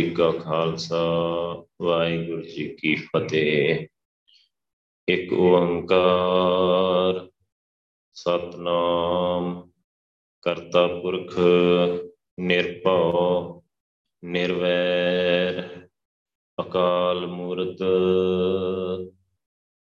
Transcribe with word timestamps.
ਜੀ 0.00 0.10
ਕਾ 0.10 0.30
ਖਾਲਸਾ, 0.30 1.04
ਵਾਹਿਗੁਰੂ 1.82 2.42
ਜੀ 2.42 2.76
ਕੀ 2.80 2.94
ਫਤਿਹ। 2.94 3.86
ਇੱਕ 5.08 5.32
ਓੰਕਾਰ, 5.32 7.30
ਸਤਨਾਮ, 8.14 9.70
ਕਰਤਾ 10.42 10.86
ਪੁਰਖ, 10.86 11.38
ਨਿਰਭਉ, 12.40 13.62
ਨਿਰਵੈਰ, 14.24 15.88
ਅਕਾਲ 16.60 17.26
ਮੂਰਤ, 17.26 17.78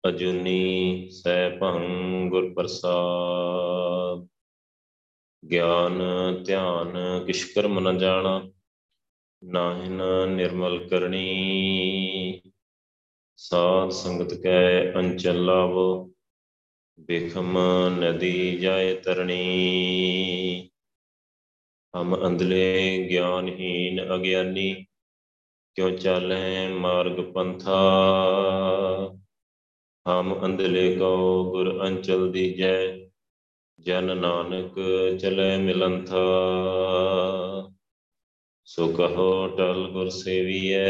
ਅਜੂਨੀ 0.08 1.08
ਸੈਭੰ 1.10 1.84
ਗੁਰ 2.28 2.54
ਪ੍ਰਸਾਦ 2.54 4.28
ਗਿਆਨ, 5.50 6.02
ਧਿਆਨ 6.46 7.24
ਕਿਛ 7.26 7.44
ਕਰਮ 7.44 7.80
ਨ 7.80 7.98
ਜਾਣਾ। 7.98 8.50
ਨਾਹਿਨ 9.56 10.02
ਨਿਰਮਲ 10.28 10.88
ਕਰਨੀ। 10.88 12.40
ਸਾਧ 13.36 13.90
ਸੰਗਤ 13.90 14.34
ਕੈ 14.34 14.92
ਅੰਚਲ 14.92 15.44
ਲਾਵੋ, 15.44 16.10
ਬਿਖਮ 16.98 17.58
ਨਦੀ 18.00 18.56
ਜਾਏ 18.56 18.94
ਤਰਣੀ। 18.94 20.68
ਹਮ 21.96 22.26
ਅੰਧਲੇ 22.26 23.06
ਗਿਆਨਹੀਨ 23.10 24.14
ਅਗਿਆਨੀ, 24.14 24.86
ਕਿਉ 25.74 25.90
ਚਾਲੈ 25.90 26.68
ਮਾਰਗ 26.68 27.20
ਪੰਥਾ। 27.20 27.78
ਹਮ 30.08 30.44
ਅੰਧਲੇ 30.44 30.96
ਕੋ 30.96 31.44
ਗੁਰ 31.50 31.86
ਅੰਚਲ 31.86 32.32
ਦੀਜੈ 32.32 32.98
ਜਨ 33.80 34.16
ਨਾਨਕ 34.16 34.74
ਚਲੇ 35.20 35.56
ਮਿਲੰਥਾ 35.56 36.24
ਸੋ 38.68 38.86
ਕਹੋ 38.88 39.48
ਟਲ 39.48 39.86
ਗੁਰ 39.92 40.08
ਸੇਵੀਐ 40.08 40.82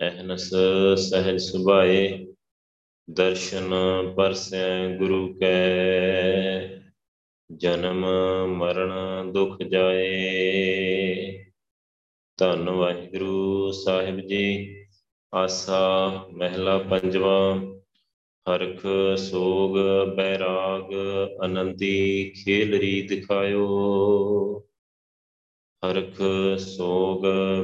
ਅਹਨਸ 0.00 0.50
ਸਹਿਜ 0.96 1.38
ਸੁਭਾਏ, 1.38 2.26
ਦਰਸ਼ਨ 3.10 3.70
ਪਰਸੈ 4.16 4.96
ਗੁਰੂ 4.96 5.34
ਕੈ। 5.34 6.68
ਜਨਮ 7.50 8.06
ਮਰਨ 8.46 9.32
ਦੁਖ 9.32 9.62
ਜਾਏ, 9.62 11.44
ਧੰਨ 12.38 12.70
ਵਾਹਿਗੁਰੂ 12.70 13.70
ਸਾਹਿਬ 13.72 14.20
ਜੀ। 14.20 14.76
ਆਸਾ 15.34 16.10
ਮਹਿਲਾ 16.32 16.78
ਪੰਜਵਾ, 16.78 17.60
ਹਰਖ 18.46 18.86
ਸੋਗ 19.16 19.76
ਬੈਰਾਗ 20.16 20.92
ਅਨੰਦੀ 21.44 22.30
ਖੇਲ 22.30 22.74
ਰੀ 22.74 23.02
ਦਿਖਾਇਓ 23.02 23.66
ਹਰਖ, 25.86 26.22
ਸੋਗ 26.58 27.22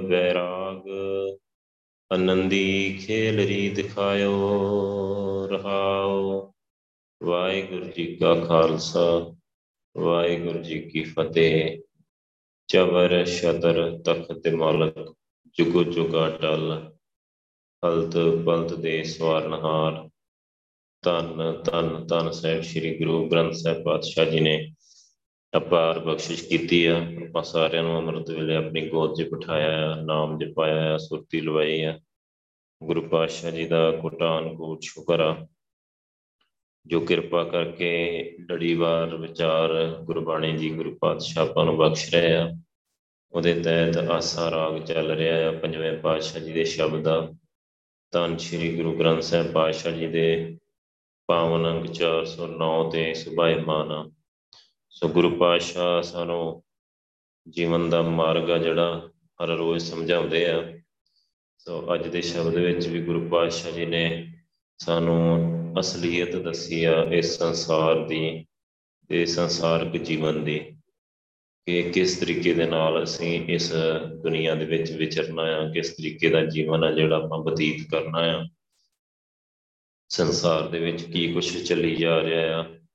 ਬੈਰਾਗ 0.09 0.89
ਅਨੰਦੀ 2.15 2.99
ਖੇਲ 3.07 3.47
ਰੀ 3.47 3.71
ਦਿਖਾਇਓ 3.71 4.39
ਰਹਾਓ। 5.51 6.53
ਵਾਹਿਗੁਰੂ 7.23 7.85
ਜੀ 7.85 8.17
ਕਾ 8.17 8.35
ਖਾਲਸਾ, 8.35 9.35
ਵਾਹਿਗੁਰੂ 9.97 10.59
ਜੀ 10.59 10.79
ਕੀ 10.79 11.05
ਫਤਿਹ। 11.05 11.79
ਚਵਰ 12.67 13.25
ਸ਼ਤਰ 13.25 13.99
ਤਖਤ 13.99 14.49
ਮਾਲਕ, 14.49 15.15
ਜੁਗੋ 15.59 15.85
ਜੁਗਾ 15.85 16.31
ਟਲ। 16.31 16.93
ਹਲਤ 17.87 18.17
ਬਲਤ 18.17 18.75
ਦੇ 18.75 19.05
ਸਵਾਰਨਹਾਰ। 19.05 20.11
ਧੰਨ 21.03 21.63
ਧੰਨ 21.63 22.07
ਧੰਨ 22.07 22.31
ਸਾਹਿਬ, 22.31 22.63
ਸ੍ਰੀ 22.63 22.99
ਗੁਰੂ 22.99 23.29
ਗ੍ਰੰਥ 23.29 23.53
ਸਾਹਿਬ 23.53 23.85
ਪਾਤਸ਼ਾਹ 23.85 24.25
ਜੀ 24.25 24.41
ਨੇ 24.41 24.73
ਅਪਾਰ 25.57 25.99
ਬਖਸ਼ਿਸ਼ 25.99 26.45
ਕੀਤੀ 26.49 26.85
ਆ। 26.87 26.99
ਆਪਾਂ 26.99 27.43
ਸਾਰਿਆਂ 27.43 27.83
ਨੂੰ 27.83 27.97
ਅੰਮ੍ਰਿਤ 27.99 28.31
ਵੇਲੇ 28.31 28.57
ਆਪਣੀ 28.57 28.89
ਗੋਦ 28.89 29.15
'ਚ 29.15 29.23
ਬਿਠਾਇਆ 29.23 29.93
ਆ, 29.93 29.95
ਨਾਮ 30.03 30.39
ਜਪਾਇਆ 30.39 30.95
ਆ, 30.95 30.97
ਸੁਰਤੀ 30.97 31.41
ਲਵਾਈ 31.41 31.83
ਆ। 31.83 31.99
ਗੁਰੂ 32.83 33.03
ਪਾਤਸ਼ਾਹ 33.03 33.51
ਜੀ 33.51 33.67
ਦਾ 33.67 33.91
ਕੋਟਾਨ 33.91 34.57
ਕੋਟ 34.57 34.83
ਸ਼ੁਕਰ 34.83 35.21
ਆ, 35.21 35.47
ਜੋ 36.87 37.01
ਕਿਰਪਾ 37.01 37.45
ਕਰਕੇ 37.45 37.91
ਡੜੀਵਾਰ 38.41 39.15
ਵਿਚਾਰ 39.17 39.73
ਗੁਰਬਾਣੀ 40.03 40.57
ਜੀ 40.57 40.71
ਗੁਰੂ 40.71 40.97
ਪਾਤਸ਼ਾਹ 41.01 41.47
ਆਪਾਂ 41.47 41.65
ਨੂੰ 41.65 41.77
ਬਖਸ਼ 41.77 42.15
ਰਹੇ 42.15 42.37
ਆ। 42.37 42.53
ਉਹਦੇ 43.33 43.55
ਤਹਿਤ 43.61 43.97
ਆਸਾ 43.97 44.51
ਰਾਗ 44.51 44.83
ਚੱਲ 44.83 45.11
ਰਿਹਾ 45.11 45.49
ਆ, 45.49 45.53
ਪੰਜਵੇਂ 45.53 45.97
ਪਾਤਸ਼ਾਹ 45.99 46.43
ਜੀ 46.43 46.53
ਦੇ 46.53 46.65
ਸ਼ਬਦ 46.65 47.03
ਦਾ 47.03 47.33
ਧੰਨ 48.13 48.37
ਸ਼੍ਰੀ 48.37 48.77
ਗੁਰੂ 48.77 48.93
ਗ੍ਰੰਥ 48.99 49.23
ਸਾਹਿਬ 49.23 49.53
ਪਾਤਸ਼ਾਹ 49.53 49.93
ਜੀ 49.93 50.07
ਦੇ 50.07 50.59
ਪਾਵਨ 51.29 51.71
ਅੰਗ 51.71 51.87
409 51.87 52.91
ਤੇ 52.91 53.15
ਸੁਭਾਇਮਾਨ 53.15 53.93
ਆ। 53.93 54.11
ਸੋ 54.97 55.09
ਗੁਰੂ 55.09 55.37
ਪਾਤਸ਼ਾਹ 55.37 56.03
ਸਾਨੂੰ 56.03 56.63
ਜੀਵਨ 57.49 57.91
ਦਾ 57.91 58.03
ਮਾਰਗ 58.03 58.51
ਆ 58.51 58.59
ਜਿਹੜਾ 58.59 59.11
ਹਰ 59.43 59.49
ਰੋਜ਼ 59.49 59.85
ਸਮਝਾਉਂਦੇ 59.85 60.51
ਆ। 60.51 60.79
ਸੋ 61.59 61.95
ਅੱਜ 61.95 62.07
ਦੇ 62.07 62.23
ਸ਼ਬਦ 62.23 62.55
ਵਿੱਚ 62.55 62.87
ਵੀ 62.87 63.03
ਗੁਰੂ 63.03 63.29
ਪਾਤਸ਼ਾਹ 63.29 63.73
ਜੀ 63.73 63.87
ਨੇ 63.87 64.33
ਸਾਨੂੰ 64.79 65.37
ਅਸਲੀਅਤ 65.81 66.37
ਦੱਸੀ 66.37 66.85
ਆ 66.85 67.03
ਇਸ 67.13 67.39
ਸੰਸਾਰ 67.39 68.07
ਦੀ 68.07 68.47
ਤੇ 69.09 69.27
ਸੰਸਾਰਕ 69.27 69.97
ਜੀਵਨ 69.97 70.45
ਦੀ 70.45 70.59
ਕਿ 71.67 71.83
ਕਿਸ 71.83 72.17
ਤਰੀਕੇ 72.17 72.55
ਦੇ 72.55 72.67
ਨਾਲ 72.67 73.03
ਅਸੀਂ 73.03 73.47
ਇਸ 73.49 73.73
ਦੁਨੀਆ 74.23 74.55
ਦੇ 74.55 74.65
ਵਿੱਚ 74.65 74.93
ਵਿਚਰਨਾ 74.93 75.43
ਆ, 75.43 75.73
ਕਿਸ 75.73 75.91
ਤਰੀਕੇ 75.91 76.29
ਦਾ 76.29 76.45
ਜੀਵਨ 76.45 76.85
ਆ 76.85 76.93
ਜਿਹੜਾ 76.93 77.17
ਆਪਾਂ 77.17 77.39
ਬਤੀਤ 77.39 77.91
ਕਰਨਾ 77.91 78.19
ਆ। 78.19 78.47
ਸੰਸਾਰ 80.09 80.69
ਦੇ 80.69 80.79
ਵਿੱਚ 80.79 81.03
ਕੀ 81.03 81.33
ਕੁਝ 81.33 81.69
ਚੱਲੀ 81.69 81.97
ਜਾ 81.97 82.23
ਰਿਹਾ 82.23 82.61
ਆ 82.61 82.86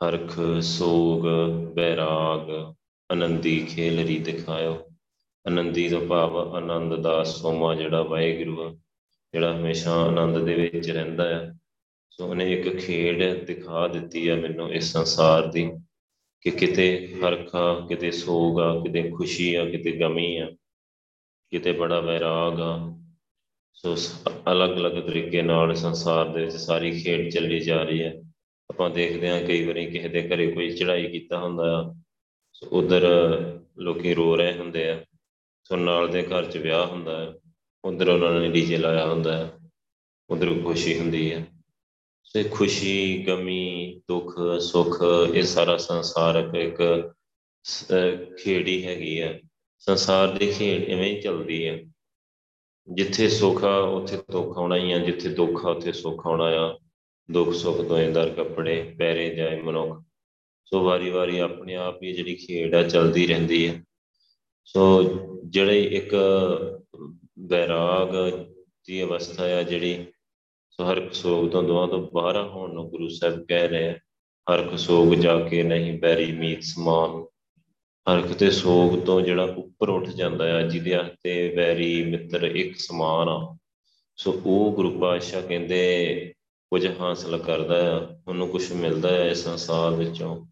ਹਰਖ, 0.00 0.40
ਸੋਗ, 0.62 1.26
ਬੈਰਾਗ, 1.74 2.50
ਆਨੰਦੀ 3.10 3.66
ਖੇਲ 3.68 4.06
ਰੀ 4.06 4.18
ਦਿਖਾਇਓ। 4.18 4.74
ਆਨੰਦੀ 5.46 5.88
ਦਾ 5.88 5.98
ਭਾਵ 5.98 6.36
ਆਨੰਦ 6.56 6.96
ਦਾ 6.96 7.22
ਸੋਮਾ 7.24 7.74
ਜਿਹੜਾ 7.74 8.02
ਵਾਹਿਗੁਰੂ 8.02 8.62
ਆ, 8.62 8.70
ਜਿਹੜਾ 9.34 9.56
ਹਮੇਸ਼ਾ 9.56 9.92
ਆਨੰਦ 9.92 10.38
ਦੇ 10.38 10.54
ਵਿੱਚ 10.54 10.90
ਰਹਿੰਦਾ 10.90 11.24
ਆ। 11.40 11.54
ਸੋ 12.10 12.26
ਉਹਨੇ 12.26 12.52
ਇੱਕ 12.52 12.76
ਖੇਡ 12.76 13.22
ਦਿਖਾ 13.44 13.88
ਦਿੱਤੀ 13.88 14.28
ਆ 14.28 14.36
ਮੈਨੂੰ 14.36 14.72
ਇਸ 14.72 14.92
ਸੰਸਾਰ 14.92 15.46
ਦੀ, 15.46 15.70
ਕਿ 16.40 16.50
ਕਿਤੇ 16.50 17.14
ਹਰਖਾ 17.18 17.86
ਕਿਤੇ 17.88 18.10
ਸੋਗ 18.10 18.60
ਆ, 18.60 18.80
ਕਿਤੇ 18.80 19.10
ਖੁਸ਼ੀ 19.10 19.54
ਆ, 19.54 19.64
ਕਿਤੇ 19.64 19.92
ਗਮੀ 19.92 20.36
ਆ, 20.36 20.50
ਕਿਤੇ 21.50 21.72
ਬੜਾ 21.72 22.00
ਵੈਰਾਗ 22.00 22.60
ਆ। 22.60 22.98
ਸੋ, 23.74 23.96
ਅਲੱਗ-ਅਲੱਗ 24.52 25.02
ਤਰੀਕੇ 25.02 25.42
ਨਾਲ 25.42 25.74
ਸੰਸਾਰ 25.74 26.28
ਦੇ 26.28 26.44
ਵਿੱਚ 26.44 26.56
ਸਾਰੀ 26.56 26.90
ਖੇਡ 27.00 27.30
ਚੱਲੀ 27.32 27.60
ਜਾ 27.60 27.82
ਰਹੀ 27.82 28.02
ਹੈ। 28.02 28.22
ਆਪਾਂ 28.76 28.88
ਦੇਖਦੇ 28.90 29.28
ਹਾਂ 29.30 29.40
ਕਈ 29.40 29.64
ਵਾਰੀ 29.66 29.84
ਕਿਸੇ 29.90 30.08
ਦੇ 30.08 30.22
ਘਰੇ 30.28 30.46
ਕੋਈ 30.52 30.70
ਚੜ੍ਹਾਈ 30.70 31.06
ਕੀਤਾ 31.10 31.38
ਹੁੰਦਾ 31.38 31.64
ਆ, 31.76 31.94
ਸੋ 32.52 32.66
ਉਧਰ 32.78 33.04
ਲੋਕੀ 33.78 34.12
ਰੋ 34.14 34.34
ਰਹੇ 34.36 34.52
ਹੁੰਦੇ 34.58 34.88
ਆ, 34.90 34.98
ਸੋ 35.70 35.76
ਨਾਲ 35.76 36.08
ਦੇ 36.08 36.22
ਘਰ 36.22 36.50
'ਚ 36.50 36.56
ਵਿਆਹ 36.58 36.86
ਹੁੰਦਾ 36.86 37.18
ਹੈ 37.20 37.32
ਉਧਰ 37.84 38.08
ਉਹਨਾਂ 38.08 38.32
ਨੇ 38.40 38.48
ਡੀਜੇ 38.48 38.76
ਲਾਇਆ 38.76 39.06
ਹੁੰਦਾ 39.06 39.36
ਹੈ 39.36 39.50
ਉਧਰ 40.30 40.52
ਖੁਸ਼ੀ 40.62 40.98
ਹੁੰਦੀ 40.98 41.32
ਹੈ 41.32 41.44
ਸੇ 42.34 42.42
ਖੁਸ਼ੀ, 42.44 43.24
ਗਮੀ, 43.24 44.00
ਦੁੱਖ, 44.08 44.34
ਸੁੱਖ, 44.60 45.02
ਇਹ 45.34 45.42
ਸਾਰਾ 45.42 45.76
ਸੰਸਾਰਕ 45.78 46.54
ਇੱਕ 46.56 46.82
ਖੇੜੀ 48.38 48.84
ਹੈਗੀ 48.86 49.20
ਹੈ 49.20 49.38
ਸੰਸਾਰ 49.86 50.38
ਦੀ 50.38 50.52
ਖੇਡ 50.52 50.82
ਇਵੇਂ 50.84 51.14
ਹੀ 51.14 51.20
ਚੱਲਦੀ 51.20 51.66
ਹੈ 51.68 51.78
ਜਿੱਥੇ 52.88 53.28
ਸੁੱਖ 53.30 53.64
ਆ, 53.64 53.76
ਉੱਥੇ 53.78 54.16
ਦੁੱਖ 54.32 54.58
ਆਉਣਾ 54.58 54.76
ਹੀ 54.76 54.92
ਆ, 54.92 54.98
ਜਿੱਥੇ 54.98 55.28
ਦੁੱਖ 55.34 55.64
ਆ, 55.64 55.70
ਉੱਥੇ 55.70 55.92
ਸੁੱਖ 55.92 56.26
ਆਉਣਾ 56.26 56.44
ਆ 56.58 56.74
ਦੁੱਖ 57.30 57.52
ਸੁੱਖ 57.52 57.88
ਤੋਂ 57.88 57.98
ਇੰਦਰ 57.98 58.30
ਕੱਪੜੇ 58.30 58.94
ਪੈਰੇ 58.98 59.34
ਜਾਏ 59.34 59.62
ਮਨੁੱਖ। 59.62 60.02
ਸੋ 60.64 60.84
ਵਾਰੀ 60.84 61.10
ਵਾਰੀ 61.10 61.38
ਆਪਣੇ 61.38 61.74
ਆਪ 61.74 62.02
ਹੀ 62.02 62.12
ਜਿਹੜੀ 62.12 62.34
ਖੇਡ 62.34 62.74
ਆ 62.74 62.82
ਚੱਲਦੀ 62.82 63.26
ਰਹਿੰਦੀ 63.26 63.68
ਹੈ 63.68 63.82
ਸੋ 64.64 65.02
ਜਿਹੜੇ 65.44 65.82
ਇੱਕ 65.82 66.14
ਬੈਰਾਗ 67.38 68.08
ਦੀ 68.86 69.02
ਅਵਸਥਾ 69.02 69.44
ਆ 69.44 69.62
ਜਿਹੜੀ 69.62 70.06
ਸੋ 70.70 70.92
ਹਰ 70.92 71.12
ਸੋਗ 71.12 71.50
ਤੋਂ 71.50 71.62
ਦੁਆ 71.62 71.86
ਤੋਂ 71.86 72.10
ਬਾਹਰ 72.14 72.42
ਹੋਣ 72.42 72.74
ਨੂੰ 72.74 72.90
ਗੁਰੂ 72.90 73.08
ਸਾਹਿਬ 73.08 73.46
ਕਹਿ 73.46 73.68
ਰਹੇ 73.68 73.92
ਹਰ 74.52 74.76
ਸੋਗ 74.76 75.14
ਜਾ 75.14 75.40
ਕੇ 75.40 75.62
ਨਹੀਂ 75.62 75.98
ਬੈਰੀ 75.98 76.32
ਮੀਤ 76.32 76.62
ਸਮਾਨ। 76.62 77.24
ਹਰ 78.06 78.20
ਕਿਤੇ 78.20 78.50
ਸੋਗ 78.50 78.98
ਤੋਂ 78.98 79.20
ਜਿਹੜਾ 79.20 79.42
ਉੱਪਰ 79.42 79.88
ਉੱਠ 79.88 80.08
ਜਾਂਦਾ 80.08 80.58
ਆ, 80.58 80.62
ਜਿਹਦੇ 80.62 80.94
ਹੱਥੇ 80.94 81.54
ਵੈਰੀ 81.56 82.04
ਮਿੱਤਰ 82.04 82.42
ਇੱਕ 82.42 82.76
ਸਮਾਨ 82.76 83.28
ਆ। 83.28 83.56
ਸੋ 84.16 84.42
ਉਹ 84.46 84.72
ਗੁਰੂ 84.72 84.98
ਪਾਤਸ਼ਾਹ 84.98 85.42
ਕਹਿੰਦੇ 85.42 86.32
ਕੁਝ 86.70 87.00
ਹਾਸਲ 87.00 87.38
ਕਰਦਾ 87.38 87.96
ਆ, 87.96 88.20
ਉਹਨੂੰ 88.28 88.48
ਕੁਝ 88.48 88.72
ਮਿਲਦਾ 88.72 89.08
ਹੈ 89.08 89.30
ਇਸ 89.30 89.38
ਸੰਸਾਰ 89.38 89.92
ਵਿੱਚੋਂ। 89.92 90.46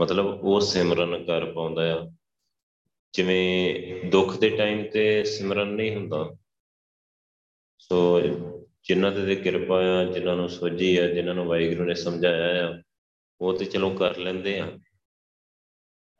ਮਤਲਬ 0.00 0.26
ਉਹ 0.26 0.60
ਸਿਮਰਨ 0.60 1.24
ਕਰ 1.24 1.52
ਪਾਉਂਦਾ 1.52 1.94
ਆ। 1.94 2.10
ਜਿਵੇਂ 3.12 3.74
ਦੁੱਖ 4.10 4.36
ਦੇ 4.36 4.50
ਟਾਈਮ 4.50 4.90
ਤੇ 4.90 5.24
ਸਿਮਰਨ 5.24 5.68
ਨਹੀਂ 5.68 5.96
ਹੁੰਦਾ। 5.96 6.36
ਸੋ 7.78 8.20
ਜਿਨ੍ਹਾਂ 8.84 9.12
ਤੇ 9.12 9.36
ਕਿਰਪਾ 9.36 10.00
ਆ, 10.00 10.04
ਜਿਨ੍ਹਾਂ 10.04 10.36
ਨੂੰ 10.36 10.48
ਸੋਝੀ 10.48 10.96
ਆ, 10.96 11.06
ਜਿਨ੍ਹਾਂ 11.06 11.34
ਨੂੰ 11.34 11.46
ਵਾਹਿਗੁਰੂ 11.46 11.84
ਨੇ 11.84 11.94
ਸਮਝਾਇਆ 11.94 12.68
ਆ, 12.68 12.82
ਉਹ 13.40 13.58
ਤੇ 13.58 13.64
ਚਲੋ 13.64 13.90
ਕਰ 13.90 14.16
ਲੈਂਦੇ 14.16 14.58
ਆ। 14.58 14.78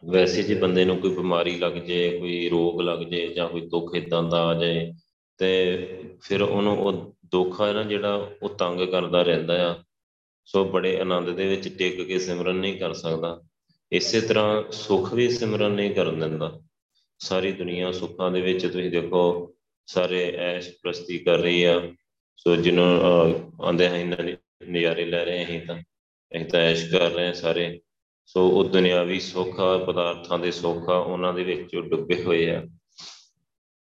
ਵੈਸੇ 0.04 0.42
ਜੇ 0.42 0.54
ਬੰਦੇ 0.54 0.84
ਨੂੰ 0.84 0.98
ਕੋਈ 0.98 1.10
ਬਿਮਾਰੀ 1.10 1.58
ਲੱਗ 1.58 1.72
ਜੇ, 1.72 2.18
ਕੋਈ 2.18 2.48
ਰੋਗ 2.48 2.80
ਲੱਗ 2.80 2.98
ਜੇ 2.98 3.28
ਜਾਂ 3.28 3.48
ਕੋਈ 3.48 3.60
ਦੁੱਖ 3.60 3.94
ਇਦਾਂ 3.94 4.22
ਦਾ 4.22 4.46
ਆ 4.46 4.54
ਜਾਏ, 4.54 4.92
ਤੇ 5.38 5.78
ਫਿਰ 6.22 6.42
ਉਹਨੂੰ 6.42 6.78
ਉਹ 6.78 7.17
ਦੁੱਖ 7.32 7.60
ਹੈ 7.60 7.72
ਨਾ 7.72 7.82
ਜਿਹੜਾ 7.82 8.30
ਉਹ 8.42 8.48
ਤੰਗ 8.48 8.80
ਕਰਦਾ 8.80 9.22
ਰਹਿੰਦਾ 9.22 9.72
ਆ। 9.72 9.76
ਸੋ 10.44 10.64
ਬੜੇ 10.64 11.00
ਆਨੰਦ 11.00 11.30
ਦੇ 11.30 11.46
ਵਿੱਚ 11.46 11.78
ਟਿਕ 11.78 12.02
ਕੇ 12.02 12.18
ਸਿਮਰਨ 12.18 12.56
ਨਹੀਂ 12.56 12.78
ਕਰ 12.78 12.92
ਸਕਦਾ। 12.92 13.40
ਇਸੇ 13.92 14.20
ਤਰ੍ਹਾਂ 14.20 14.70
ਸੁੱਖ 14.70 15.14
ਵੀ 15.14 15.28
ਸਿਮਰਨ 15.30 15.72
ਨਹੀਂ 15.72 15.94
ਕਰਨ 15.94 16.20
ਦਿੰਦਾ। 16.20 16.60
ਸਾਰੀ 17.18 17.52
ਦੁਨੀਆ 17.52 17.92
ਸੁੱਖਾਂ 17.92 18.30
ਦੇ 18.30 18.40
ਵਿੱਚ 18.40 18.66
ਤੁਸੀਂ 18.66 18.90
ਦੇਖੋ, 18.90 19.54
ਸਾਰੇ 19.86 20.36
ਐਸ਼ 20.36 20.70
ਪ੍ਰਸਤੀ 20.82 21.18
ਕਰ 21.18 21.38
ਰਹੀ 21.38 21.62
ਆ। 21.64 21.94
ਸੋ 22.36 22.56
ਜਿਹਨੂੰ 22.56 22.84
ਆਂਦੇ 23.62 23.88
ਹੈ 23.88 23.98
ਇਹਨਾਂ 23.98 24.24
ਨਜ਼ਾਰੇ 24.68 25.04
ਲੈ 25.04 25.24
ਰਹੇ 25.24 25.44
ਅਸੀਂ 25.44 25.60
ਤਾਂ 25.60 25.78
ਅਸੀਂ 26.36 26.46
ਤਾਂ 26.46 26.60
ਐਸ਼ 26.60 26.90
ਕਰ 26.90 27.10
ਰਹੇ 27.10 27.32
ਸਾਰੇ। 27.32 27.80
ਸੋ 28.26 28.48
ਉਹ 28.48 28.64
ਦੁਨਿਆਵੀ 28.64 29.20
ਸੁੱਖ 29.20 29.56
ਪਦਾਰਥਾਂ 29.86 30.38
ਦੇ 30.38 30.50
ਸੁੱਖ 30.50 30.88
ਉਹਨਾਂ 30.88 31.32
ਦੇ 31.34 31.44
ਵਿੱਚ 31.44 31.76
ਡੁੱਬੇ 31.76 32.22
ਹੋਏ 32.22 32.50
ਆ। 32.50 32.64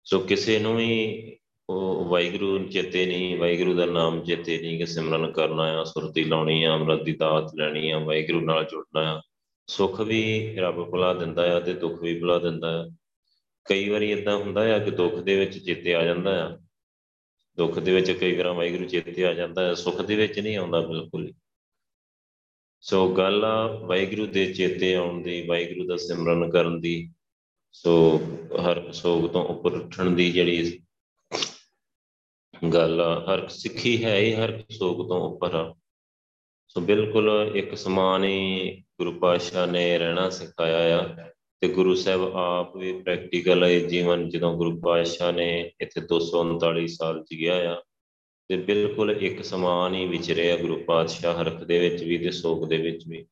ਸੋ 0.03 0.19
ਕਿਸੇ 0.19 0.59
ਨੂੰ 0.59 0.77
ਵੀ 0.77 1.38
ਉਹ 1.69 2.06
ਵਾਹਿਗੁਰੂ 2.06 2.68
ਚੇਤੇ 2.68 3.06
ਨਹੀਂ, 3.06 3.38
ਵਾਹਿਗੁਰੂ 3.38 3.74
ਦਾ 3.74 3.86
ਨਾਮ 3.86 4.24
ਚੇਤੇ 4.24 4.57
ਨਹੀਂ 4.57 4.77
ਕਿ 4.77 4.86
ਸਿਮਰਨ 4.86 5.31
ਕਰਨਾ 5.31 5.63
ਆ, 5.63 5.83
ਸੁਰਤੀ 5.83 6.24
ਲਾਉਣੀ 6.24 6.63
ਆ, 6.63 6.75
ਅੰਮ੍ਰਿਤ 6.75 7.04
ਦੀ 7.04 7.13
ਦਾਤ 7.13 7.56
ਲੈਣੀ 7.56 7.89
ਆ, 7.89 8.00
ਵਾਹਿਗੁਰੂ 8.00 8.42
ਨਾਲ 8.42 8.66
ਜੁੜਨਾ 8.66 9.18
ਆ। 9.18 9.21
ਸੁੱਖ 9.68 10.01
ਵੀ 10.01 10.56
ਰੱਬ 10.56 10.89
ਭੁਲਾ 10.89 11.13
ਦਿੰਦਾ 11.13 11.57
ਆ 11.57 11.60
ਤੇ 11.60 11.74
ਦੁੱਖ 11.74 12.01
ਵੀ 12.01 12.19
ਭੁਲਾ 12.19 12.39
ਦਿੰਦਾ 12.39 12.81
ਆ। 12.81 12.89
ਕਈ 13.66 13.89
ਵਾਰੀ 13.89 14.12
ਇਦਾਂ 14.12 14.38
ਹੁੰਦਾ 14.38 14.75
ਆ 14.75 14.80
ਕਿ 14.80 14.92
ਦੁੱਖ 14.92 15.16
ਦੇ 15.16 15.39
ਵਿੱਚ 15.39 15.57
ਚੇਤੇ 15.57 15.95
ਆ 15.95 16.04
ਜਾਂਦਾ 16.04 16.48
ਆ। 16.48 16.57
ਦੁੱਖ 17.57 17.80
ਦੇ 17.80 17.92
ਵਿੱਚ 17.92 18.12
ਕਈ 18.12 18.36
ਵਾਰ 18.36 18.48
ਵਾਹਿਗੁਰੂ 18.48 18.86
ਚੇਤੇ 18.86 19.25
ਆ 19.25 19.33
ਜਾਂਦਾ 19.33 19.68
ਹੈ 19.68 19.74
ਸੁੱਖ 19.74 20.01
ਦੇ 20.01 20.15
ਵਿੱਚ 20.15 20.39
ਨਹੀਂ 20.39 20.57
ਆਉਂਦਾ 20.57 20.81
ਬਿਲਕੁਲ। 20.81 21.33
ਸੋ 22.81 23.13
ਗੱਲ 23.13 23.45
ਆ 23.45 23.68
ਵਾਹਿਗੁਰੂ 23.68 24.25
ਦੇ 24.25 24.54
ਚੇਤੇ 24.54 24.95
ਆਉਣ 24.95 25.22
ਦੀ, 25.22 25.48
ਵਾਹਿਗੁਰੂ 25.48 25.88
ਦਾ 25.88 25.98
ਸਿਮਰਨ 25.98 26.50
ਕਰਨ 26.50 26.81
ਦੀ, 26.81 27.10
ਸੋ 27.74 28.22
ਹਰ 28.65 28.92
ਸੋਗ 28.92 29.30
ਤੋਂ 29.30 29.45
ਉੱਪਰ 29.45 29.72
ਉੱਠਣ 29.72 30.10
ਦੀ 30.10 30.31
ਜਿਹੜੀ 30.31 30.81
ਗੱਲ, 32.73 33.01
ਹਰ 33.01 33.47
ਸਿੱਖੀ 33.47 34.03
ਹੈ 34.03 34.19
ਹੀ 34.19 34.33
ਹਰ 34.33 34.63
ਸੋਗ 34.69 35.09
ਤੋਂ 35.09 35.31
ਉੱਪਰ। 35.31 35.56
ਆ 35.56 35.75
ਸੋ 36.67 36.81
ਬਿਲਕੁਲ 36.81 37.51
ਇੱਕ 37.56 37.77
ਸਮਾਨ 37.77 38.23
ਹੀ 38.23 38.81
ਗੁਰੂ 38.81 39.11
ਪਾਤਸ਼ਾਹ 39.11 39.67
ਨੇ 39.67 39.97
ਰਹਿਣਾ 39.97 40.29
ਸਿਖਾਇਆ 40.29 41.00
ਆ 41.00 41.29
ਤੇ 41.61 41.67
ਗੁਰੂ 41.67 41.95
ਸਾਹਿਬ 41.95 42.35
ਆਪ 42.35 42.75
ਵੀ 42.75 43.01
ਪ੍ਰੈਕਟੀਕਲ 43.01 43.63
ਹੈ 43.63 43.79
ਜੀਵਨ 43.79 44.29
ਜਦੋਂ 44.29 44.57
ਗੁਰੂ 44.57 44.79
ਪਾਤਸ਼ਾਹ 44.79 45.31
ਨੇ 45.31 45.71
ਇੱਥੇ 45.81 46.01
239 46.01 46.88
ਸਾਲ 46.88 47.23
ਗਿਆ 47.39 47.73
ਆ 47.73 47.81
ਤੇ 48.47 48.57
ਬਿਲਕੁਲ 48.57 49.12
ਇੱਕ 49.12 49.44
ਸਮਾਨ 49.44 49.95
ਹੀ 49.95 50.07
ਵਿਚਰਿਆ 50.07 50.57
ਗੁਰੂ 50.57 50.75
ਪਾਤਸ਼ਾਹ 50.75 51.41
ਹਰਖ 51.41 51.63
ਦੇ 51.63 51.79
ਵਿੱਚ 51.79 52.03
ਵੀ 52.03 52.17
ਤੇ 52.17 52.31
ਸੋਗ 52.31 52.67
ਦੇ 52.67 52.77
ਵਿੱਚ 52.77 53.07
ਵੀ। 53.07 53.25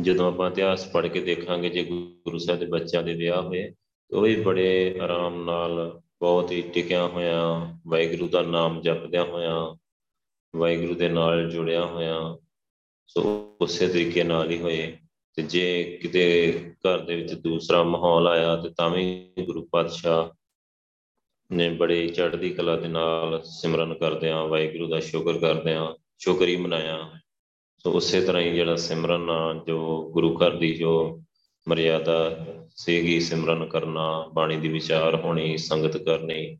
ਜਦੋਂ 0.00 0.28
ਆਪਾਂ 0.28 0.50
ਇਤਿਹਾਸ 0.50 0.92
ਪੜ੍ਹ 0.92 1.08
ਕੇ 1.08 1.20
ਦੇਖਾਂਗੇ, 1.20 1.68
ਜੇ 1.68 1.84
ਗੁਰੂ 1.84 2.38
ਸਾਹਿਬ 2.38 2.60
ਦੇ 2.60 2.66
ਬੱਚਿਆਂ 2.66 3.02
ਦੇ 3.02 3.14
ਵਿਆਹ 3.14 3.42
ਹੋਏ, 3.42 3.74
ਉਹ 4.10 4.22
ਵੀ 4.22 4.36
ਬੜੇ 4.36 4.98
ਆਰਾਮ 5.00 5.44
ਨਾਲ 5.44 6.00
ਬਹੁਤ 6.20 6.50
ਹੀ 6.52 6.62
ਟਿਕਿਆ 6.62 7.06
ਹੋਇਆ, 7.06 7.72
ਵਾਹਿਗੁਰੂ 7.86 8.28
ਦਾ 8.28 8.42
ਨਾਮ 8.42 8.80
ਜਪਦਿਆਂ 8.80 9.24
ਹੋਇਆ, 9.24 9.76
ਵਾਹਿਗੁਰੂ 10.56 10.94
ਦੇ 10.94 11.08
ਨਾਲ 11.08 11.50
ਜੁੜਿਆ 11.50 11.86
ਹੋਇਆ, 11.86 12.38
ਸੋ 13.06 13.52
ਉਸੇ 13.60 13.88
ਤਰੀਕੇ 13.88 14.24
ਨਾਲ 14.24 14.50
ਹੀ 14.50 14.58
ਹੋਏ। 14.58 14.98
ਤੇ 15.34 15.42
ਜੇ 15.42 15.98
ਕਿਤੇ 16.02 16.52
ਘਰ 16.78 16.98
ਦੇ 16.98 17.16
ਵਿੱਚ 17.16 17.32
ਦੂਸਰਾ 17.32 17.82
ਮਾਹੌਲ 17.82 18.28
ਆਇਆ, 18.28 18.56
ਤੇ 18.56 18.70
ਤਾਂ 18.70 18.90
ਵੀ 18.90 19.32
ਗੁਰੂ 19.46 19.68
ਪਾਤਸ਼ਾਹ 19.72 20.36
ਨੇ 21.52 21.68
ਬੜੇ 21.68 22.08
ਚੜ੍ਹਦੀ 22.08 22.50
ਕਲਾ 22.50 22.76
ਦੇ 22.76 22.88
ਨਾਲ 22.88 23.42
ਸਿਮਰਨ 23.42 23.94
ਕਰਦੇ 23.94 24.30
ਆ 24.30 24.44
ਵਾਹਿਗੁਰੂ 24.44 24.88
ਦਾ 24.88 25.00
ਸ਼ੁਕਰ 25.00 25.38
ਕਰਦੇ 25.38 25.74
ਆ 25.74 25.96
ਸ਼ੁਕਰ 26.18 26.48
ਹੀ 26.48 26.56
ਮਨਾਇਆ। 26.56 27.12
ਸੋ 27.78 27.92
ਉਸੇ 27.92 28.20
ਤਰ੍ਹਾਂ 28.20 28.42
ਹੀ 28.42 28.54
ਜਿਹੜਾ 28.54 28.76
ਸਿਮਰਨ 28.76 29.30
ਜੋ 29.66 30.10
ਗੁਰੂ 30.12 30.36
ਘਰ 30.36 30.56
ਦੀ 30.56 30.74
ਜੋ 30.74 31.22
ਮਰਿਆਦਾ, 31.68 32.46
ਸੀਗੀ 32.76 33.20
ਸਿਮਰਨ 33.20 33.66
ਕਰਨਾ, 33.66 34.30
ਬਾਣੀ 34.34 34.56
ਦੀ 34.56 34.68
ਵਿਚਾਰ 34.68 35.14
ਹੋਣੀ, 35.14 35.56
ਸੰਗਤ 35.56 35.96
ਕਰਨੀ, 35.96 36.58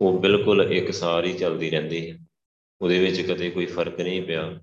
ਉਹ 0.00 0.18
ਬਿਲਕੁਲ 0.18 0.62
ਇੱਕ 0.62 0.90
ਸਾਰ 0.90 1.24
ਹੀ 1.24 1.32
ਚੱਲਦੀ 1.32 1.70
ਰਹਿੰਦੀ 1.70 2.10
ਹੈ। 2.10 2.18
ਉਹਦੇ 2.82 2.98
ਵਿੱਚ 2.98 3.20
ਕਦੇ 3.20 3.50
ਕੋਈ 3.50 3.66
ਫ਼ਰਕ 3.66 4.00
ਨਹੀਂ 4.00 4.22
ਪਿਆ। 4.22 4.60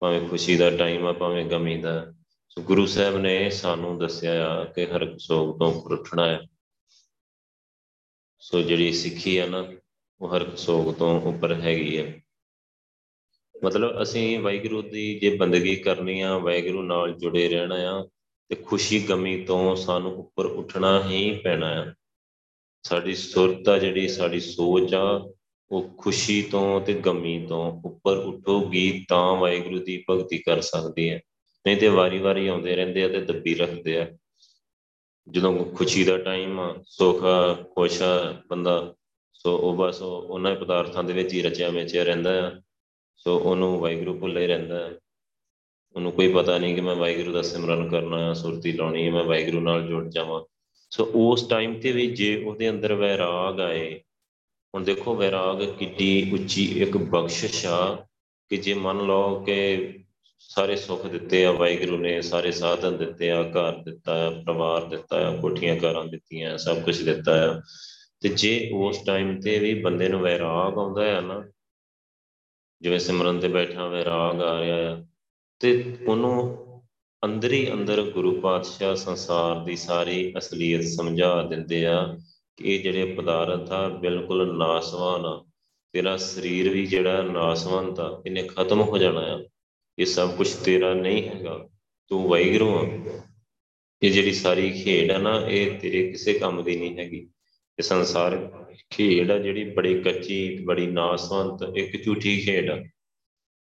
ਭਾਵੇਂ 0.00 0.28
ਖੁਸ਼ੀ 0.28 0.56
ਦਾ 0.56 0.70
ਟਾਈਮ 0.70 1.06
ਆ, 1.06 1.12
ਭਾਵੇਂ 1.12 1.44
ਗਮੀ 1.44 1.78
ਦਾ। 1.78 2.12
ਸੋ 2.48 2.62
ਗੁਰੂ 2.62 2.86
ਸਾਹਿਬ 2.86 3.16
ਨੇ 3.16 3.50
ਸਾਨੂੰ 3.50 3.98
ਦੱਸਿਆ 3.98 4.48
ਆ 4.48 4.64
ਕਿ 4.64 4.86
ਹਰ 4.86 5.18
ਸੋਗ 5.18 5.58
ਤੋਂ 5.58 5.74
ਉੱਠਣਾ 5.74 6.26
ਹੈ। 6.26 6.40
ਸੋ 8.40 8.62
ਜਿਹੜੀ 8.62 8.92
ਸਿੱਖੀ 8.92 9.36
ਆ 9.36 9.46
ਨਾ, 9.46 9.72
ਉਹ 10.20 10.36
ਹਰ 10.36 10.56
ਸੋਗ 10.56 10.94
ਤੋਂ 10.94 11.20
ਉੱਪਰ 11.20 11.54
ਹੈਗੀ 11.54 11.98
ਹੈ 11.98 12.22
ਮਤਲਬ 13.64 14.02
ਅਸੀਂ 14.02 14.38
ਵਾਹਿਗੁਰੂ 14.38 14.82
ਦੀ 14.82 15.18
ਜੇ 15.18 15.36
ਬੰਦਗੀ 15.36 15.76
ਕਰਨੀ 15.76 16.20
ਆ, 16.20 16.38
ਵਾਹਿਗੁਰੂ 16.38 16.82
ਨਾਲ 16.82 17.12
ਜੁੜੇ 17.12 17.48
ਰਹਿਣਾ 17.48 17.74
ਆ 17.74 18.08
ਤੇ 18.50 18.56
ਖੁਸ਼ੀ 18.56 19.00
ਗਮੀ 19.00 19.44
ਤੋਂ 19.44 19.76
ਸਾਨੂੰ 19.76 20.14
ਉੱਪਰ 20.14 20.46
ਉੱਠਣਾ 20.46 21.04
ਹੀ 21.04 21.36
ਪੈਣਾ 21.44 21.66
ਆ। 21.66 21.94
ਸਾਡੀ 22.82 23.14
ਸੁਰਤ 23.14 23.68
ਆ 23.68 23.78
ਜਿਹੜੀ, 23.78 24.08
ਸਾਡੀ 24.08 24.40
ਸੋਚ 24.40 24.94
ਆ, 24.94 25.32
ਉਹ 25.70 25.88
ਖੁਸ਼ੀ 25.98 26.42
ਤੋਂ 26.42 26.80
ਤੇ 26.80 26.94
ਗਮੀ 26.94 27.46
ਤੋਂ 27.46 27.82
ਉੱਪਰ 27.84 28.16
ਉੱਠੋਗੀ 28.16 29.06
ਤਾਂ 29.08 29.36
ਵਾਹਿਗੁਰੂ 29.36 29.78
ਦੀ 29.78 30.04
ਭਗਤੀ 30.10 30.38
ਕਰ 30.38 30.60
ਸਕਦੀ 30.60 31.10
ਹੈ। 31.10 31.20
ਨਹੀਂ 31.66 31.76
ਤੇ 31.76 31.88
ਵਾਰੀ-ਵਾਰੀ 31.88 32.48
ਆਉਂਦੇ 32.48 32.76
ਰਹਿੰਦੇ 32.76 33.04
ਆ 33.04 33.08
ਤੇ 33.08 33.20
ਦੱਬੀ 33.20 33.54
ਰੱਖਦੇ 33.54 33.98
ਆ। 33.98 34.12
ਜਦੋਂ 35.30 35.64
ਖੁਸ਼ੀ 35.64 36.04
ਦਾ 36.04 36.18
ਟਾਈਮ 36.18 36.60
ਆ, 36.60 36.82
ਸੁੱਖ 36.86 37.22
ਖੁਸ਼ 37.74 38.02
ਬੰਦਾ, 38.50 38.94
ਸੋ 39.32 39.58
ਉਹ 39.58 39.76
ਬਸ 39.76 40.02
ਉਹਨਾਂ 40.02 40.56
ਪਦਾਰਥਾਂ 40.56 41.04
ਦੇ 41.04 41.12
ਵਿੱਚ 41.12 41.32
ਹੀ 41.32 41.42
ਰਚਿਆ 41.42 41.70
ਮਿਚਿਆ 41.70 42.02
ਰਹਿੰਦਾ 42.02 42.48
ਆ। 42.48 42.52
ਸੋ 43.16 43.38
ਉਹਨੂੰ 43.38 43.80
ਵਾਹਿਗੁਰੂ 43.80 44.18
ਭੁੱਲੇ 44.18 44.46
ਰਹਿੰਦਾ 44.46 44.90
ਉਹਨੂੰ 45.96 46.12
ਕੋਈ 46.12 46.32
ਪਤਾ 46.32 46.58
ਨਹੀਂ 46.58 46.74
ਕਿ 46.74 46.80
ਮੈਂ 46.80 46.94
ਵਾਹਿਗੁਰੂ 46.96 47.32
ਦਾ 47.32 47.42
ਸਿਮਰਨ 47.42 47.88
ਕਰਨਾ 47.88 48.28
ਹੈ 48.28 48.32
ਸੁਰਤੀ 48.32 48.72
ਲਾਉਣੀ 48.72 49.06
ਹੈ, 49.06 49.12
ਮੈਂ 49.12 49.24
ਵਾਹਿਗੁਰੂ 49.24 49.60
ਨਾਲ 49.60 49.86
ਜੁੜ 49.86 50.04
ਜਾਵਾਂ। 50.08 50.42
ਸੋ 50.90 51.10
ਉਸ 51.14 51.46
ਟਾਈਮ 51.48 51.80
ਤੇ 51.80 51.92
ਵੀ 51.92 52.06
ਜੇ 52.06 52.44
ਉਹਦੇ 52.44 52.70
ਅੰਦਰ 52.70 52.94
ਵੈਰਾਗ 52.94 53.60
ਆਏ, 53.60 54.00
ਹੁਣ 54.74 54.84
ਦੇਖੋ 54.84 55.14
ਵੈਰਾਗ 55.14 55.64
ਕਿੱਡੀ 55.64 56.30
ਉੱਚੀ 56.32 56.64
ਇੱਕ 56.82 56.96
ਬਖਸ਼ਿਸ਼ 56.96 57.66
ਆ 57.66 58.06
ਕਿ 58.48 58.56
ਜੇ 58.56 58.74
ਮੰਨ 58.74 58.98
ਲਓ 58.98 59.44
ਕਿ 59.44 59.98
ਸਾਰੇ 60.38 60.76
ਸੁੱਖ 60.76 61.06
ਦਿੱਤੇ 61.06 61.44
ਆ, 61.44 61.52
ਵਾਹਿਗੁਰੂ 61.52 61.98
ਨੇ 61.98 62.20
ਸਾਰੇ 62.22 62.52
ਸਾਧਨ 62.52 62.96
ਦਿੱਤੇ 62.96 63.30
ਆ, 63.30 63.42
ਘਰ 63.42 63.82
ਦਿੱਤਾ 63.82 64.26
ਆ 64.26 64.30
ਪਰਿਵਾਰ 64.30 64.84
ਦਿੱਤਾ 64.84 65.28
ਆ, 65.28 65.36
ਕੋਠੀਆਂ 65.36 65.76
ਘਰਾਂ 65.76 66.04
ਦਿੱਤੀਆਂ, 66.04 66.58
ਸਭ 66.58 66.80
ਕੁਝ 66.82 67.02
ਦਿੱਤਾ 67.02 67.50
ਆ। 67.50 67.60
ਤੇ 68.20 68.28
ਜੇ 68.28 68.70
ਉਸ 68.74 68.98
ਟਾਈਮ 69.06 69.40
ਤੇ 69.40 69.58
ਵੀ 69.58 69.74
ਬੰਦੇ 69.74 70.08
ਨੂੰ 70.08 70.20
ਵੈਰਾਗ 70.20 70.78
ਆਉਂਦਾ 70.78 71.04
ਹੈ 71.04 71.20
ਨਾ, 71.20 71.44
ਜਿਵੇਂ 72.80 72.98
ਸਿਮਰਨ 72.98 73.40
ਤੇ 73.40 73.48
ਬੈਠਾ 73.48 73.86
ਵੈਰਾਗ 73.86 74.42
ਆ 74.42 74.60
ਰਿਹਾ 74.60 74.92
ਆ 74.92 75.04
ਤੇ 75.60 75.96
ਉਹਨੂੰ 76.06 76.56
ਅੰਦਰ 77.24 77.52
ਹੀ 77.52 77.72
ਅੰਦਰ 77.72 78.02
ਗੁਰੂ 78.02 78.40
ਪਾਤਸ਼ਾਹ 78.40 78.94
ਸੰਸਾਰ 78.94 79.64
ਦੀ 79.64 79.76
ਸਾਰੀ 79.76 80.32
ਅਸਲੀਅਤ 80.38 80.82
ਸਮਝਾ 80.82 81.42
ਦਿੰਦੇ 81.42 81.86
ਆ 81.86 82.18
ਕਿ 82.56 82.74
ਇਹ 82.74 82.82
ਜਿਹੜੇ 82.82 83.04
ਪਦਾਰਥ 83.04 83.72
ਆ, 83.72 83.88
ਬਿਲਕੁਲ 83.88 84.56
ਨਾਸਵਾਨ 84.56 85.26
ਆ। 85.26 85.44
ਤੇਰਾ 85.92 86.16
ਸਰੀਰ 86.16 86.68
ਵੀ 86.68 86.86
ਜਿਹੜਾ 86.86 87.22
ਨਾਸਵੰਤ 87.22 88.00
ਆ, 88.00 88.22
ਇਹਨੇ 88.26 88.42
ਖਤਮ 88.42 88.80
ਹੋ 88.80 88.98
ਜਾਣਾ 88.98 89.20
ਆ। 89.20 89.44
ਇਹ 89.98 90.06
ਸਭ 90.06 90.36
ਕੁਝ 90.36 90.48
ਤੇਰਾ 90.54 90.94
ਨਹੀਂ 90.94 91.28
ਹੈਗਾ, 91.28 91.68
ਤੂੰ 92.08 92.28
ਵਾਹਿਗੁਰੂ 92.28 92.74
ਆ। 92.74 92.88
ਇਹ 94.02 94.10
ਜਿਹੜੀ 94.10 94.32
ਸਾਰੀ 94.32 94.70
ਖੇਡ 94.70 95.10
ਆ 95.10 95.18
ਨਾ, 95.18 95.46
ਇਹ 95.48 95.78
ਤੇਰੇ 95.78 96.12
ਕਿਸੇ 96.12 96.32
ਕੰਮ 96.32 96.62
ਦੀ 96.64 96.76
ਨਹੀਂ 96.76 96.98
ਹੈਗੀ। 96.98 97.18
ਇਹ 97.78 97.82
ਸੰਸਾਰ 97.82 98.36
ਖੇਡ 98.90 99.30
ਆ 99.30 99.38
ਜਿਹੜੀ 99.38 99.64
ਬੜੀ 99.64 100.00
ਕੱਚੀ, 100.02 100.58
ਬੜੀ 100.64 100.86
ਨਾਸਵੰਤ, 100.86 101.76
ਇੱਕ 101.76 102.04
ਝੂਠੀ 102.04 102.40
ਖੇਡ 102.40 102.70
ਆ। 102.70 102.84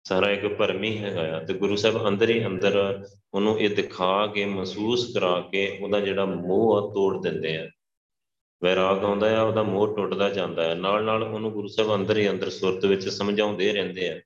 ਸਾਰਾ 0.05 0.31
ਇੱਕ 0.31 0.47
ਭਰਮੀ 0.47 0.99
ਹੈਗਾ 0.99 1.37
ਆ 1.37 1.39
ਤੇ 1.45 1.55
ਗੁਰੂ 1.55 1.77
ਸਾਹਿਬ 1.77 2.09
ਅੰਦਰ 2.09 2.31
ਹੀ 2.31 2.47
ਅੰਦਰ 2.47 3.05
ਉਹਨੂੰ 3.35 3.61
ਇਹ 3.61 3.71
ਦਿਖਾ 3.71 4.27
ਕੇ, 4.27 4.45
ਮਹਿਸੂਸ 4.45 5.15
ਕਰਾ 5.15 5.41
ਕੇ 5.53 5.79
ਉਹਦਾ 5.81 6.01
ਜਿਹੜਾ 6.01 6.25
ਮੋਹ 6.25 6.77
ਆ 6.77 6.81
ਤੋੜ 6.95 7.23
ਦਿੰਦੇ 7.23 7.57
ਆ। 7.57 7.69
ਵੈਰਾਗ 8.65 9.05
ਆਉਂਦਾ 9.05 9.39
ਆ, 9.39 9.43
ਉਹਦਾ 9.43 9.63
ਮੋਹ 9.63 9.97
ਟੁੱਟਦਾ 9.97 10.29
ਜਾਂਦਾ 10.29 10.65
ਹੈ 10.65 10.75
ਨਾਲ 10.75 11.05
ਨਾਲ 11.05 11.23
ਉਹਨੂੰ 11.23 11.53
ਗੁਰੂ 11.53 11.69
ਸਾਹਿਬ 11.69 11.95
ਅੰਦਰ 11.95 12.19
ਹੀ 12.19 12.29
ਅੰਦਰ 12.31 12.51
ਸੁਰਤ 12.51 12.85
ਵਿੱਚ 12.85 13.09
ਸਮਝਾਉਂਦੇ 13.09 13.73
ਰਹਿੰਦੇ 13.73 14.09
ਆ 14.09 14.21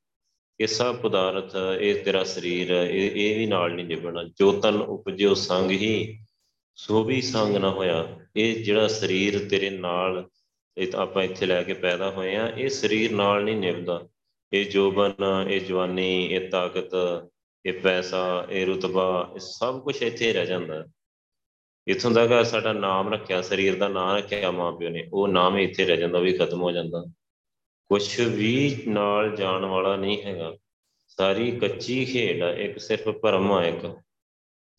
ਇਹ 0.61 0.67
ਸਭ 0.67 0.97
ਪਦਾਰਥ, 0.97 1.57
ਇਹ 1.81 2.05
ਤੇਰਾ 2.05 2.25
ਸਰੀਰ, 2.25 2.71
ਇਹ 2.71 3.11
ਇਹ 3.11 3.39
ਵੀ 3.39 3.47
ਨਾਲ 3.47 3.75
ਨਹੀਂ 3.75 3.87
ਨਿਭਣਾ। 3.87 4.25
ਜੋ 4.25 4.53
ਤਨ 4.53 4.75
ਉਪਜਿਓ 4.75 5.35
ਸੰਗ 5.35 5.71
ਹੀ, 5.71 6.19
ਸੋ 6.77 7.05
ਵੀ 7.05 7.21
ਸੰਗ 7.23 7.57
ਨਾ 7.57 7.71
ਹੋਇਆ। 7.71 8.19
ਇਹ 8.37 8.65
ਜਿਹੜਾ 8.65 8.89
ਸਰੀਰ 8.89 9.49
ਤੇਰੇ 9.49 9.71
ਨਾਲ, 9.71 10.29
ਇਹ 10.79 10.93
ਆਪਾਂ 10.95 11.25
ਇੱਥੇ 11.25 11.47
ਲੈ 11.47 11.63
ਕੇ 11.63 11.73
ਪੈਦਾ 11.73 12.11
ਹੋਏ 12.11 12.35
ਆ, 12.37 12.49
ਇਹ 12.49 12.69
ਸਰੀਰ 12.69 13.13
ਨਾਲ 13.13 13.45
ਨਹੀਂ 13.45 13.57
ਨਿਭਦਾ। 13.57 14.09
ਇਹ 14.53 14.71
ਜੋਬਨ 14.71 15.15
ਇਹ 15.51 15.61
ਜਵਾਨੀ, 15.61 16.27
ਇਹ 16.27 16.51
ਤਾਕਤ, 16.51 16.91
ਇਹ 17.67 17.73
ਪੈਸਾ, 17.73 18.47
ਇਹ 18.51 18.67
ਰਤਬਾ, 18.67 19.31
ਇਹ 19.35 19.41
ਸਭ 19.41 19.83
ਕੁਝ 19.83 20.03
ਇੱਥੇ 20.03 20.33
ਰਹਿ 20.33 20.47
ਜਾਂਦਾ। 20.47 20.87
ਇਥੋਂ 21.89 22.11
ਤੱਕ 22.11 22.47
ਸਾਡਾ 22.47 22.73
ਨਾਮ 22.73 23.13
ਰੱਖਿਆ, 23.13 23.43
ਸਰੀਰ 23.43 23.77
ਦਾ 23.77 23.89
ਨਾਮ 23.89 24.17
ਰੱਖਿਆ 24.17 24.51
ਮਾਪਿਓ 24.51 24.89
ਨੇ, 24.89 25.09
ਉਹ 25.13 25.29
ਨਾਮ 25.29 25.57
ਹੀ 25.57 25.65
ਇੱਥੇ 25.65 25.85
ਰਹਿ 25.85 25.97
ਜਾਂਦਾ 25.97 26.19
ਉਹ 26.19 26.25
ਵੀ 26.25 26.33
ਖਤਮ 26.33 26.63
ਹੋ 26.63 26.71
ਜਾਂਦਾ। 26.71 27.05
ਕੁਛ 27.89 28.21
ਵੀ 28.21 28.83
ਨਾਲ 28.89 29.37
ਜਾਣ 29.37 29.65
ਵਾਲਾ 29.65 29.97
ਨਹੀਂ 29.97 30.23
ਹੈਗਾ। 30.23 30.57
ਸਾਰੀ 31.09 31.51
ਕੱਚੀ 31.51 32.05
ਖੇਡ 32.05 32.43
ਆ, 32.43 32.51
ਇੱਕ 32.51 32.79
ਸਿਰਫ 32.79 33.09
ਭਰਮ 33.09 33.53
ਆ 33.53 33.67
ਇੱਕ। 33.67 33.97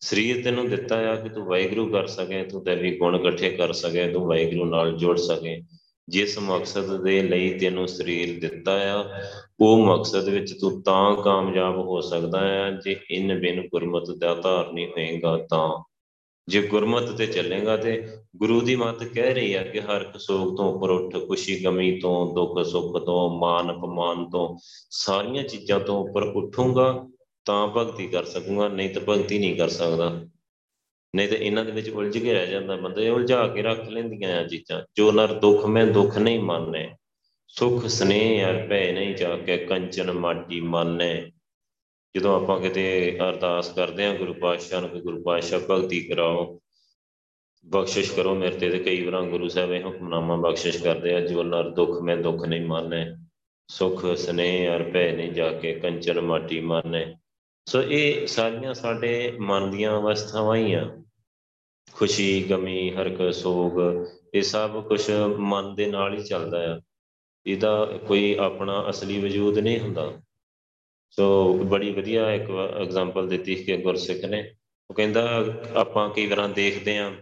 ਸਰੀਰ 0.00 0.44
ਤੈਨੂੰ 0.44 0.70
ਦਿੱਤਾ 0.70 0.96
ਆ 0.96 1.16
ਕਿ 1.16 1.28
ਤੂੰ 1.28 1.46
ਵਾਹਿਗੁਰੂ 1.46 1.92
ਕਰ 1.92 2.06
ਸਕੇ, 2.06 2.44
ਤੂੰ 2.44 2.64
ਦੇਵੀ 2.64 2.98
ਗੁਣ 2.98 3.16
ਇਕੱਠੇ 3.16 3.50
ਕਰ 3.50 3.72
ਸਕੇ, 3.72 4.12
ਤੂੰ 4.12 4.26
ਵਾਹਿਗੁਰੂ 4.26 4.64
ਨਾਲ 4.64 4.96
ਜੁੜ 4.96 5.18
ਸਕੇ। 5.18 5.62
ਜਿਸ 6.10 6.38
ਮਕਸਦ 6.38 7.02
ਦੇ 7.02 7.22
ਲਈ 7.22 7.58
ਤੈਨੂੰ 7.58 7.88
ਸਰੀਰ 7.88 8.40
ਦਿੱਤਾ 8.40 8.72
ਆ, 8.72 9.04
ਉਹ 9.60 9.84
ਮਕਸਦ 9.86 10.28
ਵਿੱਚ 10.28 10.52
ਤੂੰ 10.60 10.82
ਤਾਂ 10.82 11.14
ਕਾਮਯਾਬ 11.16 11.78
ਹੋ 11.78 12.00
ਸਕਦਾ 12.00 12.40
ਹੈ 12.40 12.70
ਜੇ 12.84 12.96
ਇਨ 13.10 13.40
ਬਿਨ 13.40 13.68
ਗੁਰਮਤ 13.68 14.10
ਦਾ 14.10 14.34
ਧਾਰਨੀ 14.34 14.86
ਹੋਏਗਾ 14.86 15.36
ਤਾਂ। 15.50 15.84
ਜੇ 16.48 16.62
ਗੁਰਮਤ 16.62 17.10
ਤੇ 17.10 17.26
ਚੱਲੇਗਾ 17.26 17.76
ਤੇ 17.76 18.08
ਗੁਰੂ 18.36 18.60
ਦੀ 18.60 18.76
ਮੱਤ 18.76 19.04
ਕਹਿ 19.04 19.34
ਰਹੀ 19.34 19.54
ਹੈ 19.54 19.62
ਕਿ 19.62 19.80
ਹਰ 19.80 20.12
ਸੋਗ 20.18 20.56
ਤੋਂ 20.56 20.74
ਉੱਪਰ 20.74 20.90
ਉੱਠ, 20.90 21.16
ਖੁਸ਼ੀ, 21.26 21.64
ਗਮੀ 21.64 22.00
ਤੋਂ, 22.00 22.34
ਦੁੱਖ, 22.34 22.66
ਸੁੱਖ 22.66 23.04
ਤੋਂ 23.04 23.38
ਮਾਨ 23.38 23.72
ਅਪਮਾਨ 23.72 24.30
ਤੋਂ, 24.30 24.58
ਸਾਰੀਆਂ 24.90 25.44
ਚੀਜ਼ਾਂ 25.44 25.80
ਤੋਂ 25.80 26.08
ਉੱਪਰ 26.08 26.22
ਉੱਠੂਗਾ, 26.22 27.06
ਤਾਂ 27.44 27.68
ਭਗਤੀ 27.68 28.06
ਕਰ 28.06 28.24
ਸਕੂਗਾ, 28.24 28.68
ਨਹੀਂ 28.68 28.90
ਤਾਂ 28.90 29.02
ਭਗਤੀ 29.02 29.38
ਨਹੀਂ 29.38 29.56
ਕਰ 29.56 29.68
ਸਕਦਾ। 29.68 30.24
ਨਹੀਂ 31.14 31.28
ਤੇ 31.28 31.36
ਇਹਨਾਂ 31.36 31.64
ਦੇ 31.64 31.72
ਵਿੱਚ 31.72 31.88
ਉਲਝ 31.88 32.18
ਕੇ 32.18 32.32
ਰਹਿ 32.32 32.46
ਜਾਂਦਾ 32.46 32.76
ਬੰਦਾ, 32.76 33.00
ਇਹ 33.02 33.10
ਉਲਝਾ 33.10 33.46
ਕੇ 33.48 33.62
ਰੱਖ 33.62 33.88
ਲੈਂਦੀਆਂ 33.88 34.40
ਆ 34.40 34.46
ਚੀਜ਼ਾਂ, 34.46 34.82
ਜੋ 34.96 35.12
ਨਰ 35.12 35.32
ਦੁੱਖ, 35.32 35.66
ਮੈਂ 35.66 35.86
ਦੁੱਖ 35.86 36.18
ਨਹੀਂ 36.18 36.40
ਮੰਨੇ 36.40 36.88
ਸੁਖ, 37.48 37.86
ਸਨੇਹ 37.86 38.44
ਅਰ 38.46 38.66
ਭੈ 38.68 38.92
ਨਹੀਂ 38.92 39.14
ਜਾ 39.14 39.36
ਕੇ 39.36 39.56
ਕੰਚਨ 39.56 40.12
ਮਾਟੀ 40.12 40.60
ਮੰਨੇ 40.60 41.30
ਜਦੋਂ 42.16 42.34
ਆਪਾਂ 42.36 42.60
ਕਿਤੇ 42.60 43.18
ਅਰਦਾਸ 43.22 43.72
ਕਰਦੇ 43.72 44.06
ਆ 44.06 44.14
ਗੁਰੂ 44.14 44.34
ਪਾਤਸ਼ਾਹ 44.34 44.80
ਨੂੰ 44.80 44.90
ਕਿ 44.90 45.00
ਗੁਰੂ 45.00 45.22
ਪਾਤਸ਼ਾਹ 45.22 45.60
ਭਗਤੀ 45.60 46.00
ਕਰਾਓ, 46.00 46.60
ਬਖਸ਼ਿਸ਼ 47.66 48.12
ਕਰੋ 48.12 48.34
ਮੇਰੇ 48.34 48.58
ਤੇ 48.58 48.70
ਤੇ 48.70 48.78
ਕਈ 48.78 49.04
ਵਾਰਾਂ 49.04 49.22
ਗੁਰੂ 49.22 49.48
ਸਾਹਿਬ 49.48 49.72
ਇਹ 49.72 49.82
ਹੁਕਮਨਾਮਾ 49.84 50.36
ਬਖਸ਼ਿਸ਼ 50.36 50.82
ਕਰਦੇ 50.82 51.14
ਆ, 51.14 51.20
ਜੋ 51.20 51.42
ਨਰ 51.42 51.70
ਦੁੱਖ, 51.70 52.00
ਮੈਂ 52.02 52.16
ਦੁੱਖ 52.16 52.46
ਨਹੀਂ 52.46 52.60
ਮੰਨੇ 52.60 53.04
ਸੁਖ, 53.68 54.06
ਸਨੇਹ 54.14 54.70
ਅਰ 54.76 54.82
ਭੈ 54.82 55.10
ਨਹੀਂ 55.12 55.32
ਜਾ 55.32 55.52
ਕੇ 55.52 55.74
ਕੰਚਨ 55.74 56.20
ਮਾਟੀ 56.20 56.60
ਮੰਨੇ 56.60 57.14
ਸੋ 57.66 57.82
ਇਹ 57.82 58.26
ਸਾਰੀਆਂ 58.26 58.74
ਸਾਡੇ 58.74 59.32
ਮਨ 59.40 59.70
ਦੀਆਂ 59.70 59.98
ਅਵਸਥਾਵਾਂ 59.98 60.56
ਹੀ 60.56 60.72
ਆ। 60.74 60.99
ਖੁਸ਼ੀ, 61.92 62.42
ਗਮੀ 62.50 62.90
ਹਰਕ 62.90 63.34
ਸੋਗ, 63.34 63.72
ਇਹ 64.34 64.42
ਸਭ 64.42 64.88
ਕੁਝ 64.88 65.10
ਮਨ 65.36 65.74
ਦੇ 65.74 65.86
ਨਾਲ 65.86 66.18
ਹੀ 66.18 66.22
ਚੱਲਦਾ 66.22 66.74
ਆ। 66.74 66.80
ਇਹਦਾ 67.46 67.84
ਕੋਈ 67.84 68.36
ਆਪਣਾ 68.40 68.90
ਅਸਲੀ 68.90 69.20
ਵਜੂਦ 69.20 69.58
ਨਹੀਂ 69.58 69.80
ਹੁੰਦਾ। 69.80 70.12
ਸੋ 71.10 71.54
ਬੜੀ 71.58 71.92
ਵਧੀਆ 71.92 72.32
ਇੱਕ 72.32 72.50
ਐਗਜ਼ਾਮਪਲ 72.80 73.28
ਦਿੱਤੀ 73.28 73.54
ਕਿ 73.54 73.76
ਗੁਰਸਿੱਖ 73.76 74.24
ਨੇ। 74.24 74.54
ਉਹ 74.90 74.94
ਕਹਿੰਦਾ, 74.94 75.44
ਆਪਾਂ 75.74 76.10
ਕਈ 76.10 76.26
ਵਾਰਾਂ 76.26 76.48
ਦੇਖਦੇ 76.48 76.98
ਆ, 76.98 77.12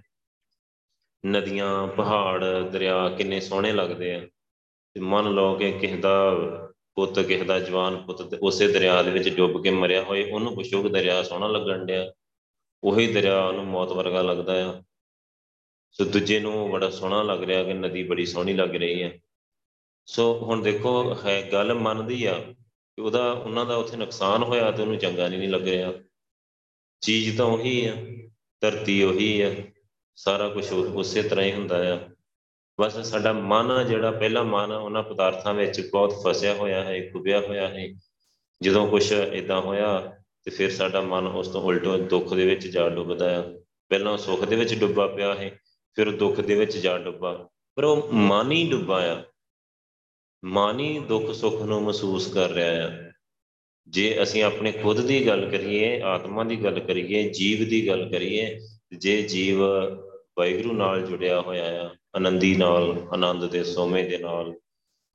ਨਦੀਆਂ, 1.26 1.86
ਪਹਾੜ, 1.86 2.44
ਦਰਿਆ 2.44 3.08
ਕਿੰਨੇ 3.08 3.40
ਸੋਹਣੇ 3.40 3.72
ਲੱਗਦੇ 3.72 4.14
ਆ। 4.14 4.28
ਤੇ 4.94 5.00
ਮੰਨ 5.00 5.30
ਲਓ 5.30 5.54
ਕਿ 5.54 5.72
ਕਿਸੇ 5.72 5.96
ਦਾ 5.96 6.34
ਪੁੱਤ, 6.94 7.20
ਕਿਸੇ 7.20 7.44
ਦਾ 7.44 7.60
ਜਵਾਨ 7.60 7.96
ਪੁੱਤ 7.96 8.34
ਉਸੇ 8.34 8.68
ਦਰਿਆ 8.68 9.02
ਦੇ 9.02 9.10
ਵਿੱਚ 9.10 9.28
ਡੁੱਬ 9.28 9.62
ਕੇ 9.62 9.70
ਮਰਿਆ 9.70 10.02
ਹੋਏ, 10.02 10.30
ਉਹਨੂੰ 10.30 10.54
ਪੁੱਛੋ 10.54 10.82
ਕਿ 10.82 10.88
ਦਰਿਆ 10.88 11.22
ਸੋਹਣਾ 11.22 11.48
ਲੱਗਣ 11.48 11.84
ਡਿਆ। 11.84 12.12
ਉਹੀ 12.84 13.12
ਦਰਿਆ 13.12 13.44
ਉਹਨੂੰ 13.44 13.66
ਮੌਤ 13.66 13.92
ਵਰਗਾ 13.92 14.22
ਲੱਗਦਾ 14.22 14.70
ਆ। 14.70 14.82
ਸੋ 15.92 16.04
ਦੂਜੇ 16.04 16.40
ਨੂੰ 16.40 16.70
ਬੜਾ 16.70 16.90
ਸੋਹਣਾ 16.90 17.22
ਲੱਗ 17.22 17.42
ਰਿਹਾ 17.42 17.62
ਕਿ 17.62 17.74
ਨਦੀ 17.74 18.02
ਬੜੀ 18.02 18.26
ਸੋਹਣੀ 18.26 18.52
ਲੱਗ 18.52 18.76
ਰਹੀ 18.76 19.02
ਹੈ। 19.02 19.18
ਸੋ 20.06 20.38
ਹੁਣ 20.42 20.62
ਦੇਖੋ, 20.62 21.16
ਹੈ 21.24 21.52
ਗੱਲ 21.52 21.74
ਮੰਨਦੀ 21.74 22.24
ਆ 22.24 22.38
ਕਿ 22.96 23.00
ਉਹਦਾ, 23.00 23.32
ਉਹਨਾਂ 23.32 23.66
ਦਾ 23.66 23.76
ਉੱਥੇ 23.76 23.96
ਨੁਕਸਾਨ 23.96 24.42
ਹੋਇਆ 24.42 24.70
ਤੇ 24.70 24.82
ਉਹਨੂੰ 24.82 24.98
ਚੰਗਾ 24.98 25.28
ਨਹੀਂ 25.28 25.48
ਲੱਗ 25.48 25.68
ਰਿਹਾ। 25.68 25.92
ਚੀਜ਼ 27.00 27.38
ਤਾਂ 27.38 27.46
ਉਹੀ 27.46 27.86
ਆ, 27.86 27.96
ਧਰਤੀ 28.60 29.02
ਉਹੀ 29.02 29.40
ਆ, 29.40 29.54
ਸਾਰਾ 30.16 30.48
ਕੁਝ 30.48 30.72
ਉਸੇ 30.72 31.22
ਤਰ੍ਹਾਂ 31.22 31.46
ਹੀ 31.46 31.52
ਹੁੰਦਾ 31.52 31.94
ਆ। 31.94 32.08
ਬਸ 32.80 32.98
ਸਾਡਾ 32.98 33.32
ਮਨ 33.32 33.70
ਆ, 33.70 33.82
ਜਿਹੜਾ 33.82 34.10
ਪਹਿਲਾ 34.10 34.42
ਮਨ 34.42 34.72
ਆ, 34.72 34.76
ਉਹਨਾਂ 34.76 35.02
ਪਦਾਰਥਾਂ 35.02 35.54
ਵਿੱਚ 35.54 35.90
ਬਹੁਤ 35.90 36.14
ਫਸਿਆ 36.22 36.54
ਹੋਇਆ 36.54 36.84
ਹੈ 36.84 37.10
ਖੁੱਬਿਆ 37.12 37.40
ਹੋਇਆ 37.40 37.68
ਹੈ। 37.68 37.88
ਜਦੋਂ 38.62 38.88
ਕੁਝ 38.88 39.12
ਇਦਾਂ 39.12 39.60
ਹੋਇਆ 39.60 40.16
ਤੇ 40.48 40.52
ਫਿਰ 40.52 40.70
ਸਾਡਾ 40.70 41.00
ਮਨ 41.00 41.26
ਉਸ 41.26 41.48
ਤੋਂ 41.48 41.62
ਉਲਟੋ 41.62 41.96
ਦੁੱਖ 41.96 42.34
ਦੇ 42.34 42.46
ਵਿੱਚ 42.46 42.66
ਜਾ 42.66 42.88
ਡੁੱਬਦਾ 42.88 43.40
ਆ। 43.40 43.42
ਪਹਿਲਾਂ 43.88 44.18
ਸੁੱਖ 44.18 44.44
ਦੇ 44.44 44.56
ਵਿੱਚ 44.56 44.74
ਡੁੱਬਾ 44.74 45.06
ਪਿਆ 45.06 45.34
ਹੈ 45.34 45.60
ਫਿਰ 45.94 46.10
ਦੁੱਖ 46.10 46.40
ਦੇ 46.40 46.54
ਵਿੱਚ 46.54 46.78
ਜਾ 46.78 46.98
ਡੁੱਬਾ। 46.98 47.48
ਪਰ 47.74 47.84
ਉਹ 47.84 48.08
ਮਨ 48.12 48.52
ਹੀ 48.52 48.70
ਡੁੱਬਾ 48.70 49.12
ਆ। 49.12 49.22
ਮਨ 50.44 50.80
ਹੀ 50.80 50.98
ਦੁੱਖ 50.98 51.32
ਸੁੱਖ 51.32 51.62
ਨੂੰ 51.62 51.82
ਮਹਿਸੂਸ 51.82 52.26
ਕਰ 52.32 52.50
ਰਿਹਾ 52.50 52.88
ਆ। 52.88 53.12
ਜੇ 53.88 54.22
ਅਸੀਂ 54.22 54.42
ਆਪਣੇ 54.42 54.72
ਖੁਦ 54.72 55.06
ਦੀ 55.06 55.26
ਗੱਲ 55.26 55.50
ਕਰੀਏ, 55.50 56.00
ਆਤਮਾ 56.00 56.44
ਦੀ 56.44 56.64
ਗੱਲ 56.64 56.80
ਕਰੀਏ, 56.80 57.28
ਜੀਵ 57.28 57.68
ਦੀ 57.68 57.88
ਗੱਲ 57.88 58.10
ਕਰੀਏ, 58.10 58.60
ਜੇ 58.98 59.22
ਜੀਵ 59.22 59.62
ਵਾਹਿਗੁਰੂ 60.38 60.74
ਨਾਲ 60.74 61.02
ਜੁੜਿਆ 61.02 61.40
ਹੋਇਆ 61.40 61.86
ਆ, 61.86 61.90
ਆਨੰਦੀ 62.16 62.56
ਨਾਲ, 62.56 63.06
ਆਨੰਦ 63.12 63.46
ਦੇ 63.46 63.64
ਸੋਮੇ 63.64 64.02
ਦੇ 64.02 64.18
ਨਾਲ 64.18 64.54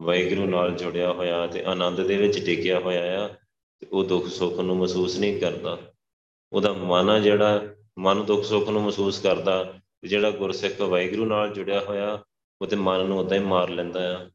ਵਾਹਿਗੁਰੂ 0.01 0.45
ਨਾਲ 0.45 0.71
ਜੁੜਿਆ 0.71 1.11
ਹੋਇਆ 1.11 1.47
ਤੇ 1.47 1.63
ਆਨੰਦ 1.63 2.07
ਦੇ 2.07 2.17
ਵਿੱਚ 2.17 2.45
ਟਿਕਿਆ 2.45 2.79
ਹੋਇਆ 2.79 3.25
ਆ 3.25 3.27
ਤੇ 3.27 3.42
ਉਹ 3.91 4.03
ਦੁੱਖ 4.03 4.27
ਸੁੱਖ 4.27 4.59
ਨੂੰ 4.59 4.77
ਮਹਿਸੂਸ 4.77 5.19
ਨਹੀਂ 5.19 5.39
ਕਰਦਾ। 5.39 5.77
ਉਹਦਾ 6.53 6.73
ਮਨ 6.73 7.09
ਆ 7.09 7.19
ਜਿਹੜਾ, 7.19 7.75
ਮਨ 7.99 8.25
ਦੁੱਖ 8.25 8.43
ਸੁੱਖ 8.43 8.69
ਨੂੰ 8.69 8.81
ਮਹਿਸੂਸ 8.81 9.19
ਕਰਦਾ 9.19 9.73
ਤੇ 10.01 10.07
ਜਿਹੜਾ 10.07 10.31
ਗੁਰਸਿੱਖ 10.31 10.81
ਵਾਹਿਗੁਰੂ 10.81 11.25
ਨਾਲ 11.25 11.53
ਜੁੜਿਆ 11.53 11.79
ਹੋਇਆ, 11.79 12.23
ਉਹ 12.61 12.67
ਤੇ 12.67 12.75
ਮਨ 12.75 13.05
ਨੂੰ 13.05 13.19
ਉਦਾਂ 13.19 13.37
ਹੀ 13.37 13.43
ਮਾਰ 13.43 13.69
ਲੈਂਦਾ 13.69 14.17
ਆ। 14.17 14.29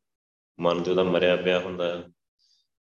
ਮਨ 0.61 0.83
ਤੇ 0.83 0.91
ਉਹਦਾ 0.91 1.03
ਮਰਿਆ 1.03 1.37
ਪਿਆ 1.37 1.59
ਹੁੰਦਾ 1.59 1.99
ਆ। 1.99 2.03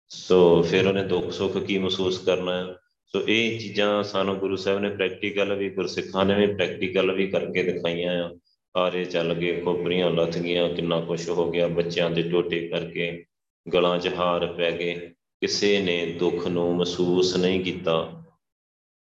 ਸੋ 0.09 0.61
ਫਿਰ 0.61 0.87
ਉਹਨੇ 0.87 1.03
ਦੁੱਖ 1.03 1.31
ਸੁੱਖ 1.31 1.57
ਕੀ 1.57 1.77
ਮਹਿਸੂਸ 1.77 2.19
ਕਰਨਾ 2.19 2.67
ਹੈ 2.67 2.75
ਸੋ 3.05 3.21
ਇਹ 3.27 3.59
ਚੀਜ਼ਾਂ 3.59 4.03
ਸਾਨੂੰ 4.03 4.37
ਗੁਰੂ 4.37 4.55
ਸਾਹਿਬ 4.55 4.79
ਨੇ 4.79 4.89
ਪ੍ਰੈਕਟੀਕਲ 4.89 5.53
ਵੀ, 5.53 5.69
ਗੁਰਸਿੱਖਾਂ 5.69 6.25
ਨੇ 6.25 6.47
ਵੀ 6.47 6.53
ਪ੍ਰੈਕਟੀਕਲ 6.53 7.11
ਵੀ 7.11 7.27
ਕਰਕੇ 7.27 7.63
ਦਿਖਾਈਆਂ 7.63 8.29
ਆ। 8.29 8.37
ਆਰੇ 8.77 9.05
ਚੱਲ 9.05 9.33
ਗਏ, 9.33 9.61
ਖੋਪਰੀਆਂ 9.61 10.11
ਲੱਥ 10.11 10.37
ਗਈਆਂ, 10.37 10.69
ਕਿੰਨਾ 10.69 11.01
ਕੁਝ 11.01 11.29
ਹੋ 11.29 11.51
ਗਿਆ, 11.51 11.67
ਬੱਚਿਆਂ 11.67 12.09
ਦੇ 12.09 12.21
ਟੋਟੇ 12.21 12.67
ਕਰਕੇ, 12.67 13.25
ਗਲਾਂ 13.73 13.99
'ਚ 13.99 14.07
ਹਾਰ 14.07 14.47
ਪੈ 14.47 14.71
ਗਏ। 14.71 15.13
ਕਿਸੇ 15.41 15.79
ਨੇ 15.81 16.05
ਦੁੱਖ 16.19 16.47
ਨੂੰ 16.47 16.75
ਮਹਿਸੂਸ 16.75 17.35
ਨਹੀਂ 17.37 17.63
ਕੀਤਾ 17.63 18.23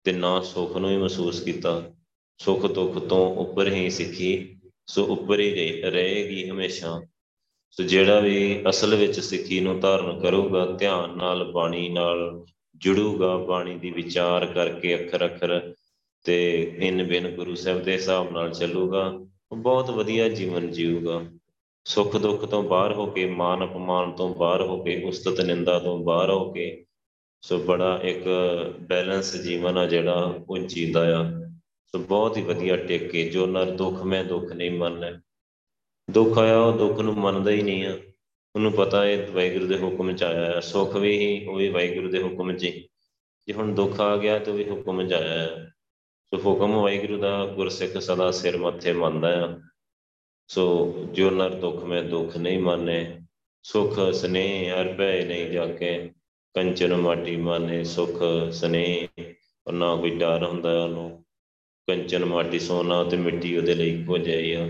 ਤੇ 0.05 0.11
ਨਾ 0.11 0.39
ਸੁੱਖ 0.41 0.77
ਨੂੰ 0.77 0.89
ਹੀ 0.89 0.97
ਮਹਿਸੂਸ 0.97 1.41
ਕੀਤਾ। 1.41 1.91
ਸੁੱਖ 2.39 2.65
ਦੁੱਖ 2.65 2.97
ਤੋਂ 2.99 3.35
ਉੱਪਰ 3.35 3.71
ਹੀ 3.73 3.89
ਸਿੱਖੀ, 3.89 4.59
ਸੋ 4.87 5.03
ਉੱਪਰ 5.05 5.39
ਹੀ 5.39 5.81
ਰਹੇਗੀ 5.81 6.49
ਹਮੇਸ਼ਾ। 6.49 7.01
ਸੋ 7.71 7.83
ਜਿਹੜਾ 7.83 8.19
ਵੀ 8.19 8.63
ਅਸਲ 8.69 8.95
ਵਿੱਚ 8.95 9.19
ਸਿੱਖੀ 9.19 9.59
ਨੂੰ 9.59 9.79
ਧਾਰਨ 9.79 10.19
ਕਰੂਗਾ, 10.19 10.65
ਧਿਆਨ 10.65 11.17
ਨਾਲ, 11.17 11.43
ਬਾਣੀ 11.51 11.89
ਨਾਲ 11.89 12.45
ਜੁੜੂਗਾ, 12.75 13.37
ਬਾਣੀ 13.37 13.77
ਦੀ 13.79 13.91
ਵਿਚਾਰ 13.91 14.45
ਕਰਕੇ 14.45 14.95
ਅੱਖਰ 14.95 15.25
ਅੱਖਰ 15.25 15.73
ਤੇ 16.25 16.61
ਇਨ 16.79 17.03
ਬਿਨ 17.03 17.35
ਗੁਰੂ 17.35 17.55
ਸਾਹਿਬ 17.55 17.83
ਦੇ 17.83 17.93
ਹਿਸਾਬ 17.93 18.31
ਨਾਲ 18.31 18.53
ਚੱਲੂਗਾ 18.53 19.05
ਉਹ 19.51 19.57
ਬਹੁਤ 19.57 19.89
ਵਧੀਆ 19.89 20.29
ਜੀਵਨ 20.29 20.71
ਜੀਊਗਾ। 20.71 21.21
ਸੁੱਖ 21.85 22.17
ਦੁੱਖ 22.17 22.45
ਤੋਂ 22.45 22.63
ਬਾਹਰ 22.63 22.93
ਹੋ 22.93 23.05
ਕੇ, 23.05 23.25
ਮਾਨ 23.25 23.63
ਅਪਮਾਨ 23.63 24.11
ਤੋਂ 24.11 24.35
ਬਾਹਰ 24.35 24.61
ਹੋ 24.61 24.83
ਕੇ, 24.83 25.03
ਉਸਤਤ 25.03 25.41
ਨਿੰਦਾ 25.41 25.79
ਤੋਂ 25.79 25.97
ਬਾਹਰ 25.99 26.29
ਹੋ 26.29 26.51
ਕੇ, 26.51 26.85
ਸੋ 27.41 27.57
ਬੜਾ 27.57 27.99
ਇੱਕ 28.03 28.23
ਬੈਲੈਂਸ 28.79 29.35
ਜੀਵਨ 29.35 29.77
ਆ 29.77 29.85
ਜਿਹੜਾ, 29.85 30.33
ਉਹ 30.49 30.57
ਜੀਂਦਾ 30.57 31.19
ਆ। 31.19 31.23
ਸੋ 31.85 31.99
ਬਹੁਤ 31.99 32.37
ਹੀ 32.37 32.41
ਵਧੀਆ 32.41 32.77
ਟਿਕ 32.77 33.11
ਕੇ 33.11 33.29
ਜੋ 33.29 33.45
ਨਰ 33.45 33.65
ਦੁੱਖ 33.65 34.03
ਮੈਂ 34.03 34.23
ਦੁੱਖ 34.23 34.53
ਨਹੀਂ 34.53 34.71
ਮੰਨਣਾ 34.71 35.21
ਦੁੱਖ 36.11 36.37
ਆਇਆ, 36.37 36.59
ਉਹ 36.59 36.73
ਦੁੱਖ 36.73 36.99
ਨੂੰ 36.99 37.13
ਮੰਨਦਾ 37.13 37.51
ਹੀ 37.51 37.61
ਨਹੀਂ 37.61 37.85
ਆ। 37.85 37.97
ਉਹਨੂੰ 38.55 38.71
ਪਤਾ 38.71 39.05
ਹੈ 39.05 39.27
ਵਾਹਿਗੁਰੂ 39.31 39.67
ਦੇ 39.67 39.77
ਹੁਕਮ 39.77 40.15
ਚ 40.15 40.23
ਆਇਆ 40.23 40.45
ਹੈ 40.45 40.59
ਸੁੱਖ 40.59 40.95
ਵੀ 40.95 41.17
ਹੀ, 41.17 41.45
ਉਹ 41.45 41.55
ਵੀ 41.55 41.69
ਵਾਹਿਗੁਰੂ 41.69 42.09
ਦੇ 42.09 42.23
ਹੁਕਮ 42.23 42.53
ਚ 42.53 42.65
ਜੇ 43.47 43.53
ਹੁਣ 43.53 43.75
ਦੁੱਖ 43.75 43.99
ਆ 44.01 44.17
ਗਿਆ, 44.17 44.39
ਤਾਂ 44.39 44.53
ਵੀ 44.53 44.69
ਹੁਕਮ 44.69 45.07
ਚ 45.07 45.13
ਆਇਆ 45.13 45.39
ਹੈ 45.39 45.73
ਸੋ 46.33 46.41
ਹੁਕਮ 46.45 46.71
ਵਾਹਿਗੁਰੂ 46.71 47.17
ਦਾ 47.17 47.45
ਗੁਰਸਿੱਖ 47.45 47.97
ਸਦਾ 47.97 48.31
ਸਿਰ 48.31 48.57
ਮੱਥੇ 48.57 48.93
ਮੰਨਦਾ 48.93 49.45
ਆ। 49.45 49.68
ਸੋ 50.49 50.93
ਜੋ 51.13 51.29
ਨਰ 51.31 51.53
ਦੁੱਖ 51.53 51.83
ਮੈਂ 51.83 52.03
ਦੁੱਖ 52.03 52.37
ਨਹੀਂ 52.37 52.59
ਮੰਨੇ, 52.59 53.21
ਸੁਖ 53.63 53.99
ਸਨੇਹ 54.13 54.71
ਹਰ 54.71 54.93
ਭੈ 54.93 55.25
ਨਹੀਂ 55.25 55.49
ਜਾ 55.49 55.65
ਕੇ 55.65 56.11
ਕੰਚਨ 56.55 56.95
ਮਾਟੀ 56.95 57.35
ਮਾਨੇ, 57.35 57.83
ਸੁਖ 57.83 58.21
ਸਨੇਹ 58.51 59.07
ਔਰ 59.67 59.73
ਨਾ 59.73 59.95
ਕੋਈ 59.95 60.09
ਡਰ 60.09 60.43
ਹੁੰਦਾ 60.43 60.83
ਉਹਨੂੰ। 60.83 61.25
ਕੰਚਨ 61.87 62.25
ਮਾਟੀ 62.25 62.59
ਸੋਨਾ 62.59 63.03
ਤੇ 63.03 63.17
ਮਿੱਟੀ 63.17 63.57
ਉਹਦੇ 63.57 63.73
ਲਈ 63.73 63.89
ਇੱਕੋ 63.89 64.17
ਜਿਹੀ 64.17 64.53
ਆ। 64.53 64.63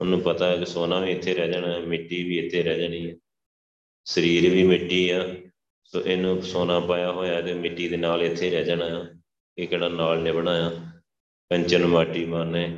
ਉਹਨੂੰ 0.00 0.20
ਪਤਾ 0.20 0.46
ਹੈ 0.46 0.56
ਕਿ 0.56 0.64
ਸੋਨਾ 0.64 1.00
ਵੀ 1.00 1.10
ਇੱਥੇ 1.10 1.34
ਰਹਿ 1.34 1.52
ਜਾਣਾ, 1.52 1.78
ਮਿੱਟੀ 1.78 2.22
ਵੀ 2.24 2.38
ਇੱਥੇ 2.38 2.62
ਰਹਿ 2.62 2.80
ਜਾਣੀ 2.80 3.10
ਹੈ। 3.10 3.14
ਸਰੀਰ 4.04 4.50
ਵੀ 4.50 4.62
ਮਿੱਟੀ 4.62 5.10
ਆ, 5.10 5.34
ਸੋ 5.84 6.00
ਇਹਨੂੰ 6.00 6.42
ਸੋਨਾ 6.42 6.80
ਪਾਇਆ 6.80 7.12
ਹੋਇਆ 7.12 7.40
ਤੇ 7.40 7.54
ਮਿੱਟੀ 7.54 7.88
ਦੇ 7.88 7.96
ਨਾਲ 7.96 8.22
ਇੱਥੇ 8.22 8.50
ਰਹਿ 8.50 8.64
ਜਾਣਾ 8.64 8.84
ਆ 8.84 9.06
ਇਹ 9.58 9.68
ਕਿਹੜਾ 9.68 9.88
ਨਾਲ 9.88 10.22
ਨਿਭਣਾ 10.22 10.52
ਆ। 10.66 10.70
ਕੰਚਨ 11.50 11.86
ਮਾਟੀ 11.86 12.24
ਮਾਨੇ 12.24 12.68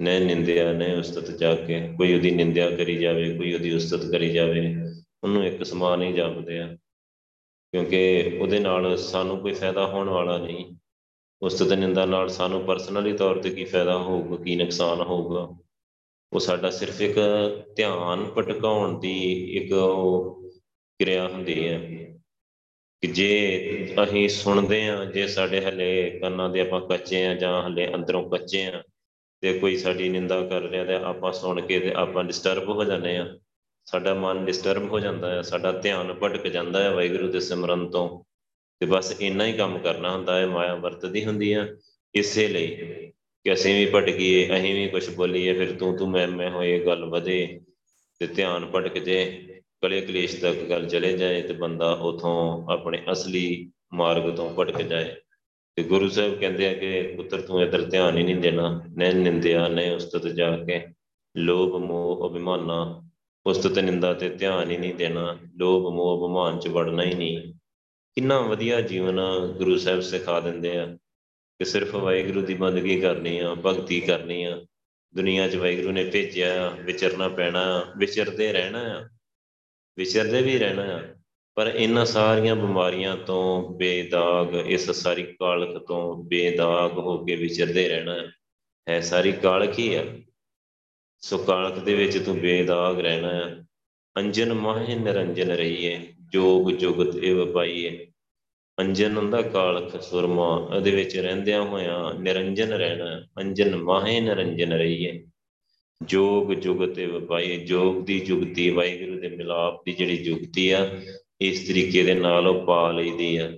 ਨੇ 0.00 0.20
ਨਿੰਦਿਆ 0.20 0.72
ਨੇ 0.72 0.94
ਉਸਤਤ 0.96 1.30
ਜਾ 1.30 1.54
ਕੇ, 1.54 1.88
ਕੋਈ 1.96 2.14
ਉਹਦੀ 2.14 2.30
ਨਿੰਦਿਆ 2.30 2.70
ਕਰੀ 2.70 2.96
ਜਾਵੇ, 2.96 3.36
ਕੋਈ 3.36 3.54
ਉਹਦੀ 3.54 3.74
ਉਸਤਤ 3.74 4.10
ਕਰੀ 4.10 4.28
ਜਾਵੇ, 4.28 4.76
ਉਹਨੂੰ 5.24 5.46
ਇੱਕ 5.46 5.62
ਸਮਾਨ 5.62 6.02
ਹੀ 6.02 6.12
ਜਾਪਦੇ 6.12 6.58
ਆ। 6.58 6.76
ਕਿਉਂਕਿ 7.72 8.32
ਉਹਦੇ 8.40 8.58
ਨਾਲ 8.58 8.96
ਸਾਨੂੰ 8.96 9.38
ਕੋਈ 9.38 9.52
ਫਾਇਦਾ 9.52 9.86
ਹੋਣ 9.86 10.08
ਵਾਲਾ 10.08 10.38
ਨਹੀਂ। 10.38 10.76
ਉਸਤਤ 11.42 11.72
ਨਿੰਦਾ 11.72 12.04
ਨਾਲ 12.04 12.28
ਸਾਨੂੰ 12.28 12.64
ਪਰਸਨਲੀ 12.64 13.12
ਤੌਰ 13.12 13.42
ਤੇ 13.42 13.50
ਕੀ 13.50 13.64
ਫਾਇਦਾ 13.64 13.98
ਹੋਊਗਾ, 13.98 14.44
ਕੀ 14.44 14.56
ਨੁਕਸਾਨ 14.56 15.00
ਹੋਊਗਾ? 15.00 15.56
ਉਹ 16.32 16.40
ਸਾਡਾ 16.40 16.70
ਸਿਰਫ 16.70 17.00
ਇੱਕ 17.00 17.18
ਧਿਆਨ 17.76 18.24
ਭਟਕਾਉਣ 18.24 19.00
ਦੀ 19.00 19.34
ਇੱਕ 19.56 19.72
ਉਹ 19.72 20.50
ਕਿਰਿਆ 20.98 21.28
ਹੁੰਦੀ 21.28 21.68
ਹੈ 21.68 21.78
ਕਿ 23.00 23.06
ਜੇ 23.06 23.88
ਅਸੀਂ 24.02 24.28
ਸੁਣਦੇ 24.28 24.88
ਆ, 24.88 25.04
ਜੇ 25.04 25.26
ਸਾਡੇ 25.26 25.60
ਹਲੇ 25.60 26.10
ਕੰਨਾਂ 26.10 26.50
ਦੇ 26.50 26.60
ਆਪਾਂ 26.60 26.80
ਕੱਚੇ 26.80 27.26
ਆ 27.26 27.34
ਜਾਂ 27.34 27.66
ਹਲੇ 27.66 27.94
ਅੰਦਰੋਂ 27.94 28.30
ਕੱਚੇ 28.30 28.66
ਆ 28.66 28.82
ਤੇ 29.44 29.52
ਕੋਈ 29.58 29.76
ਸਾਡੀ 29.76 30.08
ਨਿੰਦਾ 30.08 30.40
ਕਰ 30.42 30.62
ਰਿਹਾ 30.62 30.84
ਤੇ 30.84 30.94
ਆਪਾਂ 30.94 31.32
ਸੁਣ 31.32 31.60
ਕੇ 31.60 31.78
ਤੇ 31.80 31.92
ਆਪਾਂ 31.92 32.24
ਡਿਸਟਰਬ 32.24 32.68
ਹੋ 32.68 32.84
ਜਾਂਦੇ 32.84 33.16
ਆ 33.16 33.38
ਸਾਡਾ 33.86 34.14
ਮਨ 34.14 34.44
ਡਿਸਟਰਬ 34.44 34.90
ਹੋ 34.90 35.00
ਜਾਂਦਾ 35.00 35.30
ਹੈ, 35.30 35.42
ਸਾਡਾ 35.42 35.72
ਧਿਆਨ 35.72 36.12
ਭਟਕ 36.12 36.46
ਜਾਂਦਾ 36.48 36.82
ਹੈ 36.82 36.90
ਵਾਹਿਗੁਰੂ 36.90 37.28
ਦੇ 37.28 37.40
ਸਿਮਰਨ 37.40 37.86
ਤੋਂ। 37.90 38.24
ਤੇ 38.80 38.86
ਬਸ 38.86 39.14
ਇੰਨਾ 39.20 39.46
ਹੀ 39.46 39.52
ਕੰਮ 39.52 39.78
ਕਰਨਾ 39.78 40.10
ਹੁੰਦਾ 40.10 40.38
ਹੈ, 40.38 40.46
ਮਾਇਆ 40.46 40.74
ਵਰਤਦੀ 40.74 41.24
ਹੁੰਦੀ 41.24 41.52
ਆ 41.52 41.66
ਇਸੇ 42.14 42.48
ਲਈ 42.48 42.66
ਕਿ 43.44 43.52
ਅਸੀਂ 43.52 43.74
ਵੀ 43.74 43.90
ਭਟਕੀਏ 43.94 44.56
ਅਸੀਂ 44.56 44.74
ਵੀ 44.74 44.88
ਕੁਝ 44.88 45.08
ਬੋਲੀਏ, 45.10 45.52
ਫਿਰ 45.52 45.72
ਤੂੰ 45.72 45.96
ਤੂੰ 45.96 46.10
ਮੈਂ 46.10 46.28
ਮੈਂ 46.28 46.50
ਹੋਏ, 46.50 46.78
ਗੱਲ 46.86 47.04
ਵਧੇ 47.04 47.60
ਤੇ 48.20 48.26
ਧਿਆਨ 48.26 48.66
ਭਟਕ 48.66 48.98
ਜੇ, 48.98 49.24
ਕਲੇ 49.82 50.00
ਕਲੇਸ਼ 50.00 50.40
ਤੱਕ 50.40 50.56
ਗੱਲ 50.70 50.86
ਚਲੇ 50.86 51.12
ਜਾਏ 51.12 51.42
ਤੇ 51.42 51.54
ਬੰਦਾ 51.54 51.92
ਉਥੋਂ 51.92 52.72
ਆਪਣੇ 52.72 53.02
ਅਸਲੀ 53.12 53.70
ਮਾਰਗ 53.92 54.34
ਤੋਂ 54.36 54.54
ਭਟਕ 54.54 54.82
ਜਾਏ। 54.82 55.14
ਤੇ 55.76 55.82
ਗੁਰੂ 55.82 56.08
ਸਾਹਿਬ 56.08 56.40
ਕਹਿੰਦੇ 56.40 56.68
ਆ 56.68 56.74
ਕਿ 56.74 57.02
ਪੁੱਤਰ 57.16 57.40
ਤੂੰ 57.40 57.62
ਇਧਰ 57.62 57.82
ਧਿਆਨ 57.82 58.18
ਹੀ 58.18 58.22
ਨਹੀਂ 58.22 58.36
ਦੇਣਾ, 58.36 58.84
ਨੈ 58.96 59.12
ਨਿੰਦਿਆ, 59.12 59.68
ਨੈ 59.68 59.94
ਉਸਤਤ 59.94 60.26
ਜਾ 60.26 60.56
ਕੇ। 60.56 60.86
ਲੋਭ, 61.36 61.76
ਮੋਹ, 61.76 62.30
ਅਭਿਮਾਨਾ, 62.30 63.08
ਉਸਤਤ, 63.46 63.78
ਨਿੰਦਾ 63.78 64.14
ਤੇ 64.14 64.28
ਧਿਆਨ 64.28 64.70
ਹੀ 64.70 64.76
ਨਹੀਂ 64.76 64.94
ਦੇਣਾ, 64.94 65.38
ਲੋਭ, 65.56 65.92
ਮੋਹ, 65.94 66.18
ਅਭਿਮਾਨ 66.18 66.58
ਚ 66.58 66.68
ਵੜਨਾ 66.68 67.02
ਹੀ 67.02 67.14
ਨਹੀਂ। 67.14 67.54
ਕਿੰਨਾ 68.16 68.40
ਵਧੀਆ 68.40 68.80
ਜੀਵਨ 68.80 69.20
ਗੁਰੂ 69.58 69.76
ਸਾਹਿਬ 69.78 70.00
ਸਿਖਾ 70.00 70.40
ਦਿੰਦੇ 70.40 70.78
ਆ 70.78 70.86
ਕਿ 71.58 71.64
ਸਿਰਫ 71.64 71.94
ਵਾਹਿਗੁਰੂ 71.94 72.42
ਦੀ 72.42 72.54
ਬੰਦਗੀ 72.54 73.00
ਕਰਨੀ 73.00 73.38
ਆ, 73.38 73.54
ਭਗਤੀ 73.54 74.00
ਕਰਨੀ 74.00 74.42
ਆ। 74.44 74.66
ਦੁਨੀਆ 75.14 75.48
'ਚ 75.48 75.56
ਵਾਹਿਗੁਰੂ 75.56 75.92
ਨੇ 75.92 76.04
ਭੇਜਿਆ 76.04 76.68
ਵਿਚਰਨਾ 76.80 77.28
ਪੈਣਾ 77.28 77.92
ਵਿਚਰਦੇ 77.96 78.52
ਰਹਿਣਾ 78.52 78.80
ਆ, 78.80 79.08
ਵਿਚਰਦੇ 79.98 80.42
ਵੀ 80.42 80.58
ਰਹਿਣਾ 80.58 80.82
ਆ। 80.82 81.02
ਪਰ 81.54 81.66
ਇਹਨਾਂ 81.66 82.04
ਸਾਰੀਆਂ 82.04 82.56
ਬਿਮਾਰੀਆਂ 82.56 83.16
ਤੋਂ 83.16 83.74
ਬੇਦਾਗ, 83.74 84.54
ਇਸ 84.54 84.90
ਸਾਰੀ 84.90 85.22
ਕਾਲਖ 85.22 85.86
ਤੋਂ 85.86 86.24
ਬੇਦਾਗ 86.24 86.98
ਹੋ 86.98 87.24
ਕੇ 87.24 87.36
ਵਿਚਰਦੇ 87.36 87.88
ਰਹਿਣਾ 87.88 88.32
ਹੈ, 88.88 89.00
ਸਾਰੀ 89.00 89.32
ਕਾਲਖ 89.32 89.78
ਹੀ 89.78 89.94
ਆ। 89.94 90.04
ਸੋ 91.20 91.38
ਕਾਲਖ 91.38 91.78
ਦੇ 91.78 91.94
ਵਿੱਚ 91.94 92.18
ਤੂੰ 92.18 92.38
ਬੇਦਾਗ 92.38 93.00
ਰਹਿਣਾ 93.00 93.28
ਆ। 93.28 93.64
ਅੰਜਨ 94.16 94.52
ਮਾਹਿ 94.52 94.94
ਨਿਰੰਜਨ 94.94 95.50
ਰਹੀਏ, 95.50 96.06
ਜੋਗ 96.32 96.70
ਜੁਗਤ 96.70 97.16
ਇਹ 97.16 97.46
ਪਾਈਏ। 97.46 98.06
ਅੰਜਨ 98.80 99.16
ਹੁੰਦਾ 99.16 99.42
ਕਾਲਖ 99.42 100.02
ਸੁਰਮਾ, 100.02 100.56
ਉਹਦੇ 100.56 100.90
ਵਿੱਚ 100.90 101.16
ਰਹਿੰਦਿਆਂ 101.16 101.62
ਹੋਇਆਂ 101.62 102.14
ਨਿਰੰਜਨ 102.14 102.72
ਰਹਿਣਾ, 102.72 103.26
ਅੰਜਨ 103.38 103.76
ਮਾਹੇ 103.76 104.20
ਨਿਰੰਜਨ 104.20 104.72
ਰਹੀਏ। 104.72 105.26
ਜੋਗ 106.04 106.52
ਜੁਗਤ 106.52 106.98
ਵਪਾਈ 106.98 107.56
ਜੋਗ 107.56 108.04
ਦੀ 108.04 108.20
ਜੁਗਤੀ 108.20 108.70
ਵਾਹਿਗੁਰੂ 108.70 109.20
ਦੇ 109.20 109.28
ਮਿਲਾਪ 109.28 109.84
ਦੀ 109.84 109.92
ਜਿਹੜੀ 109.92 110.16
ਜੁਗਤੀ 110.16 110.70
ਆ 110.70 111.00
ਇਸ 111.44 111.66
ਤਰੀਕੇ 111.68 112.02
ਦੇ 112.02 112.14
ਨਾਲ 112.14 112.46
ਉਹ 112.46 112.64
ਪਾ 112.66 112.90
ਲਈਦੀ 112.92 113.36
ਆ 113.36 113.50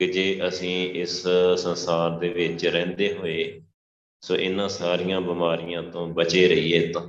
ਕਿ 0.00 0.06
ਜੇ 0.06 0.40
ਅਸੀਂ 0.48 0.90
ਇਸ 0.92 1.22
ਸੰਸਾਰ 1.56 2.18
ਦੇ 2.18 2.28
ਵਿੱਚ 2.28 2.66
ਰਹਿੰਦੇ 2.66 3.12
ਹੋਏ, 3.14 3.60
ਸੋ 4.22 4.36
ਇਹਨਾਂ 4.36 4.68
ਸਾਰੀਆਂ 4.68 5.20
ਬਿਮਾਰੀਆਂ 5.20 5.82
ਤੋਂ 5.82 6.06
ਬਚੇ 6.08 6.48
ਰਹੀਏ 6.48 6.86
ਤਾਂ। 6.92 7.06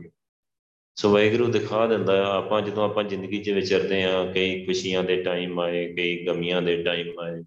ਸੋ 0.96 1.12
ਵਾਹਿਗੁਰੂ 1.14 1.48
ਦਿਖਾ 1.48 1.86
ਦਿੰਦਾ 1.88 2.14
ਆ, 2.24 2.38
ਆਪਾਂ 2.38 2.62
ਜਦੋਂ 2.62 2.84
ਆਪਾਂ 2.84 3.04
ਜ਼ਿੰਦਗੀ 3.04 3.44
'ਚ 3.44 3.50
ਵਿਚਰਦੇ 3.50 4.04
ਆ, 4.04 4.26
ਕਈ 4.26 4.66
ਖੁਸ਼ੀਆਂ 4.66 5.04
ਦੇ 5.04 5.22
ਟਾਈਮ 5.24 5.60
ਆਏ, 5.60 5.94
ਕਈ 5.94 6.26
ਗਮੀਆਂ 6.26 6.62
ਦੇ 6.62 6.84
ਟਾਈਮ 6.84 7.20
ਆਏ, 7.20 7.44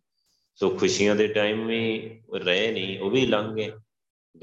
ਸੋ 0.55 0.71
ਖੁਸ਼ੀਆਂ 0.71 1.17
ਦੇ 1.17 1.27
ਟਾਈਮ 1.27 1.67
ਵੀ 1.67 2.11
ਰਹੇ 2.35 2.71
ਨਹੀਂ, 2.73 2.99
ਉਹ 2.99 3.11
ਵੀ 3.11 3.27
ਲੰਘ 3.27 3.55
ਗਏ। 3.55 3.71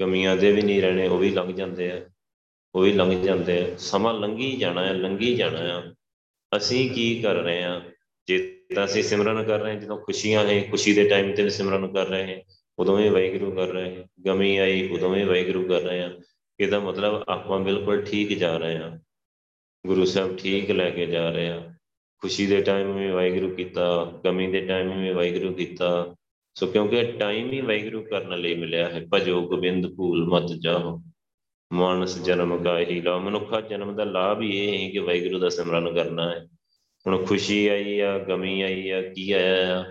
ਗਮੀਆਂ 0.00 0.36
ਦੇ 0.36 0.52
ਵੀ 0.52 0.62
ਨਹੀਂ 0.62 0.82
ਰਹਿਣੇ, 0.82 1.08
ਉਹ 1.08 1.18
ਵੀ 1.18 1.30
ਲੰਘ 1.30 1.52
ਜਾਂਦੇ 1.52 1.90
ਆ, 1.90 2.00
ਉਹ 2.74 2.82
ਵੀ 2.82 2.92
ਲੰਘ 2.92 3.22
ਜਾਂਦੇ 3.22 3.58
ਆ। 3.60 3.76
ਸਮਾਂ 3.78 4.14
ਲੰਘੀ 4.14 4.56
ਜਾਣਾ 4.56 4.86
ਹੈ 4.86 4.92
ਲੰਘੀ 4.92 5.34
ਜਾਣਾ 5.34 5.58
ਆ। 5.58 5.94
ਅਸੀਂ 6.56 6.90
ਕੀ 6.90 7.22
ਕਰ 7.22 7.34
ਰਹੇ 7.34 7.62
ਆ? 7.64 7.89
ਜੇ 8.26 8.60
ਤਾਂ 8.74 8.84
ਅਸੀਂ 8.84 9.02
ਸਿਮਰਨ 9.02 9.42
ਕਰ 9.42 9.60
ਰਹੇ 9.60 9.74
ਹਾਂ, 9.74 9.80
ਜਦੋਂ 9.80 9.98
ਖੁਸ਼ੀਆਂ 9.98 10.44
ਹੈ 10.44 10.62
ਖੁਸ਼ੀ 10.70 10.92
ਦੇ 10.92 11.08
ਟਾਈਮ 11.08 11.34
ਤੇ 11.34 11.50
ਸਿਮਰਨ 11.50 11.92
ਕਰ 11.92 12.06
ਰਹੇ 12.06 12.34
ਹਾਂ, 12.34 12.42
ਉਦੋਂ 12.78 12.96
ਵੀ 12.96 13.08
ਵਾਹਿਗੁਰੂ 13.08 13.52
ਕਰ 13.52 13.66
ਰਹੇ 13.66 13.96
ਹਾਂ। 13.96 14.04
ਗਮੀ 14.26 14.56
ਆਈ, 14.56 14.88
ਉਦੋਂ 14.88 15.10
ਵੀ 15.10 15.24
ਵਾਹਿਗੁਰੂ 15.24 15.68
ਕਰ 15.68 15.80
ਰਹੇ 15.80 16.02
ਹਾਂ। 16.02 16.10
ਇਹਦਾ 16.60 16.80
ਮਤਲਬ 16.80 17.24
ਆਪਾਂ 17.28 17.60
ਬਿਲਕੁਲ 17.60 18.02
ਠੀਕ 18.02 18.38
ਜਾ 18.38 18.56
ਰਹੇ 18.56 18.76
ਹਾਂ। 18.76 18.98
ਗੁਰੂ 19.86 20.04
ਸਾਹਿਬ 20.04 20.36
ਠੀਕ 20.36 20.70
ਲੈ 20.70 20.90
ਕੇ 20.90 21.06
ਜਾ 21.06 21.30
ਰਹੇ 21.30 21.48
ਆ 21.48 21.74
ਖੁਸ਼ੀ 22.18 22.46
ਦੇ 22.46 22.62
ਟਾਈਮ 22.62 22.98
ਵੀ 22.98 23.10
ਵਾਹਿਗੁਰੂ 23.10 23.54
ਕੀਤਾ, 23.54 24.12
ਗਮੀ 24.24 24.46
ਦੇ 24.46 24.60
ਟਾਈਮ 24.60 25.02
ਵੀ 25.02 25.10
ਵਾਹਿਗੁਰੂ 25.10 25.54
ਕੀਤਾ। 25.54 26.14
ਸੋ 26.54 26.66
ਕਿਉਂਕਿ 26.66 27.02
ਟਾਈਮ 27.02 27.52
ਹੀ 27.52 27.60
ਵਾਹਿਗੁਰੂ 27.60 28.02
ਕਰਨ 28.02 28.40
ਲਈ 28.40 28.54
ਮਿਲਿਆ 28.54 28.88
ਹੈ, 28.88 29.06
ਭਜੋ 29.14 29.42
ਗੋਬਿੰਦ 29.42 29.94
ਭੂਲ 29.94 30.28
ਮਤ 30.28 30.52
ਜਾਓ 30.60 31.02
ਮਾਨਸ 31.72 32.24
ਜਨਮ 32.24 32.62
ਕਾ 32.62 32.78
ਹੀ 32.78 33.00
ਲਾ 33.00 33.18
ਮਨੁੱਖਾ 33.18 33.60
ਜਨਮ 33.60 33.96
ਦਾ 33.96 34.04
ਲਾਭ 34.04 34.40
ਹੀ 34.40 34.58
ਇਹ 34.58 34.84
ਹੈ 34.84 34.90
ਕਿ 34.90 34.98
ਵਾਹਿਗੁਰੂ 34.98 35.38
ਦਾ 35.38 35.48
ਸਿਮਰਨ 35.48 35.94
ਕਰਨਾ 35.94 36.30
ਹੈ। 36.30 36.48
ਹੁਣ 37.06 37.26
ਖੁਸ਼ੀ 37.26 37.68
ਆਈ 37.68 38.00
ਆ, 38.00 38.18
ਗਮੀ 38.18 38.62
ਆਈ 38.62 38.90
ਆ, 38.90 39.02
ਕੀ 39.02 39.32
ਆਇਆ 39.32 39.80
ਆ। 39.80 39.84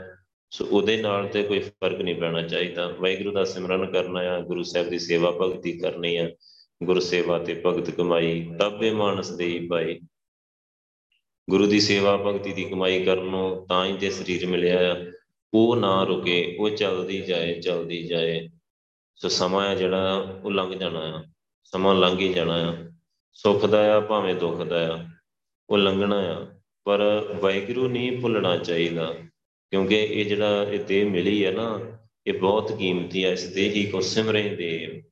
ਸੋ 0.51 0.65
ਉਹਦੇ 0.65 1.01
ਨਾਲ 1.01 1.27
ਤੇ 1.27 1.43
ਕੋਈ 1.43 1.59
ਫ਼ਰਕ 1.59 2.01
ਨਹੀਂ 2.01 2.15
ਪੈਣਾ 2.15 2.41
ਚਾਹੀਦਾ। 2.41 2.87
ਵਾਹਿਗੁਰੂ 2.87 3.31
ਦਾ 3.31 3.43
ਸਿਮਰਨ 3.43 3.91
ਕਰਨਾ 3.91 4.19
ਆ, 4.19 4.39
ਗੁਰੂ 4.39 4.63
ਸਾਹਿਬ 4.63 4.89
ਦੀ 4.89 4.99
ਸੇਵਾ 4.99 5.31
ਭਗਤੀ 5.31 5.79
ਕਰਨੀ 5.79 6.15
ਆ, 6.15 6.29
ਗੁਰ 6.83 6.99
ਸੇਵਾ 6.99 7.39
ਤੇ 7.39 7.61
ਭਗਤ 7.65 7.89
ਕਮਾਈ, 7.89 8.51
ਤਬੇ 8.59 8.91
ਮਾਨਸ 8.91 9.31
ਦੇਈ 9.31 9.67
ਪਾਈ 9.67 9.99
ਗੁਰੂ 11.49 11.67
ਦੀ 11.67 11.79
ਸੇਵਾ 11.79 12.17
ਭਗਤੀ 12.17 12.53
ਦੀ 12.53 12.63
ਕਮਾਈ 12.63 13.05
ਕਰਨ 13.05 13.25
ਨੂੰ 13.25 13.67
ਤਾਂ 13.67 13.85
ਹੀ 13.85 13.97
ਤੇ 13.97 14.09
ਸਰੀਰ 14.09 14.47
ਮਿਲਿਆ 14.47 14.93
ਆ। 14.93 15.05
ਉਹ 15.53 15.75
ਨਾ 15.75 16.03
ਰੁਕੇ, 16.03 16.57
ਉਹ 16.59 16.69
ਚੱਲਦੀ 16.69 17.21
ਜਾਏ 17.21 17.59
ਚੱਲਦੀ 17.59 18.03
ਜਾਏ। 18.03 18.49
ਸੋ 19.15 19.29
ਸਮਾਂ 19.29 19.69
ਆ 19.69 19.75
ਜਿਹੜਾ, 19.75 20.13
ਉਹ 20.43 20.51
ਲੰਘ 20.51 20.73
ਜਾਣਾ 20.73 20.99
ਆ। 20.99 21.23
ਸਮਾਂ 21.63 21.95
ਲੰਘ 21.95 22.19
ਹੀ 22.19 22.33
ਜਾਣਾ 22.33 22.55
ਆ। 22.55 22.91
ਸੁੱਖ 23.33 23.65
ਦਾ 23.65 23.97
ਆ, 23.97 23.99
ਭਾਵੇਂ 23.99 24.35
ਦੁੱਖ 24.35 24.61
ਦਾ 24.61 24.95
ਆ। 24.95 25.05
ਉਹ 25.69 25.77
ਲੰਘਣਾ 25.77 26.19
ਆ। 26.19 26.58
ਪਰ 26.89 27.01
ਵਾਹਿਗੁਰੂ 27.41 27.87
ਨਹੀਂ 27.87 28.11
ਭੁੱਲਣਾ 28.21 28.57
ਚਾਹੀਦਾ, 28.57 29.15
ਕਿਉਂਕਿ 29.71 29.95
ਇਹ 29.95 30.25
ਜਿਹੜਾ 30.25 30.63
ਇਹ 30.63 30.79
ਦੇਹ 30.79 31.05
ਮਿਲੀ 31.05 31.45
ਹੈ 31.45 31.51
ਨਾ, 31.51 31.79
ਇਹ 32.27 32.33
ਬਹੁਤ 32.33 32.71
ਕੀਮਤੀ 32.71 33.25
ਹੈ, 33.25 33.31
ਇਸ 33.31 33.43
ਦੇਹ 33.53 33.71
ਹੀ 33.71 33.85
ਕੋ 33.85 33.99
ਸਿਮਰੇ 34.01 34.55
ਦੇ 34.55 35.03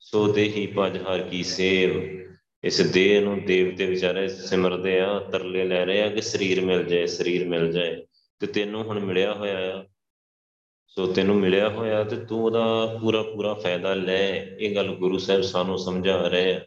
ਸੋ 0.00 0.32
ਦੇਹੀ 0.32 0.66
ਭਜ 0.78 0.96
ਹਰ 0.96 1.22
ਕੀ 1.22 1.42
ਸੇਵ। 1.42 1.92
ਇਸ 2.64 2.80
ਦੇਹ 2.80 3.20
ਨੂੰ 3.22 3.44
ਦੇਵਤੇ 3.44 3.86
ਵਿਚਾਰੇ 3.86 4.28
ਸਿਮਰਦੇ 4.28 5.00
ਆ, 5.00 5.18
ਤਰਲੇ 5.18 5.64
ਲੈ 5.64 5.84
ਰਹੇ 5.84 6.02
ਆ 6.02 6.08
ਕਿ 6.08 6.22
ਸਰੀਰ 6.22 6.60
ਮਿਲ 6.60 6.84
ਜਾਏ, 6.84 7.06
ਸਰੀਰ 7.06 7.48
ਮਿਲ 7.48 7.72
ਜਾਏ। 7.72 8.06
ਤੇ 8.40 8.46
ਤੈਨੂੰ 8.46 8.84
ਹੁਣ 8.84 9.00
ਮਿਲਿਆ 9.00 9.34
ਹੋਇਆ 9.34 9.76
ਆ। 9.78 9.84
ਸੋ 10.86 11.12
ਤੈਨੂੰ 11.12 11.36
ਮਿਲਿਆ 11.36 11.68
ਹੋਇਆ 11.68 12.04
ਤੇ 12.04 12.16
ਤੂੰ 12.16 12.44
ਉਹਦਾ 12.44 12.98
ਪੂਰਾ 13.00 13.22
ਪੂਰਾ 13.22 13.54
ਫਾਇਦਾ 13.54 13.94
ਲੈ। 13.94 14.44
ਇਹ 14.60 14.74
ਗੱਲ 14.74 14.94
ਗੁਰੂ 14.94 15.18
ਸਾਹਿਬ 15.18 15.42
ਸਾਨੂੰ 15.42 15.78
ਸਮਝਾ 15.78 16.28
ਰਹੇ 16.28 16.54
ਆ। 16.54 16.60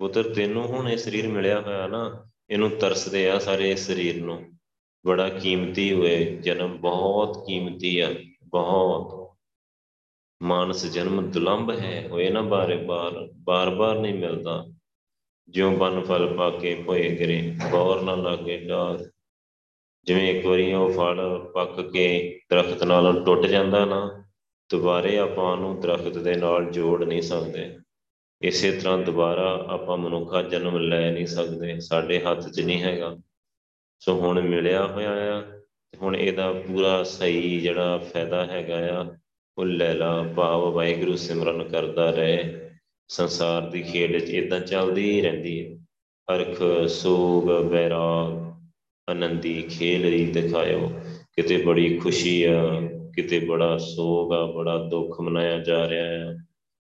ਪੁੱਤਰ, 0.00 0.22
ਤੈਨੂੰ 0.22 0.66
ਹੁਣ 0.66 0.88
ਇਹ 0.88 0.96
ਸਰੀਰ 0.96 1.28
ਮਿਲਿਆ 1.28 1.60
ਹੋਇਆ 1.60 1.86
ਨਾ 1.86 2.28
ਇਹਨੂੰ 2.50 2.70
ਤਰਸਦੇ 2.70 3.30
ਆ 3.30 3.38
ਸਾਰੇ 3.38 3.70
ਇਸ 3.70 3.86
ਸਰੀਰ 3.86 4.22
ਨੂੰ। 4.22 4.52
ਬੜਾ 5.06 5.28
ਕੀਮਤੀ 5.28 5.92
ਹੋਏ 5.92 6.24
ਜਨਮ, 6.24 6.76
ਬਹੁਤ 6.76 7.46
ਕੀਮਤੀ 7.46 7.98
ਆ, 7.98 8.14
ਬਹੁਤ। 8.44 9.36
ਮਾਨਸ 10.42 10.86
ਜਨਮ 10.86 11.30
ਦੁਲੰਭ 11.30 11.70
ਹੈ, 11.70 12.08
ਹੋਏ 12.08 12.30
ਨਾ 12.30 12.42
ਬਾਰੇ 12.42 12.76
ਬਾਰ 12.76 13.28
ਬਾਰ 13.34 13.70
ਬਾਰ 13.70 13.98
ਨਹੀਂ 13.98 14.14
ਮਿਲਦਾ। 14.14 14.64
ਜਿਉ 15.48 15.76
ਬਨ 15.76 16.00
ਫਲ 16.00 16.36
ਪਾ 16.36 16.50
ਕੇ 16.50 16.74
ਭੋਏ 16.74 17.16
ਗਰੇ 17.16 17.54
ਬੌਰ 17.70 18.02
ਨਾ 18.02 18.14
ਲਾਗੇ 18.14 18.56
ਡਾਰ। 18.58 19.10
ਜਿਵੇਂ 20.04 20.34
ਇੱਕ 20.34 20.46
ਵਾਰੀ 20.46 20.72
ਉਹ 20.72 20.92
ਫਲ 20.92 21.50
ਪੱਕ 21.54 21.80
ਕੇ 21.92 22.38
ਦਰਖਤ 22.50 22.82
ਨਾਲ 22.84 23.24
ਟੁੱਟ 23.24 23.46
ਜਾਂਦਾ 23.46 23.84
ਨਾ, 23.84 24.24
ਦੁਬਾਰੇ 24.70 25.18
ਆਪਾਂ 25.18 25.56
ਨੂੰ 25.56 25.80
ਦਰਖਤ 25.80 26.18
ਦੇ 26.18 26.34
ਨਾਲ 26.34 26.64
ਜੋੜ 26.64 27.04
ਨਹੀਂ 27.04 27.22
ਸਕਦੇ। 27.22 27.78
ਇਸੇ 28.42 28.72
ਤਰ੍ਹਾਂ 28.72 28.98
ਦੁਬਾਰਾ 28.98 29.66
ਆਪਾਂ 29.68 29.96
ਮਨੁੱਖਾ 29.96 30.42
ਜਨਮ 30.42 30.78
ਲੈ 30.78 31.10
ਨਹੀਂ 31.10 31.26
ਸਕਦੇ, 31.26 31.80
ਸਾਡੇ 31.80 32.20
ਹੱਥ 32.20 32.48
'ਚ 32.48 32.60
ਨਹੀਂ 32.60 32.82
ਹੈਗਾ। 32.82 33.16
ਸੋ 33.98 34.20
ਹੁਣ 34.20 34.40
ਮਿਲਿਆ 34.40 34.86
ਹੋਇਆ 34.86 35.10
ਆ 35.10 35.42
ਹੁਣ 36.02 36.16
ਇਹਦਾ 36.16 36.52
ਪੂਰਾ 36.52 37.02
ਸਹੀ 37.02 37.60
ਜਿਹੜਾ 37.60 37.98
ਫਾਇਦਾ 37.98 38.46
ਹੈਗਾ 38.46 39.02
ਆ, 39.02 39.06
ਉਹ 39.58 39.64
ਲੈ 39.66 39.94
ਲਾ, 39.94 40.22
ਭਾਵ 40.36 40.70
ਵਾਹਿਗੁਰੂ 40.70 41.16
ਸਿਮਰਨ 41.16 41.64
ਕਰਦਾ 41.64 42.10
ਰਹੇ। 42.10 42.68
ਸੰਸਾਰ 43.08 43.70
ਦੀ 43.70 43.82
ਖੇਡ 43.82 44.18
'ਚ 44.18 44.30
ਇਦਾਂ 44.30 44.60
ਚੱਲਦੀ 44.60 45.10
ਹੀ 45.10 45.20
ਰਹਿੰਦੀ 45.20 45.66
ਹੈ। 45.66 45.78
ਹਰਖ 46.28 46.88
ਸੋਗ, 46.88 47.70
ਬੈਰਾਗ, 47.70 48.62
ਆਨੰਦੀ 49.10 49.62
ਖੇਲ 49.62 50.02
ਰਹੀ 50.02 50.32
ਦਿਖਾਇਓ। 50.32 50.90
ਕਿਤੇ 51.36 51.56
ਬੜੀ 51.56 51.98
ਖੁਸ਼ੀ 51.98 52.44
ਆ, 52.44 52.80
ਕਿਤੇ 53.14 53.38
ਬੜਾ 53.38 53.78
ਸੋਗ 53.78 54.32
ਆ, 54.32 54.46
ਬੜਾ 54.46 54.78
ਦੁੱਖ 54.78 55.20
ਮਨਾਇਆ 55.20 55.58
ਜਾ 55.58 55.88
ਰਿਹਾ 55.88 56.04
ਆ। 56.30 56.34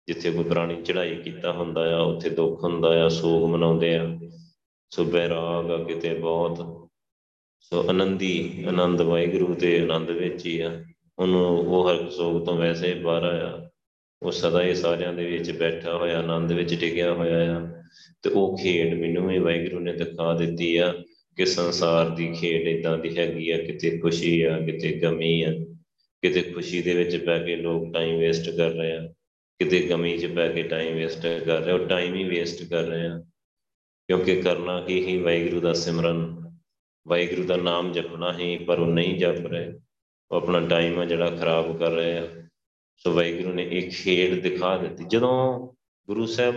ਜਿੱਥੇ 0.10 0.32
ਕੋਈ 0.32 0.44
ਪੁਰਾਣੀ 0.44 0.82
ਚੜ੍ਹਾਈ 0.82 1.16
ਕੀਤਾ 1.16 1.52
ਹੁੰਦਾ 1.52 1.98
ਆ, 1.98 2.02
ਉੱਥੇ 2.02 2.30
ਦੁੱਖ 2.30 2.64
ਹੁੰਦਾ 2.64 3.06
ਆ, 3.06 3.08
ਸੋਗ 3.08 3.50
ਮਨਾਉਂਦੇ 3.50 3.96
ਆ। 3.96 4.20
ਸੋ 4.90 5.04
ਬੈਰਾਗ 5.04 5.72
ਆ 5.72 5.84
ਕਿਤੇ 5.84 6.14
ਬਹੁਤ। 6.14 6.58
ਸੋ 7.60 7.90
ਆਨੰਦੀ, 7.90 8.64
ਆਨੰਦ 8.68 9.02
ਵਾਹਿਗੁਰੂ 9.02 9.56
ਦੇ 9.56 9.80
ਆਨੰਦ 9.80 10.10
ਵਿੱਚ 10.10 10.46
ਹੀ 10.46 10.60
ਆ। 10.60 10.84
ਉਹਨੂੰ 11.20 11.46
ਉਹ 11.46 11.90
ਹਰ 11.90 12.10
ਸੋਗ 12.10 12.46
ਤੋਂ 12.46 12.58
ਵੈਸੇ 12.58 12.94
ਬਾਹਰ 12.94 13.24
ਆਇਆ। 13.24 13.70
ਉਹ 14.22 14.32
ਸਦਾ 14.32 14.64
ਹੀ 14.64 14.76
ਸਾਰਿਆਂ 14.76 15.14
ਦੇ 15.14 15.26
ਵਿੱਚ 15.26 15.52
ਬੈਠਾ 15.52 15.98
ਹੋਇਆ, 15.98 16.20
ਆਨੰਦ 16.20 16.52
ਵਿੱਚ 16.52 16.82
ਟਿਕਿਆ 16.82 17.14
ਹੋਇਆ 17.14 17.58
ਆ। 17.58 17.68
ਤੇ 18.24 18.30
ਉਹ 18.30 18.58
ਖੇਡ 18.58 19.00
ਮੈਨੂੰ 19.00 19.28
ਵੀ 19.28 19.40
ਵਾਹਿਗੁਰੂ 19.40 19.80
ਨੇ 19.80 19.94
ਦਿਖਾ 19.94 20.34
ਦਿੱਤੀ 20.34 20.78
ਆ 20.78 20.94
ਕਿ 21.36 21.46
ਸੰਸਾਰ 21.46 22.10
ਦੀ 22.10 22.34
ਖੇਡ 22.34 22.68
ਇਦਾਂ 22.68 22.98
ਦੀ 22.98 23.18
ਹੈਗੀ 23.18 23.50
ਆ, 23.50 23.58
ਕਿਤੇ 23.58 23.98
ਖੁਸ਼ੀ 23.98 24.42
ਆ, 24.42 24.60
ਕਿਤੇ 24.60 25.00
ਗਮੀ 25.00 25.42
ਆ। 25.42 25.54
ਕਿਤੇ 26.22 26.42
ਖੁਸ਼ੀ 26.42 26.82
ਦੇ 26.82 26.94
ਵਿੱਚ 26.94 27.26
ਬੈ 27.26 27.40
ਕੇ 27.40 27.56
ਲੋਕ 27.56 27.94
ਟਾਈਮ 27.94 28.20
ਵੇਸਟ 28.20 28.50
ਕਰ 28.50 28.70
ਰਹੇ 28.70 28.92
ਆ। 28.92 29.14
ਕਿਤੇ 29.60 29.82
ਗਮੀ 29.82 30.18
'ਚ 30.18 30.26
ਬੈ 30.26 30.52
ਕੇ 30.52 30.64
ਟਾਈਮ 30.64 30.96
ਵੇਸਟ 30.96 31.22
ਕਰ 31.22 31.62
ਰਹੇ 31.62 31.74
ਉਹ 31.74 31.88
ਟਾਈਮ 31.88 32.16
ਹੀ 32.16 32.24
ਵੇਸਟ 32.24 32.70
ਕਰ 32.70 32.84
ਰਹੇ 32.84 33.06
ਆ। 33.06 33.20
ਕਿਉਂਕਿ 34.08 34.42
ਕਰਨਾ 34.42 34.82
ਕੀ 34.82 35.06
ਹੀ, 35.06 35.18
ਵਾਹਿਗੁਰੂ 35.18 35.62
ਦਾ 35.62 35.74
ਸਿਮਰਨ। 35.74 36.50
ਵਾਹਿਗੁਰੂ 37.08 37.44
ਦਾ 37.44 37.58
ਨਾਮ 37.58 37.92
ਜਪਣਾ 37.92 38.38
ਹੀ, 38.38 38.58
ਪਰ 38.58 38.80
ਉਹ 38.80 38.88
ਨਹੀਂ 38.88 39.20
ਜਪ 39.20 39.48
ਰਹੇ। 39.48 39.74
ਉਹ 40.32 40.38
ਆਪਣਾ 40.38 40.60
ਟਾਈਮ 40.60 41.00
ਆ 41.00 41.06
ਜਿਹੜਾ 41.06 41.30
ਖਰਾਬ 41.30 41.78
ਕਰ 41.78 41.92
ਰਹੇ 41.92 42.18
ਆ। 42.18 42.28
ਸੋ 42.98 43.12
ਵਾਹਿਗੁਰੂ 43.14 43.54
ਨੇ 43.54 43.64
ਇੱਕ 43.64 43.90
ਖੇਡ 43.90 44.42
ਦਿਖਾ 44.42 44.78
ਦਿੱਤੀ। 44.78 45.04
ਜਦੋਂ 45.08 45.70
ਗੁਰੂ 46.08 46.26
ਸਾਹਿਬ 46.26 46.56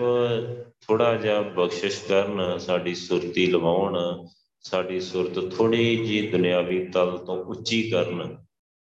ਥੋੜਾ 0.87 1.15
ਜਿਹਾ 1.15 1.41
ਬਖਸ਼ਿਸ਼ 1.41 2.05
ਕਰਨ, 2.09 2.59
ਸਾਡੀ 2.59 2.95
ਸੁਰਤੀ 2.95 3.47
ਲਵਾਉਣ, 3.47 4.27
ਸਾਡੀ 4.61 5.01
ਸੁਰਤ 5.01 5.57
ਥੋੜੀ 5.57 5.97
ਜੀ 5.97 6.29
ਦੁਨਿਆਵੀ 6.29 6.87
ਤਲ 6.87 7.19
ਤੋਂ 7.19 7.45
ਉੱਚੀ 7.45 7.91
ਕਰਨ 7.91 8.42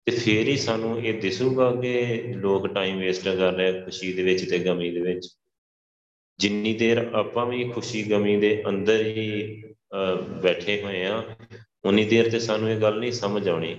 ਤੇ 0.08 0.12
ਫੇਰ 0.12 0.48
ਹੀ 0.48 0.56
ਸਾਨੂੰ 0.58 0.98
ਇਹ 1.00 1.22
ਦਿਸੂਗਾ 1.22 1.72
ਕਿ 1.76 2.22
ਲੋਕ 2.36 2.68
ਟਾਈਮ 2.68 3.00
ਵੇਸਟ 3.00 3.24
ਕਰ 3.24 3.54
ਰਹੇ 3.54 3.82
ਖੁਸ਼ੀ 3.82 4.12
ਦੇ 4.14 4.24
ਵਿੱਚ 4.24 4.50
ਤੇ 4.50 4.60
ਗਮੀ 4.60 4.90
ਦੇ 4.92 5.02
ਵਿੱਚ। 5.02 5.28
ਜਿੰਨੀ 6.40 6.74
ਦੇਰ 6.74 6.98
ਆਪਾਂ 7.14 7.46
ਵੀ 7.46 7.64
ਖੁਸ਼ੀ 7.70 8.04
ਗਮੀ 8.04 8.36
ਦੇ 8.38 8.62
ਅੰਦਰ 8.70 9.06
ਹੀ 9.08 9.64
ਬੈਠੇ 10.44 10.82
ਹੋਏ 10.82 11.04
ਆ, 11.06 11.24
ਉਨੀ 11.86 12.06
ਦੇਰ 12.06 12.30
ਤੇ 12.32 12.40
ਸਾਨੂੰ 12.40 12.70
ਇਹ 12.70 12.82
ਗੱਲ 12.82 13.00
ਨਹੀਂ 13.00 13.12
ਸਮਝ 13.12 13.48
ਆਉਣੀ। 13.50 13.76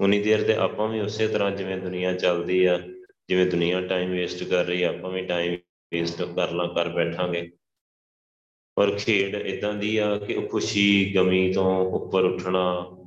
ਉਨੀ 0.00 0.18
ਦੇਰ 0.22 0.42
ਤੇ 0.42 0.54
ਆਪਾਂ 0.54 0.88
ਵੀ 0.88 1.00
ਉਸੇ 1.00 1.28
ਤਰ੍ਹਾਂ 1.28 1.50
ਜਿਵੇਂ 1.50 1.76
ਦੁਨੀਆ 1.78 2.12
ਚੱਲਦੀ 2.14 2.64
ਆ, 2.64 2.78
ਜਿਵੇਂ 3.28 3.46
ਦੁਨੀਆ 3.46 3.80
ਟਾਈਮ 3.80 4.10
ਵੇਸਟ 4.10 4.42
ਕਰ 4.44 4.64
ਰਹੀ 4.64 4.82
ਆ, 4.82 4.88
ਆਪਾਂ 4.88 5.10
ਵੀ 5.10 5.22
ਟਾਈਮ 5.22 5.56
ਵੇਸਟ 5.92 6.22
ਕਰ 6.22 6.50
ਲਾਂ 6.50 6.68
ਕਰ 6.68 6.88
ਬੈਠਾਂਗੇ। 6.88 7.50
ਪਰ 8.76 8.90
ਖੇਡ 8.90 9.34
ਇਦਾਂ 9.34 9.72
ਦੀ 9.74 9.96
ਆ 9.96 10.16
ਕਿ 10.18 10.34
ਉਹ 10.34 10.48
ਖੁਸ਼ੀ 10.48 11.12
ਗਮੀ 11.16 11.52
ਤੋਂ 11.52 11.64
ਉੱਪਰ 11.92 12.24
ਉੱਠਣਾ 12.24 12.64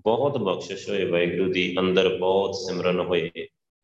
ਬਹੁਤ 0.07 0.37
ਬਖਸ਼ਿਸ਼ 0.37 0.89
ਹੋਏ 0.89 1.05
ਵਾਹਿਗੁਰੂ 1.05 1.51
ਦੀ, 1.51 1.75
ਅੰਦਰ 1.79 2.17
ਬਹੁਤ 2.17 2.55
ਸਿਮਰਨ 2.55 2.99
ਹੋਏ, 2.99 3.31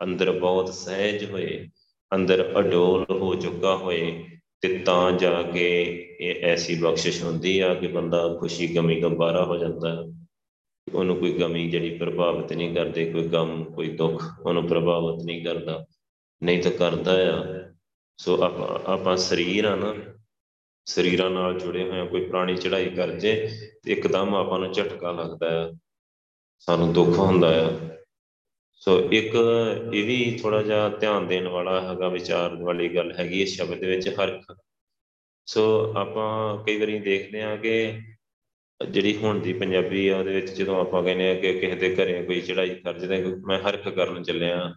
ਅੰਦਰ 0.04 0.32
ਬਹੁਤ 0.32 0.74
ਸਹਿਜ 0.74 1.32
ਹੋਏ, 1.32 1.70
ਅੰਦਰ 2.16 2.54
ਅਡੋਲ 2.60 3.06
ਹੋ 3.12 3.36
ਚੁੱਕਾ 3.36 3.76
ਹੋਏ 3.76 4.24
ਤੇ 4.62 4.78
ਤਾਂ 4.78 5.12
ਜਾ 5.12 5.42
ਕੇ 5.42 5.82
ਇਹ 6.22 6.44
ਐਸੀ 6.44 6.82
ਬਖਸ਼ਿਸ਼ 6.82 7.24
ਹੁੰਦੀ 7.24 7.60
ਆ 7.60 7.74
ਕਿ 7.74 7.88
ਬੰਦਾ 7.88 8.38
ਖੁਸ਼ੀ 8.40 8.76
ਗਮੀ 8.76 9.02
ਤੋਂ 9.02 9.10
ਬਾਹਰ 9.10 9.44
ਹੋ 9.44 9.58
ਜਾਂਦਾ। 9.58 10.06
ਉਹਨੂੰ 10.94 11.16
ਕੋਈ 11.16 11.32
ਗਮੀ 11.32 11.70
ਜਿਹੜੀ 11.70 11.98
ਪ੍ਰਭਾਵਿਤ 11.98 12.54
ਨਹੀਂ 12.54 12.76
ਕਰਦੇ, 12.76 13.12
ਕੋਈ 13.12 13.24
ਗਮ, 13.24 13.64
ਕੋਈ 13.64 13.88
ਦੁੱਖ, 13.88 14.24
ਉਹਨੂੰ 14.46 14.68
ਪ੍ਰਭਾਵਿਤ 14.68 15.26
ਨਹੀਂ 15.26 15.46
ਕਰਦਾ। 15.46 15.86
ਨਹੀਂ 16.44 16.64
ਤਾਂ 16.64 16.72
ਕਰਦਾ 16.72 17.34
ਆ। 17.34 17.46
ਸੋ 18.18 18.44
ਆਪਾਂ 18.44 18.92
ਆਪਾਂ 18.92 19.18
ਸਰੀਰ 19.18 19.66
ਆ 19.66 19.76
ਨਾ, 19.76 19.96
ਸਰੀਰਾਂ 20.86 21.30
ਨਾਲ 21.30 21.60
ਜੁੜੇ 21.60 21.90
ਹੋਏ 21.90 22.08
ਕੋਈ 22.08 22.26
ਪੁਰਾਣੀ 22.26 22.56
ਚੜ੍ਹਾਈ 22.56 22.90
ਕਰ 22.90 23.12
ਜੇ 23.12 23.50
ਤੇ 23.84 23.92
ਇੱਕਦਮ 23.92 24.36
ਆਪਾਂ 24.36 24.60
ਨੂੰ 24.60 24.72
ਝਟਕਾ 24.72 25.12
ਲੱਗਦਾ 25.12 25.68
ਆ। 25.68 25.74
ਸਾਨੂੰ 26.60 26.94
ਦੁੱਖ 26.94 27.20
ਹੁੰਦਾ 27.20 27.68
ਆ। 27.68 27.72
ਸੋ 28.76 29.00
ਇੱਕ 29.00 29.36
ਇਹ 29.94 30.06
ਵੀ 30.06 30.40
ਥੋੜਾ 30.42 30.62
ਜਿਹਾ 30.62 30.90
ਧਿਆਨ 30.90 31.28
ਦੇਣ 31.28 31.48
ਵਾਲਾ 31.48 31.82
ਹੈਗਾ, 31.82 32.08
ਵਿਚਾਰ 32.08 32.56
ਵਾਲੀ 32.56 32.96
ਗੱਲ 32.96 33.14
ਹੈਗੀ 33.20 33.42
ਇਸ 33.42 33.56
ਸ਼ਬਦ 33.56 33.80
ਦੇ 33.80 33.88
ਵਿੱਚ 33.88 34.10
ਹਰਖ 34.10 34.58
ਸੋ 35.46 35.94
ਆਪਾਂ 35.98 36.64
ਕਈ 36.64 36.80
ਵਾਰੀ 36.80 37.00
ਦੇਖਦੇ 37.00 37.42
ਆ 37.42 37.56
ਕਿ 37.56 38.02
ਜਿਹੜੀ 38.90 39.18
ਹੁਣ 39.18 39.40
ਦੀ 39.40 39.54
ਪੰਜਾਬੀ 39.54 40.08
ਆ, 40.08 40.18
ਉਹਦੇ 40.18 40.34
ਵਿੱਚ 40.34 40.52
ਜਦੋਂ 40.52 40.82
ਆਪਾਂ 40.82 41.04
ਕਹਿੰਦੇ 41.04 41.30
ਆ 41.32 41.34
ਕਿ 41.34 41.54
ਕਿਸੇ 41.54 41.76
ਦੇ 41.76 41.96
ਘਰੇ 41.96 42.24
ਕੋਈ 42.24 42.42
ਚੜਾਈ 42.42 42.70
ਕਰ 42.70 43.00
ਜਦੇ 43.00 43.24
ਮੈਂ 43.24 43.60
ਹਰਖ 43.60 43.88
ਕਰਨ 43.88 44.24
ਚੱਲਿਆ। 44.24 44.76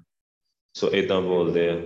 ਸੋ 0.74 0.90
ਇਦਾਂ 0.90 1.20
ਬੋਲਦੇ 1.20 1.68
ਆ। 1.68 1.80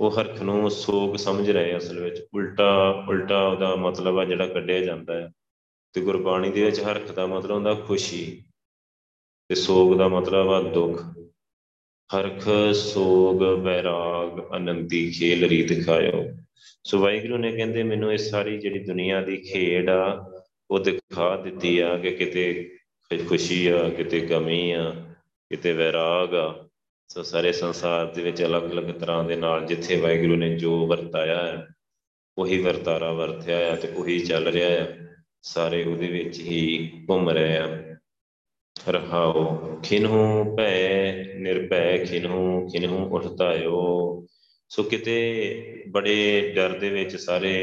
ਉਹ 0.00 0.10
ਹਰਖ 0.10 0.42
ਨੂੰ 0.42 0.70
ਸੋਗ 0.70 1.16
ਸਮਝ 1.16 1.50
ਰਹੇ 1.50 1.76
ਅਸਲ 1.76 2.00
ਵਿੱਚ। 2.00 2.26
ਉਲਟਾ 2.34 3.04
ਉਲਟਾ 3.08 3.46
ਉਹਦਾ 3.48 3.76
ਮਤਲਬ 3.76 4.18
ਆ 4.18 4.24
ਜਿਹੜਾ 4.24 4.46
ਕੱਢਿਆ 4.46 4.80
ਜਾਂਦਾ 4.80 5.20
ਹੈ 5.20 5.30
ਤੇ 5.92 6.00
ਗੁਰਬਾਣੀ 6.00 6.50
ਦੇ 6.50 6.64
ਵਿੱਚ 6.64 6.80
ਹਰਖ 6.80 7.12
ਦਾ 7.12 7.26
ਮਤਲਬ 7.26 7.50
ਹੁੰਦਾ 7.50 7.74
ਖੁਸ਼ੀ। 7.74 8.44
ਤੇ 9.50 9.54
ਸੋਗ 9.54 9.96
ਦਾ 9.98 10.08
ਮਤਲਬ 10.08 10.50
ਆ 10.50 10.60
ਦੁੱਖ। 10.62 11.00
ਹਰਖ 12.10 12.48
ਸੋਗ 12.74 13.42
ਬੈਰਾਗ 13.64 14.40
ਅਨੰਤੀ 14.56 15.10
ਖੇਲ 15.10 15.44
ਰੀ 15.44 15.62
ਦਿਖਾਇਓ 15.62 16.24
ਸੋ 16.84 16.98
ਵਾਹਿਗੁਰੂ 16.98 17.36
ਨੇ 17.36 17.52
ਕਹਿੰਦੇ, 17.52 17.82
ਮੈਨੂੰ 17.82 18.12
ਇਹ 18.12 18.18
ਸਾਰੀ 18.18 18.58
ਜਿਹੜੀ 18.58 18.78
ਦੁਨੀਆ 18.78 19.20
ਦੀ 19.20 19.36
ਖੇਡ 19.36 19.90
ਆ, 19.90 20.30
ਉਹ 20.70 20.78
ਦਿਖਾ 20.78 21.36
ਦਿੱਤੀ 21.36 21.78
ਆ 21.78 21.96
ਕਿ 21.98 22.10
ਕਿਤੇ 22.10 22.70
ਖੁਸ਼ੀ 23.28 23.66
ਆ, 23.66 23.88
ਕਿਤੇ 23.88 24.20
ਗਮੀ 24.20 24.70
ਆ, 24.72 24.90
ਕਿਤੇ 25.50 25.72
ਵੈਰਾਗ 25.72 26.34
ਆ। 26.34 26.68
ਸੋ 27.08 27.22
ਸਾਰੇ 27.22 27.52
ਸੰਸਾਰ 27.52 28.06
ਦੇ 28.06 28.22
ਵਿੱਚ 28.22 28.42
ਅਲੱਗ-ਅਲੱਗ 28.42 28.90
ਤਰ੍ਹਾਂ 28.90 29.24
ਦੇ 29.24 29.36
ਨਾਲ 29.36 29.64
ਜਿੱਥੇ 29.66 29.96
ਵਾਹਿਗੁਰੂ 29.96 30.36
ਨੇ 30.36 30.54
ਜੋ 30.56 30.86
ਵਰਤਾਇਆ 30.86 31.46
ਹੈ, 31.46 31.66
ਉਹੀ 32.38 32.58
ਵਰਤਾਰਾ 32.58 33.12
ਵਰਤਿਆ 33.12 33.56
ਹੈ 33.56 33.74
ਤੇ 33.76 33.88
ਉਹੀ 33.88 34.18
ਚੱਲ 34.18 34.48
ਰਿਹਾ 34.48 34.70
ਹੈ 34.70 35.16
ਸਾਰੇ 35.42 35.84
ਉਹਦੇ 35.84 36.06
ਵਿੱਚ 36.06 36.40
ਹੀ 36.40 36.90
ਘੁੰਮ 37.10 37.30
ਰਹੇ 37.30 37.56
ਆ। 37.56 37.83
ਰਹਾਓ 38.88 39.56
ਖਿਨਹੂ 39.82 40.56
ਭੈ 40.56 41.12
ਨਿਰਭੈ, 41.36 41.98
ਖਿਨਹੂ 41.98 42.68
ਖਿਨਹੂ 42.68 43.08
ਉਠਤਾਇਓ। 43.16 44.26
ਸੋ 44.68 44.82
ਕਿਤੇ 44.82 45.84
ਬੜੇ 45.88 46.52
ਡਰ 46.56 46.78
ਦੇ 46.78 46.90
ਵਿੱਚ 46.90 47.16
ਸਾਰੇ 47.16 47.54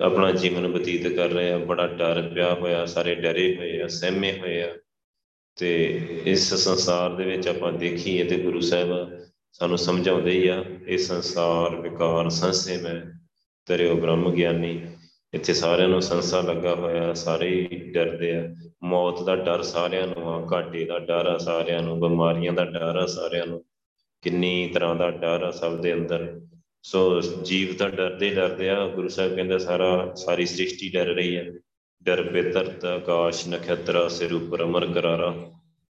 ਆਪਣਾ 0.00 0.32
ਜੀਵਨ 0.32 0.72
ਬਤੀਤ 0.72 1.08
ਕਰ 1.08 1.28
ਰਹੇ 1.28 1.52
ਆ, 1.52 1.58
ਬੜਾ 1.58 1.86
ਡਰ 1.86 2.32
ਪਿਆ 2.34 2.54
ਹੋਇਆ, 2.54 2.86
ਸਾਰੇ 2.86 3.14
ਡਰੇ 3.14 3.56
ਹੋਏ 3.56 3.80
ਆ, 3.80 3.86
ਸਹਿਮੇ 3.86 4.32
ਹੋਏ 4.32 4.62
ਆ। 4.62 4.68
ਤੇ 5.56 6.00
ਇਸ 6.26 6.54
ਸੰਸਾਰ 6.54 7.14
ਦੇ 7.14 7.24
ਵਿੱਚ 7.24 7.48
ਆਪਾਂ 7.48 7.72
ਦੇਖੀਏ 7.72 8.24
ਤੇ 8.24 8.36
ਗੁਰੂ 8.36 8.60
ਸਾਹਿਬ 8.60 9.18
ਸਾਨੂੰ 9.52 9.78
ਸਮਝਾਉਂਦੇ 9.78 10.30
ਹੀ 10.30 10.48
ਆ, 10.48 10.64
ਇਹ 10.88 10.98
ਸੰਸਾਰ 10.98 11.76
ਵਿਕਾਰ 11.76 12.28
ਸੰਸੇ 12.28 12.76
ਮੈਂ 12.76 13.18
ਤੇਰੇ 13.66 13.94
ਬ੍ਰਹਮ 13.94 14.32
ਗਿਆਨੀ। 14.32 14.86
ਇੱਥੇ 15.34 15.52
ਸਾਰਿਆਂ 15.52 15.88
ਨੂੰ 15.88 16.02
ਸੰਸਾ 16.02 16.40
ਲੱਗਾ 16.40 16.74
ਹੋਇਆ, 16.74 17.14
ਸਾਰੇ 17.14 17.68
ਹੀ 17.72 17.76
ਡਰਦੇ 17.92 18.36
ਆ। 18.36 18.54
ਮੌਤ 18.82 19.22
ਦਾ 19.22 19.36
ਡਰ 19.36 19.62
ਸਾਰਿਆਂ 19.62 20.06
ਨੂੰ 20.06 20.28
ਆ 20.28 20.46
ਘਾਟੇ 20.52 20.84
ਦਾ 20.84 20.98
ਡਰ 20.98 21.26
ਆ 21.26 21.36
ਸਾਰਿਆਂ 21.38 21.82
ਨੂੰ, 21.82 21.98
ਬਿਮਾਰੀਆਂ 22.00 22.52
ਦਾ 22.52 22.64
ਡਰ 22.64 22.96
ਆ 22.96 23.06
ਸਾਰਿਆਂ 23.06 23.46
ਨੂੰ, 23.46 23.64
ਕਿੰਨੀ 24.22 24.70
ਤਰ੍ਹਾਂ 24.74 24.94
ਦਾ 24.94 25.10
ਡਰ 25.10 25.42
ਆ 25.42 25.50
ਸਭ 25.50 25.80
ਦੇ 25.80 25.92
ਅੰਦਰ। 25.94 26.40
ਸੋ 26.82 27.20
ਜੀਵ 27.20 27.74
ਤਾਂ 27.74 27.88
ਡਰਦੇ 27.90 28.30
ਡਰਦੇ 28.30 28.70
ਆ, 28.70 28.86
ਗੁਰੂ 28.86 29.08
ਸਾਹਿਬ 29.08 29.34
ਕਹਿੰਦੇ 29.36 29.58
ਸਾਰਾ, 29.58 30.14
ਸਾਰੀ 30.14 30.46
ਸ੍ਰਿਸ਼ਟੀ 30.46 30.88
ਡਰ 30.88 31.06
ਰਹੀ 31.06 31.36
ਹੈ 31.36 31.46
ਡਰ 32.02 32.22
ਪੇ 32.22 32.42
ਧਰਤ 32.42 32.84
ਆਕਾਸ਼ 32.84 33.48
ਨਖਤਰਾ 33.48 34.08
ਸਿਰ 34.08 34.32
ਉਪਰ 34.32 34.62
ਅਮਰ 34.62 34.86
ਕਰਾਰਾ। 34.86 35.30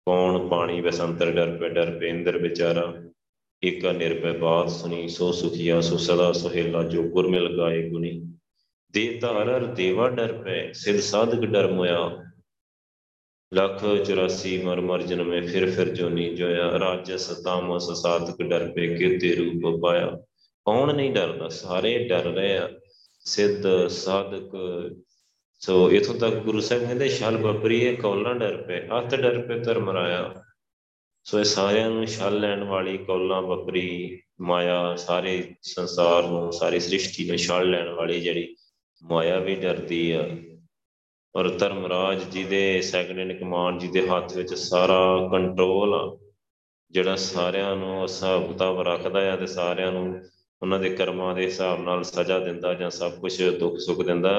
ਕੌਣ 0.06 0.48
ਪਾਣੀ 0.48 0.80
ਵਸੰਤਰ 0.80 1.30
ਡਰ 1.30 1.56
ਪੇ 1.56 1.68
ਡਰ 1.68 1.98
ਪੇ 1.98 2.08
ਇੰਦਰ 2.08 2.38
ਵਿਚਾਰਾ। 2.38 2.92
ਏਕਾ 3.62 3.92
ਨਿਰਭੈ 3.92 4.32
ਬਾਤ 4.32 4.70
ਸੁਣੀ, 4.70 5.08
ਸੋ 5.08 5.32
ਸੁਖੀਆ, 5.32 5.80
ਸੋ 5.80 5.96
ਸਦਾ 5.96 6.32
ਸੁਹੇਲਾ, 6.32 6.82
ਜੋ 6.82 7.02
ਗੁਰ 7.02 7.28
ਮਿਲ 7.28 7.56
ਗਾਏ 7.56 7.88
ਗੁਣੀ। 7.88 8.20
ਦੇ 8.94 9.18
ਧਾਰਰ 9.22 9.66
ਦੇਵਾ 9.66 10.08
ਡਰ 10.08 10.32
ਪੈ 10.32 10.72
ਸਿਧ 10.72 11.00
ਸਾਧਕ 11.00 11.44
ਡਰ 11.44 11.70
ਮੋਇਆ। 11.72 12.29
ਲੱਖ 13.54 13.84
84 13.84 14.62
ਮਰ 14.62 14.80
ਮਰ 14.80 15.02
ਜਨਮੇ, 15.02 15.40
ਫਿਰ 15.40 15.70
ਫਿਰ 15.70 15.88
ਜੋਨੀ 15.88 16.34
ਜੋਇਆ। 16.34 16.78
ਰਾਜਸ 16.78 17.26
ਤਾਮਸ 17.44 17.90
ਸਾਧਕ 18.02 18.42
ਡਰ 18.42 18.70
ਪੇ 18.70 18.96
ਕਿਤੇ 18.96 19.34
ਰੂਪ 19.34 19.82
ਪਾਇਆ। 19.82 20.10
ਕੌਣ 20.64 20.94
ਨਹੀਂ 20.94 21.10
ਡਰਦਾ? 21.10 21.48
ਸਾਰੇ 21.48 22.08
ਡਰ 22.08 22.22
ਰਹੇ 22.22 22.56
ਆ। 22.58 22.70
ਸਿੱਧ 23.20 23.86
ਸਾਧਕ 23.86 24.52
ਸੋ 25.60 25.90
ਇਥੋਂ 25.90 26.14
ਤੱਕ 26.14 26.34
ਗੁਰੂ 26.34 26.60
ਸਾਹਿਬ 26.60 26.82
ਕਹਿੰਦੇ, 26.84 27.08
ਛਲ 27.08 27.36
ਬਪਰੀਏ 27.36 27.96
ਕੌਲਾਂ 27.96 28.34
ਡਰ 28.34 28.56
ਪਏ। 28.56 28.88
ਅਤ 28.98 29.14
ਡਰ 29.14 29.38
ਪਏ 29.40 29.58
ਧਰਮ 29.60 29.90
ਰਾਇਆ 29.90 30.42
ਸੋ 31.24 31.38
ਇਹ 31.38 31.44
ਸਾਰਿਆਂ 31.44 31.90
ਨੂੰ 31.90 32.06
ਛਲ 32.06 32.40
ਲੈਣ 32.40 32.64
ਵਾਲੀ 32.64 32.98
ਕੌਲਾਂ 32.98 33.42
ਬੱਕਰੀ 33.42 34.20
ਮਾਇਆ 34.40 34.96
ਸਾਰੇ 34.96 35.54
ਸੰਸਾਰ 35.62 36.22
ਨੂੰ, 36.22 36.52
ਸਾਰੀ 36.52 36.80
ਸ੍ਰਿਸ਼ਟੀ 36.80 37.28
ਨੂੰ 37.28 37.36
ਛਲ 37.36 37.70
ਲੈਣ 37.70 37.88
ਵਾਲੀ 37.88 38.20
ਜਿਹੜੀ 38.20 38.56
ਮਾਇਆ 39.02 39.38
ਵੀ 39.38 39.54
ਡਰਦੀ 39.54 40.10
ਆ। 40.10 40.28
ਔਰ 41.34 41.48
ਧਰਮਰਾਜ 41.58 42.22
ਜੀ 42.30 42.42
ਦੇ 42.44 42.80
ਸੈਕੰਡ 42.82 43.18
ਇਨ 43.18 43.36
ਕਮਾਂਡ 43.38 43.78
ਜੀ 43.80 43.88
ਦੇ 43.88 44.06
ਹੱਥ 44.08 44.36
ਵਿੱਚ 44.36 44.54
ਸਾਰਾ 44.54 45.28
ਕੰਟਰੋਲ 45.32 45.94
ਆ, 45.94 46.16
ਜਿਹੜਾ 46.90 47.14
ਸਾਰਿਆਂ 47.16 47.74
ਨੂੰ 47.76 48.02
ਹਿਸਾਬ 48.02 48.46
ਕਿਤਾਬ 48.48 48.80
ਰੱਖਦਾ 48.88 49.20
ਆ 49.32 49.36
ਤੇ 49.36 49.46
ਸਾਰਿਆਂ 49.46 49.92
ਨੂੰ 49.92 50.20
ਉਹਨਾਂ 50.62 50.78
ਦੇ 50.78 50.88
ਕਰਮਾਂ 50.90 51.34
ਦੇ 51.34 51.44
ਹਿਸਾਬ 51.44 51.80
ਨਾਲ 51.80 52.02
ਸਜ਼ਾ 52.04 52.38
ਦਿੰਦਾ 52.38 52.72
ਜਾਂ 52.74 52.90
ਸਭ 52.90 53.12
ਕੁਝ 53.20 53.42
ਦੁੱਖ 53.58 53.78
ਸੁੱਖ 53.78 54.02
ਦਿੰਦਾ, 54.06 54.32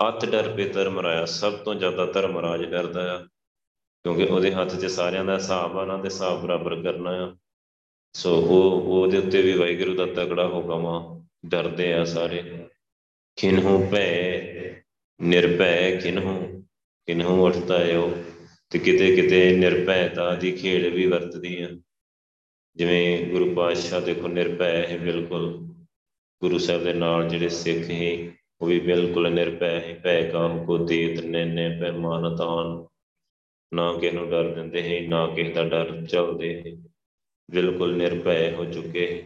ਅੱਤ 0.00 0.24
ਡਰ 0.24 0.54
ਪੇ 0.56 0.64
ਧਰਮ 0.68 1.00
ਰਾਇਆ 1.00 1.24
ਸਭ 1.26 1.56
ਤੋਂ 1.64 1.74
ਜ਼ਿਆਦਾ 1.74 2.06
ਧਰਮ 2.06 2.38
ਰਾਜ 2.38 2.64
ਡਰਦਾ 2.64 3.02
ਆ, 3.14 3.16
ਕਿਉਂਕਿ 4.04 4.24
ਉਹਦੇ 4.24 4.52
ਹੱਥ 4.52 4.74
'ਚ 4.76 4.86
ਸਾਰਿਆਂ 4.90 5.24
ਦਾ 5.24 5.34
ਹਿਸਾਬ 5.34 5.78
ਆ 5.78 5.84
ਨਾ 5.84 5.96
ਤੇ 5.96 6.08
ਹਿਸਾਬ 6.08 6.42
ਬਰਾਬਰ 6.42 6.74
ਕਰਨਾ 6.82 7.10
ਆ। 7.24 7.34
ਸੋ 8.14 8.34
ਉਹ, 8.36 8.80
ਉਹਦੇ 8.82 9.18
ਉੱਤੇ 9.18 9.42
ਵੀ 9.42 9.52
ਵਾਹਿਗੁਰੂ 9.52 9.94
ਦਾ 9.94 10.06
ਤਗੜਾ 10.14 10.46
ਹੁਕਮ 10.48 10.86
ਆ, 10.86 11.20
ਡਰਦੇ 11.46 11.92
ਆ 11.94 12.04
ਸਾਰੇ। 12.04 12.42
ਕਿਨਹੂ 13.38 13.78
ਭੈ 13.92 14.06
ਨਿਰਭੈ 15.22 15.96
ਕਿਨਹੂ 15.96 16.64
ਕਿਨਹੂ 17.06 17.46
ਉਠਦਾ 17.46 17.78
ਹੈ 17.78 17.98
ਉਹ 17.98 18.12
ਤੇ 18.70 18.78
ਕਿਤੇ 18.78 19.16
ਕਿਤੇ 19.16 19.56
ਨਿਰਭੈਤਾ 19.56 20.34
ਦੀ 20.34 20.52
ਖੇਡ 20.52 20.94
ਵੀ 20.94 21.06
ਵਰਤਦੀ 21.06 21.62
ਆ। 21.62 21.68
ਜਿਵੇਂ 22.76 23.26
ਗੁਰੂ 23.26 23.54
ਪਾਤਸ਼ਾਹ 23.54 24.00
ਦੇਖੋ, 24.00 24.28
ਨਿਰਭੈ 24.28 24.86
ਹੈ 24.86 24.98
ਬਿਲਕੁਲ। 24.98 25.66
ਗੁਰੂ 26.42 26.58
ਸਾਹਿਬ 26.58 26.84
ਦੇ 26.84 26.92
ਨਾਲ 26.92 27.28
ਜਿਹੜੇ 27.28 27.48
ਸਿੱਖ 27.48 27.90
ਹੈ 27.90 28.32
ਉਹ 28.60 28.66
ਵੀ 28.66 28.80
ਬਿਲਕੁਲ 28.80 29.30
ਨਿਰਭੈ 29.30 29.80
ਹੈ 29.80 30.00
ਭੈ 30.04 30.30
ਕਾਮ 30.30 30.64
ਕੋ 30.64 30.78
ਦੇਤ 30.78 31.20
ਨੈਨੇ 31.20 31.80
ਪੈ 31.80 31.92
ਮਾਨਤਾਨ 31.92 32.86
ਨਾ 33.74 33.92
ਕਿਸੇ 33.92 34.10
ਨੂੰ 34.10 34.30
ਡਰ 34.30 34.54
ਦਿੰਦੇ 34.54 34.82
ਹੈ 34.82 35.08
ਨਾ 35.08 35.26
ਕਿਸੇ 35.26 35.52
ਦਾ 35.52 35.64
ਡਰ 35.64 36.06
ਚਲਦੇ 36.06 36.54
ਹੈ 36.54 36.90
ਬਿਲਕੁਲ 37.50 37.96
ਨਿਰਭੈ 37.96 38.52
ਹੋ 38.52 38.64
ਚੁੱਕੇ 38.64 39.24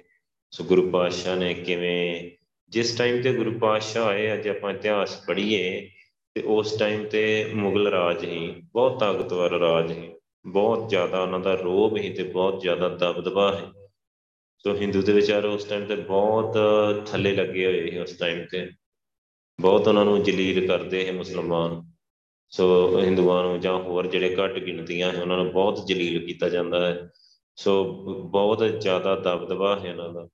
ਸੋ 0.51 0.65
ਗੁਰੂ 0.65 0.91
ਪਾਤਸ਼ਾਹ 0.91 1.37
ਨੇ 1.37 1.55
ਕਿਵੇਂ 1.55 2.31
ਜਿਸ 2.75 2.99
ਟਾਈਮ 2.99 3.23
ਤੇ 3.23 3.33
ਗੁਰੂ 3.33 3.59
ਪਾਤਸ਼ਾਹ 3.59 4.07
ਆਏ, 4.07 4.35
ਅੱਜ 4.35 4.49
ਆਪਾਂ 4.49 4.73
ਇਤਿਹਾਸ 4.73 5.27
ਪੜ੍ਹੀਏ, 5.27 5.91
ਤੇ 6.35 6.43
ਉਸ 6.43 6.79
ਟਾਈਮ 6.79 7.09
ਤੇ 7.09 7.51
ਮੁਗਲ 7.55 7.87
ਰਾਜ 7.87 8.25
ਹੀ 8.25 8.63
ਬਹੁਤ 8.73 9.01
ਤਾਕਤਵਰ 9.01 9.51
ਰਾਜ 9.51 9.93
ਹੀ 9.93 10.11
ਬਹੁਤ 10.47 10.89
ਜ਼ਿਆਦਾ 10.89 11.23
ਉਹਨਾਂ 11.23 11.41
ਦਾ 11.41 11.55
ਰੋਬ 11.55 11.97
ਹੀ 11.97 12.11
ਤੇ 12.11 12.23
ਬਹੁਤ 12.23 12.61
ਜ਼ਿਆਦਾ 12.61 12.89
ਦਬਦਬਾ 12.89 13.57
ਹੈ 13.57 13.89
ਸੋ 14.59 14.75
ਹਿੰਦੂ 14.75 15.03
ਦੇ 15.03 15.13
ਵਿਚਾਰ 15.13 15.45
ਉਸ 15.45 15.65
ਟਾਈਮ 15.65 15.85
ਤੇ 15.85 15.97
ਬਹੁਤ 15.97 16.59
ਥੱਲੇ 17.07 17.33
ਲੱਗੇ 17.33 17.67
ਹੋਏ 17.67 17.91
ਸੀ 17.91 17.99
ਉਸ 17.99 18.19
ਟਾਈਮ 18.19 18.45
ਤੇ। 18.51 18.71
ਬਹੁਤ 19.61 19.89
ਉਹਨਾਂ 19.89 20.05
ਨੂੰ 20.05 20.23
ਜਲੀਲ 20.23 20.67
ਕਰਦੇ 20.67 21.07
ਹੈ 21.07 21.13
ਮੁਸਲਮਾਨ। 21.13 21.83
ਸੋ 22.51 22.99
ਹਿੰਦੂਆਂ 22.99 23.43
ਨੂੰ 23.43 23.61
ਜਾਂ 23.61 23.75
ਹੋਰ 23.75 24.07
ਜਿਹੜੇ 24.07 24.37
ਘੱਟ 24.37 24.59
ਗਿਣਤੀਆਂ 24.59 25.13
ਹੈ 25.13 25.23
ਉਹਨਾਂ 25.23 25.37
ਨੂੰ 25.37 25.53
ਬਹੁਤ 25.53 25.87
ਜਲੀਲ 25.87 26.27
ਕੀਤਾ 26.27 26.49
ਜਾਂਦਾ 26.49 26.87
ਹੈ। 26.87 27.11
ਸੋ 27.57 27.85
ਬਹੁਤ 28.31 28.59
ਜ਼ਿਆਦਾ 28.59 29.17
ਦਬਦਬਾ 29.17 29.81
ਹੈ 29.81 29.91
ਉਹਨਾਂ 29.91 30.09
ਦਾ। 30.09 30.29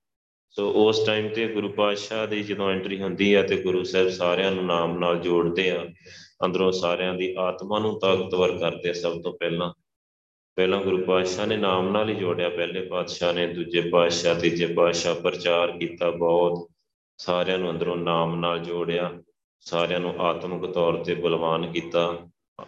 ਸੋ 0.51 0.71
ਉਸ 0.71 1.05
ਟਾਈਮ 1.05 1.27
ਤੇ 1.29 1.47
ਗੁਰੂ 1.47 1.69
ਪਾਤਸ਼ਾਹ 1.69 2.27
ਦੀ 2.27 2.43
ਜਦੋਂ 2.43 2.71
ਐਂਟਰੀ 2.71 3.01
ਹੁੰਦੀ 3.01 3.33
ਆ 3.33 3.41
ਤੇ 3.43 3.57
ਗੁਰੂ 3.57 3.83
ਸਾਹਿਬ 3.83 4.09
ਸਾਰਿਆਂ 4.09 4.51
ਨੂੰ 4.51 4.65
ਨਾਮ 4.65 4.99
ਨਾਲ 4.99 5.19
ਜੋੜਦੇ 5.19 5.69
ਆ, 5.69 5.87
ਅੰਦਰੋਂ 6.45 6.71
ਸਾਰਿਆਂ 6.71 7.13
ਦੀ 7.13 7.35
ਆਤਮਾ 7.37 7.79
ਨੂੰ 7.79 7.99
ਤਾਕਤਵਰ 7.99 8.57
ਕਰਦੇ 8.57 8.89
ਆ 8.89 8.93
ਸਭ 8.93 9.21
ਤੋਂ 9.21 9.33
ਪਹਿਲਾਂ। 9.33 9.73
ਪਹਿਲਾਂ 10.55 10.81
ਗੁਰੂ 10.81 10.97
ਪਾਤਸ਼ਾਹ 10.97 11.47
ਨੇ 11.47 11.57
ਨਾਮ 11.57 11.91
ਨਾਲ 11.91 12.09
ਹੀ 12.09 12.15
ਜੋੜਿਆ, 12.15 12.49
ਪਹਿਲੇ 12.49 12.81
ਪਾਤਸ਼ਾਹ 12.81 13.33
ਨੇ, 13.33 13.47
ਦੂਜੇ 13.47 13.81
ਪਾਤਸ਼ਾਹ, 13.81 14.35
ਤੀਜੇ 14.35 14.65
ਪਾਤਸ਼ਾਹ, 14.65 15.15
ਪ੍ਰਚਾਰ 15.15 15.71
ਕੀਤਾ 15.77 16.11
ਬਹੁਤ। 16.11 16.69
ਸਾਰਿਆਂ 17.17 17.57
ਨੂੰ 17.57 17.71
ਅੰਦਰੋਂ 17.71 17.97
ਨਾਮ 17.97 18.39
ਨਾਲ 18.39 18.59
ਜੋੜਿਆ, 18.59 19.11
ਸਾਰਿਆਂ 19.59 19.99
ਨੂੰ 19.99 20.13
ਆਤਮਿਕ 20.19 20.71
ਤੌਰ 20.71 21.03
ਤੇ 21.03 21.13
ਬਲਵਾਨ 21.13 21.71
ਕੀਤਾ, 21.71 22.27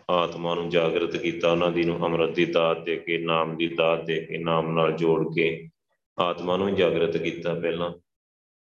ਆਤਮਾ 0.10 0.56
ਨੂੰ 0.56 0.70
ਜਾਗਰਤ 0.70 1.16
ਕੀਤਾ, 1.16 1.52
ਉਹਨਾਂ 1.52 1.72
ਦੀ 1.72 1.84
ਨੂੰ 1.84 2.06
ਅੰਮ੍ਰਿਤ 2.06 2.30
ਦੀ 2.30 2.46
ਦਾਤ 2.46 2.84
ਦੇ 2.84 2.96
ਕੇ, 2.96 3.18
ਨਾਮ 3.18 3.58
ਦੀ 3.58 3.68
ਦਾਤ 3.68 4.06
ਦੇ 4.06 4.20
ਕੇ, 4.20 4.38
ਨਾਮ 4.38 4.74
ਨਾਲ 4.74 4.92
ਜੋੜ 4.92 5.36
ਕੇ। 5.36 5.70
ਆਤਮਾ 6.18 6.58
ਨੂੰ 6.58 6.76
ਜਾਗਰਤ 6.76 7.18
ਕੀਤਾ 7.18 7.54
ਪਹਿਲਾਂ। 7.54 7.92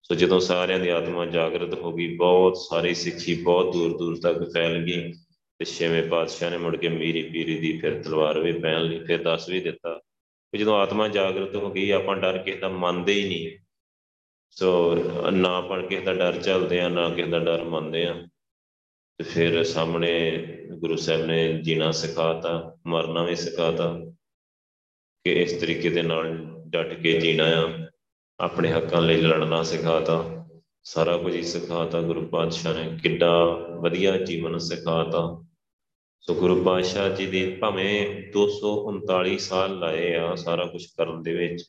ਸੋ 0.02 0.14
ਜਦੋਂ 0.14 0.40
ਸਾਰਿਆਂ 0.40 0.78
ਦੀ 0.78 0.88
ਆਤਮਾ 0.88 1.26
ਜਾਗਰਤ 1.26 1.74
ਹੋ 1.74 1.92
ਗਈ, 1.92 2.16
ਬਹੁਤ 2.16 2.56
ਸਾਰੀ 2.56 2.94
ਸਿੱਖੀ 2.94 3.34
ਬਹੁਤ 3.42 3.72
ਦੂਰ 3.72 3.96
ਦੂਰ 3.98 4.16
ਤੱਕ 4.20 4.52
ਫੈਲ 4.54 4.84
ਗਈ 4.84 5.12
ਤੇ 5.60 5.64
ਛੇਵੇਂ 5.64 6.02
ਪਾਤਸ਼ਾਹ 6.02 6.50
ਨੇ 6.50 6.56
ਮੁੜ 6.58 6.76
ਕੇ 6.76 6.88
ਮੀਰੀ 6.88 7.22
ਪੀਰੀ 7.22 7.58
ਦੀ 7.58 7.78
ਫਿਰ 7.80 8.02
ਤਲਵਾਰ 8.02 8.38
ਵੀ 8.38 8.52
ਪਹਿਨ 8.52 8.82
ਲਈ, 8.82 9.04
ਫਿਰ 9.04 9.22
ਦੱਸ 9.22 9.48
ਵੀ 9.48 9.60
ਦਿੱਤਾ 9.60 9.94
ਕਿ 10.52 10.58
ਜਦੋਂ 10.58 10.76
ਆਤਮਾ 10.76 11.08
ਜਾਗਰਤ 11.08 11.54
ਹੋ 11.56 11.70
ਗਈ, 11.70 11.90
ਆਪਾਂ 11.90 12.16
ਡਰ 12.16 12.38
ਕਿਸੇ 12.38 12.58
ਦਾ 12.58 12.68
ਮੰਨਦੇ 12.68 13.12
ਹੀ 13.12 13.28
ਨਹੀਂ। 13.28 13.58
ਸੋ 14.50 14.94
ਨਾ 15.32 15.56
ਆਪਾਂ 15.56 15.82
ਕਿਸੇ 15.82 16.04
ਦਾ 16.04 16.12
ਡਰ 16.14 16.40
ਚੱਲਦੇ 16.42 16.80
ਆ 16.80 16.88
ਨਾ 16.88 17.08
ਕਿਸੇ 17.10 17.28
ਦਾ 17.30 17.38
ਡਰ 17.38 17.64
ਮੰਨਦੇ 17.64 18.06
ਆ 18.06 18.14
ਤੇ 19.20 19.24
ਫਿਰ 19.24 19.62
ਸਾਹਮਣੇ 19.64 20.12
ਗੁਰੂ 20.78 20.96
ਸਾਹਿਬ 20.96 21.26
ਨੇ 21.26 21.52
ਜੀਣਾ 21.62 21.90
ਸਿਖਾਤਾ, 21.92 22.76
ਮਰਨਾ 22.86 23.22
ਵੀ 23.24 23.36
ਸਿਖਾਤਾ 23.36 23.92
ਕਿ 25.24 25.32
ਇਸ 25.42 25.52
ਤਰੀਕੇ 25.52 25.90
ਦੇ 25.90 26.02
ਨਾਲ 26.02 26.53
ਡਟ 26.74 26.94
ਕੇ 26.94 27.12
ਜੀਣਾ 27.20 27.44
ਆ, 27.44 27.88
ਆਪਣੇ 28.40 28.72
ਹੱਕਾਂ 28.72 29.02
ਲਈ 29.02 29.20
ਲੜਨਾ 29.20 29.62
ਸਿਖਾਤਾ, 29.62 30.46
ਸਾਰਾ 30.82 31.16
ਕੁਝ 31.16 31.34
ਹੀ 31.36 31.42
ਸਿਖਾਤਾ 31.42 32.00
ਗੁਰੂ 32.00 32.26
ਪਾਤਸ਼ਾਹ 32.26 32.74
ਨੇ, 32.74 32.98
ਕਿੱਡਾ 33.02 33.44
ਵਧੀਆ 33.82 34.16
ਜੀਵਨ 34.16 34.58
ਸਿਖਾਤਾ। 34.58 35.42
ਸੋ 36.20 36.34
ਗੁਰੂ 36.34 36.64
ਪਾਤਸ਼ਾਹ 36.64 37.10
ਜੀ 37.10 37.26
ਦੀ 37.26 37.50
ਭਾਵੇਂ 37.50 38.22
239 38.32 39.38
ਸਾਲ 39.38 39.78
ਲਾਏ 39.78 40.14
ਆ 40.14 40.34
ਸਾਰਾ 40.34 40.66
ਕੁਝ 40.66 40.84
ਕਰਨ 40.86 41.22
ਦੇ 41.22 41.34
ਵਿੱਚ, 41.34 41.64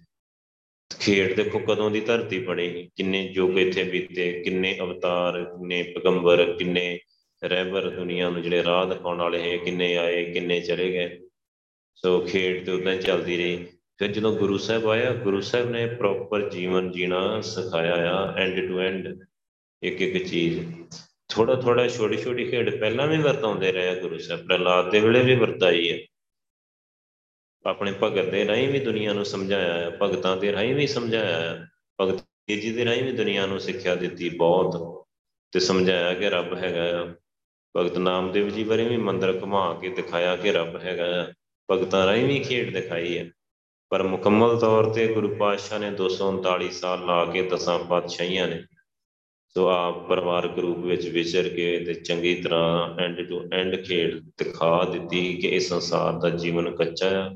ਖੇਡ 0.99 1.35
ਦੇਖੋ 1.35 1.59
ਕਦੋਂ 1.59 1.91
ਦੀ 1.91 2.01
ਧਰਤੀ 2.01 2.39
ਬਣੀ, 2.39 2.89
ਕਿੰਨੇ 2.95 3.21
ਯੁੱਗ 3.33 3.57
ਇੱਥੇ 3.57 3.83
ਬੀਤੇ, 3.83 4.31
ਕਿੰਨੇ 4.43 4.77
ਅਵਤਾਰ, 4.79 5.43
ਕਿੰਨੇ 5.43 5.83
ਪੈਗੰਬਰ, 5.83 6.53
ਕਿੰਨੇ 6.53 6.99
ਰਹਿਬਰ 7.43 7.89
ਦੁਨੀਆ 7.89 8.29
ਨੂੰ 8.29 8.41
ਜਿਹੜੇ 8.41 8.63
ਰਾਹ 8.63 8.85
ਦਿਖਾਉਣ 8.85 9.17
ਵਾਲੇ 9.17 9.41
ਹੈ 9.41 9.57
ਕਿੰਨੇ 9.57 9.97
ਆਏ, 9.97 10.23
ਕਿੰਨੇ 10.33 10.59
ਚਲੇ 10.61 10.91
ਗਏ। 10.91 11.19
ਸੋ 11.95 12.19
ਖੇਡ 12.19 12.65
ਤੇ 12.65 12.71
ਉਦਾਂ 12.71 12.95
ਚੱਲਦੀ 12.97 13.37
ਰਹੀ। 13.37 13.65
ਫਿਰ 13.97 14.11
ਜਦੋਂ 14.11 14.35
ਗੁਰੂ 14.35 14.57
ਸਾਹਿਬ 14.57 14.89
ਆਇਆ, 14.89 15.13
ਗੁਰੂ 15.13 15.41
ਸਾਹਿਬ 15.41 15.69
ਨੇ 15.69 15.85
ਪ੍ਰੋਪਰ 15.87 16.49
ਜੀਵਨ 16.49 16.91
ਜੀਣਾ 16.91 17.41
ਸਿਖਾਇਆ 17.41 17.93
ਆ 17.93 18.35
ਐਂਡ 18.37 18.67
ਟੂ 18.67 18.79
ਐਂਡ 18.79 19.25
ਇੱਕ 19.83 20.01
ਇੱਕ 20.01 20.25
ਚੀਜ਼। 20.25 20.83
ਥੋੜਾ 21.29 21.55
ਥੋੜਾ 21.55 21.87
ਛੋਟੀ 21.87 22.17
ਛੋਟੀ 22.17 22.51
ਖੇਡ 22.51 22.79
ਪਹਿਲਾਂ 22.79 23.07
ਵੀ 23.07 23.17
ਵਰਤਾਉਂਦੇ 23.17 23.71
ਰਹੇ 23.71 24.01
ਗੁਰੂ 24.01 24.17
ਸਾਹਿਬ 24.17 24.47
ਪ੍ਰਲਾਦ 24.47 24.91
ਦੇ 24.91 24.99
ਵੇਲੇ 24.99 25.23
ਵੀ 25.23 25.35
ਵਰਤਾਈ 25.35 25.91
ਹੈ 25.91 25.97
ਆਪਣੇ 27.65 27.93
ਭਗਤ 28.03 28.25
ਦੇ 28.25 28.47
ਰਾਹੀਂ 28.47 28.67
ਵੀ 28.67 28.79
ਦੁਨੀਆ 28.79 29.13
ਨੂੰ 29.13 29.25
ਸਮਝਾਇਆ 29.25 29.73
ਹੈ 29.73 29.89
ਭਗਤਾਂ 30.01 30.37
ਦੇ 30.37 30.51
ਰਾਹੀਂ 30.51 30.75
ਵੀ 30.75 30.87
ਸਮਝਾਇਆ 30.87 31.39
ਹੈ 31.39 31.67
ਭਗਤ 32.01 32.23
ਜੀ 32.47 32.71
ਦੇ 32.71 32.85
ਰਾਹੀਂ 32.85 33.03
ਵੀ 33.03 33.11
ਦੁਨੀਆ 33.11 33.45
ਨੂੰ 33.45 33.59
ਸਿੱਖਿਆ 33.59 33.95
ਦਿੱਤੀ 33.95 34.29
ਬਹੁਤ 34.29 35.05
ਤੇ 35.51 35.59
ਸਮਝਾਇਆ 35.59 36.13
ਕਿ 36.13 36.29
ਰੱਬ 36.29 36.53
ਹੈਗਾ 36.53 37.01
ਆ। 37.01 37.13
ਭਗਤ 37.77 37.97
ਨਾਮਦੇਵ 37.97 38.49
ਜੀ 38.49 38.63
ਬਾਰੇ 38.63 38.83
ਵੀ 38.83 38.97
ਮੰਦਰ 38.97 39.39
ਘੁਮਾ 39.41 39.79
ਕੇ 39.81 39.89
ਦਿਖਾਇਆ 39.89 40.35
ਕਿ 40.35 40.51
ਰੱਬ 40.51 40.75
ਹੈਗਾ 40.75 41.23
ਆ। 41.23 41.33
ਭਗਤਾਂ 41.71 42.05
ਰਾਹੀਂ 42.05 42.25
ਵੀ 42.25 42.39
ਖੇਡ 42.39 42.73
ਦਿਖਾਈ 42.73 43.17
ਹੈ 43.17 43.31
ਪਰ 43.89 44.03
ਮੁਕੰਮਲ 44.03 44.59
ਤੌਰ 44.59 44.89
ਤੇ 44.89 45.07
ਗੁਰੂ 45.07 45.35
ਪਾਤਸ਼ਾਹ 45.35 45.79
ਨੇ 45.79 45.91
239 45.91 46.69
ਸਾਲ 46.71 47.05
ਲਾ 47.05 47.25
ਕੇ 47.25 47.41
ਦਸਾਂ 47.41 47.79
ਪਾਤਸ਼ਾਹੀਆਂ 47.79 48.47
ਨੇ। 48.47 48.63
ਸੋ 49.47 49.67
ਆਪ 49.67 50.07
ਪਰਿਵਾਰਕ 50.07 50.59
ਰੂਪ 50.59 50.77
ਵਿੱਚ 50.77 51.07
ਵਿਚਰ 51.07 51.49
ਕੇ 51.49 51.79
ਤੇ 51.79 51.93
ਚੰਗੀ 51.93 52.35
ਤਰ੍ਹਾਂ 52.35 53.01
ਐਂਡ 53.01 53.29
ਟੂ 53.29 53.41
ਐਂਡ 53.53 53.75
ਖੇਡ 53.83 54.19
ਦਿਖਾ 54.19 54.83
ਦਿੱਤੀ 54.83 55.35
ਕਿ 55.35 55.47
ਇਹ 55.47 55.59
ਸੰਸਾਰ 55.59 56.13
ਦਾ 56.13 56.29
ਜੀਵਨ 56.29 56.75
ਕੱਚਾ 56.75 57.25
ਆ। 57.25 57.31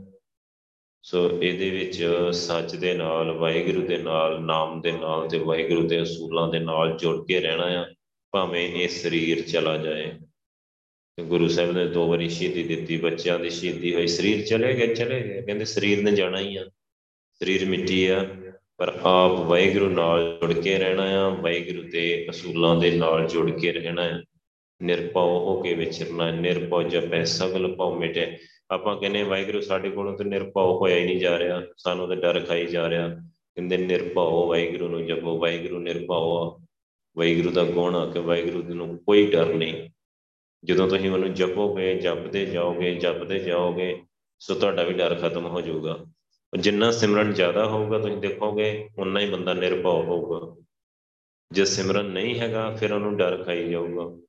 ਸੋ 1.03 1.41
ਇਹਦੇ 1.41 1.69
ਵਿੱਚ 1.69 2.05
ਸੱਚ 2.31 2.75
ਦੇ 2.75 2.93
ਨਾਲ, 2.93 3.31
ਵਾਹਿਗੁਰੂ 3.31 3.88
ਦੇ 3.88 3.97
ਨਾਲ, 3.97 4.41
ਨਾਮ 4.41 4.81
ਦੇ 4.81 4.91
ਨਾਲ 4.91 5.29
ਤੇ 5.29 5.38
ਵਾਹਿਗੁਰੂ 5.38 5.88
ਦੇ 5.88 6.03
ਅਸੂਲਾਂ 6.03 6.47
ਦੇ 6.47 6.59
ਨਾਲ 6.59 6.97
ਜੁੜ 6.97 7.27
ਕੇ 7.27 7.39
ਰਹਿਣਾ 7.39 7.65
ਆ, 7.65 7.85
ਭਾਵੇਂ 8.31 8.69
ਇਹ 8.69 8.88
ਸਰੀਰ 8.88 9.41
ਚਲਾ 9.41 9.77
ਜਾਏ। 9.77 10.12
ਗੁਰੂ 11.23 11.47
ਸਾਹਿਬ 11.47 11.71
ਨੇ 11.71 11.88
ਦੋ 11.88 12.08
ਵਾਰੀ 12.08 12.29
ਸ਼ਹੀਦੀ 12.29 12.63
ਦਿੱਤੀ, 12.63 12.97
ਬੱਚਿਆਂ 12.97 13.39
ਦੀ 13.39 13.49
ਸ਼ਹੀਦੀ 13.49 13.95
ਹੋਈ, 13.95 14.08
ਸਰੀਰ 14.08 14.45
ਚਲੇ 14.45 14.73
ਗਏ 14.73 14.95
ਚਲੇ 14.95 15.21
ਗਏ। 15.21 15.41
ਕਹਿੰਦੇ 15.41 15.65
ਸਰੀਰ 15.65 16.03
ਨੇ 16.03 16.12
ਜਾਣਾ 16.12 16.39
ਹੀ 16.39 16.58
ਆ। 16.58 16.65
ਸਰੀਰ 17.34 17.65
ਮਿੱਟੀ 17.65 18.08
ਆ, 18.08 18.25
ਪਰ 18.77 18.99
ਆਪ 19.03 19.32
ਵਾਹਿਗੁਰੂ 19.32 19.89
ਨਾਲ 19.89 20.38
ਜੁੜ 20.41 20.53
ਕੇ 20.53 20.77
ਰਹਿਣਾ 20.77 21.03
ਆ, 21.03 21.29
ਵਾਹਿਗੁਰੂ 21.29 21.89
ਦੇ 21.91 22.27
ਅਸੂਲਾਂ 22.29 22.75
ਦੇ 22.75 22.91
ਨਾਲ 22.91 23.27
ਜੁੜ 23.27 23.51
ਕੇ 23.51 23.71
ਰਹਿਣਾ 23.71 24.01
ਆ। 24.01 24.23
ਨਿਰਭਉ 24.82 25.39
ਹੋ 25.39 25.62
ਕੇ 25.62 25.73
ਵਿਚਰਨਾ, 25.73 26.32
ਨਿਰਭਉ 26.32 26.84
ਜਪੈ, 26.84 27.23
ਸਗਲ 27.23 27.75
ਭਉ 27.75 27.99
ਮਿਟੇ। 27.99 28.38
ਆਪਾਂ 28.71 28.97
ਕਹਿੰਦੇ 28.97 29.23
ਵਾਹਿਗੁਰੂ 29.23 29.62
ਸਾਡੇ 29.62 29.89
ਕੋਲੋਂ 29.89 30.17
ਤੇ 30.17 30.23
ਨਿਰਭਉ 30.23 30.79
ਹੋਇਆ 30.79 30.95
ਹੀ 30.95 31.05
ਨਹੀਂ 31.05 31.19
ਜਾ 31.19 31.39
ਰਿਹਾ, 31.39 31.63
ਸਾਨੂੰ 31.77 32.10
ਤੇ 32.10 32.15
ਡਰ 32.15 32.39
ਖਾਈ 32.39 32.65
ਜਾ 32.65 32.89
ਰਿਹਾ। 32.89 33.10
ਕਹਿੰਦੇ 33.55 33.77
ਨਿਰਭਉ, 33.77 34.47
ਵਾਹਿਗੁਰੂ 34.47 34.88
ਨੂੰ 34.88 35.08
ਜਪੋ, 35.08 35.38
ਵਾਹਿਗੁਰੂ 35.38 35.79
ਨਿਰਭਉ 35.79 36.38
ਆ। 36.38 36.65
ਵਾਹਿਗੁਰੂ 37.17 37.51
ਦਾ 37.51 37.63
ਗੁਣ 37.63 37.95
ਆ 37.95 38.05
ਕਿ 38.05 38.19
ਵਾਹਿਗੁਰੂ 38.19 38.73
ਨੂੰ 38.73 38.97
ਕੋਈ 38.97 39.27
ਡਰ 39.27 39.53
ਨਹੀਂ। 39.53 39.89
ਜਦੋਂ 40.63 40.88
ਤੁਸੀਂ 40.88 41.12
ਉਹਨੂੰ 41.12 41.34
ਜਪੋਗੇ, 41.34 41.95
ਜਪਦੇ 41.95 42.45
ਜਾਓਗੇ 42.45 42.95
ਜਪਦੇ 42.95 43.39
ਜਾਓਗੇ, 43.39 44.04
ਸੋ 44.39 44.56
ਤੁਹਾਡਾ 44.56 44.84
ਵੀ 44.84 44.93
ਡਰ 44.93 45.15
ਖਤਮ 45.15 45.45
ਹੋ 45.45 45.62
ਜਾਊਗਾ। 45.62 46.06
ਜਿੰਨਾ 46.60 46.91
ਸਿਮਰਨ 46.91 47.34
ਜ਼ਿਆਦਾ 47.34 47.65
ਹੋਊਗਾ, 47.65 48.00
ਤੁਸੀਂ 48.00 48.17
ਦੇਖੋਗੇ 48.17 48.89
ਉਨਾ 48.98 49.19
ਹੀ 49.19 49.30
ਬੰਦਾ 49.30 49.54
ਨਿਰਭਉ 49.54 50.02
ਹੋਊਗਾ। 50.04 50.63
ਜੇ 51.52 51.65
ਸਿਮਰਨ 51.65 52.06
ਨਹੀਂ 52.06 52.39
ਹੈਗਾ, 52.39 52.76
ਫਿਰ 52.76 52.93
ਉਹਨੂੰ 52.93 53.17
ਡਰ 53.17 53.43
ਖਾਈ 53.43 53.69
ਜਾਊਗਾ। 53.69 54.22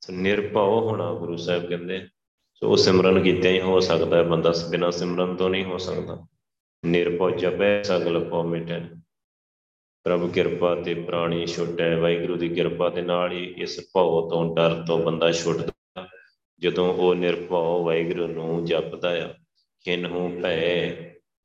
ਸੋ 0.00 0.12
ਨਿਰਭਉ 0.12 0.80
ਹੋਣਾ 0.80 1.14
ਗੁਰੂ 1.14 1.36
ਸਾਹਿਬ 1.36 1.68
ਕਹਿੰਦੇ, 1.68 2.08
ਸੋ 2.54 2.70
ਉਹ 2.70 2.76
ਸਿਮਰਨ 2.76 3.22
ਕੀਤੇ 3.22 3.52
ਹੀ 3.52 3.60
ਹੋ 3.60 3.80
ਸਕਦਾ 3.80 4.16
ਹੈ। 4.16 4.22
ਬੰਦਾ 4.22 4.52
ਬਿਨਾਂ 4.70 4.90
ਸਿਮਰਨ 4.90 5.36
ਤੋਂ 5.36 5.50
ਨਹੀਂ 5.50 5.64
ਹੋ 5.64 5.78
ਸਕਦਾ। 5.78 6.26
ਨਿਰਭਉ 6.86 7.30
ਜਪੈ, 7.30 7.82
ਸਗਲ 7.82 8.28
ਭਉ 8.28 8.42
ਮਿਟੈ। 8.42 8.80
ਪ੍ਰਭੂ 10.04 10.28
ਕਿਰਪਾ 10.28 10.74
ਤੇ 10.74 10.94
ਪ੍ਰਾਣੀ 10.94 11.46
ਛੁੱਟੈ 11.46 11.96
ਵਾਹਿਗੁਰੂ 11.96 12.36
ਦੀ 12.36 12.48
ਕਿਰਪਾ 12.48 12.88
ਦੇ 12.88 13.02
ਨਾਲ 13.02 13.32
ਹੀ 13.32 13.54
ਇਸ 13.58 13.80
ਭਉ 13.80 14.30
ਤੋਂ 14.30 14.56
ਡਰ 14.56 14.84
ਤੋਂ 14.86 14.98
ਬੰਦਾ 14.98 15.32
ਛੁੱਟਦਾ 15.32 16.06
ਜਦੋਂ 16.58 16.94
ਉਹ 16.94 17.14
ਨਿਰਭਉ 17.14 17.84
ਵਾਹਿਗੁਰੂ 17.84 18.26
ਨੂੰ 18.26 18.64
ਜਪਦਾ 18.64 19.24
ਆ 19.24 19.34
ਖਿਨਹੂ 19.84 20.40
ਭੈ, 20.42 20.92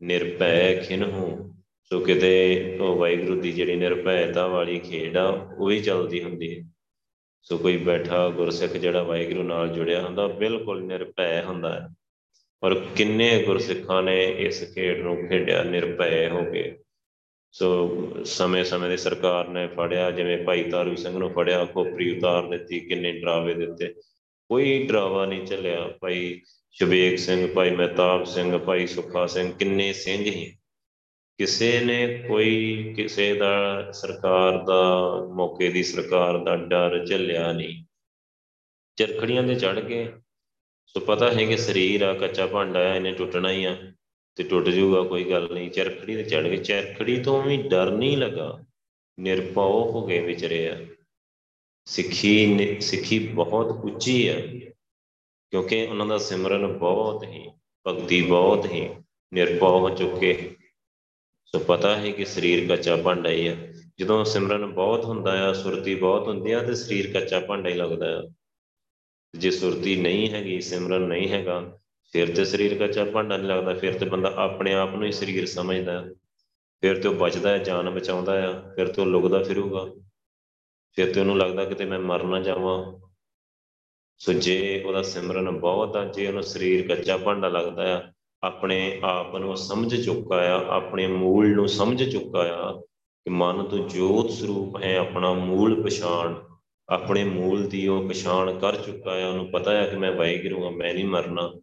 ਨਿਰਭੈ 0.01 0.75
ਖਿਨਹੂ 0.75 1.53
ਸੋ 1.83 1.99
ਕਿਤੇ 1.99 2.77
ਉਹ 2.81 2.95
ਵਾਹਿਗੁਰੂ 2.95 3.41
ਦੀ 3.41 3.51
ਜਿਹੜੀ 3.51 3.75
ਨਿਰਭੈਤਾ 3.75 4.47
ਵਾਲੀ 4.47 4.79
ਖੇਡ 4.79 5.17
ਆ, 5.17 5.47
ਉਹ 5.57 5.71
ਹੀ 5.71 5.79
ਚੱਲਦੀ 5.79 6.23
ਹੁੰਦੀ 6.23 6.59
ਹੈ। 6.59 6.63
ਸੋ 7.41 7.57
ਕੋਈ 7.57 7.77
ਬੈਠਾ 7.77 8.29
ਗੁਰਸਿੱਖ 8.29 8.71
ਜਿਹੜਾ 8.71 9.03
ਵਾਹਿਗੁਰੂ 9.03 9.43
ਨਾਲ 9.43 9.67
ਜੁੜਿਆ 9.67 10.01
ਹੁੰਦਾ 10.01 10.27
ਬਿਲਕੁਲ 10.27 10.83
ਨਿਰਭੈ 10.83 11.41
ਹੁੰਦਾ 11.41 11.79
ਹੈ। 11.79 11.87
ਔਰ 12.63 12.85
ਕਿੰਨੇ 12.95 13.43
ਗੁਰਸਿੱਖਾਂ 13.43 14.03
ਨੇ 14.03 14.25
ਇਸ 14.25 14.75
ਖੇਡ 14.75 15.01
ਨੂੰ 15.01 15.27
ਖੇਡਿਆ, 15.27 15.63
ਨਿਰਭੈ 15.63 16.29
ਹੋ 16.29 16.51
ਕੇ? 16.51 16.77
ਸੋ 17.51 17.97
ਸਮੇਂ-ਸਮੇਂ 18.25 18.89
ਦੀ 18.89 18.97
ਸਰਕਾਰ 18.97 19.47
ਨੇ 19.47 19.67
ਫੜਿਆ, 19.67 20.11
ਜਿਵੇਂ 20.11 20.43
ਭਾਈ 20.43 20.63
ਤਾਰੂ 20.63 20.95
ਸਿੰਘ 20.95 21.17
ਨੂੰ 21.17 21.33
ਫੜਿਆ, 21.33 21.65
ਖੋਪਰੀ 21.65 22.17
ਉਤਾਰ 22.17 22.49
ਦਿੱਤੀ 22.49 22.79
ਕਿੰਨੇ 22.79 23.11
ਡਰਾਵੇ 23.11 23.53
ਦਿੱਤੇ। 23.53 23.93
ਕੋਈ 24.49 24.87
ਡਰਾਵਾ 24.87 25.25
ਨਹੀਂ 25.25 25.45
ਚੱਲਿਆ। 25.45 25.87
ਭਾਈ 26.01 26.41
ਸ਼ਬੇਕ 26.71 27.17
ਸਿੰਘ, 27.17 27.53
ਭਾਈ 27.53 27.69
ਮਹਿਤਾਬ 27.69 28.23
ਸਿੰਘ, 28.23 28.57
ਭਾਈ 28.57 28.87
ਸੁਖਾ 28.87 29.25
ਸਿੰਘ, 29.25 29.53
ਕਿੰਨੇ 29.53 29.93
ਸਿੰਘ 29.93 30.23
ਹੀ। 30.23 30.57
ਕਿਸੇ 31.37 31.79
ਨੇ 31.79 32.23
ਕੋਈ, 32.27 32.93
ਕਿਸੇ 32.97 33.33
ਦਾ 33.33 33.87
ਸਰਕਾਰ 33.91 34.63
ਦਾ, 34.63 34.99
ਮੌਕੇ 35.33 35.69
ਦੀ 35.69 35.83
ਸਰਕਾਰ 35.83 36.37
ਦਾ 36.37 36.55
ਡਰ 36.55 37.05
ਝੱਲਿਆ 37.05 37.51
ਨਹੀਂ। 37.51 37.83
ਚਰਖੜੀਆਂ 38.95 39.43
ਦੇ 39.43 39.55
ਚੜ 39.55 39.79
ਕੇ 39.79 40.13
ਸੋ 40.87 40.99
ਪਤਾ 40.99 41.31
ਹੈ 41.31 41.45
ਕਿ 41.45 41.57
ਸਰੀਰ 41.57 42.01
ਆ, 42.01 42.13
ਕੱਚਾ 42.13 42.47
ਭਾਂਡਾ 42.47 42.91
ਆ, 42.91 42.95
ਇਹਨੇ 42.95 43.11
ਟੁੱਟਣਾ 43.11 43.51
ਹੀ 43.51 43.65
ਆ। 43.65 43.77
ਤੇ 44.37 44.43
ਟੁੱਟ 44.43 44.65
ਜਾਊਗਾ, 44.65 45.01
ਕੋਈ 45.01 45.23
ਗੱਲ 45.23 45.49
ਨਹੀਂ। 45.53 45.71
ਚਰਖੜੀ 45.71 46.15
ਤੇ 46.15 46.23
ਚੜ 46.23 46.47
ਕੇ 46.47 46.57
ਚਰਖੜੀ 46.57 47.23
ਤੋਂ 47.23 47.43
ਵੀ 47.43 47.57
ਡਰ 47.57 47.91
ਨਹੀਂ 47.91 48.17
ਲੱਗਾ। 48.17 48.63
ਨਿਰਭਉ 49.19 49.91
ਹੋ 49.91 50.07
ਕੇ 50.07 50.19
ਵਿਚਰੇ 50.19 50.69
ਆ। 50.69 50.85
ਸਿੱਖੀ 51.85 52.77
ਸਿੱਖੀ 52.81 53.19
ਬਹੁਤ 53.19 53.65
ਉੱਚੀ 53.65 54.29
ਹੈ 54.29 54.41
ਕਿਉਂਕਿ 55.51 55.85
ਉਹਨਾਂ 55.85 56.05
ਦਾ 56.05 56.17
ਸਿਮਰਨ 56.17 56.77
ਬਹੁਤ 56.77 57.23
ਹੀ, 57.23 57.49
ਭਗਤੀ 57.87 58.21
ਬਹੁਤ 58.21 58.65
ਹੀ 58.65 58.89
ਨਿਰਭਉ 59.33 59.79
ਹੋ 59.79 59.89
ਚੁੱਕੇ। 59.89 60.55
ਸੋ 61.45 61.59
ਪਤਾ 61.59 61.97
ਹੈ 61.97 62.11
ਕਿ 62.11 62.25
ਸਰੀਰ 62.25 62.67
ਕੱਚਾ 62.67 62.95
ਭਾਂਡਾ 62.95 63.29
ਹੀ 63.29 63.47
ਆ। 63.47 63.55
ਜਦੋਂ 63.99 64.25
ਸਿਮਰਨ 64.25 64.65
ਬਹੁਤ 64.65 65.05
ਹੁੰਦਾ 65.05 65.49
ਆ, 65.49 65.53
ਸੁਰਤੀ 65.53 65.95
ਬਹੁਤ 65.95 66.27
ਹੁੰਦੀ 66.27 66.51
ਆ, 66.51 66.63
ਤੇ 66.63 66.75
ਸਰੀਰ 66.75 67.13
ਕੱਚਾ 67.13 67.39
ਭਾਂਡਾ 67.39 67.69
ਹੀ 67.69 67.73
ਲੱਗਦਾ 67.73 68.19
ਆ। 68.19 68.23
ਜੇ 69.37 69.51
ਸੁਰਤੀ 69.51 69.95
ਨਹੀਂ 69.95 70.29
ਹੈਗੀ, 70.29 70.61
ਸਿਮਰਨ 70.61 71.01
ਨਹੀਂ 71.01 71.29
ਹੈਗਾ 71.29 71.79
ਫਿਰ 72.13 72.35
ਤੇ 72.35 72.45
ਸਰੀਰ 72.45 72.77
ਕੱਚਾ 72.77 73.03
ਭਾਂਡਾ 73.05 73.37
ਨਹੀਂ 73.37 73.47
ਲੱਗਦਾ, 73.47 73.73
ਫਿਰ 73.73 73.97
ਤੇ 73.97 74.05
ਬੰਦਾ 74.05 74.33
ਆਪਣੇ 74.37 74.73
ਆਪ 74.73 74.95
ਨੂੰ 74.95 75.05
ਹੀ 75.05 75.11
ਸਰੀਰ 75.11 75.45
ਸਮਝਦਾ 75.45 76.05
ਫਿਰ 76.81 77.01
ਤੇ 77.01 77.07
ਉਹ 77.09 77.13
ਬਚਦਾ 77.13 77.49
ਹੈ, 77.49 77.57
ਜਾਨ 77.57 77.89
ਬਚਾਉਂਦਾ 77.89 78.33
ਆ 78.49 78.73
ਫਿਰ 78.75 78.87
ਤੇ 78.87 79.01
ਉਹ 79.01 79.07
ਲੁਕਦਾ 79.07 79.43
ਫਿਰੂਗਾ। 79.43 79.85
ਫਿਰ 80.97 81.13
ਤੇ 81.13 81.19
ਉਹਨੂੰ 81.19 81.37
ਲੱਗਦਾ 81.37 81.65
ਕਿ 81.65 81.75
ਤੇ 81.75 81.85
ਮੈਂ 81.85 81.99
ਮਰ 81.99 82.23
ਨਾ 82.23 82.39
ਜਾਵਾਂ। 82.39 82.99
ਸੋ 84.17 84.33
ਜੇ 84.33 84.83
ਉਹਦਾ 84.85 85.01
ਸਿਮਰਨ 85.01 85.59
ਬਹੁਤ 85.59 85.95
ਆ, 85.95 86.05
ਜੇ 86.05 86.27
ਉਹਨੂੰ 86.27 86.43
ਸਰੀਰ 86.43 86.87
ਕੱਚਾ 86.87 87.17
ਭਾਂਡਾ 87.17 87.49
ਲੱਗਦਾ 87.49 87.97
ਆ, 87.97 88.01
ਆਪਣੇ 88.43 88.99
ਆਪ 89.03 89.35
ਨੂੰ 89.35 89.57
ਸਮਝ 89.57 90.05
ਚੁੱਕਾ 90.05 90.35
ਆ, 90.35 90.65
ਆਪਣੇ 90.75 91.07
ਮੂਲ 91.07 91.55
ਨੂੰ 91.55 91.67
ਸਮਝ 91.67 92.03
ਚੁੱਕਾ 92.03 92.39
ਆ 92.39 92.71
ਕਿ 93.25 93.29
ਮਨ 93.29 93.63
ਤੋਂ 93.63 93.89
ਜੋਤ 93.89 94.29
ਸਰੂਪ 94.29 94.83
ਹੈ 94.83 94.97
ਆਪਣਾ 94.97 95.33
ਮੂਲ 95.33 95.83
ਪਛਾਣ, 95.83 96.35
ਆਪਣੇ 96.89 97.23
ਮੂਲ 97.23 97.67
ਦੀ 97.69 97.87
ਉਹ 97.87 98.09
ਪਛਾਣ 98.09 98.59
ਕਰ 98.59 98.75
ਚੁੱਕਾ 98.75 99.15
ਹੈ 99.15 99.27
ਉਹਨੂੰ 99.27 99.51
ਪਤਾ 99.51 99.71
ਹੈ 99.71 99.85
ਕਿ 99.87 99.97
ਮੈਂ 99.97 100.11
ਵਾਹਿਗੁਰੂ 100.11 100.63
ਹਾਂ, 100.65 100.71
ਮੈਂ 100.71 100.93
ਨਹੀਂ 100.93 101.05
ਮਰਨਾ। 101.05 101.53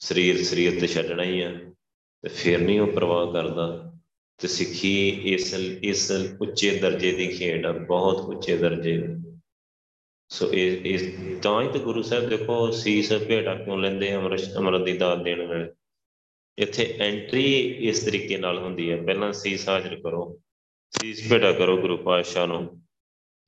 ਸਰੀਰ 0.00 0.42
ਸਰੀਰ 0.44 0.80
ਤੇ 0.80 0.86
ਛੱਡਣਾ 0.86 1.22
ਹੀ 1.22 1.40
ਆ, 1.42 1.50
ਤੇ 2.24 2.28
ਫਿਰ 2.28 2.60
ਨਹੀਂ 2.60 2.80
ਉਹ 2.80 2.92
ਪਰਵਾਹ 2.92 3.32
ਕਰਦਾ। 3.32 3.66
ਤੇ 4.40 4.48
ਸਿੱਖੀ 4.48 5.08
ਇਸ 5.32 5.52
ਇਸ 5.84 6.10
ਉੱਚੇ 6.40 6.70
ਦਰਜੇ 6.78 7.10
ਦੀ 7.12 7.26
ਖੇਡ 7.28 7.66
ਆ, 7.66 7.72
ਬਹੁਤ 7.72 8.20
ਉੱਚੇ 8.28 8.56
ਦਰਜੇ 8.56 8.96
ਦੀ। 8.98 9.14
ਸੋ 10.30 10.52
ਇਹ 10.52 10.84
ਇਸ 10.84 11.02
ਤਾਂ 11.42 11.60
ਹੀ 11.62 11.68
ਤੇ 11.72 11.78
ਗੁਰੂ 11.78 12.02
ਸਾਹਿਬ 12.02 12.28
ਦੇਖੋ 12.28 12.70
ਸੀਸ 12.72 13.12
ਭੇਟਾ 13.28 13.54
ਕਿਉਂ 13.54 13.78
ਲੈਂਦੇ 13.78 14.14
ਅਮਰਤ 14.16 14.56
ਅਮਰਤ 14.58 14.84
ਦੀ 14.84 14.92
ਦਾਤ 14.98 15.22
ਦੇਣ 15.24 15.46
ਵੇਲੇ। 15.46 15.70
ਇੱਥੇ 16.58 16.86
ਐਂਟਰੀ 17.00 17.44
ਇਸ 17.88 18.04
ਤਰੀਕੇ 18.04 18.36
ਨਾਲ 18.38 18.58
ਹੁੰਦੀ 18.58 18.90
ਹੈ 18.90 18.96
ਪਹਿਲਾਂ 19.02 19.32
ਸੀਸ 19.32 19.68
ਹਾਜ਼ਰ 19.68 19.94
ਕਰੋ, 20.00 20.40
ਸੀਸ 20.92 21.28
ਭੇਟਾ 21.30 21.52
ਕਰੋ 21.52 21.76
ਗੁਰੂ 21.80 21.96
ਪਾਤਸ਼ਾਹ 21.96 22.46
ਨੂੰ, 22.46 22.80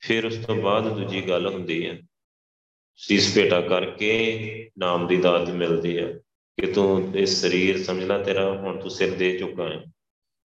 ਫਿਰ 0.02 0.26
ਉਸ 0.26 0.36
ਤੋਂ 0.46 0.56
ਬਾਅਦ 0.56 0.88
ਦੂਜੀ 0.96 1.20
ਗੱਲ 1.28 1.46
ਹੁੰਦੀ 1.46 1.86
ਹੈ 1.86 1.98
ਸੀਸ 3.00 3.34
ਭੇਟਾ 3.34 3.60
ਕਰਕੇ 3.60 4.70
ਨਾਮ 4.78 5.06
ਦੀ 5.06 5.16
ਦਾਤ 5.16 5.50
ਮਿਲਦੀ 5.50 5.96
ਹੈ 5.98 6.12
ਕਿ 6.60 6.66
ਤੂੰ 6.66 7.12
ਇਹ 7.16 7.26
ਸਰੀਰ 7.26 7.84
ਸਮਝ 7.84 8.04
ਲੈ 8.04 8.18
ਤੇਰਾ, 8.18 8.52
ਹੁਣ 8.52 8.80
ਤੂੰ 8.80 8.90
ਸਿਰ 8.90 9.14
ਦੇ 9.14 9.38
ਚੁੱਕਾ 9.38 9.68
ਹੈ। 9.68 9.84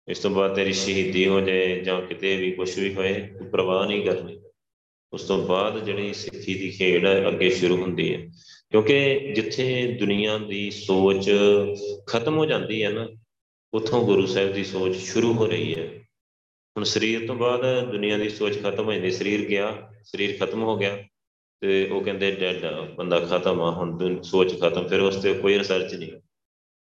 ਇਸ 0.09 0.19
ਤੋਂ 0.19 0.31
ਬਾਅਦ 0.31 0.57
ਤੇਰੀ 0.57 0.73
ਸ਼ਹੀਦੀ 0.73 1.29
ਹੋ 1.29 1.41
ਜਾਏ 1.41 1.81
ਜਾਂ 1.81 2.03
ਕਿਤੇ 2.03 2.37
ਵੀ 2.37 2.53
ਕੁਝ 2.53 2.79
ਵੀ 2.79 2.95
ਹੋਏ, 2.95 3.13
ਤੂੰ 3.13 3.51
ਪ੍ਰਵਾਹ 3.51 3.87
ਨਹੀਂ 3.87 4.05
ਕਰਨੀ। 4.05 4.41
ਉਸ 5.13 5.23
ਤੋਂ 5.23 5.47
ਬਾਅਦ 5.47 5.85
ਜਿਹੜੀ 5.85 6.15
ਸਿੱਖੀ 6.15 6.55
ਦੀ 6.55 6.71
ਖੇਡ 6.71 7.07
ਹੈ 7.07 7.29
ਅੱਗੇ 7.29 7.51
ਸ਼ੁਰੂ 7.51 7.77
ਹੁੰਦੀ 7.77 8.15
ਹੈ। 8.15 8.27
ਕਿਉਂਕਿ 8.71 9.19
ਜਿੱਥੇ 9.35 9.97
ਦੁਨੀਆ 10.01 10.39
ਦੀ 10.39 10.71
ਸੋਚ 10.71 11.31
ਖਤਮ 12.07 12.39
ਹੋ 12.39 12.47
ਜਾਂਦੀ 12.47 12.85
ਹੈ 12.85 12.91
ਨਾ, 12.91 13.09
ਉਥੋਂ 13.75 14.05
ਗੁਰੂ 14.05 14.27
ਸਾਹਿਬ 14.27 14.53
ਦੀ 14.53 14.65
ਸੋਚ 14.65 14.97
ਸ਼ੁਰੂ 14.97 15.33
ਹੋ 15.33 15.47
ਰਹੀ 15.47 15.75
ਹੈ। 15.75 15.89
ਹੁਣ 16.77 16.85
ਸਰੀਰ 16.85 17.27
ਤੋਂ 17.27 17.35
ਬਾਅਦ 17.35 17.91
ਦੁਨੀਆ 17.93 18.19
ਦੀ 18.19 18.29
ਸੋਚ 18.29 18.63
ਖਤਮ 18.63 18.85
ਹੋ 18.85 18.93
ਜਾਂਦੀ 18.93 19.11
ਸਰੀਰ 19.11 19.41
ਗਿਆ, 19.45 19.93
ਸਰੀਰ 20.05 20.37
ਖਤਮ 20.41 20.63
ਹੋ 20.63 20.77
ਗਿਆ। 20.77 21.05
ਤੇ 21.63 21.89
ਉਹ 21.89 22.01
ਕਹਿੰਦੇ 22.01 22.31
ਡੈਡ 22.31 22.65
ਬੰਦਾ 22.95 23.21
ਖਤਮ 23.21 23.61
ਆ, 23.61 23.71
ਹੁਣ 23.71 24.23
ਸੋਚ 24.23 24.61
ਖਤਮ, 24.61 24.89
ਫਿਰ 24.89 25.01
ਉਸ 25.01 25.23
ਤੇ 25.23 25.35
ਕੋਈ 25.35 25.59
ਰਿਸਰਚ 25.59 25.95
ਨਹੀਂ। 25.95 26.13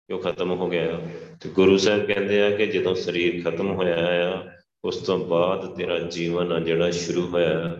ਕਿ 0.07 0.13
ਉਹ 0.13 0.21
ਖਤਮ 0.21 0.51
ਹੋ 0.51 0.71
ਗਿਆ। 0.71 1.01
ਤੇ 1.41 1.49
ਗੁਰੂ 1.49 1.77
ਸਾਹਿਬ 1.77 2.07
ਕਹਿੰਦੇ 2.07 2.43
ਆ 2.43 2.57
ਕਿ 2.57 2.67
ਜਦੋਂ 2.67 2.95
ਸਰੀਰ 2.95 3.51
ਖਤਮ 3.51 3.73
ਹੋਇਆ 3.73 3.97
ਆ, 3.99 4.53
ਉਸ 4.85 4.97
ਤੋਂ 4.97 5.19
ਬਾਅਦ 5.19 5.77
ਤੇਰਾ 5.77 5.99
ਜੀਵਨ 5.99 6.53
ਆ 6.53 6.61
ਜਿਹੜਾ 6.61 6.91
ਸ਼ੁਰੂ 6.91 7.27
ਹੋਇਆ। 7.27 7.77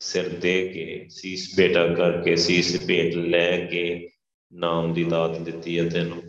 ਸਿਰ 0.00 0.28
ਦੇ 0.28 0.68
ਕੇ, 0.68 1.06
ਸੀਸ 1.10 1.54
ਭੇਟਾ 1.56 1.94
ਕਰਕੇ, 1.94 2.36
ਸੀਸ 2.36 2.86
ਭੇਟ 2.86 3.14
ਲੈ 3.14 3.66
ਕੇ 3.66 4.08
ਨਾਮ 4.52 4.92
ਦੀ 4.92 5.04
ਦਾਤ 5.04 5.38
ਦਿੱਤੀ 5.38 5.78
ਹੈ 5.78 5.88
ਤੈਨੂੰ। 5.88 6.22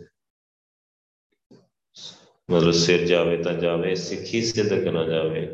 ਮਤਲਬ 2.50 2.70
ਸਿਰ 2.70 3.06
ਜਾਵੇ 3.06 3.36
ਤਾਂ 3.36 3.54
ਜਾਵੇ, 3.54 3.94
ਸਿੱਖੀ 3.94 4.42
ਸਿੱਧਕ 4.42 4.86
ਨਾ 4.88 5.04
ਜਾਵੇ। 5.04 5.48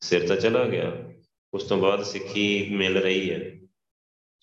ਸਿਰ 0.00 0.28
ਤਾਂ 0.28 0.36
ਚਲਾ 0.36 0.64
ਗਿਆ। 0.64 1.12
ਉਸ 1.54 1.62
ਤੋਂ 1.64 1.76
ਬਾਅਦ 1.76 2.02
ਸਿੱਖੀ 2.02 2.68
ਮਿਲ 2.70 2.98
ਰਹੀ 2.98 3.30
ਹੈ 3.30 3.59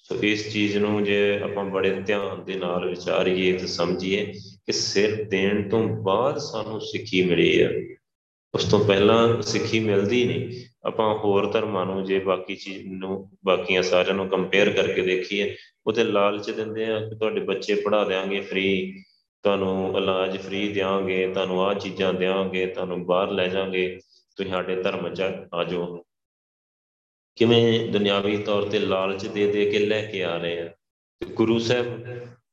ਸੋ 0.09 0.15
ਇਸ 0.23 0.53
ਚੀਜ਼ 0.53 0.77
ਨੂੰ 0.77 1.03
ਜੇ 1.03 1.39
ਆਪਾਂ 1.43 1.63
ਬੜੇ 1.65 1.89
ਧਿਆਨ 1.89 2.43
ਦੇ 2.43 2.55
ਨਾਲ 2.55 2.89
ਵਿਚਾਰੀਏ 2.89 3.57
ਤੇ 3.57 3.67
ਸਮਝੀਏ 3.67 4.25
ਕਿ 4.65 4.71
ਸਿਰ 4.71 5.23
ਦੇਣ 5.23 5.69
ਤੋਂ 5.69 5.83
ਬਾਅਦ 5.83 6.37
ਸਾਨੂੰ 6.37 6.81
ਸਿੱਖੀ 6.81 7.21
ਮਿਲੀ 7.21 7.61
ਹੈ 7.63 7.71
ਉਸ 8.53 8.63
ਤੋਂ 8.63 8.79
ਪਹਿਲਾਂ 8.85 9.41
ਸਿੱਖੀ 9.41 9.79
ਮਿਲਦੀ 9.79 10.23
ਨਹੀਂ। 10.25 10.63
ਆਪਾਂ 10.85 11.15
ਹੋਰ 11.15 11.51
ਧਰਮਾਂ 11.51 11.85
ਨੂੰ 11.85 12.03
ਜੇ 12.03 12.19
ਬਾਕੀ 12.19 12.55
ਚੀਜ਼ 12.55 12.87
ਨੂੰ, 12.87 13.29
ਬਾਕੀਆਂ 13.45 13.83
ਸਾਰਿਆਂ 13.83 14.15
ਨੂੰ 14.15 14.29
ਕੰਪੇਅਰ 14.29 14.69
ਕਰਕੇ 14.69 15.01
ਦੇਖੀਏ, 15.01 15.55
ਉਹਦੇ 15.87 16.03
ਲਾਲਚ 16.03 16.51
ਦਿੰਦੇ 16.51 16.85
ਆ 16.85 16.99
ਕਿ 16.99 17.15
ਤੁਹਾਡੇ 17.15 17.41
ਬੱਚੇ 17.41 17.75
ਪੜਾ 17.75 18.03
ਦੇਾਂਗੇ 18.03 18.39
ਫ੍ਰੀ 18.41 19.03
ਤੁਹਾਨੂੰ 19.43 19.97
ਇਲਾਜ 19.97 20.37
ਫ੍ਰੀ 20.37 20.67
ਦੇਾਂਗੇ 20.73 21.27
ਤੁਹਾਨੂੰ 21.27 21.61
ਆਹ 21.63 21.73
ਚੀਜ਼ਾਂ 21.73 22.13
ਦੇਾਂਗੇ 22.13 22.65
ਤੁਹਾਨੂੰ 22.65 23.05
ਬਾਹਰ 23.05 23.31
ਲੈ 23.31 23.47
ਜਾਾਂਗੇ, 23.47 23.99
ਤੁਸੀਂ 24.37 24.51
ਸਾਡੇ 24.51 24.83
ਧਰਮ 24.83 25.13
ਚ 25.13 25.21
ਆ 25.53 25.63
ਜਾਓ। 25.63 26.06
ਕਿਵੇਂ 27.37 27.89
ਦੁਨਿਆਵੀ 27.89 28.37
ਤੌਰ 28.37 28.69
ਤੇ 28.69 28.79
ਲਾਲਚ 28.79 29.27
ਦੇ 29.27 29.51
ਦੇ 29.51 29.71
ਕੇ 29.71 29.79
ਲੈ 29.79 30.05
ਕੇ 30.05 30.23
ਆ 30.23 30.37
ਰਹੇ 30.37 30.61
ਆ 30.61 30.67
ਤੇ 31.19 31.25
ਗੁਰੂ 31.25 31.59
ਸਾਹਿਬ 31.59 32.05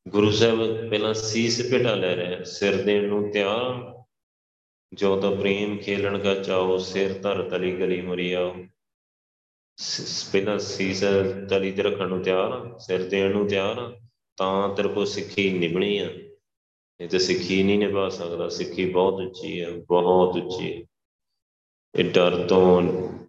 ਗੁਰੂ 0.09 0.31
ਸਾਹਿਬ 0.31 0.91
ਪਹਿਲਾਂ 0.91 1.15
ਸੀਸ 1.15 1.71
ਭੇਟਾ 1.71 1.95
ਲੈ 1.95 2.17
ਰਹੇ 2.17 2.45
ਸਿਰ 2.45 2.83
ਦੇਣ 2.83 3.05
ਨੂੰ 3.05 3.31
ਤਿਆਰ। 3.33 4.05
ਜੋ 4.95 5.21
ਤਾਂ 5.21 5.37
ਪ੍ਰੇਮ 5.37 5.79
ਖੇਲਣ 5.79 6.19
ਦਾ 6.19 6.35
ਚਾਓ 6.35 6.79
ਸਿਰ 6.79 7.19
ਧਰ 7.19 7.43
ਤਲੀ 7.51 7.73
ਗਲੀ 7.77 8.01
ਮੁਰੀਆ 8.01 8.55
ਪਹਿਲਾਂ 10.33 10.59
ਸੀਸ 10.59 11.05
ਤਲੀ 11.51 11.73
ਤੇ 11.73 11.83
ਰੱਖਣ 11.83 12.09
ਨੂੰ 12.09 12.23
ਤਿਆਰ। 12.23 12.79
ਸਿਰ 12.79 13.09
ਦੇਣ 13.09 13.31
ਨੂੰ 13.31 13.49
ਤਿਆਰ। 13.49 14.01
ਤਾਂ 14.37 14.75
ਤੇਰੇ 14.75 14.89
ਕੋ 14.89 15.05
ਸਿੱਖੀ 15.05 15.51
ਨਿਭਣੀ 15.51 15.99
ਆ। 15.99 16.11
ਇਹ 17.01 17.09
ਤੇ 17.09 17.19
ਸਿੱਖੀ 17.19 17.63
ਨਹੀਂ 17.63 17.79
ਨਿਭਾ 17.79 18.09
ਸਕਦਾ। 18.09 18.49
ਸਿੱਖੀ 18.49 18.91
ਬਹੁਤ 18.91 19.15
ਉੱਚੀ 19.15 19.61
ਹੈ 19.61 19.71
ਬਹੁਤ 19.71 20.37
ਉੱਚੀ 20.37 20.73
ਹੈ 20.73 20.87
ਇਹ 21.95 22.05
ਡਰ 22.05 22.47
ਤੋਂ 22.47 22.83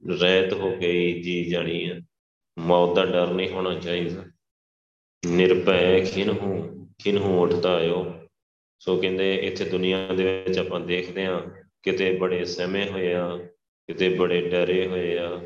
ਰਹਿਤ 0.05 0.53
ਹੋ 0.53 0.75
ਗਈ 0.77 1.21
ਜੀ 1.21 1.43
ਜਾਣੀ 1.45 1.89
ਹੈ 1.89 1.99
ਮੌਤ 2.57 2.95
ਦਾ 2.95 3.05
ਡਰ 3.05 3.31
ਨਹੀਂ 3.31 3.49
ਹੋਣਾ 3.49 3.73
ਚਾਹੀਦਾ। 3.79 4.23
ਨਿਰਭੈ 5.23 5.99
ਖਿਨਹੂ 6.05 6.61
ਖਿਨਹੂ 7.03 7.41
ਉੱਠਦਾ 7.43 7.75
ਆਇਓ। 7.75 8.05
ਸੋ 8.81 8.97
ਕਹਿੰਦੇ 8.97 9.33
ਇੱਥੇ 9.35 9.65
ਦੁਨੀਆ 9.65 10.07
ਦੇ 10.07 10.23
ਵਿੱਚ 10.23 10.59
ਆਪਾਂ 10.59 10.79
ਦੇਖਦੇ 10.79 11.25
ਆ 11.25 11.39
ਕਿਤੇ 11.83 12.11
ਬੜੇ 12.17 12.43
ਸਹਿਮੇ 12.45 12.85
ਹੋਏ 12.89 13.13
ਆ, 13.13 13.37
ਕਿਤੇ 13.89 14.09
ਬੜੇ 14.09 14.41
ਡਰੇ 14.49 14.85
ਹੋਏ 14.87 15.17
ਆ। 15.17 15.41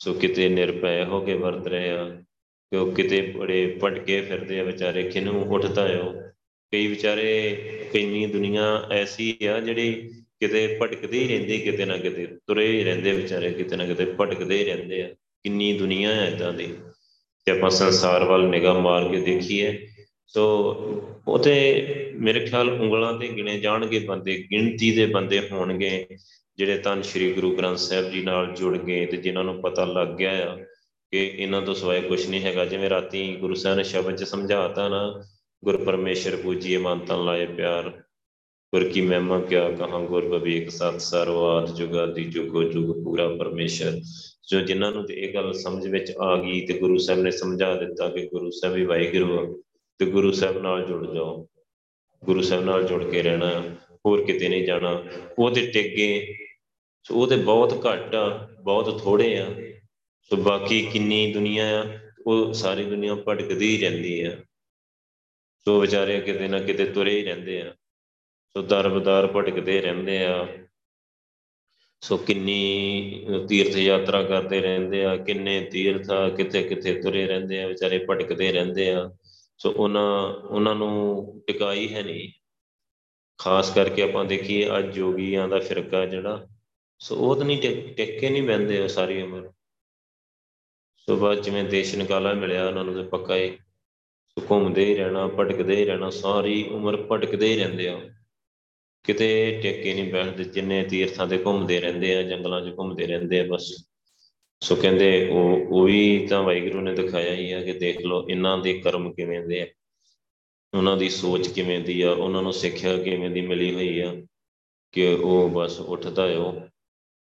ਸੋ 0.00 0.12
ਕਿਤੇ 0.14 0.48
ਨਿਰਭੈ 0.48 1.04
ਹੋ 1.04 1.20
ਕੇ 1.20 1.34
ਵਰਤ 1.34 1.66
ਰਹੇ 1.66 1.90
ਆ, 1.90 2.04
ਕਿਉਂ 2.72 2.92
ਕਿਤੇ 2.92 3.20
ਬੜੇ 3.36 3.78
ਭਟਕੇ 3.84 4.20
ਫਿਰਦੇ 4.20 4.60
ਆ 4.60 4.62
ਵਿਚਾਰੇ 4.62 5.02
ਕਿਨੂੰ 5.02 5.42
ਉੱਠਦਾ 5.44 5.82
ਆਇਓ। 5.82 6.12
ਕਈ 6.72 6.86
ਵਿਚਾਰੇ 6.86 7.88
ਕਿੰਨੀ 7.92 8.26
ਦੁਨੀਆ 8.26 8.88
ਐਸੀ 8.92 9.36
ਆ 9.46 9.58
ਜਿਹੜੀ 9.60 10.10
ਕਿਤੇ 10.42 10.66
ਭਟਕਦੇ 10.82 11.18
ਹੀ 11.18 11.28
ਰਹਿੰਦੇ, 11.28 11.58
ਕਿਤੇ 11.58 11.84
ਨਾ 11.84 11.96
ਕਿਤੇ 11.96 12.26
ਤੁਰੇ 12.46 12.66
ਹੀ 12.66 12.82
ਰਹਿੰਦੇ 12.84 13.12
ਵਿਚਾਰੇ, 13.12 13.50
ਕਿਤੇ 13.52 13.76
ਨਾ 13.76 13.86
ਕਿਤੇ 13.86 14.04
ਭਟਕਦੇ 14.20 14.58
ਹੀ 14.58 14.64
ਰਹਿੰਦੇ 14.64 15.02
ਆ। 15.02 15.08
ਕਿੰਨੀ 15.44 15.72
ਦੁਨੀਆ 15.78 16.14
ਹੈ 16.14 16.26
ਇਦਾਂ 16.28 16.52
ਦੀ 16.52 16.66
ਤੇ 17.46 17.52
ਆਪਾਂ 17.52 17.70
ਸੰਸਾਰ 17.70 18.24
ਵੱਲ 18.24 18.48
ਨਿਗਾਹ 18.48 18.80
ਮਾਰ 18.80 19.08
ਕੇ 19.08 19.20
ਦੇਖੀਏ। 19.20 19.86
ਸੋ 20.26 20.42
ਉਤੇ 21.28 21.54
ਮੇਰੇ 22.16 22.44
ਖਿਆਲ 22.46 22.68
ਉਂਗਲਾਂ 22.70 23.12
ਤੇ 23.18 23.28
ਗਿਣੇ 23.28 23.58
ਜਾਣਗੇ 23.58 23.98
ਬੰਦੇ, 23.98 24.36
ਗਿਣਤੀ 24.50 24.90
ਦੇ 24.90 25.06
ਬੰਦੇ 25.06 25.40
ਹੋਣਗੇ 25.52 26.06
ਜਿਹੜੇ 26.58 26.78
ਤਾਂ 26.78 27.02
ਸ੍ਰੀ 27.02 27.32
ਗੁਰੂ 27.32 27.54
ਗ੍ਰੰਥ 27.56 27.78
ਸਾਹਿਬ 27.78 28.10
ਜੀ 28.10 28.22
ਨਾਲ 28.22 28.54
ਜੁੜ 28.54 28.76
ਗਏ 28.76 29.06
ਤੇ 29.06 29.16
ਜਿਨ੍ਹਾਂ 29.16 29.44
ਨੂੰ 29.44 29.60
ਪਤਾ 29.62 29.84
ਲੱਗ 29.84 30.08
ਗਿਆ 30.08 30.32
ਆ 30.50 30.56
ਕਿ 31.12 31.24
ਇਹਨਾਂ 31.36 31.60
ਤੋਂ 31.62 31.74
ਸਿਵਾਏ 31.74 32.00
ਕੁਝ 32.00 32.26
ਨਹੀਂ 32.26 32.40
ਹੈਗਾ। 32.40 32.64
ਜਿਵੇਂ 32.64 32.90
ਰਾਤੀ 32.90 33.24
ਗੁਰੂ 33.36 33.54
ਸਾਹਿਬ 33.54 33.76
ਨੇ 33.76 33.84
ਸ਼ਬਦ 33.84 34.16
'ਚ 34.16 34.24
ਸਮਝਾਤਾ 34.24 34.88
ਨਾ, 34.88 35.02
ਗੁਰ 35.62 35.76
ਪਰਮੇਸ਼ਰ 35.84 36.36
ਪੂਜੀਏ 36.36 36.76
ਮਨ 36.76 36.98
ਤਨ 36.98 37.24
ਲਾਏ 37.24 37.46
ਪਿਆਰ 37.46 37.92
ਗੁਰ 38.74 38.88
ਕੀ 38.88 39.00
ਮਹਿਮਾ 39.00 39.40
ਕਿਆ 39.40 39.70
ਕਹਾਂ 39.70 40.00
ਗੁਰ 40.00 40.28
ਬਵੇਕ 40.28 40.70
ਸਤ 40.70 41.00
ਸਰਵਾਤ 41.00 41.74
ਜੁਗਾ 41.74 42.06
ਦੀ 42.06 42.24
ਜੁਗੋ 42.24 42.62
ਜੁਗ 42.62 43.04
ਪੂਰਾ 43.04 43.28
ਪਰਮੇਸ਼ਰ। 43.28 44.00
ਜੋ 44.48 44.60
ਜਿਨ੍ਹਾਂ 44.60 44.92
ਨੂੰ 44.92 45.06
ਤੇ 45.06 45.14
ਇਹ 45.14 45.34
ਗੱਲ 45.34 45.52
ਸਮਝ 45.52 45.86
ਵਿੱਚ 45.86 46.12
ਆ 46.20 46.36
ਗਈ 46.36 46.66
ਤੇ 46.66 46.78
ਗੁਰੂ 46.78 46.98
ਸਾਹਿਬ 46.98 47.20
ਨੇ 47.20 47.30
ਸਮਝਾ 47.30 47.74
ਦਿੱਤਾ 47.74 48.08
ਕਿ 48.08 48.26
ਗੁਰੂ 48.26 48.50
ਸਾਹਿਬ 48.50 48.76
ਹੀ 48.76 48.84
ਵਾਹਿਗੁਰੂ 48.84 49.62
ਤੇ 49.98 50.06
ਗੁਰੂ 50.06 50.32
ਸਾਹਿਬ 50.32 50.58
ਨਾਲ 50.58 50.84
ਜੁੜ 50.84 51.14
ਜਾਓ। 51.14 51.48
ਗੁਰੂ 52.24 52.42
ਸਾਹਿਬ 52.42 52.64
ਨਾਲ 52.64 52.84
ਜੁੜ 52.84 53.04
ਕੇ 53.04 53.22
ਰਹਿਣਾ, 53.22 53.62
ਹੋਰ 54.06 54.24
ਕਿਤੇ 54.24 54.48
ਨਹੀਂ 54.48 54.64
ਜਾਣਾ। 54.64 55.04
ਉਹਦੇ 55.38 55.66
ਟਿੱਗੇ 55.66 56.34
ਸੋ 57.02 57.14
ਉਹਦੇ 57.14 57.36
ਬਹੁਤ 57.36 57.86
ਘੱਟ 57.86 58.14
ਆ, 58.14 58.48
ਬਹੁਤ 58.62 59.02
ਥੋੜੇ 59.02 59.38
ਆ। 59.38 59.54
ਸੋ 60.22 60.36
ਬਾਕੀ 60.36 60.86
ਕਿੰਨੀ 60.92 61.32
ਦੁਨੀਆ 61.32 61.82
ਆ, 61.82 61.98
ਉਹ 62.26 62.52
ਸਾਰੀ 62.52 62.84
ਦੁਨੀਆ 62.84 63.14
ਭਟਕਦੀ 63.14 63.76
ਹੀ 63.76 63.80
ਰਹਿੰਦੀ 63.80 64.20
ਆ। 64.20 64.36
ਸੋ 65.64 65.80
ਵਿਚਾਰੇ 65.80 66.20
ਕਿਤੇ 66.20 66.48
ਨਾ 66.48 66.58
ਕਿਤੇ 66.58 66.84
ਤੁਰੇ 66.84 67.18
ਹੀ 67.18 67.22
ਰਹਿੰਦੇ 67.24 67.60
ਆ। 67.60 67.74
ਸੋ 68.56 68.62
ਦਰਬਦਾਰ 68.62 69.26
ਭਟਕਦੇ 69.26 69.80
ਰਹਿੰਦੇ 69.80 70.24
ਆ। 70.24 70.46
ਸੋ 72.02 72.16
ਕਿੰਨੀ 72.16 73.26
ਤੀਰਥ 73.48 73.76
ਯਾਤਰਾ 73.76 74.22
ਕਰਦੇ 74.22 74.60
ਰਹਿੰਦੇ 74.60 75.04
ਆ, 75.04 75.16
ਕਿੰਨੇ 75.16 75.60
ਤੀਰਥ 75.64 76.10
ਆ 76.10 76.28
ਕਿਤੇ 76.28 76.62
ਕਿਤੇ 76.62 76.94
ਤੁਰੇ 77.02 77.26
ਰਹਿੰਦੇ 77.26 77.62
ਆ, 77.62 77.66
ਵਿਚਾਰੇ 77.66 78.04
ਭਟਕਦੇ 78.10 78.52
ਰਹਿੰਦੇ 78.52 78.90
ਆ। 78.94 79.10
ਸੋ 79.58 79.70
ਉਹਨਾਂ 79.72 80.34
ਉਹਨਾਂ 80.46 80.74
ਨੂੰ 80.74 81.42
ਟਿਕਾਈ 81.46 81.92
ਹੈ 81.94 82.02
ਨਹੀਂ। 82.02 82.28
ਖਾਸ 83.38 83.74
ਕਰਕੇ 83.74 84.02
ਆਪਾਂ 84.02 84.24
ਦੇਖੀਏ 84.24 84.68
ਅੱਜ 84.78 84.94
ਜੋਗੀਆਂ 84.94 85.48
ਦਾ 85.48 85.58
ਫਿਰਕਾ 85.58 86.04
ਜਿਹੜਾ, 86.06 86.46
ਸੋ 87.00 87.16
ਉਹ 87.16 87.36
ਤਾਂ 87.36 87.44
ਨਹੀਂ 87.44 87.60
ਟਿਕ 87.96 88.18
ਕੇ 88.20 88.30
ਨਹੀਂ 88.30 88.42
ਬੰਦੇ 88.42 88.80
ਉਹ 88.80 88.88
ਸਾਰੀ 88.88 89.22
ਉਮਰ। 89.22 89.50
ਸੋ 90.98 91.16
ਬਾਅਦ 91.16 91.40
ਜਿਵੇਂ 91.40 91.64
ਦੇਸ਼ 91.64 91.94
ਨਿਕਾਲਾ 91.94 92.32
ਮਿਲਿਆ 92.34 92.66
ਉਹਨਾਂ 92.66 92.84
ਨੂੰ 92.84 92.94
ਤੇ 92.94 93.02
ਪੱਕਾ 93.02 93.36
ਹੀ। 93.36 93.50
ਸੋ 94.36 94.46
ਘੁੰਮਦੇ 94.50 94.84
ਹੀ 94.84 94.94
ਰਹਿਣਾ, 94.94 95.26
ਭਟਕਦੇ 95.28 95.76
ਹੀ 95.76 95.84
ਰਹਿਣਾ, 95.84 96.10
ਸਾਰੀ 96.10 96.62
ਉਮਰ 96.68 96.96
ਭਟਕਦੇ 97.02 97.46
ਹੀ 97.46 97.56
ਰਹਿੰਦੇ 97.56 97.88
ਆ। 97.88 98.00
ਕਿਤੇ 99.04 99.60
ਟਿੱਕੇ 99.62 99.94
ਨਹੀਂ 99.94 100.12
ਬੈਠਦੇ 100.12 100.44
ਜਿੰਨੇ 100.44 100.84
ਤੀਰਥਾਂ 100.84 101.26
ਤੇ 101.26 101.42
ਘੁੰਮਦੇ 101.46 101.80
ਰਹਿੰਦੇ 101.80 102.16
ਆ, 102.16 102.22
ਜੰਗਲਾਂ 102.22 102.60
'ਚ 102.60 102.74
ਘੁੰਮਦੇ 102.78 103.06
ਰਹਿੰਦੇ 103.06 103.40
ਆ 103.40 103.44
ਬਸ। 103.44 103.88
ਸੋ 104.62 104.76
ਕਹਿੰਦੇ 104.76 105.28
ਉਹ 105.28 105.66
ਉਹ 105.68 105.84
ਵੀ 105.84 106.26
ਤਾਂ 106.26 106.42
ਵਾਹਿਗੁਰੂ 106.42 106.80
ਨੇ 106.80 106.94
ਦਿਖਾਇਆ 106.94 107.34
ਹੀ 107.34 107.52
ਆ 107.52 107.62
ਕਿ 107.62 107.72
ਦੇਖ 107.72 108.00
ਲਓ 108.00 108.28
ਇਹਨਾਂ 108.28 108.58
ਦੇ 108.58 108.78
ਕਰਮ 108.78 109.12
ਕਿਵੇਂ 109.12 109.40
ਦੇ 109.40 109.60
ਆ। 109.60 109.66
ਉਹਨਾਂ 110.78 110.96
ਦੀ 110.96 111.08
ਸੋਚ 111.08 111.48
ਕਿਵੇਂ 111.48 111.80
ਦੀ 111.80 112.02
ਆ, 112.02 112.10
ਉਹਨਾਂ 112.10 112.42
ਨੂੰ 112.42 112.52
ਸਿੱਖਿਆ 112.52 112.96
ਕਿਵੇਂ 112.96 113.30
ਦੀ 113.30 113.40
ਮਿਲੀ 113.40 113.74
ਹੋਈ 113.74 114.00
ਆ 114.00 114.16
ਕਿ 114.92 115.06
ਉਹ 115.06 115.50
ਬਸ 115.50 115.80
ਉੱਠਦਾ 115.80 116.34
ਹੋ 116.34 116.60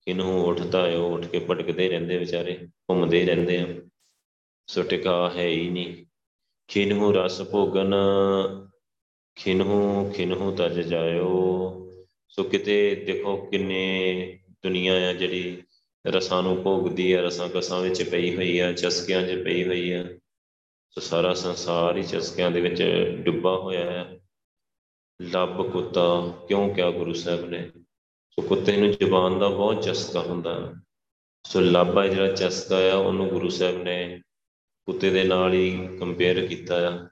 ਕਿਨੂੰ 0.04 0.44
ਉੱਠਦਾ 0.44 0.90
ਹੋ 0.90 1.14
ਉੱਠ 1.14 1.26
ਕੇ 1.26 1.38
ਭਟਕਦੇ 1.38 1.88
ਰਹਿੰਦੇ 1.88 2.18
ਵਿਚਾਰੇ, 2.18 2.58
ਘੁੰਮਦੇ 2.90 3.26
ਰਹਿੰਦੇ 3.26 3.58
ਆ। 3.58 3.66
ਸੋ 4.66 4.82
ਟਿਕਾ 4.82 5.30
ਹੈ 5.36 5.46
ਹੀ 5.46 5.68
ਨਹੀਂ। 5.68 6.06
ਖਿਨਹੂ 6.68 7.12
ਰਸ 7.12 7.42
ਭੋਗਨ 7.42 7.94
ਖਿਨਹੂ 9.38 10.10
ਖਿਨਹੂ 10.10 10.56
ਤਜ 10.56 10.80
ਜਾਇਓ। 10.80 11.28
ਸੋ 12.28 12.42
ਕਿਤੇ 12.42 12.94
ਦੇਖੋ 12.94 13.36
ਕਿੰਨੇ 13.36 14.38
ਦੁਨੀਆ 14.62 15.10
ਆ 15.10 15.12
ਜਿਹੜੀ 15.12 15.62
ਰਸਾਂ 16.06 16.42
ਨੂੰ 16.42 16.62
ਭੋਗਦੀ 16.62 17.14
ਹੈ 17.14 17.22
ਰਸਾਂ 17.22 17.48
ਕਸਾਂ 17.48 17.80
ਵਿੱਚ 17.80 18.02
ਪਈ 18.02 18.36
ਹੋਈ 18.36 18.60
ਹੈ 18.60 18.72
ਚਸਕਿਆਂ 18.72 19.22
'ਚ 19.22 19.42
ਪਈ 19.44 19.64
ਹੋਈ 19.64 19.92
ਹੈ 19.92 20.18
ਸੋ 20.90 21.00
ਸਾਰਾ 21.00 21.34
ਸੰਸਾਰ 21.34 21.96
ਹੀ 21.96 22.02
ਚਸਕਿਆਂ 22.02 22.50
ਦੇ 22.50 22.60
ਵਿੱਚ 22.60 22.82
ਡੁੱਬਾ 23.24 23.56
ਹੋਇਆ 23.56 23.90
ਹੈ 23.90 24.20
ਲੱਭ 25.22 25.70
ਕੁੱਤਾ, 25.70 26.32
ਕਿਉਂ 26.48 26.74
ਕਿਹਾ 26.74 26.90
ਗੁਰੂ 26.90 27.12
ਸਾਹਿਬ 27.12 27.44
ਨੇ? 27.44 27.70
ਸੋ 28.30 28.42
ਕੁੱਤੇ 28.42 28.76
ਨੂੰ 28.76 28.90
ਜ਼ੁਬਾਨ 28.90 29.38
ਦਾ 29.38 29.48
ਬਹੁਤ 29.48 29.82
ਚਸਕਾ 29.82 30.20
ਹੁੰਦਾ। 30.20 30.66
ਹੈ 30.66 30.72
ਸੋ 31.46 31.60
ਲੱਭ 31.60 31.98
ਹੈ 31.98 32.08
ਜਿਹੜਾ 32.08 32.32
ਚਸਕਾ 32.32 32.92
ਆ, 32.92 32.94
ਉਹਨੂੰ 32.94 33.28
ਗੁਰੂ 33.28 33.48
ਸਾਹਿਬ 33.48 33.82
ਨੇ 33.82 34.20
ਕੁੱਤੇ 34.86 35.10
ਦੇ 35.10 35.24
ਨਾਲ 35.24 35.52
ਹੀ 35.52 35.88
ਕੰਪੇਅਰ 36.00 36.46
ਕੀਤਾ 36.46 36.88
ਆ। 36.88 37.08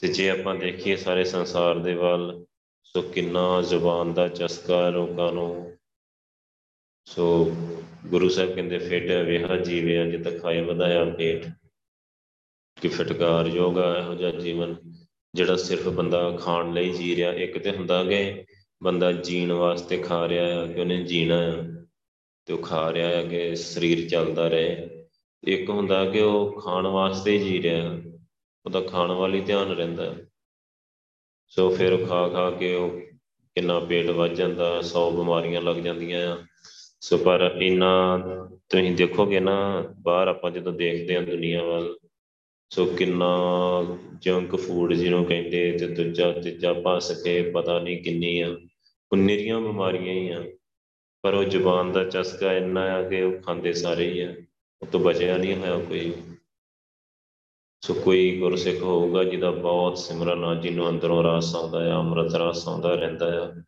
ਤੇ 0.00 0.08
ਜੇ 0.08 0.30
ਆਪਾਂ 0.30 0.54
ਦੇਖੀਏ 0.54 0.96
ਸਾਰੇ 0.96 1.24
ਸੰਸਾਰ 1.24 1.78
ਦੇ 1.78 1.94
ਵੱਲ, 1.94 2.44
ਸੋ 2.84 3.02
ਕਿੰਨਾ 3.02 3.62
ਜ਼ੁਬਾਨ 3.62 4.14
ਦਾ 4.14 4.28
ਚਸਕਾ 4.28 4.86
ਹੈ 4.86 4.90
ਲੋਕਾਂ 4.90 5.32
ਨੂੰ। 5.32 5.76
ਸੋ 7.04 7.54
ਗੁਰੂ 8.06 8.28
ਸਾਹਿਬ 8.28 8.54
ਕਹਿੰਦੇ, 8.54 8.78
ਫਿਟ 8.78 9.10
ਵਿਹਾ 9.10 9.56
ਜੀਵਿਆ 9.56 10.06
ਜਿਤ 10.06 10.42
ਖਾਏ 10.42 10.60
ਵਧਾਇਆ 10.60 11.04
ਪੇਟ 11.04 11.46
ਕਿ 12.80 12.88
ਫਟਕਾਰ 12.88 13.46
ਯੋਗਾ 13.46 13.98
ਇਹੋ 13.98 14.14
ਜਿਹਾ 14.14 14.30
ਜੀਵਨ, 14.30 14.76
ਜਿਹੜਾ 15.34 15.56
ਸਿਰਫ 15.56 15.88
ਬੰਦਾ 15.88 16.30
ਖਾਣ 16.30 16.72
ਲਈ 16.72 16.90
ਜੀ 16.90 17.16
ਰਿਹਾ। 17.16 17.32
ਇੱਕ 17.32 17.58
ਤੇ 17.58 17.70
ਹੁੰਦਾ 17.70 18.04
ਕਿ 18.04 18.44
ਬੰਦਾ 18.82 19.12
ਜੀਣ 19.12 19.52
ਵਾਸਤੇ 19.52 19.98
ਖਾ 19.98 20.28
ਰਿਹਾ 20.28 20.46
ਹੈ 20.48 20.72
ਕਿ 20.72 20.80
ਉਹਨੇ 20.80 21.04
ਜੀਣਾ 21.04 21.42
ਹੈ 21.42 21.84
ਤੇ 22.46 22.52
ਉਹ 22.52 22.58
ਖਾ 22.58 22.92
ਰਿਹਾ 22.92 23.08
ਹੈ 23.08 23.26
ਕਿ 23.26 23.56
ਸਰੀਰ 23.56 24.08
ਚੱਲਦਾ 24.08 24.48
ਰਹੇ। 24.48 24.88
ਇੱਕ 25.44 25.70
ਹੁੰਦਾ 25.70 26.10
ਕਿ 26.10 26.20
ਉਹ 26.20 26.60
ਖਾਣ 26.60 26.86
ਵਾਸਤੇ 26.86 27.38
ਜੀ 27.38 27.62
ਰਿਹਾ। 27.62 28.05
ਉਹਦਾ 28.66 28.80
ਖਾਣ 28.80 29.12
ਵਾਲੀ 29.12 29.40
ਧਿਆਨ 29.40 29.70
ਰਹਿੰਦਾ 29.72 30.14
ਸੋ 31.48 31.68
ਫਿਰ 31.70 32.06
ਖਾ 32.06 32.28
ਖਾ 32.28 32.50
ਕੇ 32.50 32.74
ਉਹ 32.74 32.90
ਕਿੰਨਾ 33.56 33.78
ਪੇਟ 33.80 34.10
ਵੱਜ 34.10 34.32
ਜਾਂਦਾ, 34.32 34.80
ਸੌ 34.82 35.10
ਬਿਮਾਰੀਆਂ 35.10 35.60
ਲੱਗ 35.62 35.76
ਜਾਂਦੀਆਂ 35.76 36.32
ਆ। 36.32 36.38
ਸੋ 37.00 37.18
ਪਰ 37.18 37.58
ਇਨਾ 37.62 38.18
ਤੁਸੀਂ 38.68 38.94
ਦੇਖੋਗੇ 38.96 39.40
ਨਾ, 39.40 39.84
ਬਾਹਰ 39.98 40.28
ਆਪਾਂ 40.28 40.50
ਜਦੋਂ 40.50 40.72
ਦੇਖਦੇ 40.72 41.16
ਹਾਂ 41.16 41.22
ਦੁਨੀਆ 41.22 41.64
ਵੱਲ, 41.64 41.98
ਸੋ 42.70 42.84
ਕਿੰਨਾ 42.86 43.28
ਜੰਕ 44.18 44.56
ਫੂਡ 44.56 44.92
ਜਿਹਨੂੰ 44.92 45.24
ਕਹਿੰਦੇ 45.24 45.72
ਤੇ 45.72 45.86
ਦੂਜਾ 45.86 46.32
ਤੀਜਾ 46.32 46.74
ਭਸ 46.86 47.22
ਕੇ 47.22 47.50
ਪਤਾ 47.50 47.78
ਨਹੀਂ 47.78 48.02
ਕਿੰਨੀ 48.02 48.40
ਆ 48.40 48.56
ਉਨੀਰੀਆਂ 49.12 49.60
ਬਿਮਾਰੀਆਂ 49.60 50.14
ਹੀ 50.14 50.28
ਆ। 50.30 50.44
ਪਰ 51.22 51.34
ਉਹ 51.34 51.44
ਜ਼ੁਬਾਨ 51.44 51.92
ਦਾ 51.92 52.04
ਚਸਕਾ 52.04 52.52
ਇੰਨਾ 52.52 52.80
ਆ 52.80 53.02
ਕਿ 53.08 53.22
ਉਹ 53.22 53.40
ਖਾਂਦੇ 53.40 53.72
ਸਾਰੇ 53.72 54.10
ਹੀ 54.10 54.20
ਆ, 54.20 54.34
ਉਹ 54.82 54.86
ਤੋਂ 54.86 55.00
ਬਚਿਆ 55.00 55.36
ਨਹੀਂ 55.36 55.56
ਹੋਇਆ 55.56 55.78
ਕੋਈ। 55.78 56.12
ਸੋ 57.80 57.94
ਕੋਈ 57.94 58.38
ਗੁਰਸਿੱਖ 58.38 58.82
ਹੋਊਗਾ 58.82 59.24
ਜਿਹਦਾ 59.24 59.50
ਬਹੁਤ 59.50 59.98
ਸਿਮਰਨ 59.98 60.44
ਆ, 60.44 60.54
ਜਿਹਨੂੰ 60.54 60.88
ਅੰਦਰੋਂ 60.88 61.24
ਰਸ 61.24 61.56
ਆਉਂਦਾ 61.56 61.94
ਆ, 61.94 61.98
ਅੰਮ੍ਰਿਤ 61.98 62.34
ਰਸ 62.34 62.68
ਆਉਂਦਾ 62.68 62.94
ਰਹਿੰਦਾ 62.94 63.46
ਆ, 63.46 63.62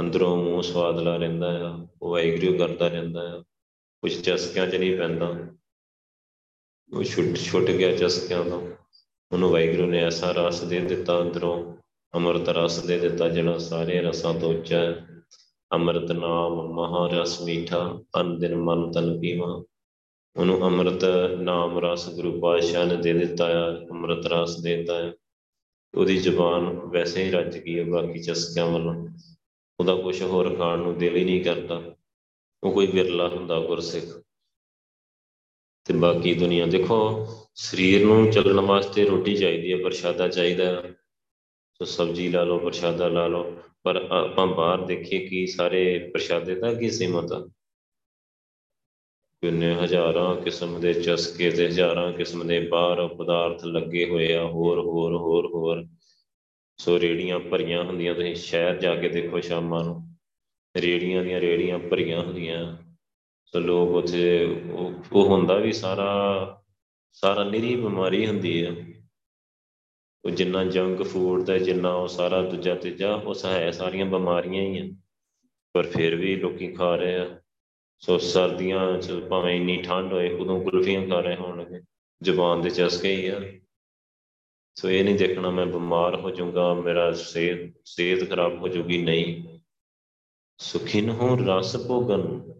ਅੰਦਰੋਂ 0.00 0.44
ਮੂੰਹ 0.44 0.62
ਸਵਾਦਲਾ 0.62 1.16
ਰਹਿੰਦਾ 1.16 1.68
ਆ, 1.68 1.86
ਉਹ 2.02 2.10
ਵਾਹਿਗੁਰੂ 2.10 2.58
ਕਰਦਾ 2.58 2.88
ਰਹਿੰਦਾ 2.88 3.38
ਆ 3.38 3.42
ਕੁਝ 4.00 4.20
ਚਸਕਿਆਂ 4.20 4.66
'ਚ 4.66 4.74
ਨਹੀਂ 4.74 4.96
ਪੈਂਦਾ। 4.96 5.34
ਉਹ 6.94 7.02
ਛੁੱਟ 7.02 7.36
ਛੁੱਟ 7.36 7.64
ਗਿਆ 7.64 7.96
ਚਸਕਿਆਂ 7.96 8.44
ਤੋਂ। 8.44 8.70
ਉਹਨੂੰ 9.32 9.50
ਵਾਹਿਗੁਰੂ 9.50 9.86
ਨੇ 9.86 10.04
ਐਸਾ 10.04 10.32
ਰਸ 10.32 10.60
ਦੇ 10.60 10.80
ਦਿੱਤਾ 10.80 11.22
ਅੰਦਰੋਂ, 11.22 11.76
ਅੰਮ੍ਰਿਤ 12.14 12.48
ਰਸ 12.48 12.78
ਦੇ 12.78 12.98
ਦਿੱਤਾ 12.98 13.28
ਜਿਹੜਾ 13.28 13.58
ਸਾਰੇ 13.58 14.00
ਰਸਾਂ 14.02 14.34
ਤੋਂ 14.34 14.54
ਉੱਚਾ 14.54 14.78
ਹੈ। 14.78 15.06
ਅੰਮ੍ਰਿਤ 15.72 16.12
ਨਾਮ 16.12 16.72
ਮਹਾ 16.72 17.08
ਰਸ 17.12 17.42
ਮੀਠਾ, 17.42 18.00
ਅਨ 18.20 18.38
ਦਿਨ 18.38 18.56
ਮਨ 18.56 18.92
ਤਨ 18.92 19.20
ਪੀਵਾ। 19.20 19.64
ਉਹਨੂੰ 20.36 20.62
ਅੰਮ੍ਰਿਤ 20.62 21.04
ਨਾਮ 21.40 21.78
ਰਸ 21.78 22.08
ਗੁਰੂ 22.08 22.40
ਪਾਤਸ਼ਾਹ 22.40 22.86
ਨੇ 22.86 22.96
ਦੇ 22.96 23.12
ਦਿੱਤਾ 23.12 23.48
ਹੈ 23.48 23.76
ਅੰਮ੍ਰਿਤ 23.90 24.26
ਰਸ 24.26 24.60
ਦੇ 24.60 24.76
ਦਿੱਤਾ 24.76 24.98
ਹੈ 24.98 25.12
ਉਹਦੀ 25.94 26.16
ਜ਼ੁਬਾਨ 26.16 26.64
ਵੈਸੇ 26.64 27.24
ਹੀ 27.24 27.30
ਰੱਜ 27.30 27.58
ਗਈ 27.58 27.78
ਹੈ 27.78 27.84
ਬਾਕੀ 27.84 28.18
ਚਸਕਿਆਂ 28.18 28.66
ਵੱਲੋਂ। 28.66 29.08
ਉਹਦਾ 29.80 29.94
ਕੁਝ 29.94 30.22
ਹੋਰ 30.22 30.54
ਖਾਣ 30.54 30.78
ਨੂੰ 30.78 30.98
ਦਿਲ 30.98 31.16
ਹੀ 31.16 31.24
ਨਹੀਂ 31.24 31.44
ਕਰਦਾ। 31.44 31.82
ਉਹ 32.62 32.72
ਕੋਈ 32.72 32.86
ਬਿਰਲਾ 32.86 33.28
ਹੁੰਦਾ 33.28 33.60
ਗੁਰਸਿੱਖ। 33.60 34.22
ਤੇ 35.84 35.94
ਬਾਕੀ 35.94 36.34
ਦੁਨੀਆ 36.34 36.66
ਦੇਖੋ, 36.66 37.26
ਸਰੀਰ 37.54 38.06
ਨੂੰ 38.06 38.30
ਚੱਲਣ 38.30 38.60
ਵਾਸਤੇ 38.60 39.04
ਰੋਟੀ 39.04 39.36
ਚਾਹੀਦੀ 39.36 39.72
ਹੈ 39.72 39.78
ਪ੍ਰਸ਼ਾਦਾ 39.78 40.28
ਚਾਹੀਦਾ 40.28 40.82
ਸੋ 41.74 41.84
ਸਬਜ਼ੀ 41.84 42.28
ਲਾ 42.28 42.44
ਲਓ, 42.44 42.58
ਪ੍ਰਸ਼ਾਦਾ 42.58 43.08
ਲਾ 43.08 43.26
ਲਓ। 43.26 43.56
ਪਰ 43.82 43.96
ਆਪਾਂ 43.96 44.46
ਬਾਹਰ 44.46 44.80
ਦੇਖੀਏ 44.80 45.26
ਕਿ 45.26 45.46
ਸਾਰੇ 45.46 46.10
ਪ੍ਰਸ਼ਾਦੇ 46.12 46.54
ਦਾ 46.54 46.74
ਕੀ 46.74 46.90
ਸੀਮਤ 46.90 47.32
ਆ। 47.32 47.48
ਕਿੰਨੇ 49.44 49.74
ਹਜ਼ਾਰਾਂ 49.74 50.36
ਕਿਸਮ 50.36 50.80
ਦੇ 50.80 50.94
ਚਸਕੇ 50.94 51.50
ਤੇ 51.50 51.66
ਹਜ਼ਾਰਾਂ 51.66 52.12
ਕਿਸਮ 52.12 52.46
ਦੇ 52.46 52.60
ਬਾਹਰ 52.60 53.08
ਪਦਾਰਥ 53.08 53.64
ਲੱਗੇ 53.64 54.10
ਹੋਏ 54.10 54.32
ਆ। 54.32 54.44
ਹੋਰ 54.44 54.78
ਹੋਰ 54.78 55.16
ਹੋਰ 55.16 55.46
ਹੋਰ। 55.46 55.84
ਸੋ 56.78 57.00
ਰੇੜੀਆਂ 57.00 57.38
ਭਰੀਆਂ 57.38 57.84
ਹੁੰਦੀਆਂ, 57.84 58.14
ਤੁਸੀਂ 58.14 58.34
ਸ਼ਹਿਰ 58.34 58.76
ਜਾ 58.76 58.94
ਕੇ 58.94 59.08
ਦੇਖੋ 59.08 59.40
ਸ਼ਾਮਾਂ 59.40 59.84
ਨੂੰ। 59.84 60.16
ਰੇੜੀਆਂ 60.76 61.24
ਦੀਆਂ 61.24 61.40
ਰੇੜੀਆਂ 61.40 61.78
ਭਰੀਆਂ 61.78 62.22
ਹੁੰਦੀਆਂ। 62.22 62.76
ਸੋ 63.46 63.58
ਲੋਕ 63.58 63.90
ਉੱਥੇ, 63.90 64.44
ਉਹ 65.12 65.26
ਹੁੰਦਾ 65.26 65.56
ਵੀ 65.56 65.72
ਸਾਰਾ 65.72 66.10
ਸਾਰਾ 67.12 67.44
ਨਿਰੀ 67.44 67.76
ਬਿਮਾਰੀ 67.76 68.26
ਹੁੰਦੀ 68.26 68.66
ਹੈ 68.66 68.70
ਉਹ 70.24 70.30
ਜਿੰਨਾ 70.30 70.64
ਜੰਕ 70.64 71.02
ਫੂਡ 71.02 71.44
ਦਾ 71.44 71.58
ਜਿੰਨਾ 71.58 71.94
ਉਹ 71.94 72.08
ਸਾਰਾ 72.08 72.42
ਦੂਜਾ 72.42 72.74
ਤੀਜਾ 72.74 73.14
ਉਸ 73.14 73.44
ਹੈ 73.44 73.70
ਸਾਰੀਆਂ 73.70 74.06
ਬਿਮਾਰੀਆਂ 74.06 74.62
ਹੀ 74.62 74.90
ਆ। 74.90 74.92
ਪਰ 75.72 75.86
ਫਿਰ 75.86 76.16
ਵੀ 76.16 76.36
ਲੋਕੀ 76.36 76.68
ਖਾ 76.68 76.96
ਰਹੇ 76.96 77.14
ਆ। 77.14 77.40
ਸੋ 78.04 78.16
ਸਰਦੀਆਂ 78.18 78.98
ਚ 78.98 79.12
ਭਾਵੇਂ 79.12 79.54
ਇੰਨੀ 79.56 79.76
ਠੰਡ 79.82 80.12
ਹੋਏ, 80.12 80.30
ਉਦੋਂ 80.30 80.62
ਕੁਲਫੀਆਂ 80.64 81.06
ਖਾ 81.08 81.20
ਰਹੇ 81.20 81.36
ਹੋਣਗੇ 81.36 81.80
ਜ਼ੁਬਾਨ 82.22 82.60
ਦੇ 82.62 82.70
ਚਸਕੇ 82.70 83.14
ਹੀ 83.16 83.26
ਆ 83.26 83.40
ਸੋ 84.76 84.90
ਇਹ 84.90 85.04
ਨਹੀਂ 85.04 85.14
ਦੇਖਣਾ 85.14 85.50
ਮੈਂ 85.50 85.66
ਬਿਮਾਰ 85.66 86.20
ਹੋ 86.20 86.30
ਜਾਊਂਗਾ, 86.30 86.74
ਮੇਰਾ 86.74 87.12
ਸਿਹਤ 87.12 87.72
ਸਿਹਤ 87.84 88.28
ਖਰਾਬ 88.30 88.58
ਹੋ 88.58 88.68
ਜਾਊਗੀ, 88.68 88.98
ਨਹੀਂ। 89.02 89.58
ਸੁਖਿਨ 90.58 91.10
ਹੋ 91.10 91.36
ਰਸ 91.36 91.76
ਭੋਗਨ 91.86 92.52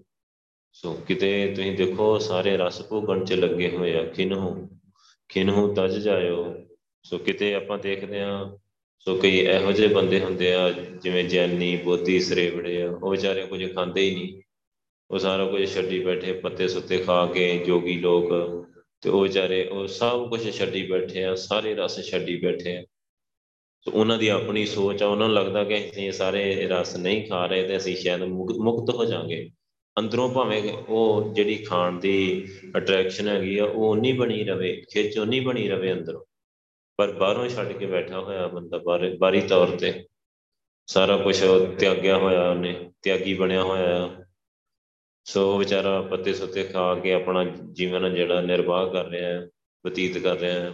ਸੋ 0.72 0.94
ਕਿਤੇ 1.08 1.52
ਤੁਸੀਂ 1.56 1.76
ਦੇਖੋ, 1.76 2.18
ਸਾਰੇ 2.18 2.56
ਰਸ 2.56 2.80
ਭੋਗਣ 2.88 3.24
ਚ 3.24 3.32
ਲੱਗੇ 3.32 3.70
ਹੋਏ 3.76 3.94
ਆ 3.96 4.04
ਖਿਨਹੂ 4.04 4.68
ਖਿਨਹੂ 5.28 5.74
ਤਜ 5.74 5.98
ਜਾਇਓ। 5.98 6.54
ਸੋ 7.04 7.18
ਕਿਤੇ 7.18 7.54
ਆਪਾਂ 7.54 7.78
ਦੇਖਦੇ 7.78 8.20
ਆ 8.20 8.58
ਸੋ 8.98 9.16
ਕਈ 9.18 9.38
ਇਹੋ 9.38 9.72
ਜਿਹੇ 9.72 9.94
ਬੰਦੇ 9.94 10.20
ਹੁੰਦੇ 10.20 10.54
ਆ, 10.54 10.70
ਜਿਵੇਂ 10.70 11.24
ਜੈਨੀ, 11.24 11.76
ਬੋਧੀ, 11.76 12.20
ਸਰੇਵੜੇ 12.20 12.82
ਆ, 12.82 12.90
ਉਹ 12.90 13.10
ਵਿਚਾਰੇ 13.10 13.46
ਕੁਝ 13.46 13.74
ਖਾਂਦੇ 13.74 14.00
ਹੀ 14.00 14.14
ਨਹੀਂ। 14.14 14.43
ਉਹ 15.14 15.18
ਸਾਰਾ 15.18 15.46
ਕੁਝ 15.46 15.74
ਛੱਡੀ 15.74 16.04
ਬੈਠੇ, 16.04 16.32
ਪੱਤੇ 16.32 16.68
ਸੁੱਤੇ 16.68 16.98
ਖਾ 16.98 17.26
ਕੇ, 17.26 17.58
ਜੋਗੀ 17.58 17.98
ਲੋਕ। 17.98 18.30
ਤੇ 19.00 19.10
ਉਹ 19.10 19.22
ਵਿਚਾਰੇ, 19.22 19.64
ਉਹ 19.64 19.86
ਸਭ 19.86 20.30
ਕੁਝ 20.30 20.58
ਛੱਡੀ 20.58 20.86
ਬੈਠੇ 20.86 21.24
ਆ, 21.24 21.34
ਸਾਰੇ 21.34 21.74
ਰਸ 21.74 22.00
ਛੱਡੀ 22.00 22.36
ਬੈਠੇ 22.36 22.76
ਆ। 22.76 22.84
ਸੋ 23.80 23.90
ਉਹਨਾਂ 23.90 24.18
ਦੀ 24.18 24.28
ਆਪਣੀ 24.28 24.66
ਸੋਚ 24.66 25.02
ਆ, 25.02 25.06
ਉਹਨਾਂ 25.06 25.26
ਨੂੰ 25.26 25.36
ਲੱਗਦਾ 25.36 25.64
ਕਿ 25.64 25.90
ਅਸੀਂ 25.90 26.12
ਸਾਰੇ 26.12 26.66
ਰਸ 26.66 26.96
ਨਹੀਂ 26.96 27.28
ਖਾ 27.28 27.46
ਰਹੇ 27.46 27.68
ਤੇ 27.68 27.76
ਅਸੀਂ 27.76 27.96
ਸ਼ਾਇਦ 27.96 28.22
ਮੁਕਤ 28.22 28.94
ਹੋ 28.94 29.04
ਜਾਾਂਗੇ 29.04 29.50
ਅੰਦਰੋਂ 29.98 30.28
ਭਾਵੇਂ 30.28 30.72
ਉਹ 30.88 31.32
ਜਿਹੜੀ 31.34 31.56
ਖਾਣ 31.56 31.92
ਦੀ 31.92 32.46
ਅਟਰੈਕਸ਼ਨ 32.76 33.28
ਹੈਗੀ 33.28 33.58
ਆ, 33.58 33.64
ਉਹ 33.64 33.90
ਉਨੀ 33.90 34.12
ਬਣੀ 34.12 34.44
ਰਵੇ, 34.44 34.82
ਖਿੱਚ 34.92 35.18
ਉਨੀ 35.18 35.40
ਬਣੀ 35.40 35.68
ਰਵੇ 35.68 35.92
ਅੰਦਰੋਂ। 35.92 36.24
ਪਰ 36.96 37.12
ਬਾਹਰੋਂ 37.12 37.48
ਛੱਡ 37.48 37.72
ਕੇ 37.72 37.86
ਬੈਠਾ 37.86 38.20
ਹੋਇਆ 38.20 38.46
ਬੰਦਾ 38.48 38.78
ਬਾਰੇ 38.78 39.16
ਬਾਰੀ 39.16 39.40
ਤੌਰ 39.40 39.66
ਤੇ, 39.66 40.04
ਸਾਰਾ 40.86 41.16
ਕੁਝ 41.16 41.44
ਤਿਆਗਿਆ 41.78 42.16
ਹੋਇਆ 42.16 42.50
ਉਹਨੇ, 42.50 42.90
ਤਿਆਗੀ 43.02 43.34
ਬਣਿਆ 43.34 43.62
ਹੋਇਆ। 43.62 44.23
ਸੋ 45.24 45.58
ਵਿਚਾਰਾ 45.58 46.02
ਪੱਤੇ 46.02 46.34
ਸੁੱਤੇ 46.34 46.64
ਖਾ 46.64 46.94
ਕੇ 46.94 47.12
ਆਪਣਾ 47.12 47.44
ਜੀਵਨ 47.72 48.14
ਜਿਹੜਾ 48.14 48.40
ਨਿਰਵਾਹ 48.40 48.90
ਕਰ 48.90 49.06
ਰਿਹਾ 49.06 49.28
ਹੈ, 49.28 49.48
ਬਤੀਤ 49.86 50.18
ਕਰ 50.18 50.36
ਰਿਹਾ 50.36 50.60
ਹੈ। 50.60 50.72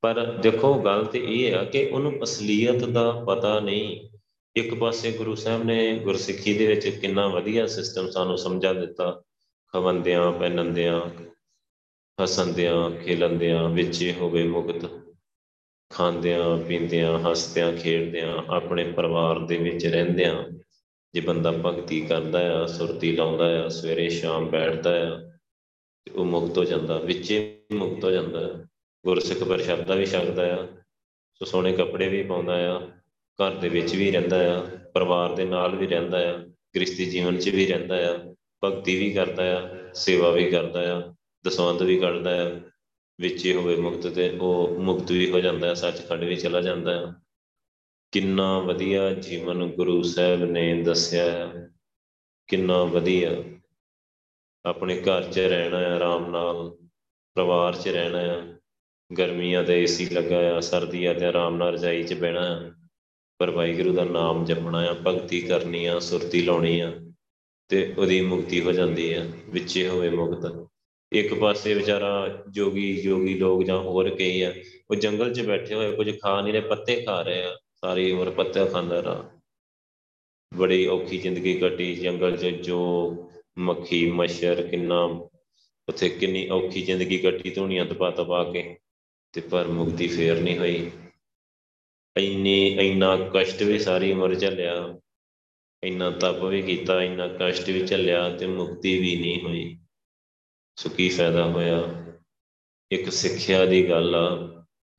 ਪਰ 0.00 0.32
ਦੇਖੋ, 0.32 0.82
ਗੱਲ 0.82 1.04
ਤੇ 1.04 1.24
ਇਹ 1.28 1.54
ਆ 1.54 1.64
ਕਿ 1.64 1.86
ਉਹਨੂੰ 1.86 2.22
ਅਸਲੀਅਤ 2.22 2.84
ਦਾ 2.84 3.24
ਪਤਾ 3.26 3.60
ਨਹੀਂ। 3.60 4.10
ਇੱਕ 4.56 4.74
ਪਾਸੇ 4.74 5.12
ਗੁਰੂ 5.12 5.34
ਸਾਹਿਬ 5.34 5.64
ਨੇ 5.64 5.98
ਗੁਰਸਿੱਖੀ 5.98 6.58
ਦੇ 6.58 6.66
ਵਿੱਚ 6.66 6.88
ਕਿੰਨਾ 6.88 7.26
ਵਧੀਆ 7.26 7.66
ਸਿਸਟਮ 7.66 8.10
ਸਾਨੂੰ 8.10 8.38
ਸਮਝਾ 8.38 8.72
ਦਿੱਤਾ। 8.72 9.22
ਖਵੰਦਿਆਂ 9.72 10.32
ਪਹਿਨੰਦਿਆਂ 10.32 11.00
ਹਸੰਦਿਆਂ, 12.24 12.90
ਖੇਲੰਦਿਆਂ, 12.90 13.68
ਵਿੱਚ 13.68 14.14
ਹੋਵੇ 14.20 14.42
ਮੁਕਤ। 14.42 14.90
ਖਾਂਦਿਆਂ, 15.92 16.58
ਪੀਂਦਿਆਂ, 16.58 17.18
ਹੱਸਦਿਆਂ, 17.18 17.72
ਖੇਡਦਿਆਂ, 17.72 18.42
ਆਪਣੇ 18.48 18.92
ਪਰਿਵਾਰ 18.92 19.38
ਦੇ 19.38 19.56
ਵਿੱਚ 19.56 19.86
ਰਹਿੰਦਿਆਂ। 19.86 20.44
ਜੇ 21.14 21.20
ਬੰਦਾ 21.20 21.50
ਭਗਤੀ 21.52 22.00
ਕਰਦਾ 22.00 22.40
ਆ, 22.52 22.66
ਸੁਰਤੀ 22.66 23.12
ਲਾਉਂਦਾ 23.12 23.44
ਆ, 23.64 23.68
ਸਵੇਰੇ 23.68 24.08
ਸ਼ਾਮ 24.08 24.48
ਬੈਠਦਾ 24.50 24.90
ਆ, 24.90 25.16
ਤੇ 26.06 26.12
ਉਹ 26.12 26.24
ਮੁਕਤ 26.24 26.58
ਹੋ 26.58 26.64
ਜਾਂਦਾ, 26.64 26.98
ਵਿੱਚੇ 26.98 27.38
ਮੁਕਤ 27.72 28.04
ਹੋ 28.04 28.10
ਜਾਂਦਾ, 28.10 28.40
ਗੁਰਸਿੱਖ 29.04 29.42
ਪ੍ਰਸ਼ਾਦਾ 29.44 29.94
ਵੀ 29.94 30.06
ਛਕਦਾ 30.06 30.52
ਆ 30.54 30.66
ਸੋ 31.34 31.44
ਸੋਹਣੇ 31.44 31.72
ਕੱਪੜੇ 31.72 32.08
ਵੀ 32.08 32.22
ਪਾਉਂਦਾ 32.22 32.54
ਆ, 32.72 32.78
ਘਰ 33.38 33.54
ਦੇ 33.54 33.68
ਵਿੱਚ 33.68 33.94
ਵੀ 33.94 34.10
ਰਹਿੰਦਾ 34.10 34.36
ਆ, 34.54 34.60
ਪਰਿਵਾਰ 34.94 35.34
ਦੇ 35.34 35.44
ਨਾਲ 35.44 35.76
ਵੀ 35.76 35.86
ਰਹਿੰਦਾ 35.86 36.18
ਆ 36.30 36.36
ਗ੍ਰਸਤੀ 36.76 37.04
ਜੀਵਨ 37.04 37.38
'ਚ 37.38 37.48
ਵੀ 37.48 37.66
ਰਹਿੰਦਾ 37.66 37.96
ਆ, 38.10 38.16
ਭਗਤੀ 38.64 38.96
ਵੀ 38.98 39.12
ਕਰਦਾ 39.12 39.56
ਆ, 39.56 39.92
ਸੇਵਾ 39.94 40.30
ਵੀ 40.30 40.50
ਕਰਦਾ 40.50 40.80
ਆ 40.96 41.00
ਦਸਵੰਦ 41.44 41.82
ਵੀ 41.82 41.98
ਕਰਦਾ 41.98 42.30
ਆ, 42.42 42.60
ਵਿੱਚ 43.18 43.44
ਹੀ 43.44 43.54
ਹੋਵੇ 43.54 43.76
ਮੁਕਤ 43.76 44.06
ਤੇ 44.06 44.28
ਉਹ 44.40 44.78
ਮੁਕਤ 44.78 45.10
ਵੀ 45.12 45.30
ਹੋ 45.30 45.40
ਜਾਂਦਾ 45.40 45.68
ਹੈ 45.68 45.74
ਸੱਚਖੰਡ 45.74 46.24
ਵੀ 46.24 46.36
ਚਲਾ 46.36 46.60
ਜਾਂਦਾ 46.60 46.94
ਹੈ 46.98 47.14
ਕਿੰਨਾ 48.16 48.58
ਵਧੀਆ 48.58 49.14
ਜੀਵਨ 49.14 49.66
ਗੁਰੂ 49.66 50.02
ਸਾਹਿਬ 50.02 50.44
ਨੇ 50.44 50.82
ਦੱਸਿਆ 50.82 51.24
ਹੈ। 51.24 51.68
ਕਿੰਨਾ 52.46 52.84
ਵਧੀਆ। 52.84 53.30
ਆਪਣੇ 54.64 55.00
ਘਰ 55.00 55.32
'ਚ 55.32 55.38
ਰਹਿਣਾ 55.38 55.78
ਹੈ, 55.78 55.86
ਆਰਾਮ 55.86 56.30
ਨਾਲ। 56.30 56.76
ਪਰਿਵਾਰ 57.34 57.76
'ਚ 57.76 57.88
ਰਹਿਣਾ 57.88 58.18
ਹੈ। 58.18 58.58
ਗਰਮੀਆਂ 59.18 59.64
ਦੇ 59.64 59.82
ਏਸੀ 59.82 60.06
ਲੱਗਾ 60.06 60.56
ਆ 60.56 60.60
ਸਰਦੀਆਂ 60.60 61.14
ਤੇ 61.14 61.26
ਆਰਾਮ 61.26 61.56
ਨਾਲ 61.56 61.72
ਰਜਾਈ 61.72 62.02
'ਚ 62.02 62.14
ਬਹਿਣਾ 62.14 62.60
ਹੈ। 62.60 62.72
ਪਰ 63.38 63.50
ਵਾਹਿਗੁਰੂ 63.50 63.92
ਦਾ 63.92 64.04
ਨਾਮ 64.04 64.44
ਜਪਣਾ 64.44 64.78
ਆ 64.78 64.92
ਭਗਤੀ 64.92 65.40
ਕਰਨੀ 65.40 65.86
ਆ, 65.86 65.98
ਸੁਰਤੀ 65.98 66.42
ਲਾਉਣੀ 66.42 66.80
ਆ 66.80 66.92
ਤੇ 67.68 67.94
ਉਹਦੀ 67.98 68.20
ਮੁਕਤੀ 68.20 68.60
ਹੋ 68.60 68.72
ਜਾਂਦੀ 68.72 69.12
ਆ, 69.12 69.26
ਵਿੱਚੇ 69.48 69.88
ਹੋਵੇ 69.88 70.10
ਮੁਕਤ। 70.10 70.66
ਇੱਕ 71.12 71.34
ਪਾਸੇ 71.34 71.74
ਵਿਚਾਰਾ 71.74 72.44
ਜੋਗੀ 72.50 73.02
ਜੋਗੀ 73.02 73.38
ਲੋਕ 73.38 73.64
ਜਾਂ 73.64 73.78
ਹੋਰ 73.78 74.10
ਕਈ 74.10 74.42
ਆ, 74.42 74.54
ਉਹ 74.90 74.96
ਜੰਗਲ 74.96 75.34
'ਚ 75.34 75.40
ਬੈਠੇ 75.40 75.74
ਹੋਏ, 75.74 75.96
ਕੁਝ 75.96 76.10
ਖਾ 76.22 76.40
ਨਹੀਂ 76.40 76.52
ਰਹੇ, 76.52 76.60
ਪੱਤੇ 76.60 77.02
ਖਾ 77.02 77.22
ਰਹੇ 77.22 77.42
ਆ। 77.42 77.56
ਸਾਰੀ 77.86 78.12
ਉਮਰ 78.12 78.30
ਪੱਤੇ 78.30 78.64
ਖਾਂਦਾ 78.66 79.00
ਰਹਾ। 79.00 79.30
ਬੜੀ 80.54 80.86
ਔਖੀ 80.86 81.18
ਜ਼ਿੰਦਗੀ 81.18 81.58
ਕੱਟੀ, 81.58 81.94
ਜੰਗਲ 81.94 82.36
'ਚ 82.36 82.46
ਜੋ 82.46 83.12
ਮੱਖੀ, 83.58 84.10
ਮੱਛਰ, 84.10 84.62
ਕਿੰਨਾ, 84.62 85.02
ਉੱਥੇ 85.88 86.08
ਕਿੰਨੀ 86.08 86.48
ਔਖੀ 86.48 86.82
ਜ਼ਿੰਦਗੀ 86.82 87.18
ਕੱਟੀ, 87.18 87.50
ਧੂਣੀਆਂ 87.50 87.86
ਤਪਾ 87.86 88.10
ਤਪਾ 88.10 88.52
ਕੇ, 88.52 88.78
ਤੇ 89.32 89.40
ਪਰ 89.40 89.66
ਮੁਕਤੀ 89.66 90.08
ਫੇਰ 90.08 90.40
ਨਹੀਂ 90.40 90.58
ਹੋਈ। 90.58 90.90
ਇੰਨੀ, 92.16 92.66
ਇੰਨਾ 92.66 93.16
ਕਸ਼ਟ 93.34 93.62
ਵੀ 93.62 93.78
ਸਾਰੀ 93.78 94.12
ਉਮਰ 94.12 94.34
ਝੱਲਿਆ, 94.34 95.00
ਇੰਨਾ 95.84 96.10
ਤਪ 96.10 96.44
ਵੀ 96.44 96.62
ਕੀਤਾ, 96.62 97.02
ਇੰਨਾ 97.02 97.28
ਕਸ਼ਟ 97.28 97.70
ਵੀ 97.70 97.86
ਝੱਲਿਆ, 97.86 98.36
ਤੇ 98.36 98.46
ਮੁਕਤੀ 98.46 98.98
ਵੀ 98.98 99.16
ਨਹੀਂ 99.16 99.42
ਹੋਈ। 99.42 99.78
ਸੋ 100.76 100.90
ਕੀ 100.90 101.08
ਫਾਇਦਾ 101.08 101.44
ਹੋਇਆ। 101.44 102.06
ਇੱਕ 102.90 103.12
ਸਿੱਖਿਆ 103.12 103.66
ਦੀ 103.66 103.90
ਗੱਲ 103.90 104.14
ਆ 104.14 104.55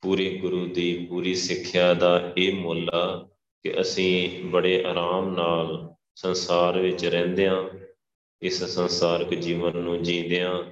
ਪੂਰੇ 0.07 0.37
ਗੁਰੂ 0.37 0.65
ਦੀ 0.65 1.05
ਪੂਰੀ 1.09 1.35
ਸਿੱਖਿਆ 1.35 1.93
ਦਾ 1.93 2.33
ਇਹ 2.37 2.53
ਮੁੱਲ 2.53 2.89
ਆ 2.89 3.29
ਕਿ 3.63 3.81
ਅਸੀਂ 3.81 4.43
ਬੜੇ 4.43 4.83
ਆਰਾਮ 4.85 5.35
ਨਾਲ 5.35 5.95
ਸੰਸਾਰ 6.15 6.79
ਵਿੱਚ 6.79 7.05
ਰਹਿੰਦਿਆਂ 7.05 7.69
ਇਸ 8.41 8.63
ਸੰਸਾਰਕ 8.63 9.33
ਜੀਵਨ 9.33 9.77
ਨੂੰ 9.77 10.03
ਜੀਂਦਿਆਂ 10.03 10.63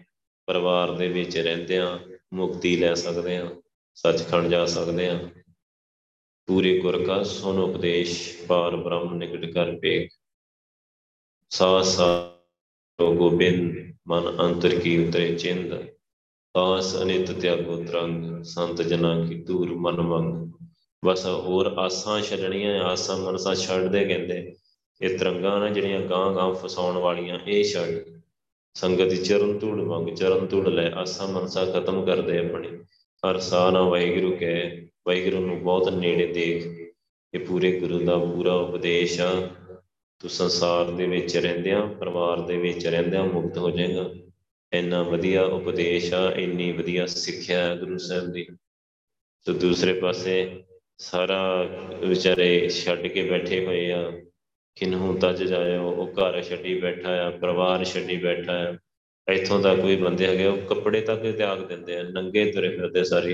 ਪਰਿਵਾਰ 0.45 0.91
ਦੇ 0.91 1.07
ਵਿੱਚ 1.07 1.37
ਰਹਿੰਦਿਆਂ 1.37 1.99
ਮੁਕਤੀ 2.33 2.77
ਲੈ 2.77 2.93
ਸਕਦੇ 2.93 3.37
ਹਾਂ, 3.37 3.61
ਸੱਚਖੰਡ 3.95 4.47
ਜਾ 4.47 4.65
ਸਕਦੇ 4.65 5.09
ਹਾਂ। 5.09 5.19
ਪੂਰੇ 6.45 6.79
ਗੁਰ 6.79 7.05
ਕਾ 7.05 7.23
ਸੁਨ 7.23 7.59
ਉਪਦੇਸ਼ 7.59 8.41
ਪਾਰ 8.47 8.75
ਬ੍ਰਹਮ 8.75 9.15
ਨਿਕਟ 9.15 9.45
ਕਰ 9.45 9.75
ਪੇਖ 9.75 10.11
ਸਾ 11.49 11.81
ਸਾ 11.81 12.37
ਗੋਬਿੰਦ, 13.15 13.93
ਮਨ 14.07 14.37
ਅੰਤਰ 14.39 14.79
ਕੀ 14.79 15.07
ਉਤਰੇ 15.07 15.35
ਚਿੰਦ। 15.35 15.94
ਆਸ 16.57 17.01
ਅਨਿਤ 17.01 17.31
ਤਿਆਗੋ 17.31 17.83
ਤਰੰਗ 17.83 18.43
ਸੰਤ 18.43 18.81
ਜਨਾਂ 18.81 19.25
ਕੀ 19.25 19.35
ਦੂਰ 19.35 19.73
ਮਨ 19.73 20.01
ਮੰਗ। 20.01 20.51
ਬਸ 21.05 21.25
ਹੋਰ 21.25 21.75
ਆਸਾਂ 21.77 22.21
ਛੱਡਣੀਆਂ, 22.21 22.83
ਆਸਾਂ 22.83 23.17
ਮਨਸਾ 23.17 23.53
ਛੱਡਦੇ 23.55 24.05
ਕਹਿੰਦੇ, 24.05 24.55
ਇਹ 25.01 25.17
ਤਰੰਗਾਂ 25.17 25.59
ਨਾ 25.59 25.69
ਜਿਹੜੀਆਂ 25.69 25.99
ਗਾਂ 25.99 26.33
ਗਾਂ 26.35 26.53
ਫਸਾਉਣ 26.53 26.97
ਵਾਲੀਆਂ, 26.97 27.39
ਇਹ 27.47 27.63
ਛੱਡ। 27.63 28.21
ਸੰਗਤ 28.73 29.03
ਦੀ 29.03 29.17
ਚਰਨ 29.17 29.59
ਧੂੜ 29.59 29.81
ਮੰਗ, 29.81 30.15
ਚਰਨ 30.15 30.45
ਧੂੜ 30.45 30.67
ਲੈ, 30.67 30.91
ਆਸਾਂ 30.91 31.27
ਮਨਸਾ 31.27 31.65
ਖਤਮ 31.65 32.05
ਕਰਦੇ 32.05 32.39
ਆਪਣੀ। 32.39 32.67
ਹਰ 33.23 33.39
ਸਾਹ 33.39 33.71
ਨਾ 33.71 33.81
ਵਾਹਿਗੁਰੂ 33.81 34.35
ਕਹੇ, 34.35 34.87
ਵਾਹਿਗੁਰੂ 35.07 35.45
ਨੂੰ 35.45 35.63
ਬਹੁਤ 35.63 35.89
ਨੇੜੇ 35.89 36.33
ਦੇਖ। 36.33 36.93
ਇਹ 37.33 37.39
ਪੂਰੇ 37.39 37.79
ਗੁਰੂ 37.79 37.99
ਦਾ 37.99 38.17
ਪੂਰਾ 38.17 38.53
ਉਪਦੇਸ਼ 38.53 39.21
ਆ। 39.21 39.49
ਤੂੰ 40.19 40.29
ਸੰਸਾਰ 40.29 40.91
ਦੇ 40.91 41.07
ਵਿੱਚ 41.07 41.37
ਰਹਿੰਦਿਆਂ, 41.37 41.87
ਪਰਿਵਾਰ 41.87 42.41
ਦੇ 42.41 42.57
ਵਿੱਚ 42.57 42.87
ਰਹਿੰਦਿਆਂ 42.87 43.25
ਮੁਕਤ 43.25 43.57
ਹੋ 43.57 43.69
ਜਾਏਗਾ। 43.69 44.09
ਇੰਨਾ 44.73 45.03
ਵਧੀਆ 45.03 45.43
ਉਪਦੇਸ਼ 45.43 46.13
ਆ, 46.13 46.31
ਇੰਨੀ 46.31 46.71
ਵਧੀਆ 46.71 47.05
ਸਿੱਖਿਆ 47.05 47.67
ਹੈ 47.67 47.75
ਗੁਰੂ 47.75 47.97
ਸਾਹਿਬ 47.97 48.31
ਦੀ। 48.31 48.47
ਤੇ 49.45 49.53
ਦੂਸਰੇ 49.53 49.93
ਪਾਸੇ 49.93 50.63
ਸਾਰਾ 50.97 51.69
ਵਿਚਾਰੇ 52.05 52.69
ਛੱਡ 52.69 53.07
ਕੇ 53.07 53.29
ਬੈਠੇ 53.29 53.65
ਹੋਏ 53.65 53.91
ਆ 53.91 54.11
ਕਿਨਹੂ 54.75 55.17
ਤਜ 55.17 55.43
ਜਾਇਓ 55.43 55.83
ਉਹ 55.83 56.07
ਘਰ 56.07 56.41
ਛੱਡੀ 56.41 56.79
ਬੈਠਾ 56.79 57.27
ਆ, 57.27 57.29
ਪਰਿਵਾਰ 57.29 57.85
ਛੱਡੀ 57.85 58.17
ਬੈਠਾ 58.17 58.53
ਆ। 58.53 58.77
ਇੱਥੋਂ 59.31 59.59
ਦਾ 59.59 59.75
ਕੋਈ 59.75 59.95
ਬੰਦੇ 59.95 60.27
ਹੈਗੇ, 60.27 60.45
ਉਹ 60.45 60.57
ਕੱਪੜੇ 60.57 61.01
ਤੱਕ 61.01 61.31
ਤਿਆਗ 61.31 61.67
ਦਿੰਦੇ 61.67 61.97
ਆ, 61.97 62.03
ਨੰਗੇ 62.03 62.51
ਤੁਰੇ 62.51 62.69
ਫਿਰਦੇ 62.69 63.03
ਸਾਰੀ। 63.03 63.33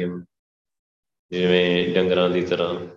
ਜਿਵੇਂ 1.32 1.89
ਡੰਗਰਾਂ 1.89 2.29
ਦੀ 2.29 2.41
ਤਰ੍ਹਾਂ। 2.41 2.88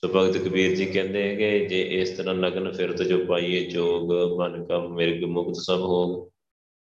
ਸੋ 0.00 0.08
ਭਗਤ 0.08 0.36
ਕਬੀਰ 0.36 0.76
ਜੀ 0.76 0.86
ਕਹਿੰਦੇ 0.86 1.36
ਕਿ 1.36 1.66
ਜੇ 1.66 1.82
ਇਸ 1.82 2.10
ਤਰ੍ਹਾਂ 2.10 2.34
ਨਗਨ 2.34 2.72
ਫਿਰਤ 2.72 3.02
ਜੋ 3.02 3.24
ਪਾਈਏ, 3.24 3.64
ਜੋਗ, 3.64 4.12
ਮਨ 4.40 4.64
ਕਾ 4.64 4.78
ਮਿਰਗ, 4.78 5.24
ਮੁਕਤ 5.24 5.56
ਸਭ 5.56 5.80
ਹੋਗ 5.80 6.32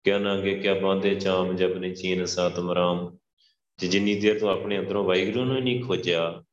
ਕਿਆ 0.04 0.18
ਨਾਗੇ 0.18 0.56
ਕਿਆ 0.56 0.74
ਬਾਂਦੇ 0.74 1.16
ਚਾਮ 1.16 1.56
ਜਪਨੇ 1.56 1.89
ਚੀਨ 1.89 2.26
ਸਾਤਮ 2.26 2.72
ਰਾਮ 2.72 3.18
ਜੇ 3.80 3.88
ਜਿੰਨੀ 3.88 4.20
ਦੇਰ 4.20 4.39
ਤੂੰ 4.39 4.49
ਆਪਣੇ 4.49 4.80
ਅੰਦਰੋਂ 4.80 5.04
ਵਾਹਿਗੁਰੂ 5.04 5.45
ਨੂੰ 5.45 5.64
ਨਹੀਂ 5.64 5.84
ਖੋਜਿਆ, 5.84 6.43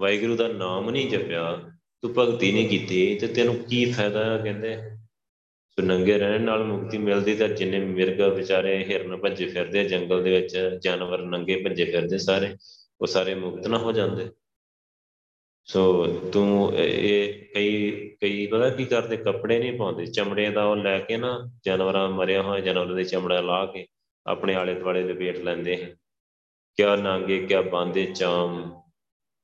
ਵਾਹਿਗੁਰੂ 0.00 0.36
ਦਾ 0.36 0.48
ਨਾਮ 0.48 0.90
ਨਹੀਂ 0.90 1.10
ਜਪਿਆ, 1.10 1.70
ਤੂੰ 2.02 2.14
ਭਗਤੀ 2.18 2.52
ਨਹੀਂ 2.52 2.68
ਕੀਤੀ, 2.68 3.18
ਤੇ 3.18 3.26
ਤੈਨੂੰ 3.26 3.54
ਕੀ 3.54 3.92
ਫਾਇਦਾ 3.92 4.24
ਹੈ 4.24 4.42
ਕਹਿੰਦੇ? 4.42 4.76
ਸੋ 5.70 5.82
ਨੰਗੇ 5.82 6.18
ਰਹਿਣ 6.18 6.40
ਨਾਲ 6.40 6.64
ਮੁਕਤੀ 6.64 6.98
ਮਿਲਦੀ 6.98 7.34
ਤਾਂ 7.34 7.48
ਜਿੰਨੇ 7.48 7.78
ਮਿਰਗ 7.78 8.20
ਵਿਚਾਰੇ 8.20 8.84
ਹਿਰਨ 8.84 9.16
ਭੱਜੇ 9.16 9.46
ਫਿਰਦੇ 9.46 9.84
ਜੰਗਲ 9.84 10.22
ਦੇ 10.22 10.30
ਵਿੱਚ 10.30 10.78
ਜਾਨਵਰ 10.82 11.22
ਨੰਗੇ 11.22 11.56
ਭੱਜੇ 11.56 11.84
ਫਿਰਦੇ 11.84 12.18
ਸਾਰੇ, 12.18 12.56
ਉਹ 13.00 13.06
ਸਾਰੇ 13.06 13.34
ਮੁਕਤ 13.34 13.66
ਨਾ 13.66 13.78
ਹੋ 13.78 13.92
ਜਾਂਦੇ। 13.92 14.28
ਸੋ 15.68 16.06
ਤੂੰ 16.32 16.72
ਇਹ 16.74 17.34
ਕਈ 17.54 17.90
ਕਈ 18.20 18.46
ਪਤਾ 18.46 18.68
ਕੀ 18.70 18.84
ਕਰਦੇ? 18.84 19.16
ਕੱਪੜੇ 19.16 19.58
ਨਹੀਂ 19.58 19.72
ਪਾਉਂਦੇ। 19.78 20.06
ਚਮੜੇ 20.06 20.50
ਦਾ 20.50 20.64
ਉਹ 20.64 20.76
ਲੈ 20.76 20.98
ਕੇ 20.98 21.16
ਨਾ, 21.16 21.50
ਜਾਨਵਰਾਂ 21.66 22.08
ਮਰਿਆ 22.10 22.42
ਹੋਇਆ, 22.42 22.60
ਜਾਨਵਰ 22.60 22.94
ਦੇ 22.94 23.04
ਚਮੜਾ 23.04 23.40
ਲਾ 23.40 23.66
ਕੇ 23.66 23.86
ਆਪਣੇ 24.26 24.54
ਆਲੇ 24.54 24.74
ਦੁਆਲੇ 24.74 25.02
ਲਪੇਟ 25.02 25.38
ਲੈਂਦੇ 25.38 25.76
ਕਿਆ 26.76 26.96
ਨਾਂਗੇ, 26.96 27.38
ਕਿਆ 27.38 27.62
ਬਾਂਦੇ, 27.62 28.04
ਚਾਮ। 28.06 28.80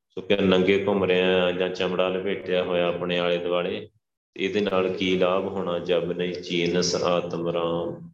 ਸੋ 0.09 0.21
ਕਿ 0.21 0.37
ਨੰਗੇ 0.37 0.85
ਘੁੰਮ 0.87 1.05
ਰਿਹਾ 1.05 1.51
ਜਾਂ 1.53 1.69
ਚਮੜਾ 1.69 2.09
ਲਪੇਟਿਆ 2.09 2.63
ਹੋਇਆ 2.63 2.89
ਆਪਣੇ 2.89 3.19
ਆਲੇ 3.19 3.39
ਦੁਆਲੇ, 3.39 3.89
ਇਹਦੇ 4.37 4.61
ਨਾਲ 4.61 4.89
ਕੀ 4.89 5.17
ਲਾਭ 5.19 5.45
ਹੋਣਾ? 5.45 5.79
ਜਬ 5.79 6.13
ਨਹੀਂ 6.13 6.33
ਚੀਨਸ 6.33 6.95
ਆਤਮ 6.95 7.49
ਰਾਮ। 7.49 8.11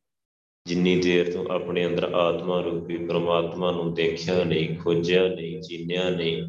ਜਿੰਨੀ 0.66 1.00
ਦੇਰ 1.00 1.32
ਤੋਂ 1.32 1.46
ਆਪਣੇ 1.50 1.86
ਅੰਦਰ 1.86 2.04
ਆਤਮਾ 2.04 2.60
ਰੂਪੀ 2.60 2.96
ਪ੍ਰਮਾਤਮਾ 2.96 3.70
ਨੂੰ 3.70 3.94
ਦੇਖਿਆ 3.94 4.44
ਨਹੀਂ, 4.44 4.78
ਖੋਜਿਆ 4.78 5.28
ਨਹੀਂ, 5.28 5.60
ਚੀਨਿਆ 5.62 6.10
ਨਹੀਂ 6.10 6.42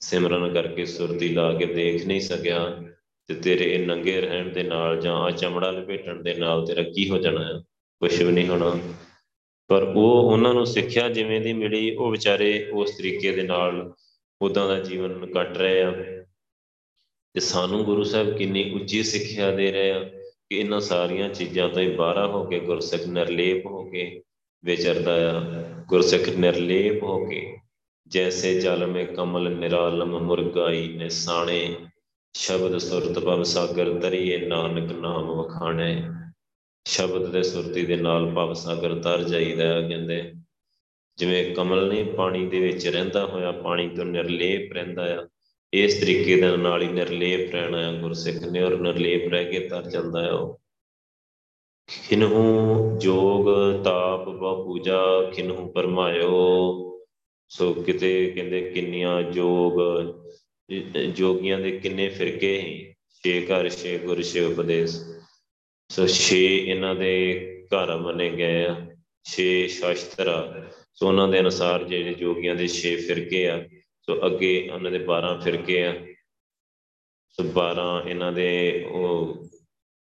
ਸਿਮਰਨ 0.00 0.54
ਕਰਕੇ 0.54 0.84
ਸੁਰਤੀ 0.84 1.28
ਲਾ 1.28 1.52
ਕੇ 1.52 1.66
ਦੇਖ 1.66 2.06
ਨਹੀਂ 2.06 2.20
ਸਕਿਆ 2.20 2.82
ਤੇ 3.26 3.34
ਤੇਰੇ 3.34 3.74
ਇਹ 3.74 3.86
ਨੰਗੇ 3.86 4.20
ਰਹਿਣ 4.20 4.48
ਦੇ 4.48 4.62
ਨਾਲ 4.62 5.00
ਜਾਂ 5.00 5.16
ਆ 5.16 5.30
ਚਮੜਾ 5.30 5.70
ਲਪੇਟਣ 5.70 6.22
ਦੇ 6.22 6.34
ਨਾਲ 6.34 6.66
ਤੇਰਾ 6.66 6.82
ਕੀ 6.82 7.10
ਹੋ 7.10 7.18
ਜਾਣਾ 7.18 7.44
ਹੈ? 7.44 7.60
ਕੁਝ 8.00 8.22
ਵੀ 8.22 8.32
ਨਹੀਂ 8.32 8.48
ਹੋਣਾ। 8.48 8.78
ਪਰ 9.68 9.82
ਉਹ 9.82 10.32
ਉਹਨਾਂ 10.32 10.54
ਨੂੰ 10.54 10.66
ਸਿੱਖਿਆ 10.66 11.08
ਜਿਵੇਂ 11.08 11.40
ਦੀ 11.40 11.52
ਮਿਲੀ, 11.52 11.94
ਉਹ 11.94 12.10
ਵਿਚਾਰੇ 12.10 12.70
ਉਸ 12.72 12.90
ਤਰੀਕੇ 12.98 13.32
ਦੇ 13.32 13.42
ਨਾਲ 13.42 13.94
ਉਦਾਂ 14.42 14.68
ਦਾ 14.68 14.80
ਜੀਵਨ 14.80 15.32
ਕੱਟ 15.32 15.58
ਰਹੇ 15.58 15.82
ਆ। 15.82 15.90
ਤੇ 17.32 17.40
ਸਾਨੂੰ 17.40 17.84
ਗੁਰੂ 17.84 18.02
ਸਾਹਿਬ 18.02 18.36
ਕਿੰਨੀ 18.36 18.70
ਉੱਚੀ 18.70 19.02
ਸਿੱਖਿਆ 19.02 19.50
ਦੇ 19.50 19.72
ਰਹੇ 19.72 19.90
ਆ 19.90 20.04
ਕਿ 20.50 20.56
ਇਹਨਾਂ 20.58 20.80
ਸਾਰੀਆਂ 20.80 21.28
ਚੀਜ਼ਾਂ 21.28 21.68
ਤੋਂ 21.68 21.82
ਹੀ 21.82 21.96
ਬਾਹਰਾ 21.96 22.26
ਹੋ 22.26 22.44
ਕੇ 22.44 22.60
ਗੁਰਸਿੱਖ 22.60 23.06
ਨਿਰਲੇਪ 23.06 23.66
ਹੋ 23.66 23.90
ਕੇ 23.90 24.22
ਵਿਚਰਦਾ 24.64 25.38
ਆ। 25.38 25.42
ਗੁਰਸਿੱਖ 25.88 26.28
ਨਿਰਲੇਪ 26.28 27.02
ਹੋ 27.02 27.26
ਕੇ 27.26 27.56
ਜੈਸੇ 28.10 28.60
ਜਲ 28.60 28.86
ਮੇ 28.86 29.04
ਕਮਲ 29.06 29.50
ਨਿਰਾਲਮ 29.50 30.18
ਮੁਰਗਾਈ 30.18 30.86
ਨੇ 30.88 31.08
ਸਾਣੇ 31.08 31.76
ਸ਼ਬਦ 32.34 32.76
ਸੁਰਤ 32.78 33.18
ਭਵ 33.18 33.42
ਸਾਗਰ 33.42 33.98
ਤਰੀਏ 34.00 34.38
ਨਾਨਕ 34.38 34.92
ਨਾਮ 34.92 35.30
ਵਖਾਣੇ 35.32 35.90
ਸ਼ਬਦ 36.86 37.30
ਦੇ 37.32 37.42
ਸੁਰਤੀ 37.42 37.84
ਦੇ 37.86 37.96
ਨਾਲ 37.96 38.26
ਭਵ 38.26 38.52
ਸਾਗਰ 38.54 38.94
ਤਰ 39.02 39.22
ਜਾਈਦਾ 39.22 39.80
ਕਹਿੰਦੇ 39.80 40.20
ਜਿਵੇਂ 41.18 41.44
ਕਮਲ 41.54 41.88
ਨੇ 41.88 42.02
ਪਾਣੀ 42.16 42.46
ਦੇ 42.46 42.60
ਵਿੱਚ 42.60 42.86
ਰਹਿੰਦਾ 42.86 43.26
ਹੋਇਆ 43.26 43.52
ਪਾਣੀ 43.52 43.88
ਤੋਂ 43.88 44.04
ਨਿਰਲੇਪ 44.04 44.72
ਰਹਿੰਦਾ 44.72 45.04
ਆ 45.16 45.26
ਇਸ 45.72 46.00
ਤਰੀਕੇ 46.00 46.40
ਦੇ 46.40 46.56
ਨਾਲ 46.56 46.82
ਹੀ 46.82 46.88
ਨਿਰਲੇਪ 46.88 47.54
ਰਹਿਣਾ 47.54 47.82
ਹੈ 47.82 47.92
ਗੁਰਸਿੱਖ 48.00 48.42
ਨੇ 48.42 48.62
ਔਰ 48.62 48.78
ਨਿਰਲੇਪ 48.80 49.28
ਰਹਿ 49.28 49.44
ਕੇ 49.44 49.68
ਤਰ 49.68 49.90
ਜਾਂਦਾ 49.90 50.22
ਹੈ 50.22 50.30
ਉਹ 50.30 50.58
ਖਿਨਹੂ 51.88 52.98
ਜੋਗ 52.98 53.48
ਤਾਪ 53.84 54.28
ਬਾ 54.30 54.54
ਪੂਜਾ 54.54 55.00
ਖਿਨਹੂ 55.32 55.68
ਪਰਮਾਇਓ 55.72 56.87
ਸੋ 57.48 57.72
ਕਿਤੇ 57.74 58.30
ਕਹਿੰਦੇ 58.34 58.60
ਕਿੰਨੀਆਂ 58.70 59.22
ਜੋਗ, 59.22 59.80
ਜੋਗੀਆਂ 61.14 61.58
ਦੇ 61.58 61.70
ਕਿੰਨੇ 61.72 62.08
ਫਿਰਕੇ 62.08 62.60
ਸੀ। 62.60 62.94
ਛੇ 63.22 63.46
ਘਰ, 63.46 63.68
ਛੇ 63.68 63.98
ਗੁਰ, 63.98 64.22
ਛੇ 64.22 64.40
ਉਪਦੇਸ਼। 64.40 64.96
ਸੋ 65.90 66.06
ਛੇ 66.06 66.42
ਇਹਨਾਂ 66.58 66.94
ਦੇ 66.94 67.14
ਘਰ 67.66 67.96
ਮੰਨੇ 67.96 68.30
ਗਏ 68.30 68.64
ਆ। 68.64 68.76
ਛੇ 69.24 69.68
ਸ਼ਾਸਤਰ 69.68 70.28
ਸੋ 70.94 71.08
ਉਹਨਾਂ 71.08 71.28
ਦੇ 71.28 71.40
ਅਨੁਸਾਰ 71.40 71.84
ਜਿਹੜੇ 71.84 72.14
ਜੋਗੀਆਂ 72.14 72.54
ਦੇ 72.54 72.68
ਛੇ 72.68 72.96
ਫਿਰਕੇ 72.96 73.48
ਆ, 73.48 73.66
ਸੋ 74.06 74.26
ਅੱਗੇ 74.26 74.68
ਉਹਨਾਂ 74.74 74.90
ਦੇ 74.90 74.98
12 74.98 75.38
ਫਿਰਕੇ 75.38 75.84
ਆ। 75.86 75.94
ਸੋ 77.30 77.42
12 77.44 78.02
ਇਹਨਾਂ 78.08 78.32
ਦੇ 78.32 78.48
ਉਹ 78.90 79.36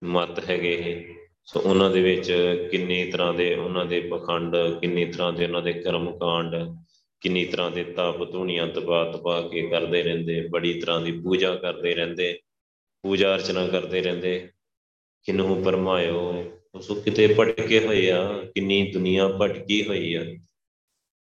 ਮਤ 0.04 0.50
ਹੈਗੇ 0.50 0.74
ਇਹ 0.74 1.16
ਸੋ 1.46 1.60
ਉਹਨਾਂ 1.60 1.90
ਦੇ 1.90 2.02
ਵਿੱਚ 2.02 2.32
ਕਿੰਨੀ 2.72 3.12
ਤਰ੍ਹਾਂ 3.12 3.34
ਦੇ 3.34 3.56
ਉਹਨਾਂ 3.56 3.86
ਦੇ 3.86 4.00
ਪਖੰਡ, 4.00 4.56
ਕਿੰਨੀ 4.82 5.06
ਤਰ੍ਹਾਂ 5.06 5.34
ਦੇ 5.34 5.46
ਉਹਨਾਂ 5.46 5.62
ਦੇ 5.62 5.74
ਕਰਮ 5.74 6.18
ਕਾਂਡ 6.18 6.56
ਕਿੰਨੀ 7.26 7.46
ਤਰ੍ਹਾਂ 7.46 7.72
ਦੇ 7.72 7.84
ਤਪ 7.84 8.32
ਧੂਣੀਆਂ 8.32 8.68
ਤਪਾ 8.68 9.12
ਤਪਾ 9.12 9.42
ਕੇ 9.42 9.62
ਕਰਦੇ 9.68 10.04
ਰਹਿੰਦੇ, 10.04 10.48
ਬੜੀ 10.48 10.74
ਤਰ੍ਹਾਂ 10.82 11.02
ਦੀ 11.02 11.12
ਪੂਜਾ 11.12 11.56
ਕਰਦੇ 11.56 11.96
ਰਹਿੰਦੇ, 11.96 12.40
ਪੂਜਾ 13.04 13.36
ਅਰਚਨਾ 13.36 13.68
ਕਰਦੇ 13.68 14.02
ਰਹਿੰਦੇ। 14.02 14.50
ਕਿਨੂੰ 15.24 15.64
ਪਰਮਾਇਓ 15.64 16.46
ਉਸ 16.76 16.92
ਕਿਤੇ 17.06 17.36
ਭਟਕੇ 17.40 17.80
ਹੋਏ 17.80 18.10
ਆ, 18.12 18.44
ਕਿੰਨੀ 18.56 18.92
ਦੁਨੀਆ 18.92 19.28
ਭਟਕੀ 19.28 19.88
ਹੋਈ 19.88 20.14
ਆ। 20.14 20.26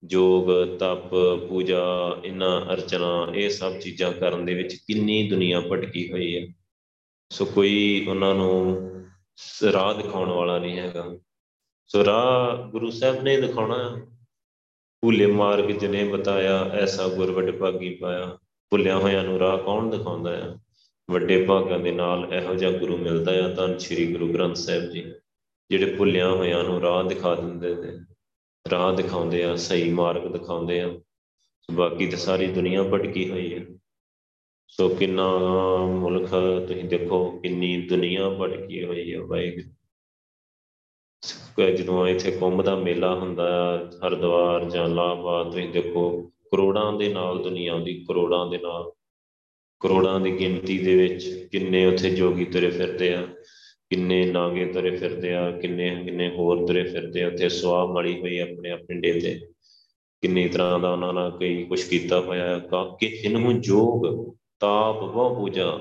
ਜੋਗ, 0.04 0.46
ਤਪ, 0.78 1.14
ਪੂਜਾ, 1.48 2.16
ਇਹਨਾਂ 2.24 2.60
ਅਰਚਨਾ, 2.72 3.32
ਇਹ 3.34 3.50
ਸਭ 3.50 3.78
ਚੀਜ਼ਾਂ 3.78 4.12
ਕਰਨ 4.12 4.44
ਦੇ 4.44 4.54
ਵਿੱਚ 4.54 4.74
ਕਿੰਨੀ 4.74 5.28
ਦੁਨੀਆ 5.28 5.60
ਭਟਕੀ 5.60 6.12
ਹੋਈ 6.12 6.36
ਹੈ 6.36 6.54
ਸੋ 7.30 7.44
ਕੋਈ 7.44 8.06
ਉਹਨਾਂ 8.08 8.34
ਨੂੰ 8.34 8.78
ਰਾਹ 9.72 9.94
ਦਿਖਾਉਣ 9.94 10.28
ਵਾਲਾ 10.28 10.58
ਨਹੀਂ 10.58 10.78
ਹੈਗਾ। 10.78 11.18
ਸੋ 11.86 12.04
ਰਾਹ 12.04 12.70
ਗੁਰੂ 12.70 12.90
ਸਾਹਿਬ 12.90 13.22
ਨੇ 13.22 13.40
ਦਿਖਾਉਣਾ। 13.40 14.06
ਭੁੱਲੇ 15.02 15.26
ਮਾਰਗ 15.26 15.70
ਜਿਨੇ 15.70 16.02
ਬਤਾਇਆ, 16.04 16.58
ਐਸਾ 16.72 17.06
ਗੁਰਵਟ 17.08 17.50
ਭਾਗੀ 17.50 17.94
ਪਾਇਆ। 17.94 18.26
ਭੁੱਲਿਆ 18.72 18.98
ਹੋਇਆਂ 18.98 19.22
ਨੂੰ 19.24 19.38
ਰਾਹ 19.38 19.56
ਕੌਣ 19.58 19.90
ਦਿਖਾਉਂਦਾ 19.90 20.30
ਆ? 20.42 20.54
ਵੱਡੇ 21.08 21.44
ਭਾਗਾਂ 21.44 21.78
ਦੇ 21.78 21.92
ਨਾਲ 21.92 22.26
ਇਹੋ 22.34 22.54
ਜਿਹਾ 22.54 22.70
ਗੁਰੂ 22.70 22.96
ਮਿਲਦਾ 22.96 23.32
ਆ 23.44 23.48
ਤਾਂ 23.54 23.78
ਸ੍ਰੀ 23.78 24.06
ਗੁਰੂ 24.12 24.32
ਗ੍ਰੰਥ 24.32 24.56
ਸਾਹਿਬ 24.56 24.84
ਜੀ, 24.90 25.02
ਜਿਹੜੇ 25.70 25.94
ਭੁੱਲਿਆ 25.96 26.30
ਹੋਇਆਂ 26.30 26.62
ਨੂੰ 26.64 26.80
ਰਾਹ 26.80 27.02
ਦਿਖਾ 27.04 27.34
ਦਿੰਦੇ 27.34 27.74
ਨੇ। 27.74 27.98
ਰਾਹ 28.66 28.92
ਦਿਖਾਉਂਦੇ 28.92 29.42
ਆ, 29.44 29.56
ਸਹੀ 29.56 29.92
ਮਾਰਗ 29.92 30.30
ਦਿਖਾਉਂਦੇ 30.32 30.80
ਆ। 30.80 30.94
ਬਾਕੀ 31.68 32.06
ਤੇ 32.06 32.16
ਸਾਰੀ 32.16 32.46
ਦੁਨੀਆ 32.46 32.82
ਭਟਕੀ 32.82 33.28
ਹੋਈ 33.30 33.52
ਹੈ 33.54 33.64
ਸੋ 34.68 34.88
ਕਿੰਨਾ 34.88 35.28
ਮੁਲਕ 35.86 36.28
ਤੁਸੀਂ 36.68 36.84
ਦੇਖੋ, 36.84 37.24
ਕਿੰਨੀ 37.40 37.76
ਦੁਨੀਆ 37.88 38.28
ਭਟਕੀ 38.30 38.84
ਹੋਈ 38.84 39.12
ਹੈ 39.14 39.20
ਵਾਹਿਗੁਰੂ। 39.20 39.70
ਜਦੋਂ 41.76 42.06
ਇੱਥੇ 42.08 42.30
ਕੁੰਭ 42.30 42.62
ਦਾ 42.62 42.74
ਮੇਲਾ 42.76 43.14
ਹੁੰਦਾ 43.14 43.46
ਹੈ 43.48 44.06
ਹਰਦੁਆਰ 44.06 44.64
ਜਾਂ 44.70 44.88
ਲਾਹਬਾਦ, 44.88 45.50
ਤੁਸੀਂ 45.52 45.68
ਦੇਖੋ 45.68 46.10
ਕਰੋੜਾਂ 46.52 46.92
ਦੇ 46.92 47.08
ਨਾਲ 47.08 47.42
ਦੁਨੀਆ 47.42 47.78
ਦੀ, 47.78 47.94
ਕਰੋੜਾਂ 48.08 48.46
ਦੇ 48.46 48.58
ਨਾਲ, 48.58 48.90
ਕਰੋੜਾਂ 49.80 50.18
ਦੀ 50.20 50.38
ਗਿਣਤੀ 50.38 50.78
ਦੇ 50.78 50.94
ਵਿੱਚ 50.94 51.48
ਕਿੰਨੇ 51.52 51.84
ਉੱਥੇ 51.86 52.10
ਜੋਗੀ 52.10 52.44
ਤੁਰੇ 52.44 52.70
ਫਿਰਦੇ 52.70 53.14
ਆ, 53.14 53.22
ਕਿੰਨੇ 53.90 54.24
ਨਾਗੇ 54.26 54.64
ਤੁਰੇ 54.66 54.96
ਫਿਰਦੇ 54.96 55.34
ਆ, 55.34 55.50
ਕਿੰਨੇ 55.50 55.90
ਕਿੰਨੇ 56.04 56.28
ਹੋਰ 56.28 56.66
ਤੁਰੇ 56.66 56.82
ਫਿਰਦੇ 56.82 57.22
ਆ, 57.22 57.26
ਉੱਥੇ 57.26 57.48
ਸਵਾਹ 57.48 57.86
ਮੜੀ 57.86 58.20
ਹੋਈ 58.20 58.38
ਆਪਣੇ 58.38 58.70
ਆਪਣੇ 58.70 59.00
ਡੇ 59.00 59.12
ਤੇ। 59.20 59.40
ਕਿੰਨੀ 60.22 60.48
ਤਰ੍ਹਾਂ 60.48 60.78
ਦਾ 60.78 60.90
ਉਹਨਾਂ 60.92 61.12
ਨਾਲ 61.12 61.30
ਕਈ 61.30 61.64
ਕੁਝ 61.64 61.82
ਕੀਤਾ 61.82 62.20
ਹੋਇਆ 62.20 62.58
ਕਿ 63.00 63.06
ਇਹਨੂੰ 63.06 63.60
ਜੋਗ, 63.60 64.06
ਤਾਪ 64.60 65.00
ਬਹੁ 65.00 65.34
ਪੂਜਾ 65.34 65.80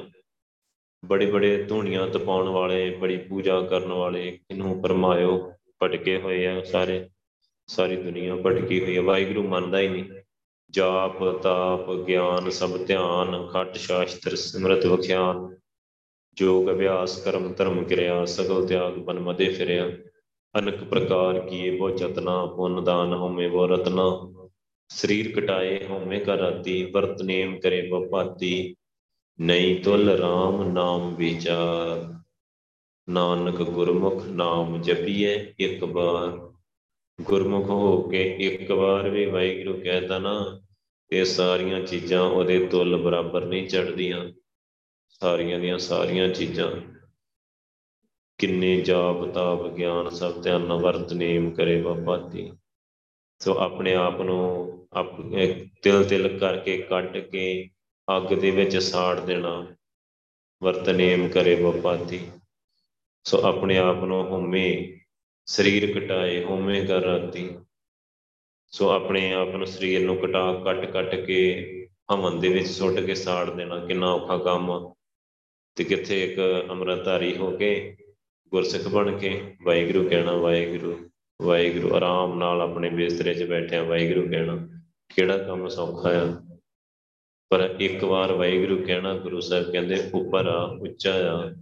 ਬੜੇ 1.06 1.26
ਬੜੇ 1.26 1.64
ਧੂਣੀਆਂ 1.64 2.08
ਤਪਾਉਣ 2.08 2.50
ਵਾਲੇ, 2.50 2.90
ਬੜੀ 2.90 3.18
ਪੂਜਾ 3.18 3.62
ਕਰਨ 3.62 3.92
ਵਾਲੇ 3.92 4.40
ਇਹਨੂੰ 4.52 4.82
ਪਰਮਾਇਓ 4.82 5.52
ਭਟਕੇ 5.84 6.18
ਹੋਏ 6.18 6.46
ਆ 6.46 6.62
ਸਾਰੇ, 6.64 7.10
ਸਾਰੀ 7.68 7.96
ਦੁਨੀਆ 7.96 8.36
ਭਟਕੀ 8.36 8.80
ਹੋਈ 8.80 8.98
ਹੈ 8.98 9.02
ਵਾਹਿਗੁਰੂ 9.02 9.48
ਮੰਨਦਾ 9.48 9.80
ਹੀ 9.80 9.88
ਨਹੀਂ। 9.88 10.06
ਜਾਪ, 10.70 11.24
ਤਾਪ, 11.44 11.92
ਗਿਆਨ, 12.08 12.50
ਸਭ 12.50 12.78
ਧਿਆਨ, 12.78 13.48
ਖੱਟ 13.48 13.78
ਸ਼ਾਸਤਰ, 13.78 14.36
ਸਿਮਰਤ 14.36 14.86
ਵਖਿਆਨ, 14.86 15.56
ਜੋਗ 16.38 16.70
ਅਭਿਆਸ, 16.72 17.18
ਕਰਮ 17.24 17.54
ਧਰਮ 17.54 17.84
ਕਿਰਿਆ, 17.84 18.26
ਸਗਲ 18.26 18.68
ਤਿਆਗ 18.68 18.94
ਬਨ 18.94 19.20
ਮਦੇ 19.20 19.50
ਫਿਰਿਆ। 19.50 19.92
ਅਨਕ 20.60 20.84
ਪ੍ਰਕਾਰ 20.84 21.40
ਕੀਏ 21.40 21.78
ਬੋ 21.78 21.90
ਚਤਨਾ 21.90 22.46
ਪੁੰਨ 22.46 22.84
ਦਾਨ 22.84 23.14
ਹੋਮੇ 23.14 23.48
ਬੋ 23.48 23.68
ਰਤਨਾ। 23.68 24.06
ਸਰੀਰ 24.90 25.32
ਕਟਾਏ 25.36 25.86
ਹੋਮੇ 25.90 26.20
ਕਰ 26.20 26.38
ਰਾਤੀ, 26.38 26.92
ਵਰਤ 26.92 27.22
ਨੇਮ 27.22 27.60
ਕਰੇ 27.60 27.82
ਬੋ 27.90 28.10
ਪਾਤੀ 28.10 28.76
ਨਹੀਂ 29.40 29.80
ਤੁਲ 29.80 30.22
RAM 30.22 30.64
ਨਾਮ 30.74 31.16
ਵਿਚਾਰ। 31.16 32.14
ਨਾਨਕ 33.10 33.62
ਗੁਰਮੁਖ 33.62 34.26
ਨਾਮ 34.26 34.82
ਜਪੀਏ 34.82 35.54
ਇੱਕ 35.60 35.84
ਵਾਰ। 35.84 36.52
ਗੁਰਮੁਖ 37.22 37.70
ਹੋ 37.70 38.02
ਕੇ 38.02 38.38
ਇੱਕ 38.40 38.72
ਵਾਰ 38.72 39.10
ਵੀ 39.10 39.26
ਵਾਹਿਗੁਰੂ 39.26 39.82
ਕਹਿਦਾ 39.82 40.20
ਨਾ 40.20 40.62
ਇਹ 41.12 41.26
ਸਾਰੀਆਂ 41.26 41.82
ਚੀਜ਼ਾਂ 41.82 42.22
ਉਹਦੇ 42.22 42.68
ਤੁਲ 42.68 42.96
ਬਰਾਬਰ 42.96 43.46
ਨਹੀਂ 43.46 43.68
ਚੜਦੀਆਂ 43.68 44.32
ਸਾਰੀਆਂ 45.10 45.60
ਦੀਆਂ 45.60 45.78
ਸਾਰੀਆਂ 45.78 46.30
ਚੀਜ਼ਾਂ। 46.30 46.72
ਕਿੰਨੇ 48.38 48.82
ਜਾਪ 48.82 49.26
ਤਾਪ 49.26 49.68
ਗਿਆਨ 49.68 50.10
ਸਭ 50.10 50.42
ਧਿਆਨ 50.44 50.74
ਵਰਤ 50.74 51.14
ਨੇਮ 51.14 51.52
ਕਰੇ 51.52 51.82
ਬਾਪਾਤੀ 51.82 52.52
ਸੋ 53.40 53.54
ਆਪਣੇ 53.54 53.94
ਆਪ 53.94 54.22
ਨੂੰ 54.22 54.42
ਆਪਣੇ 54.94 55.70
ਤਿਲ 55.82 56.04
ਤਿਲ 56.04 56.40
ਕਰਕੇ 56.40 56.78
ਕੱਟ 56.78 57.18
ਕੇ 57.18 57.70
ਅੱਗ 58.18 58.34
ਦੇ 58.34 58.52
ਵਿੱਚ 58.52 58.78
ਸਾੜ 58.78 59.20
ਦੇਣਾ। 59.20 59.76
ਵਰਤ 60.64 60.90
ਨੇਮ 60.90 61.28
ਕਰੇ 61.30 61.56
ਬਾਪਾਤੀ 61.56 62.20
ਸੋ 63.24 63.42
ਆਪਣੇ 63.42 63.78
ਆਪ 63.78 64.04
ਨੂੰ 64.04 64.24
ਹਉਮੈ 64.26 64.72
ਸਰੀਰ 65.46 66.00
ਕਟਾਏ 66.00 66.44
ਹਉਮੈ 66.44 66.84
ਕਰ 66.86 67.02
ਰਾਤੀ। 67.02 67.50
ਸੋ 68.68 68.90
ਆਪਣੇ 68.90 69.34
ਆਪ 69.34 69.56
ਨੂੰ 69.56 69.68
ਸਰੀਰ 69.68 70.06
ਨੂੰ 70.06 70.18
ਕਟਾ 70.18 70.54
ਕੱਟ 70.66 70.86
ਕੱਟ 70.86 71.16
ਕੇ 71.16 71.40
ਹਮਨ 72.14 72.40
ਦੇ 72.40 72.50
ਵਿੱਚ 72.50 72.68
ਸੁੱਟ 72.68 73.00
ਕੇ 73.00 73.16
ਸਾੜ 73.16 73.50
ਦੇਣਾ। 73.50 73.86
ਕਿੰਨਾ 73.86 74.12
ਔਖਾ 74.14 74.38
ਕੰਮ 74.38 74.94
ਤੇ 75.76 75.84
ਕਿੱਥੇ 75.84 76.24
ਇੱਕ 76.24 76.40
ਅੰਮ੍ਰਿਤਧਾਰੀ 76.70 77.36
ਹੋ 77.38 77.52
ਕੇ 77.58 77.98
ਗੁਰਸਿੱਖ 78.52 78.88
ਬਣ 78.88 79.18
ਕੇ 79.18 79.56
ਵਾਹਿਗੁਰੂ 79.64 80.10
ਕਹਿਣਾ, 80.10 80.32
ਵਾਹਿਗੁਰੂ 80.32 81.10
ਵਾਹਿਗੁਰੂ, 81.42 81.96
ਆਰਾਮ 81.96 82.38
ਨਾਲ 82.38 82.62
ਆਪਣੇ 82.62 82.90
ਬਿਸਤਰੇ 82.90 83.34
'ਚ 83.34 83.44
ਬੈਠਿਆ 83.44 83.84
ਵਾਹਿਗੁਰੂ 83.84 84.30
ਕਹਿਣਾ, 84.30 84.58
ਕਿਹੜਾ 85.16 85.38
ਕੰਮ 85.38 85.68
ਸੌਖਾ 85.68 86.10
ਆ? 86.10 86.51
ਪਰ 87.52 87.76
ਇੱਕ 87.80 88.04
ਵਾਰ 88.04 88.32
ਵਾਹਿਗੁਰੂ 88.32 88.76
ਕਹਿਣਾ 88.86 89.14
ਗੁਰੂ 89.14 89.40
ਸਾਹਿਬ 89.40 89.72
ਕਹਿੰਦੇ, 89.72 89.96
ਉੱਪਰ 90.14 90.48
ਆ, 90.48 90.62
ਉੱਚਾ 90.82 91.14
ਆ, 91.32 91.54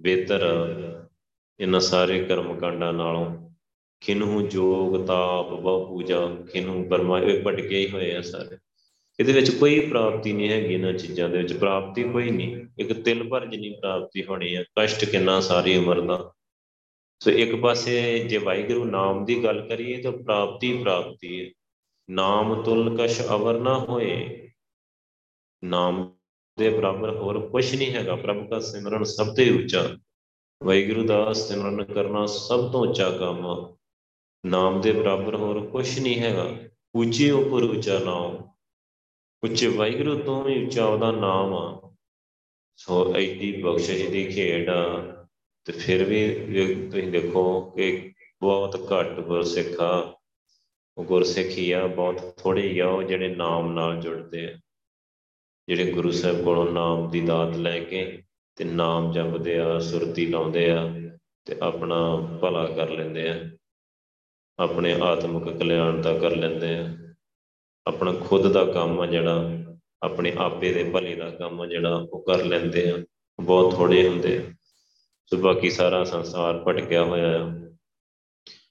ਬਿਹਤਰ 0.00 0.44
ਇਹਨਾਂ 1.60 1.80
ਸਾਰੇ 1.80 2.18
ਕਰਮ 2.24 2.54
ਕਾਂਡਾਂ 2.58 2.92
ਨਾਲੋਂ। 2.92 3.26
ਕਿਨਹੂ 4.02 4.40
ਜੋਗ 4.42 4.96
ਤਾਪ 5.06 5.50
ਬਹੁ 5.50 5.86
ਪੂਜਾ 5.86 6.20
ਕਿਨਹੂ 6.52 6.84
ਪਰਮਾ 6.88 7.18
ਇਹ 7.20 7.42
ਭਟਕੇ 7.42 7.78
ਹੀ 7.78 7.90
ਹੋਏ 7.90 8.14
ਆ 8.14 8.22
ਸਾਰੇ। 8.22 8.56
ਇਹਦੇ 9.18 9.32
ਵਿੱਚ 9.32 9.50
ਕੋਈ 9.50 9.78
ਪ੍ਰਾਪਤੀ 9.80 10.32
ਨਹੀਂ 10.32 10.48
ਹੈਗੀ 10.48 10.74
ਇਹਨਾਂ 10.74 10.92
ਚੀਜ਼ਾਂ 10.92 11.28
ਦੇ 11.28 11.38
ਵਿੱਚ, 11.38 11.52
ਪ੍ਰਾਪਤੀ 11.52 12.02
ਕੋਈ 12.02 12.30
ਨਹੀਂ। 12.30 12.66
ਇੱਕ 12.78 12.92
ਤਿਲ 12.92 13.22
ਭਰ 13.28 13.46
ਜਿੰਨੀ 13.46 13.70
ਪ੍ਰਾਪਤੀ 13.70 14.24
ਹੋਣੀ 14.24 14.54
ਹੈ 14.56 14.64
ਕਸ਼ਟ 14.78 15.04
ਕਿੰਨਾ 15.04 15.40
ਸਾਰੀ 15.40 15.76
ਉਮਰ 15.76 16.00
ਦਾ। 16.00 16.32
ਸੋ 17.20 17.30
ਇੱਕ 17.30 17.54
ਪਾਸੇ 17.54 18.18
ਜੇ 18.18 18.38
ਵਾਹਿਗੁਰੂ 18.38 18.84
ਨਾਮ 18.84 19.24
ਦੀ 19.24 19.42
ਗੱਲ 19.44 19.60
ਕਰੀਏ 19.68 20.00
ਤਾਂ 20.02 20.12
ਪ੍ਰਾਪਤੀ 20.12 20.72
ਪ੍ਰਾਪਤੀ 20.78 21.40
ਹੈ 21.40 21.50
ਨਾਮ 22.10 22.62
ਤੁਲ 22.62 22.96
ਕਸ਼ 23.00 23.20
ਅਵਰ 23.22 23.58
ਨਾ 23.58 23.78
ਹੋਏ 23.78 24.48
ਨਾਮ 25.64 26.14
ਦੇ 26.58 26.68
ਬਰਾਬਰ 26.70 27.16
ਹੋਰ 27.16 27.48
ਕੁਝ 27.48 27.76
ਨਹੀਂ 27.76 27.92
ਹੈਗਾ। 27.92 28.16
ਪ੍ਰਭੂ 28.16 28.48
ਦਾ 28.48 28.60
ਸਿਮਰਨ 28.60 29.04
ਸਭ 29.04 29.26
ਤੋਂ 29.26 29.64
ਉੱਚਾ। 29.64 29.98
ਵਾਹਿਗੁਰੂ 30.62 31.06
ਦਾ 31.06 31.32
ਸਿਮਰਨ 31.32 31.84
ਕਰਨਾ 31.84 32.26
ਸਭ 32.26 32.72
ਤੋਂ 32.72 32.86
ਉੱਚਾ 32.86 33.10
ਕੰਮ 33.10 33.76
ਨਾਮ 34.46 34.80
ਦੇ 34.80 34.92
ਬਰਾਬਰ 34.92 35.34
ਹੋਰ 35.34 35.66
ਕੁਝ 35.66 35.98
ਨਹੀਂ 35.98 36.20
ਹੈਗਾ। 36.20 36.56
ਉੱਚੇ 36.94 37.30
ਉੱਪਰ 37.30 37.62
ਉੱਚਾ 37.62 37.98
ਨਾਮ। 37.98 38.48
ਉੱਚੇ 39.42 39.66
ਵਾਹਿਗੁਰੂ 39.66 40.18
ਤੋਂ 40.18 40.44
ਵੀ 40.44 40.66
ਉੱਚਾ 40.66 40.86
ਉਹਦਾ 40.86 41.10
ਨਾਮ 41.10 41.54
ਆ। 41.54 41.94
ਸੋ 42.76 43.16
ਐਡੀ 43.16 43.62
ਬਖਸ਼ਿਸ਼ 43.62 44.08
ਦੀ 44.08 44.26
ਖੇਡ 44.26 44.68
ਆ। 44.68 45.12
ਤੇ 45.64 45.72
ਫਿਰ 45.72 46.04
ਵੀ 46.04 46.34
ਤੁਸੀਂ 46.90 47.08
ਦੇਖੋ 47.08 47.60
ਕਿ 47.60 48.12
ਬਹੁਤ 48.40 48.88
ਘੱਟ 48.92 49.20
ਗੁਰਸਿੱਖ 49.20 49.80
ਆ। 49.80 50.18
ਉਹ 50.98 51.04
ਗੁਰਸਿੱਖੀ 51.04 51.72
ਆ, 51.72 51.86
ਬਹੁਤ 51.86 52.34
ਥੋੜੇ 52.36 52.68
ਹੀ 52.68 52.78
ਆ 52.78 52.88
ਉਹ 52.88 53.02
ਜਿਹੜੇ 53.02 53.28
ਨਾਮ 53.28 53.72
ਨਾਲ 53.72 53.96
ਜੁੜਦੇ 53.96 54.46
ਆ। 54.46 54.58
ਜਿਹੜੇ 55.72 55.92
ਗੁਰੂ 55.92 56.10
ਸਾਹਿਬ 56.10 56.44
ਕੋਲੋਂ 56.44 56.72
ਨਾਮ 56.72 57.10
ਦੀ 57.10 57.20
ਦਾਤ 57.20 57.56
ਲੈ 57.56 57.78
ਕੇ 57.78 58.22
ਤੇ 58.56 58.64
ਨਾਮ 58.64 59.12
ਜਪਦੇ 59.12 59.58
ਆ, 59.58 59.78
ਸੁਰਤੀ 59.78 60.26
ਲਾਉਂਦੇ 60.26 60.70
ਆ 60.70 60.92
ਤੇ 61.44 61.56
ਆਪਣਾ 61.62 62.16
ਭਲਾ 62.42 62.66
ਕਰ 62.66 62.90
ਲੈਂਦੇ 62.90 63.28
ਆ, 63.28 63.50
ਆਪਣੇ 64.58 64.92
ਆਤਮਿਕ 65.02 65.56
ਕਲਿਆਣ 65.58 66.02
ਦਾ 66.02 66.18
ਕਰ 66.18 66.36
ਲੈਂਦੇ 66.36 66.76
ਆ, 66.76 66.96
ਆਪਣਾ 67.86 68.12
ਖੁਦ 68.12 68.52
ਦਾ 68.52 68.64
ਕੰਮ 68.64 69.00
ਆ 69.00 69.06
ਜਿਹੜਾ, 69.06 69.50
ਆਪਣੇ 70.02 70.32
ਆਪੇ 70.38 70.72
ਦੇ 70.72 70.84
ਭਲੇ 70.84 71.14
ਦਾ 71.14 71.30
ਕੰਮ 71.30 71.60
ਆ 71.60 71.66
ਜਿਹੜਾ, 71.66 71.96
ਉਹ 72.12 72.22
ਕਰ 72.22 72.44
ਲੈਂਦੇ 72.44 72.90
ਆ, 72.90 72.98
ਬਹੁਤ 73.40 73.74
ਥੋੜੇ 73.74 74.08
ਹੁੰਦੇ 74.08 74.38
ਆ। 74.38 74.52
ਸੋ 75.26 75.36
ਬਾਕੀ 75.36 75.70
ਸਾਰਾ 75.70 76.04
ਸੰਸਾਰ 76.04 76.58
ਭਟਕਿਆ 76.58 77.04
ਹੋਇਆ 77.04 77.44
ਆ। 77.44 77.50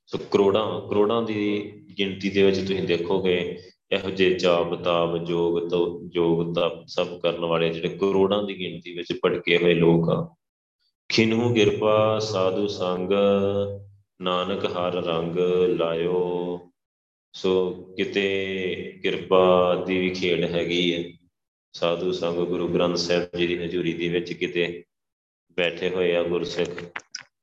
ਸੋ 0.05 0.17
ਕਰੋੜਾਂ 0.17 0.89
ਕਰੋੜਾਂ 0.89 1.21
ਦੀ 1.21 1.71
ਗਿਣਤੀ 1.99 2.29
ਦੇ 2.29 2.43
ਵਿੱਚ 2.43 2.57
ਤੁਸੀਂ 2.57 2.83
ਦੇਖੋਗੇ 2.83 3.57
ਇਹੋ 3.91 4.09
ਜਿਹੇ 4.09 4.33
ਜਾਪ, 4.33 4.83
ਤਾਪ, 4.83 5.17
ਜੋਗ 5.17 5.69
ਤੋਂ, 5.69 6.09
ਜੋਗ 6.09 6.53
ਦਾ 6.53 6.83
ਸਭ 6.87 7.19
ਕਰਨ 7.19 7.45
ਵਾਲੇ 7.45 7.69
ਜਿਹੜੇ 7.69 7.89
ਕਰੋੜਾਂ 7.89 8.43
ਦੀ 8.43 8.59
ਗਿਣਤੀ 8.59 8.97
ਵਿੱਚ 8.97 9.19
ਭਟਕੇ 9.25 9.57
ਹੋਏ 9.57 9.73
ਲੋਕ 9.73 10.09
ਆ। 10.09 10.35
ਖਿਨਹੂ 11.09 11.53
ਕਿਰਪਾ, 11.53 12.19
ਸਾਧੂ 12.19 12.67
ਸੰਗ, 12.67 13.11
ਨਾਨਕ 14.21 14.65
ਹਰ 14.65 14.93
ਰੰਗ 14.93 15.35
ਲਾਇਓ। 15.79 16.59
ਸੋ 17.33 17.71
ਕਿਤੇ 17.71 18.99
ਕਿਰਪਾ 19.03 19.75
ਦੀ 19.87 19.97
ਵੀ 19.97 20.09
ਖੇਡ 20.09 20.43
ਹੈਗੀ 20.43 20.93
ਹੈ 20.93 21.27
ਸਾਧੂ 21.73 22.11
ਸੰਗ 22.11 22.35
ਗੁਰੂ 22.35 22.67
ਗ੍ਰੰਥ 22.67 22.97
ਸਾਹਿਬ 22.97 23.37
ਜੀ 23.37 23.47
ਦੀ 23.47 23.57
ਹਜ਼ੂਰੀ 23.57 23.93
ਦੇ 23.93 24.07
ਵਿੱਚ 24.07 24.33
ਕਿਤੇ 24.33 24.83
ਬੈਠੇ 25.57 25.89
ਹੋਏ 25.89 26.15
ਆ 26.15 26.23
ਗੁਰਸਿੱਖ। 26.23 26.83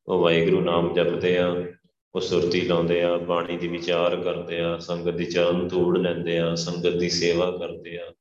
ਉਹ 0.08 0.22
ਵਾਹਿਗੁਰੂ 0.22 0.60
ਨਾਮ 0.60 0.94
ਜਪਦੇ 0.94 1.38
ਆ। 1.38 1.72
ਉਹ 2.14 2.20
ਸੁਰਤੀ 2.20 2.60
ਲਾਉਂਦੇ 2.60 3.02
ਆ, 3.02 3.16
ਬਾਣੀ 3.16 3.56
ਦੀ 3.56 3.68
ਵਿਚਾਰ 3.68 4.16
ਕਰਦੇ 4.16 4.60
ਆ, 4.60 4.78
ਸੰਗਤ 4.78 5.10
ਦੀ 5.10 5.24
ਚਰਨ 5.24 5.68
ਧੂੜ 5.68 5.98
ਲੈਂਦੇ 5.98 6.38
ਆ, 6.38 6.54
ਸੰਗਤ 6.54 6.96
ਦੀ 6.96 7.10
ਸੇਵਾ 7.10 7.50
ਕਰਦੇ 7.50 7.98
ਆ। 7.98 8.12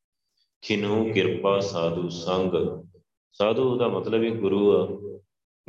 ਖਿਨੂ 0.62 1.14
ਕਿਰਪਾ 1.14 1.60
ਸਾਧੂ 1.60 2.10
ਸੰਗ। 2.10 2.52
ਸਾਧੂ 3.32 3.78
ਦਾ 3.78 3.88
ਮਤਲਬ 3.88 4.24
ਹੀ 4.24 4.30
ਗੁਰੂ 4.30 4.72
ਆ। 4.72 4.88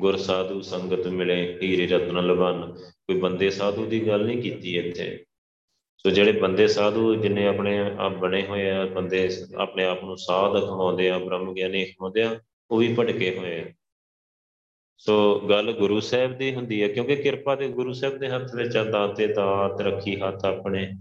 ਗੁਰ 0.00 0.16
ਸਾਧੂ 0.16 0.60
ਸੰਗਤ 0.60 1.06
ਮਿਲੇ, 1.06 1.58
ਹੀਰੇ 1.62 1.86
ਰਤਨ 1.86 2.26
ਲਵਨ। 2.26 2.72
ਕੋਈ 2.82 3.16
ਬੰਦੇ 3.16 3.50
ਸਾਧੂ 3.50 3.86
ਦੀ 3.86 4.08
ਗੱਲ 4.08 4.26
ਨਹੀਂ 4.26 4.42
ਕੀਤੀ 4.42 4.78
ਇੱਥੇ। 4.78 5.24
ਸੋ 5.98 6.10
ਜਿਹੜੇ 6.10 6.32
ਬੰਦੇ 6.32 6.68
ਸਾਧੂ, 6.68 7.14
ਜਿੰਨੇ 7.14 7.46
ਆਪਣੇ 7.46 7.78
ਆਪ 7.98 8.12
ਬਣੇ 8.12 8.46
ਹੋਏ 8.46 8.70
ਆ, 8.70 8.86
ਬੰਦੇ 8.86 9.30
ਆਪਣੇ 9.54 9.84
ਆਪ 9.84 10.04
ਨੂੰ 10.04 10.16
ਸਾਧ 10.16 10.52
ਖਵਾਉਂਦੇ 10.52 11.10
ਆ, 11.10 11.18
ਬ੍ਰਹਮ 11.18 11.54
ਗਿਆਨੀ 11.54 11.84
ਖਵਾਉਂਦੇ 11.84 12.22
ਆ, 12.22 12.40
ਉਹ 12.70 12.78
ਵੀ 12.78 12.94
ਭਟਕੇ 12.94 13.38
ਹੋਏ 13.38 13.60
ਆ। 13.60 13.64
ਸੋ 14.98 15.40
ਗੱਲ 15.40 15.72
ਗੁਰੂ 15.72 16.00
ਸਾਹਿਬ 16.00 16.38
ਦੀ 16.38 16.54
ਹੁੰਦੀ 16.54 16.82
ਹੈ, 16.82 16.88
ਕਿਉਂਕਿ 16.88 17.16
ਕਿਰਪਾ 17.16 17.56
ਤੇ 17.56 17.68
ਗੁਰੂ 17.68 17.92
ਸਾਹਿਬ 17.92 18.16
ਦੇ 18.16 18.28
ਹੱਥ 18.28 18.54
ਵਿੱਚ 18.54 18.76
ਆ, 18.76 18.84
ਦਾਤੇ 18.84 19.26
ਦਾਤ 19.26 19.80
ਰੱਖੀ 19.80 20.20
ਹੱਥ 20.20 20.44
ਆਪਣੇ, 20.44 20.92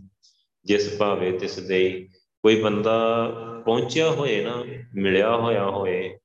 ਜਿਸ 0.65 0.97
ਭਾਵੇ 0.97 1.31
ਤਿਸ 1.31 1.59
ਦੇਈ 1.59 2.07
ਕੋਈ 2.43 2.61
ਬੰਦਾ 2.61 3.29
ਪਹੁੰਚਿਆ 3.65 4.11
ਹੋਏ 4.11 4.43
ਨਾ, 4.43 4.63
ਮਿਲਿਆ 4.95 5.35
ਹੋਇਆ 5.35 5.69
ਹੋਏ, 5.69 6.17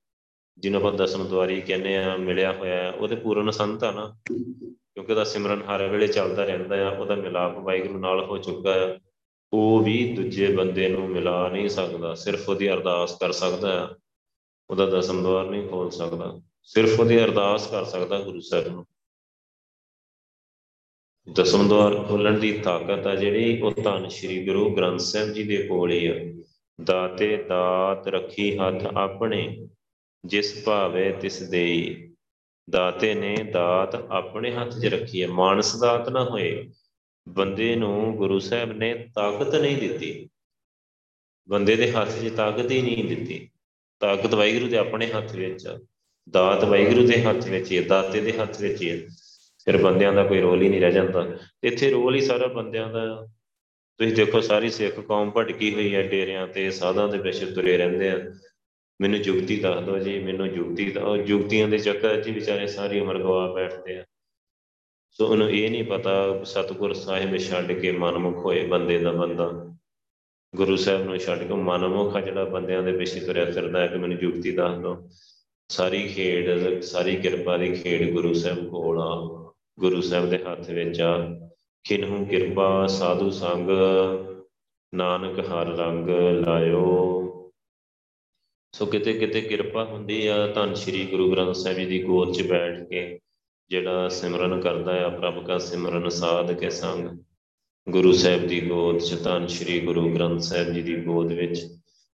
ਜਿਹਨੂੰ 0.58 0.80
ਆਪਾਂ 0.80 0.92
ਦਸਮ 0.92 1.28
ਦਵਾਰੀ 1.28 1.60
ਕਹਿੰਦੇ 1.60 1.96
ਆ, 1.96 2.16
ਮਿਲਿਆ 2.16 2.52
ਹੋਇਆ, 2.52 2.90
ਉਹ 2.90 3.08
ਤੇ 3.08 3.16
ਪੂਰਨ 3.16 3.50
ਸੰਤ 3.50 3.84
ਆ 3.84 3.90
ਨਾ। 3.90 4.16
ਕਿਉਂਕਿ 4.94 5.12
ਉਹਦਾ 5.12 5.24
ਸਿਮਰਨ 5.24 5.62
ਹਰ 5.62 5.88
ਵੇਲੇ 5.88 6.06
ਚੱਲਦਾ 6.06 6.44
ਰਹਿੰਦਾ 6.44 6.86
ਆ, 6.86 6.90
ਉਹਦਾ 6.90 7.14
ਮਿਲਾਪ 7.14 7.58
ਵਾਹਿਗੁਰੂ 7.58 7.98
ਨਾਲ 7.98 8.24
ਹੋ 8.24 8.38
ਚੁੱਕਾ 8.38 8.72
ਆ। 8.72 8.98
ਉਹ 9.52 9.82
ਵੀ 9.82 10.12
ਦੂਜੇ 10.12 10.52
ਬੰਦੇ 10.52 10.88
ਨੂੰ 10.88 11.08
ਮਿਲਾ 11.08 11.48
ਨਹੀਂ 11.48 11.68
ਸਕਦਾ, 11.68 12.14
ਸਿਰਫ 12.14 12.48
ਉਹਦੀ 12.48 12.72
ਅਰਦਾਸ 12.72 13.18
ਕਰ 13.20 13.32
ਸਕਦਾ 13.32 13.84
ਆ। 13.84 13.94
ਉਹਦਾ 14.70 14.86
ਦਸਮ 14.86 15.22
ਦਵਾਰ 15.22 15.46
ਨਹੀਂ 15.46 15.68
ਖੋਲ 15.68 15.90
ਸਕਦਾ। 15.90 16.40
ਸਿਰਫ 16.62 17.00
ਉਹਦੀ 17.00 17.24
ਅਰਦਾਸ 17.24 17.66
ਕਰ 17.66 17.84
ਸਕਦਾ 17.84 18.20
ਗੁਰੂ 18.20 18.40
ਸਾਹਿਬ 18.40 18.68
ਨੂੰ। 18.68 18.86
ਦਸਮ 21.32 21.68
ਦਵਾਰ 21.68 22.04
ਖੋਲਣ 22.04 22.38
ਦੀ 22.38 22.58
ਤਾਕਤ 22.58 23.06
ਆ 23.06 23.14
ਜਿਹੜੀ, 23.14 23.60
ਉਹ 23.60 23.72
ਧੰਨ 23.84 24.08
ਸ਼੍ਰੀ 24.08 24.46
ਗੁਰੂ 24.46 24.76
ਗ੍ਰੰਥ 24.76 25.00
ਸਾਹਿਬ 25.00 25.32
ਜੀ 25.32 25.42
ਦੇ 25.42 25.66
ਕੋਲ 25.68 25.92
ਹੀ 25.92 26.06
ਆ। 26.06 26.44
ਦਾਤੇ 26.84 27.36
ਦਾਤ 27.36 28.08
ਰੱਖੀ 28.08 28.58
ਹੱਥ 28.58 28.86
ਆਪਣੇ, 28.86 29.68
ਜਿਸ 30.24 30.64
ਭਾਵੇ 30.64 31.12
ਤਿਸ 31.12 31.42
ਦੇਈ। 31.42 32.14
ਦਾਤੇ 32.70 33.14
ਨੇ 33.14 33.36
ਦਾਤ 33.36 33.94
ਆਪਣੇ 33.94 34.52
ਹੱਥ 34.52 34.78
'ਚ 34.78 34.86
ਰੱਖੀ 34.86 35.22
ਹੈ 35.22 35.28
ਮਾਨਸ 35.28 35.76
ਦਾਤ 35.76 36.08
ਨਾ 36.08 36.24
ਹੋਏ, 36.24 36.70
ਬੰਦੇ 37.28 37.76
ਨੂੰ 37.76 38.16
ਗੁਰੂ 38.16 38.38
ਸਾਹਿਬ 38.38 38.72
ਨੇ 38.72 38.94
ਤਾਕਤ 39.14 39.54
ਨਹੀਂ 39.54 39.76
ਦਿੱਤੀ। 39.76 40.28
ਬੰਦੇ 41.48 41.76
ਦੇ 41.76 41.92
ਹੱਥ 41.92 42.08
'ਚ 42.08 42.32
ਤਾਕਤ 42.36 42.70
ਹੀ 42.70 42.82
ਨਹੀਂ 42.82 43.16
ਦਿੱਤੀ। 43.16 43.50
ਤਾਕਤ 44.00 44.34
ਵਾਹਿਗੁਰੂ 44.34 44.68
ਦੇ 44.68 44.76
ਆਪਣੇ 44.76 45.12
ਹੱਥ 45.12 45.36
ਵਿੱਚ 45.36 45.66
ਆ। 45.66 45.80
ਦਾਤ 46.30 46.64
ਵਾਹਿਗੁਰੂ 46.64 47.06
ਦੇ 47.06 47.22
ਹੱਥ 47.22 47.48
ਵਿੱਚ 47.48 47.72
ਹੀ 47.72 47.78
ਹੈ, 47.78 47.82
ਦਾਤੇ 47.82 48.20
ਦੇ 48.20 48.32
ਹੱਥ 48.32 48.60
ਵਿੱਚ 48.60 48.82
ਹੀ 48.82 48.90
ਹੈ। 48.90 48.96
ਫਿਰ 49.64 49.76
ਬੰਦਿਆਂ 49.76 50.12
ਦਾ 50.12 50.24
ਕੋਈ 50.24 50.40
ਰੋਲ 50.40 50.62
ਹੀ 50.62 50.68
ਨਹੀਂ 50.68 50.80
ਰਹਿ 50.80 50.92
ਜਾਂਦਾ। 50.92 51.38
ਇੱਥੇ 51.62 51.90
ਰੋਲ 51.90 52.14
ਹੀ 52.14 52.20
ਸਾਰਾ 52.20 52.46
ਬੰਦਿਆਂ 52.46 52.92
ਦਾ। 52.92 53.28
ਤੁਸੀਂ 53.98 54.12
ਦੇਖੋ, 54.12 54.40
ਸਾਰੀ 54.40 54.70
ਸਿੱਖ 54.70 55.00
ਕੌਮ 55.00 55.30
ਭਟਕੀ 55.30 55.74
ਹੋਈ 55.74 55.94
ਹੈ 55.94 56.02
ਡੇਰਿਆਂ 56.02 56.48
ਤੇ, 56.48 56.70
ਸਾਧਾਂ 56.70 57.08
ਦੇ 57.08 57.18
ਪਿੱਛੇ 57.18 57.46
ਤੁਰੇ 57.46 57.76
ਰਹਿੰਦੇ 57.76 58.10
ਆ। 58.10 58.32
ਮੈਨੂੰ 59.00 59.22
ਜੁਗਤੀ 59.22 59.56
ਦੱਸ 59.56 59.84
ਦਿਓ 59.84 59.98
ਜੀ, 59.98 60.18
ਮੈਨੂੰ 60.18 60.48
ਜੁਗਤੀ 60.48 60.90
ਦਾ 60.90 61.04
ਉਹ 61.04 61.16
ਜੁਗਤੀਆਂ 61.16 61.68
ਦੇ 61.68 61.78
ਚੱਕਰ 61.78 62.20
'ਚ 62.20 62.28
ਵਿਚਾਰੇ 62.28 62.66
ਸਾਰੀ 62.66 63.00
ਉਮਰ 63.00 63.18
ਗਵਾ 63.18 63.52
ਬੈਠਦੇ 63.52 63.98
ਆ। 63.98 64.04
ਸੋ 65.10 65.26
ਉਹਨੂੰ 65.26 65.50
ਇਹ 65.50 65.70
ਨਹੀਂ 65.70 65.84
ਪਤਾ, 65.84 66.44
ਸਤਿਗੁਰ 66.44 66.92
ਸਾਹਿਬ 66.92 67.36
ਛੱਡ 67.36 67.72
ਕੇ 67.72 67.92
ਮਨਮੁਖ 67.92 68.36
ਹੋਏ 68.36 68.66
ਬੰਦੇ 68.66 68.98
ਦਾ 68.98 69.12
ਬੰਦਾ। 69.12 69.76
ਗੁਰੂ 70.56 70.76
ਸਾਹਿਬ 70.76 71.02
ਨੂੰ 71.02 71.18
ਛੱਡ 71.18 71.38
ਕੇ 71.38 71.54
ਮਨਮੁਖ 71.54 72.16
ਆ 72.16 72.20
ਜਿਹੜਾ 72.20 72.44
ਬੰਦਿਆਂ 72.44 72.82
ਦੇ 72.82 72.92
ਪਿੱਛੇ 72.92 73.20
ਤੁਰਿਆ 73.20 73.44
ਫਿਰਦਾ 73.44 73.80
ਹੈ। 73.80 73.86
ਕਿ 73.86 73.98
ਮੈਨੂੰ 73.98 74.18
ਜੁਗਤੀ 74.18 74.52
ਦੱਸ 74.52 74.78
ਦਿਓ। 74.78 75.08
ਸਾਰੀ 75.72 76.08
ਖੇਡ, 76.08 76.80
ਸਾਰੀ 76.80 77.16
ਕਿਰਪਾ 77.16 77.56
ਦੀ 77.56 77.72
ਖੇਡ 77.72 78.12
ਗੁਰੂ 78.12 78.34
ਸਾਹਿਬ 78.34 78.68
ਕੋਲ 78.68 78.98
ਆ। 79.00 79.12
ਗੁਰੂ 79.80 80.00
ਸਾਹਿਬ 80.00 80.30
ਦੇ 80.30 80.38
ਹੱਥ 80.38 80.70
ਵਿੱਚ 80.70 81.00
ਆ। 81.00 81.40
ਕਿਨਹੂ 81.84 82.26
ਕਿਰਪਾ 82.26 82.86
ਸਾਧੂ 82.86 83.30
ਸੰਗ, 83.30 83.70
ਨਾਨਕ 84.94 85.40
ਹਰ 85.40 85.66
ਰੰਗ 85.66 86.08
ਲਾਇਓ। 86.46 87.22
ਸੋ 88.74 88.86
ਕਿਤੇ 88.86 89.12
ਕਿਤੇ 89.12 89.40
ਕਿਰਪਾ 89.40 89.84
ਹੁੰਦੀ 89.84 90.26
ਆ, 90.26 90.46
ਧੰਨ 90.46 90.74
ਸ਼੍ਰੀ 90.74 91.06
ਗੁਰੂ 91.06 91.32
ਗ੍ਰੰਥ 91.32 91.54
ਸਾਹਿਬ 91.54 91.78
ਜੀ 91.78 91.86
ਦੀ 91.86 92.02
ਗੋਦ 92.02 92.34
'ਚ 92.34 92.42
ਬੈਠ 92.42 92.88
ਕੇ 92.88 93.20
ਜਿਹੜਾ 93.68 94.08
ਸਿਮਰਨ 94.08 94.60
ਕਰਦਾ 94.60 95.06
ਆ, 95.06 95.08
ਪ੍ਰਭ 95.08 95.46
ਦਾ 95.46 95.58
ਸਿਮਰਨ 95.58 96.08
ਸਾਧ 96.08 96.52
ਕੇ 96.52 96.70
ਸੰਗ। 96.70 97.18
ਗੁਰੂ 97.88 98.12
ਸਾਹਿਬ 98.12 98.46
ਦੀ 98.46 98.68
ਗੋਦ 98.68 98.98
'ਚ, 98.98 99.24
ਧੰਨ 99.24 99.46
ਸ਼੍ਰੀ 99.46 99.80
ਗੁਰੂ 99.80 100.14
ਗ੍ਰੰਥ 100.14 100.40
ਸਾਹਿਬ 100.40 100.72
ਜੀ 100.72 100.82
ਦੀ 100.82 100.96
ਗੋਦ 100.96 101.32
ਵਿੱਚ। 101.32 101.62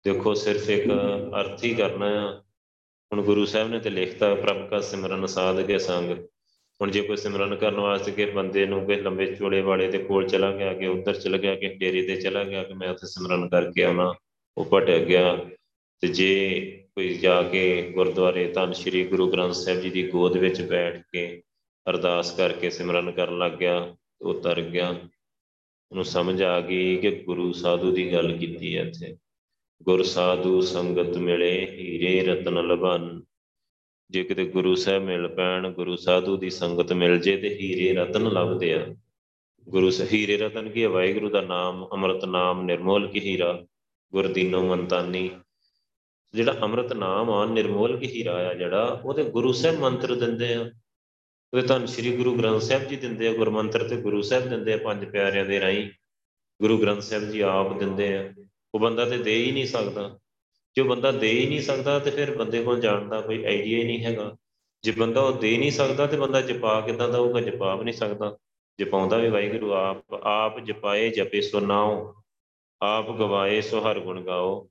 ਦੇਖੋ, 0.04 0.34
ਸਿਰਫ 0.34 0.70
ਇੱਕ 0.70 0.88
ਅਰਥ 1.40 1.64
ਹੀ 1.64 1.74
ਕਰਨਾ 1.74 2.06
ਆ 2.06 2.43
ਹੁਣ 3.12 3.22
ਗੁਰੂ 3.22 3.46
ਸਾਹਿਬ 3.46 3.70
ਨੇ 3.70 3.80
ਤੇ 3.80 3.90
ਲਿਖਤਾ, 3.90 4.36
ਪ੍ਰਭ 4.36 4.70
ਦਾ 4.70 4.80
ਸਿਮਰਨ 4.80 5.26
ਸਾਧ 5.26 5.62
ਕੇ 5.62 5.78
ਸੰਗ। 5.78 6.12
ਹੁਣ 6.82 6.92
ਜੇ 6.92 7.02
ਕੋਈ 7.02 7.18
ਸਿਮਰਨ 7.18 7.56
ਕਰਨ 7.56 7.76
ਵਾਸਤੇ 7.76 8.12
ਕਿ 8.12 8.26
ਬੰਦੇ 8.26 8.66
ਨੂੰ 8.66 8.86
ਕੋਈ 8.86 8.96
ਲੰਬੇ 8.96 9.26
ਚੋੜੇ 9.26 9.62
ਵਾਲੇ 9.62 9.92
ਦੇ 9.92 9.98
ਕੋਲ 9.98 10.28
ਚਲਾ 10.28 10.52
ਗਿਆ, 10.52 10.74
ਕਿ 10.74 10.88
ਉੱਧਰ 10.88 11.16
ਚਲਾ 11.16 11.38
ਗਿਆ, 11.38 11.56
ਕਿ 11.56 11.68
ਡੇਰੇ 11.68 12.02
ਤੇ 12.02 12.22
ਚਲਾ 12.22 12.44
ਗਿਆ, 12.44 12.64
ਕਿ 12.64 12.74
ਮੈਂ 12.74 12.90
ਉੱਥੇ 12.90 13.08
ਸਿਮਰਨ 13.08 13.50
ਕਰਕੇ 13.50 13.84
ਆਉਣਾ 13.84 14.14
ਉਹ 14.58 14.70
ਭਟਕ 14.74 14.98
ਗਿਆ। 14.98 15.46
ਤੇ 16.02 16.08
ਜੇ 16.08 16.60
ਕੋਈ 16.96 17.14
ਜਾ 17.14 17.44
ਕੇ 17.44 17.82
ਗੁਰਦੁਆਰੇ 17.82 18.52
ਧੰਨ 18.52 18.74
ਸ਼੍ਰੀ 18.74 19.08
ਗੁਰੂ 19.08 19.32
ਗ੍ਰੰਥ 19.32 19.54
ਸਾਹਿਬ 19.54 19.82
ਜੀ 19.82 19.90
ਦੀ 19.90 20.10
ਗੋਦ 20.10 20.38
ਵਿੱਚ 20.38 20.62
ਬੈਠ 20.62 21.02
ਕੇ 21.12 21.42
ਅਰਦਾਸ 21.90 22.32
ਕਰਕੇ 22.32 22.70
ਸਿਮਰਨ 22.70 23.12
ਕਰਨ 23.12 23.38
ਲੱਗ 23.38 23.52
ਗਿਆ, 23.52 23.96
ਉਹ 24.22 24.42
ਤਰ 24.42 24.62
ਗਿਆ। 24.62 24.90
ਉਹਨੂੰ 25.92 26.06
ਸਮਝ 26.06 26.44
ਆ 26.44 26.62
ਗਈ 26.62 26.98
ਕਿ 26.98 27.12
ਗੁਰੂ 27.12 27.54
ਸਾਧੂ 27.54 27.92
ਦੀ 27.92 28.14
ਗੱਲ 28.14 28.38
ਕੀਤੀ 28.38 28.78
ਹੈ 28.78 28.84
ਇੱਥੇ। 28.84 29.18
ਗੁਰ 29.84 30.04
ਸਾਧੂ 30.04 30.62
ਸੰਗਤ 30.62 31.18
ਮਿਲੇ, 31.18 31.68
ਹੀਰੇ 31.72 32.24
ਰਤਨ 32.24 32.54
ਲਬਨ। 32.54 33.22
ਜੇ 34.10 34.24
ਕਿਤੇ 34.24 34.46
ਗੁਰੂ 34.46 34.76
ਸਾਹਿਬ 34.76 35.04
ਮਿਲ 35.04 35.28
ਪੈਣ, 35.28 35.72
ਗੁਰੂ 35.72 35.96
ਸਾਧੂ 35.96 36.38
ਦੀ 36.38 36.50
ਸੰਗਤ 36.50 36.94
ਮਿਲ 36.94 37.20
ਜੇ 37.20 37.38
ਤੇ 37.38 37.50
ਹੀਰੇ 37.50 37.94
ਰਤਨ 37.94 38.30
ਲੱਭਦੇ 38.30 38.74
ਆ। 38.74 38.96
ਗੁਰੂ 39.70 39.90
ਹੀਰੇ 40.14 40.38
ਰਤਨ 40.38 40.70
ਕੀ 40.70 40.86
ਵਾਹਿਗੁਰੂ 40.86 41.30
ਦਾ 41.30 41.42
ਨਾਮ, 41.42 41.88
ਅੰਮ੍ਰਿਤ 41.92 42.26
ਨਾਮ 42.26 42.66
ਨਿਰਮੋਲ 42.66 43.08
ਕੀ 43.08 43.20
ਹੀਰਾ? 43.20 43.66
ਗੁਰਦੀਨੋ 44.12 44.64
ਮੰਤਾਨੀ 44.64 45.30
ਜਿਹੜਾ 46.34 46.58
ਅੰਮ੍ਰਿਤ 46.62 46.94
ਨਾਮ 46.94 47.30
ਆ, 47.30 47.46
ਨਿਰਮੋਲ 47.46 48.00
ਕੀ 48.00 48.08
ਹੀਰਾ 48.08 48.34
ਆ 48.34 48.54
ਜਿਹੜਾ 48.54 49.02
ਉਹਦੇ 49.06 49.24
ਗੁਰੂ 49.24 49.52
ਸਾਹਿਬ 49.52 49.80
ਮੰਤਰ 49.80 50.16
ਦਿੰਦੇ 50.16 50.54
ਆ। 50.54 50.62
ਉਹਦੇ 51.54 51.68
ਧੰਨ 51.68 51.86
ਸ੍ਰੀ 51.86 52.18
ਗੁਰੂ 52.18 52.36
ਗ੍ਰੰਥ 52.36 52.62
ਸਾਹਿਬ 52.62 52.88
ਜੀ 52.88 52.96
ਦਿੰਦੇ 52.96 53.28
ਆ, 53.28 53.34
ਗੁਰਮੰਤਰ 53.34 53.90
ਤੇ 53.90 53.98
ਗੁਰੂ 53.98 54.22
ਸਾਹਿਬ 54.22 54.50
ਦਿੰਦੇ 54.50 54.74
ਆ, 54.74 54.78
ਪੰਜ 54.78 55.06
ਪਿਆਰਿਆਂ 55.06 55.46
ਦੇ 55.46 55.60
ਰਾਹੀਂ। 55.60 55.90
ਗੁਰੂ 56.62 56.78
ਗ੍ਰੰਥ 56.78 57.02
ਸਾਹਿਬ 57.02 57.32
ਜੀ 57.32 57.40
ਆਪ 57.42 57.80
ਦਿੰਦੇ 57.80 58.18
ਆ। 58.18 58.34
ਉਹ 58.76 58.80
ਬੰਦਾ 58.80 59.06
ਤੇ 59.06 59.18
ਦੇ 59.18 59.36
ਹੀ 59.36 59.52
ਨਹੀਂ 59.52 59.66
ਸਕਦਾ। 59.66 60.20
ਜੋ 60.76 60.84
ਬੰਦਾ 60.84 61.12
ਦੇ 61.12 61.30
ਹੀ 61.30 61.48
ਨਹੀਂ 61.48 61.62
ਸਕਦਾ 61.62 62.00
ਤੇ 62.00 62.12
ਫਿਰ 62.12 62.38
ਬੰਦੇ 62.38 62.64
ਕੋਲ 62.64 62.80
ਜਾਣ 62.80 63.10
ਦਾ 63.10 63.22
ਕੋਈ 63.22 63.46
ਆਈਡੀਆ 63.46 63.78
ਹੀ 63.78 63.84
ਨਹੀਂ 63.84 64.04
ਹੈਗਾ। 64.04 64.36
ਜੇ 64.84 64.92
ਬੰਦਾ 64.92 65.22
ਉਹ 65.22 65.34
ਦੇ 65.34 65.58
ਨਹੀਂ 65.58 65.72
ਸਕਦਾ 65.72 66.08
ਤੇ 66.08 66.18
ਬੰਦਾ 66.18 66.42
ਜਪਾ 66.42 66.82
ਕਿਦਾਂ 66.82 67.10
ਦਾ 67.10 67.18
ਹੋਊਗਾ, 67.18 67.42
ਜਪਾ 67.42 67.76
ਵੀ 67.76 67.84
ਨਹੀਂ 67.84 67.94
ਸਕਦਾ। 67.94 68.38
ਜਪਾਉਂਦਾ 68.80 69.18
ਵੀ 69.18 69.30
ਵਾਹਿਗੁਰੂ, 69.30 69.74
ਆਪ 69.74 70.14
ਆਪ 70.14 70.60
ਜਪਾਏ 70.60 71.10
ਜਪੇ 71.10 71.42
ਸੋ 71.42 71.60
ਨਾਉ, 71.60 72.14
ਆਪ 72.82 73.12
ਗਵਾਏ 73.12 73.62
ਸੋ 73.62 73.80
ਹਰ 73.80 74.00
ਗੁਣ 74.00 74.22
ਗਾਓ। 74.22 74.70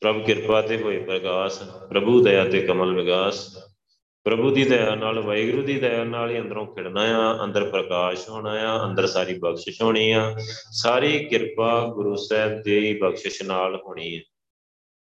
ਪ੍ਰਭ 0.00 0.24
ਕਿਰਪਾ 0.24 0.62
ਤੇ 0.62 0.82
ਹੋਏ 0.82 1.04
ਪ੍ਰਗਾਸ, 1.04 1.62
ਪ੍ਰਭੂ 1.62 2.24
ਦਇਆ 2.24 2.44
ਤੇ 2.44 2.62
ਕਮਲ 2.62 2.94
ਵਿਗਾਸ। 2.94 3.69
ਪ੍ਰਭੂ 4.24 4.50
ਦੀ 4.50 4.64
ਦਇਆ 4.64 4.94
ਨਾਲ, 4.94 5.18
ਵਾਹਿਗੁਰੂ 5.18 5.62
ਦੀ 5.62 5.78
ਦਇਆ 5.78 6.04
ਨਾਲ 6.04 6.30
ਹੀ 6.30 6.38
ਅੰਦਰੋਂ 6.38 6.66
ਖਿੜਨਾ 6.66 7.00
ਆ, 7.00 7.44
ਅੰਦਰ 7.44 7.64
ਪ੍ਰਕਾਸ਼ 7.70 8.28
ਹੋਣਾ 8.28 8.50
ਆ, 8.50 8.90
ਅੰਦਰ 8.90 9.06
ਸਾਰੀ 9.06 9.38
ਬਖਸ਼ਿਸ਼ 9.38 9.82
ਹੋਣੀ 9.82 10.10
ਆ, 10.10 10.36
ਸਾਰੀ 10.72 11.18
ਕਿਰਪਾ 11.24 11.86
ਗੁਰੂ 11.94 12.16
ਸਾਹਿਬ 12.16 12.62
ਦੀ 12.62 12.98
ਬਖਸ਼ਿਸ਼ 12.98 13.42
ਨਾਲ 13.42 13.76
ਹੋਣੀ 13.76 14.16
ਹੈ 14.16 14.22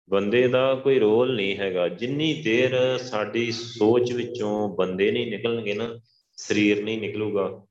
ਬੰਦੇ 0.10 0.48
ਦਾ 0.48 0.76
ਕੋਈ 0.76 1.00
ਰੋਲ 1.00 1.36
ਨਹੀਂ 1.36 1.58
ਹੈਗਾ। 1.58 1.88
ਜਿੰਨੀ 1.88 2.34
ਦੇਰ 2.42 2.98
ਸਾਡੀ 2.98 3.52
ਸੋਚ 3.52 4.12
ਵਿੱਚੋਂ 4.12 4.76
ਬੰਦੇ 4.76 5.12
ਨਹੀਂ 5.12 5.32
ਨਿਕਲਣਗੇ 5.32 5.74
ਨਾ, 5.74 6.00
ਸਰੀਰ 6.38 6.84
ਨਹੀਂ 6.84 7.00
ਨਿਕਲੂਗਾ 7.02 7.66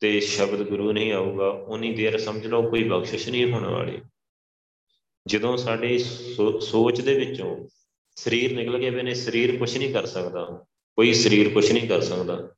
ਤੇ 0.00 0.20
ਸ਼ਬਦ 0.20 0.62
ਗੁਰੂ 0.62 0.92
ਨਹੀਂ 0.92 1.12
ਆਊਗਾ 1.12 1.48
ਉਨੀ 1.48 1.92
ਦੇਰ 1.92 2.18
ਸਮਝ 2.18 2.46
ਲਓ 2.46 2.70
ਕੋਈ 2.70 2.84
ਬਖਸ਼ਿਸ਼ 2.84 3.28
ਨਹੀਂ 3.28 3.52
ਹੋਣ 3.52 3.64
ਵਾਲੀ। 3.64 4.00
ਜਦੋਂ 5.26 5.56
ਸਾਡੀ 5.56 5.98
ਸੋਚ 5.98 7.00
ਦੇ 7.00 7.14
ਵਿੱਚੋਂ 7.14 7.68
ਸਰੀਰ 8.16 8.52
ਨਿਕਲ 8.52 8.78
ਗਏ 8.78 8.90
ਨੇ 8.90 9.14
ਸਰੀਰ 9.14 9.56
ਕੁਝ 9.56 9.76
ਨਹੀਂ 9.78 9.92
ਕਰ 9.92 10.06
ਸਕਦਾ। 10.06 10.64
ਕੋਈ 10.96 11.14
ਸਰੀਰ 11.14 11.48
ਕੁਝ 11.48 11.72
ਨਹੀਂ 11.72 11.88
ਕਰ 11.88 12.00
ਸਕਦਾ। 12.00 12.48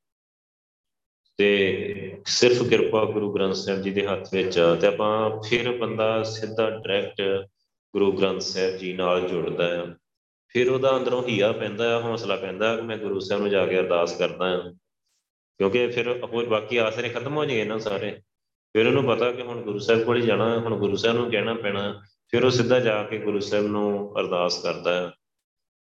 ਤੇ 1.36 2.22
ਸਿਰਫ 2.26 2.62
ਕਿਰਪਾ 2.62 3.04
ਗੁਰੂ 3.04 3.34
ਗ੍ਰੰਥ 3.34 3.54
ਸਾਹਿਬ 3.54 3.82
ਜੀ 3.82 3.90
ਦੇ 3.90 4.06
ਹੱਥ 4.06 4.34
ਵਿੱਚ 4.34 4.60
ਤੇ 4.80 4.86
ਆਪਾਂ 4.86 5.42
ਫਿਰ 5.42 5.76
ਬੰਦਾ 5.76 6.22
ਸਿੱਧਾ 6.22 6.70
ਡਾਇਰੈਕਟ 6.70 7.46
ਗੁਰੂ 7.92 8.12
ਗ੍ਰੰਥ 8.12 8.40
ਸਾਹਿਬ 8.40 8.76
ਜੀ 8.76 8.92
ਨਾਲ 8.92 9.20
ਜੁੜਦਾ 9.20 9.82
ਆ। 9.82 9.86
ਫਿਰ 10.48 10.70
ਉਹਦਾ 10.70 10.96
ਅੰਦਰੋਂ 10.96 11.28
ਹੀਆ 11.28 11.52
ਪੈਂਦਾ 11.52 11.96
ਆ 11.96 12.00
ਹੌਸਲਾ 12.00 12.36
ਪੈਂਦਾ 12.36 12.76
ਕਿ 12.76 12.82
ਮੈਂ 12.82 12.96
ਗੁਰੂ 12.96 13.20
ਸਾਹਿਬ 13.20 13.42
ਨੂੰ 13.42 13.50
ਜਾ 13.50 13.66
ਕੇ 13.66 13.78
ਅਰਦਾਸ 13.78 14.18
ਕਰਦਾ 14.18 14.56
ਆ। 14.56 14.70
ਕਿਉਂਕਿ 15.58 15.88
ਫਿਰ 15.88 16.24
ਹੋਰ 16.24 16.46
ਬਾਕੀ 16.46 16.76
ਆਸਰੇ 16.76 17.08
ਖਤਮ 17.08 17.36
ਹੋ 17.36 17.44
ਜਾਏ 17.44 17.64
ਨਾ 17.64 17.78
ਸਾਰੇ। 17.78 18.20
ਫਿਰ 18.72 18.86
ਉਹਨੂੰ 18.86 19.04
ਪਤਾ 19.04 19.32
ਕਿ 19.32 19.42
ਹੁਣ 19.42 19.62
ਗੁਰੂ 19.62 19.78
ਸਾਹਿਬ 19.78 20.02
ਕੋਲ 20.02 20.16
ਹੀ 20.16 20.26
ਜਾਣਾ, 20.26 20.58
ਹੁਣ 20.58 20.76
ਗੁਰੂ 20.76 20.96
ਸਾਹਿਬ 20.96 21.18
ਨੂੰ 21.18 21.30
ਕਹਿਣਾ 21.30 21.54
ਪੈਣਾ। 21.54 22.02
ਫਿਰ 22.30 22.44
ਉਹ 22.44 22.50
ਸਿੱਧਾ 22.50 22.80
ਜਾ 22.80 23.02
ਕੇ 23.02 23.18
ਗੁਰੂ 23.18 23.40
ਸਾਹਿਬ 23.40 23.66
ਨੂੰ 23.66 24.20
ਅਰਦਾਸ 24.20 24.62
ਕਰਦਾ 24.62 25.06
ਹੈ 25.06 25.12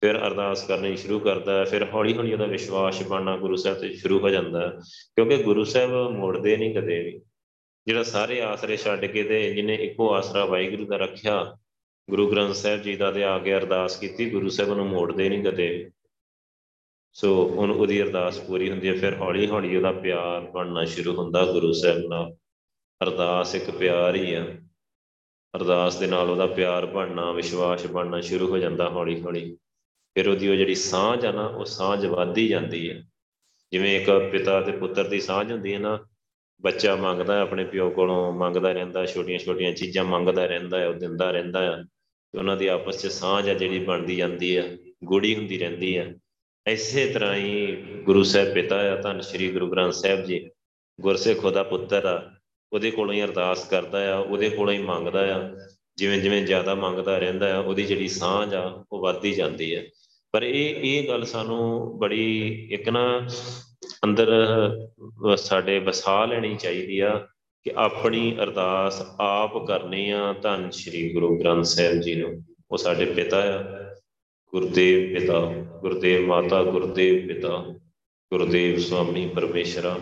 ਫਿਰ 0.01 0.17
ਅਰਦਾਸ 0.27 0.67
ਕਰਨੀ 0.67 0.97
ਸ਼ੁਰੂ 0.97 1.19
ਕਰਦਾ 1.21 1.59
ਹੈ, 1.59 1.65
ਫਿਰ 1.65 1.89
ਹੌਲੀ 1.91 2.17
ਹੌਲੀ 2.17 2.33
ਉਹਦਾ 2.33 2.47
ਵਿਸ਼ਵਾਸ 2.47 3.03
ਬਣਨਾ 3.03 3.37
ਗੁਰੂ 3.37 3.57
ਸਾਹਿਬ 3.57 3.79
ਤੇ 3.79 3.95
ਸ਼ੁਰੂ 3.95 4.19
ਹੋ 4.19 4.29
ਜਾਂਦਾ 4.29 4.61
ਹੈ, 4.61 4.73
ਕਿਉਂਕਿ 5.17 5.37
ਗੁਰੂ 5.37 5.65
ਸਾਹਿਬ 5.65 5.91
ਮੋੜਦੇ 6.11 6.57
ਨਹੀਂ 6.57 6.75
ਕਦੇ 6.75 7.03
ਵੀ। 7.03 7.21
ਜਿਹੜਾ 7.87 8.03
ਸਾਰੇ 8.03 8.41
ਆਸਰੇ 8.43 8.77
ਛੱਡ 8.77 9.05
ਕੇ 9.05 9.23
ਤੇ 9.23 9.55
ਜਿਹਨੇ 9.55 9.75
ਇੱਕੋ 9.75 10.15
ਆਸਰਾ 10.15 10.45
ਵਾਹਿਗੁਰੂ 10.45 10.85
ਦਾ 10.85 10.97
ਰੱਖਿਆ, 10.97 11.57
ਗੁਰੂ 12.11 12.31
ਗ੍ਰੰਥ 12.31 12.55
ਸਾਹਿਬ 12.55 12.83
ਜੀ 12.83 12.97
ਦਾ 12.97 13.11
ਤੇ 13.13 13.25
ਆ 13.25 13.39
ਕੇ 13.39 13.55
ਅਰਦਾਸ 13.57 13.97
ਕੀਤੀ, 13.97 14.31
ਗੁਰੂ 14.31 14.49
ਸਾਹਿਬ 14.49 14.75
ਨੂੰ 14.75 14.87
ਮੋੜਦੇ 14.87 15.29
ਨਹੀਂ 15.29 15.45
ਕਦੇ 15.45 15.91
ਸੋ 17.13 17.43
ਉਹਨ 17.43 17.71
ਉਹਦੀ 17.71 18.03
ਅਰਦਾਸ 18.03 18.39
ਪੂਰੀ 18.39 18.71
ਹੁੰਦੀ 18.71 18.89
ਹੈ, 18.89 18.95
ਫਿਰ 18.95 19.17
ਹੌਲੀ 19.17 19.47
ਹੌਲੀ 19.47 19.77
ਉਹਦਾ 19.77 19.93
ਪਿਆਰ 19.93 20.41
ਬਣਨਾ 20.41 20.85
ਸ਼ੁਰੂ 20.85 21.15
ਹੁੰਦਾ 21.15 21.45
ਗੁਰੂ 21.45 21.73
ਸਾਹਿਬ 21.73 21.99
ਨਾਲ। 21.99 22.35
ਅਰਦਾਸ 23.01 23.55
ਇੱਕ 23.55 23.71
ਪਿਆਰ 23.71 24.15
ਹੀ 24.15 24.35
ਆ। 24.35 24.45
ਅਰਦਾਸ 25.55 25.97
ਦੇ 25.97 26.07
ਨਾਲ 26.07 26.31
ਉਹਦਾ 26.31 26.47
ਪਿਆਰ 26.47 26.87
ਬਣਨਾ, 26.87 27.33
ਵਿਸ਼ਵਾਸ 27.33 27.87
ਬਣਨਾ 27.87 28.21
ਸ਼ੁਰੂ 28.21 28.49
ਹੋ 28.49 28.59
ਜਾਂਦਾ 28.59 28.89
ਹੌਲੀ 28.89 29.21
ਹੌਲੀ 29.23 29.57
ਫਿਰ 30.21 30.29
ਉਹਦੀ 30.29 30.49
ਉਹ 30.49 30.57
ਜਿਹੜੀ 30.57 30.75
ਸਾਂਝ 30.75 31.27
ਆ 31.27 31.33
ਨਾ, 31.33 31.47
ਉਹ 31.47 31.65
ਸਾਂਝ 31.65 32.07
ਵੱਧਦੀ 32.07 32.49
ਜਾਂਦੀ 32.49 32.91
ਹੈ। 32.91 33.03
ਜਿਵੇਂ 33.73 34.01
ਇੱਕ 34.01 34.29
ਪਿਤਾ 34.33 34.61
ਤੇ 34.61 34.73
ਪੁੱਤਰ 34.73 35.09
ਦੀ 35.09 35.21
ਸਾਂਝ 35.21 35.53
ਹੁੰਦੀ 35.53 35.75
ਹੈ 35.75 35.79
ਨਾ, 35.79 36.07
ਬੱਚਾ 36.61 36.97
ਮੰਗਦਾ 36.97 37.41
ਆਪਣੇ 37.41 37.65
ਪਿਓ 37.65 37.91
ਕੋਲੋਂ, 37.91 38.33
ਮੰਗਦਾ 38.33 38.73
ਰਹਿੰਦਾ 38.73 39.07
ਛੋਟੀਆਂ 39.07 39.39
ਛੋਟੀਆਂ 39.39 39.73
ਚੀਜ਼ਾਂ 39.73 40.05
ਮੰਗਦਾ 40.05 40.47
ਰਹਿੰਦਾ 40.47 40.81
ਹੈ, 40.81 40.89
ਉਹ 40.89 40.95
ਦਿੰਦਾ 40.95 41.31
ਰਹਿੰਦਾ 41.31 41.63
ਹੈ। 41.63 41.85
ਉਹਨਾਂ 42.39 42.57
ਦੀ 42.57 42.67
ਆਪਸ 42.67 43.03
'ਚ 43.03 43.07
ਸਾਂਝ 43.07 43.51
ਆ 43.51 43.55
ਜਿਹੜੀ 43.55 43.79
ਬਣਦੀ 43.79 44.17
ਜਾਂਦੀ 44.17 44.57
ਆ 44.57 44.77
ਗੂੜੀ 45.05 45.37
ਹੁੰਦੀ 45.37 45.59
ਰਹਿੰਦੀ 45.59 45.97
ਆ 45.97 46.07
ਐਸੇ 46.67 47.13
ਤਰ੍ਹਾਂ 47.13 47.35
ਹੀ 47.35 47.77
ਗੁਰੂ 48.03 48.23
ਸਾਹਿਬ 48.23 48.55
ਪਿਤਾ 48.55 48.93
ਆ, 48.93 48.97
ਧੰਨ 48.97 49.21
ਸ਼੍ਰੀ 49.21 49.53
ਗੁਰੂ 49.53 49.71
ਗ੍ਰੰਥ 49.71 49.93
ਸਾਹਿਬ 49.93 50.25
ਜੀ, 50.25 50.51
ਗੁਰਸਿੱਖ 51.01 51.45
ਉਹਦਾ 51.45 51.63
ਪੁੱਤਰ 51.63 52.07
ਆ, 52.07 52.31
ਉਹਦੇ 52.73 52.91
ਕੋਲੋਂ 52.91 53.15
ਹੀ 53.15 53.23
ਅਰਦਾਸ 53.23 53.69
ਕਰਦਾ 53.69 54.15
ਆ, 54.15 54.19
ਉਹਦੇ 54.19 54.51
ਕੋਲੋਂ 54.51 54.75
ਹੀ 54.75 54.79
ਮੰਗਦਾ 54.79 55.37
ਆ। 55.37 55.51
ਜਿਵੇਂ 55.97 56.19
ਜਿਵੇਂ 56.19 56.47
ਜ਼ਿਆਦਾ 56.47 56.75
ਮੰਗਦਾ 56.75 57.19
ਰਹਿੰਦਾ 57.19 57.57
ਆ, 57.57 57.59
ਉਹਦੀ 57.59 57.83
ਜਿਹੜੀ 57.83 58.09
ਸਾਂਝ 58.09 58.55
ਆ, 58.55 58.85
ਉਹ 58.93 59.03
ਵੱਧਦੀ 59.03 59.33
ਜਾਂਦੀ 59.33 59.75
ਹੈ। 59.75 59.87
ਪਰ 60.33 60.43
ਇਹ 60.43 60.75
ਇਹ 60.77 61.09
ਗੱਲ 61.09 61.25
ਸਾਨੂੰ 61.25 61.99
ਬੜੀ 61.99 62.69
ਇੱਕ 62.73 62.89
ਨਾ 62.89 63.27
ਅੰਦਰ 64.05 64.31
ਸਾਡੇ 65.37 65.79
ਵਸਾ 65.79 66.25
ਲੈਣੀ 66.25 66.55
ਚਾਹੀਦੀ 66.57 67.01
ਆ 67.01 67.27
ਕਿ 67.65 67.71
ਆਪਣੀ 67.77 68.37
ਅਰਦਾਸ 68.43 69.03
ਆਪ 69.21 69.67
ਕਰਨੀ 69.67 70.11
ਆ 70.11 70.35
ਧੰਨ 70.43 70.71
ਸ਼੍ਰੀ 70.71 71.13
ਗੁਰੂ 71.15 71.39
ਗ੍ਰੰਥ 71.39 71.65
ਸਾਹਿਬ 71.65 72.01
ਜੀ 72.01 72.15
ਨੂੰ। 72.15 72.45
ਉਹ 72.71 72.77
ਸਾਡੇ 72.77 73.05
ਪਿਤਾ 73.05 73.39
ਆ, 73.39 73.65
ਗੁਰਦੇਵ 74.53 75.19
ਪਿਤਾ, 75.19 75.41
ਗੁਰਦੇਵ 75.81 76.27
ਮਾਤਾ, 76.27 76.63
ਗੁਰਦੇਵ 76.65 77.27
ਪਿਤਾ, 77.29 77.65
ਗੁਰਦੇਵ 78.33 78.79
ਸੁਆਮੀ 78.79 79.29
ਪਰਮੇਸ਼ਰਾ 79.29 79.99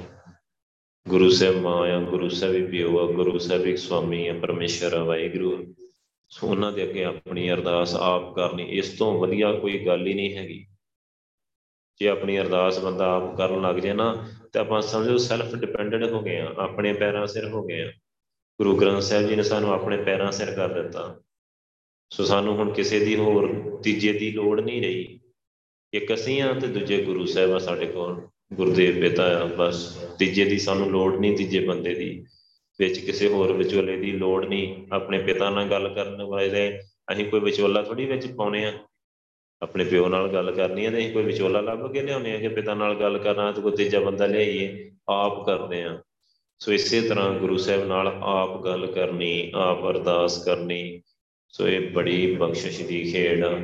ਗੁਰੂ 1.09 1.31
ਸਾਹਿਬ 1.31 1.57
ਮਾਂ 1.57 1.91
ਆ, 1.91 2.01
ਗੁਰੂ 2.01 2.29
ਸਾਹਿਬ 2.29 2.71
ਪਿਓ 2.71 2.99
ਆ, 2.99 3.13
ਗੁਰੂ 3.13 3.39
ਸਾਹਿਬ 3.39 3.67
ਇੱਕ 3.67 3.79
ਸੁਆਮੀ 3.79 4.27
ਆ, 4.29 4.35
ਪਰਮੇਸ਼ਰ 4.35 4.95
ਆ, 4.95 5.05
ਵਾਹਿਗੁਰੂ 5.05 5.75
ਸੋ 6.31 6.47
ਉਹਨਾਂ 6.47 6.73
ਦੇ 6.73 6.83
ਅੱਗੇ 6.83 7.05
ਆਪਣੀ 7.05 7.51
ਅਰਦਾਸ 7.51 7.95
ਆਪ 7.95 8.35
ਕਰਨੀ, 8.35 8.63
ਇਸ 8.65 8.99
ਤੋਂ 8.99 9.19
ਵਧੀਆ 9.19 9.53
ਕੋਈ 9.53 9.87
ਗੱਲ 9.87 10.07
ਹੀ 10.07 10.15
ਨਹੀਂ 10.15 10.37
ਹੈਗੀ। 10.37 10.67
ਜੇ 12.01 12.09
ਆਪਣੀ 12.09 12.39
ਅਰਦਾਸ 12.39 12.79
ਬੰਦਾ 12.79 13.17
ਆਪ 13.17 13.37
ਕਰਨ 13.37 13.63
ਲੱਗ 13.63 13.77
ਜੇ 13.77 13.93
ਨਾ, 13.93 14.29
ਤੇ 14.53 14.59
ਆਪਾਂ 14.59 14.83
ਸਮਝੋ 14.83 15.17
ਸੈਲਫ 15.17 15.55
ਡਿਪੈਂਡੈਂਟ 15.55 16.05
ਹੋ 16.05 16.23
ਗਏ 16.23 16.41
ਆ 16.41 16.55
ਆਪਣੇ 16.59 16.93
ਪੈਰਾਂ 16.93 17.27
ਸਿਰ 17.27 17.49
ਹੋ 17.49 17.63
ਗਏ 17.67 17.83
ਆ 17.83 17.93
ਗੁਰੂ 18.61 18.77
ਗ੍ਰੰਥ 18.77 19.03
ਸਾਹਿਬ 19.03 19.29
ਜੀ 19.29 19.37
ਨੇ 19.37 19.43
ਸਾਨੂੰ 19.43 19.73
ਆਪਣੇ 19.73 19.97
ਪੈਰਾਂ 19.97 20.33
ਸਿਰ 20.33 20.55
ਕਰ 20.55 20.83
ਦਿੱਤਾ। 20.83 21.21
ਸੋ 22.11 22.25
ਸਾਨੂੰ 22.25 22.57
ਹੁਣ 22.57 22.73
ਕਿਸੇ 22.73 23.05
ਦੀ 23.05 23.17
ਹੋਰ, 23.17 23.49
ਤੀਜੇ 23.83 24.13
ਦੀ 24.13 24.31
ਲੋੜ 24.31 24.61
ਨਹੀਂ 24.61 24.83
ਰਹੀ। 24.83 25.21
ਇੱਕ 25.93 26.15
ਅਸੀਂ 26.15 26.43
ਆ 26.43 26.53
ਤੇ 26.53 26.67
ਦੂਜੇ 26.67 27.05
ਗੁਰੂ 27.05 27.27
ਸਾਹਿਬ 27.27 27.53
ਆ 27.53 27.59
ਸਾਡੇ 27.59 27.87
ਕੋਲ, 27.87 28.29
ਗੁਰਦੇਵ 28.53 29.01
ਪਿਤਾ 29.01 29.43
ਆ, 29.43 29.45
ਬਸ। 29.45 30.07
ਤੀਜੇ 30.19 30.45
ਦੀ 30.45 30.59
ਸਾਨੂੰ 30.59 30.91
ਲੋੜ 30.91 31.19
ਨਹੀਂ, 31.19 31.37
ਤੀਜੇ 31.37 31.67
ਬੰਦੇ 31.67 31.95
ਦੀ। 31.95 32.27
ਵਿੱਚ 32.81 32.99
ਕਿਸੇ 32.99 33.29
ਹੋਰ 33.29 33.53
ਵਿਚੋਲੇ 33.53 33.97
ਦੀ 33.97 34.13
ਲੋੜ 34.13 34.45
ਨਹੀਂ। 34.45 34.87
ਆਪਣੇ 34.93 35.19
ਪਿਤਾ 35.19 35.51
ਨਾਲ 35.51 35.65
ਗੱਲ 35.65 35.89
ਕਰਨ 35.89 36.23
ਵਾਲੇ 36.23 36.81
ਅਸੀਂ 37.13 37.25
ਕੋਈ 37.25 37.41
ਵਿਚੋਲਾ 37.41 37.83
ਥੋੜੀ 37.83 38.05
ਵਿੱਚ 38.05 38.27
ਪਾਉਨੇ 38.27 38.65
ਆ। 38.65 38.73
ਆਪਣੇ 39.63 39.85
ਪਿਓ 39.85 40.09
ਨਾਲ 40.09 40.29
ਗੱਲ 40.29 40.53
ਕਰਨੀ 40.53 40.87
ਹੈ 40.87 40.91
ਤੇ 40.91 40.99
ਅਸੀਂ 40.99 41.13
ਕੋਈ 41.13 41.23
ਵਿਚੋਲਾ 41.23 41.61
ਲੱਭ 41.61 41.93
ਕੇ 41.93 42.03
ਲਿਆਉਨੇ 42.03 42.33
ਆ 42.33 42.39
ਕਿ 42.39 42.49
ਪਿਤਾ 42.49 42.75
ਨਾਲ 42.75 42.95
ਗੱਲ 42.95 43.19
ਕਰਨਾ 43.19 43.53
ਤੇ 43.53 43.61
ਕੋਈ 43.61 43.73
ਤੀਜਾ 43.73 44.01
ਬੰਦਾ 44.01 44.27
ਲਿਆਈਏ, 44.27 44.91
ਆਪ 45.09 45.47
ਕਰਦੇ 45.47 45.83
ਆ। 45.83 46.03
ਸੋ 46.59 46.73
ਇਸੇ 46.73 47.01
ਤਰ੍ਹਾਂ 47.01 47.35
ਗੁਰੂ 47.35 47.57
ਸਾਹਿਬ 47.57 47.85
ਨਾਲ 47.85 48.09
ਆਪ 48.09 48.65
ਗੱਲ 48.65 48.87
ਕਰਨੀ, 48.87 49.53
ਆਪ 49.55 49.91
ਅਰਦਾਸ 49.91 50.45
ਕਰਨੀ। 50.45 51.03
ਸੋ 51.49 51.69
ਇਹ 51.69 51.91
ਬੜੀ 51.91 52.35
ਬਖਸ਼ਿਸ਼ 52.35 52.83
ਦੀ 52.83 53.13
ਖੇਡ 53.13 53.45
ਆ। 53.45 53.61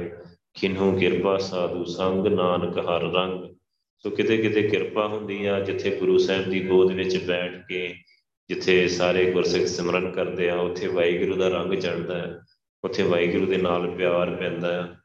ਕਿਨਹੂ 0.54 0.98
ਕਿਰਪਾ 0.98 1.38
ਸਾਧੂ 1.38 1.84
ਸੰਗ, 1.84 2.26
ਨਾਨਕ 2.26 2.78
ਹਰ 2.78 3.12
ਰੰਗ। 3.12 3.54
ਸੋ 3.98 4.10
ਕਿਤੇ 4.10 4.36
ਕਿਤੇ 4.36 4.62
ਕਿਰਪਾ 4.62 5.06
ਹੁੰਦੀ 5.06 5.46
ਆ 5.46 5.60
ਜਿੱਥੇ 5.60 5.90
ਗੁਰੂ 5.90 6.18
ਸਾਹਿਬ 6.18 6.50
ਦੀ 6.50 6.66
ਗੋਦ 6.66 6.92
ਵਿੱਚ 6.92 7.24
ਬੈਠ 7.24 7.66
ਕੇ 7.68 7.94
ਜਿੱਥੇ 8.54 8.88
ਸਾਰੇ 8.88 9.32
ਗੁਰਸਿੱਖ 9.32 9.66
ਸਿਮਰਨ 9.66 10.10
ਕਰਦੇ 10.10 10.50
ਆ, 10.50 10.56
ਉੱਥੇ 10.56 10.86
ਵਾਹਿਗੁਰੂ 10.86 11.36
ਦਾ 11.36 11.48
ਰੰਗ 11.48 11.74
ਚੜਦਾ 11.74 12.18
ਹੈ, 12.18 12.40
ਉੱਥੇ 12.84 13.02
ਵਾਹਿਗੁਰੂ 13.02 13.46
ਦੇ 13.46 13.56
ਨਾਲ 13.56 13.90
ਪਿਆਰ 13.90 14.36
ਪੈਂਦਾ 14.36 14.72
ਹੈ। 14.72 14.98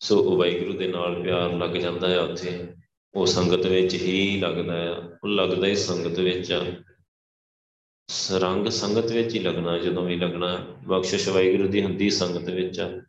ਸੋ 0.00 0.18
ਉਹ 0.18 0.38
ਵਾਹਿਗੁਰੂ 0.38 0.72
ਦੇ 0.72 0.88
ਨਾਲ 0.88 1.22
ਪਿਆਰ 1.22 1.52
ਲੱਗ 1.52 1.70
ਜਾਂਦਾ 1.70 2.08
ਹੈ 2.08 2.20
ਉੱਥੇ। 2.20 2.66
ਉਹ 3.14 3.26
ਸੰਗਤ 3.26 3.66
ਵਿੱਚ 3.66 3.94
ਹੀ 3.94 4.40
ਲੱਗਦਾ 4.40 4.92
ਆ 4.92 4.96
ਉਹ 5.24 5.28
ਲੱਗਦਾ 5.28 5.66
ਹੀ 5.66 5.74
ਸੰਗਤ 5.74 6.18
ਵਿੱਚ 6.18 6.52
ਆ। 6.52 6.64
ਰੰਗ 8.32 8.68
ਸੰਗਤ 8.68 9.12
ਵਿੱਚ 9.12 9.34
ਹੀ 9.34 9.38
ਲੱਗਣਾ, 9.38 9.78
ਜਦੋਂ 9.78 10.04
ਵੀ 10.04 10.16
ਲੱਗਣਾ, 10.16 10.66
ਬਖਸ਼ਿਸ਼ 10.86 11.28
ਵਾਹਿਗੁਰੂ 11.28 11.68
ਦੀ 11.68 11.82
ਹੁੰਦੀ 11.82 12.10
ਸੰਗਤ 12.10 12.50
ਵਿੱਚ 12.50 12.80
ਆ। 12.80 13.00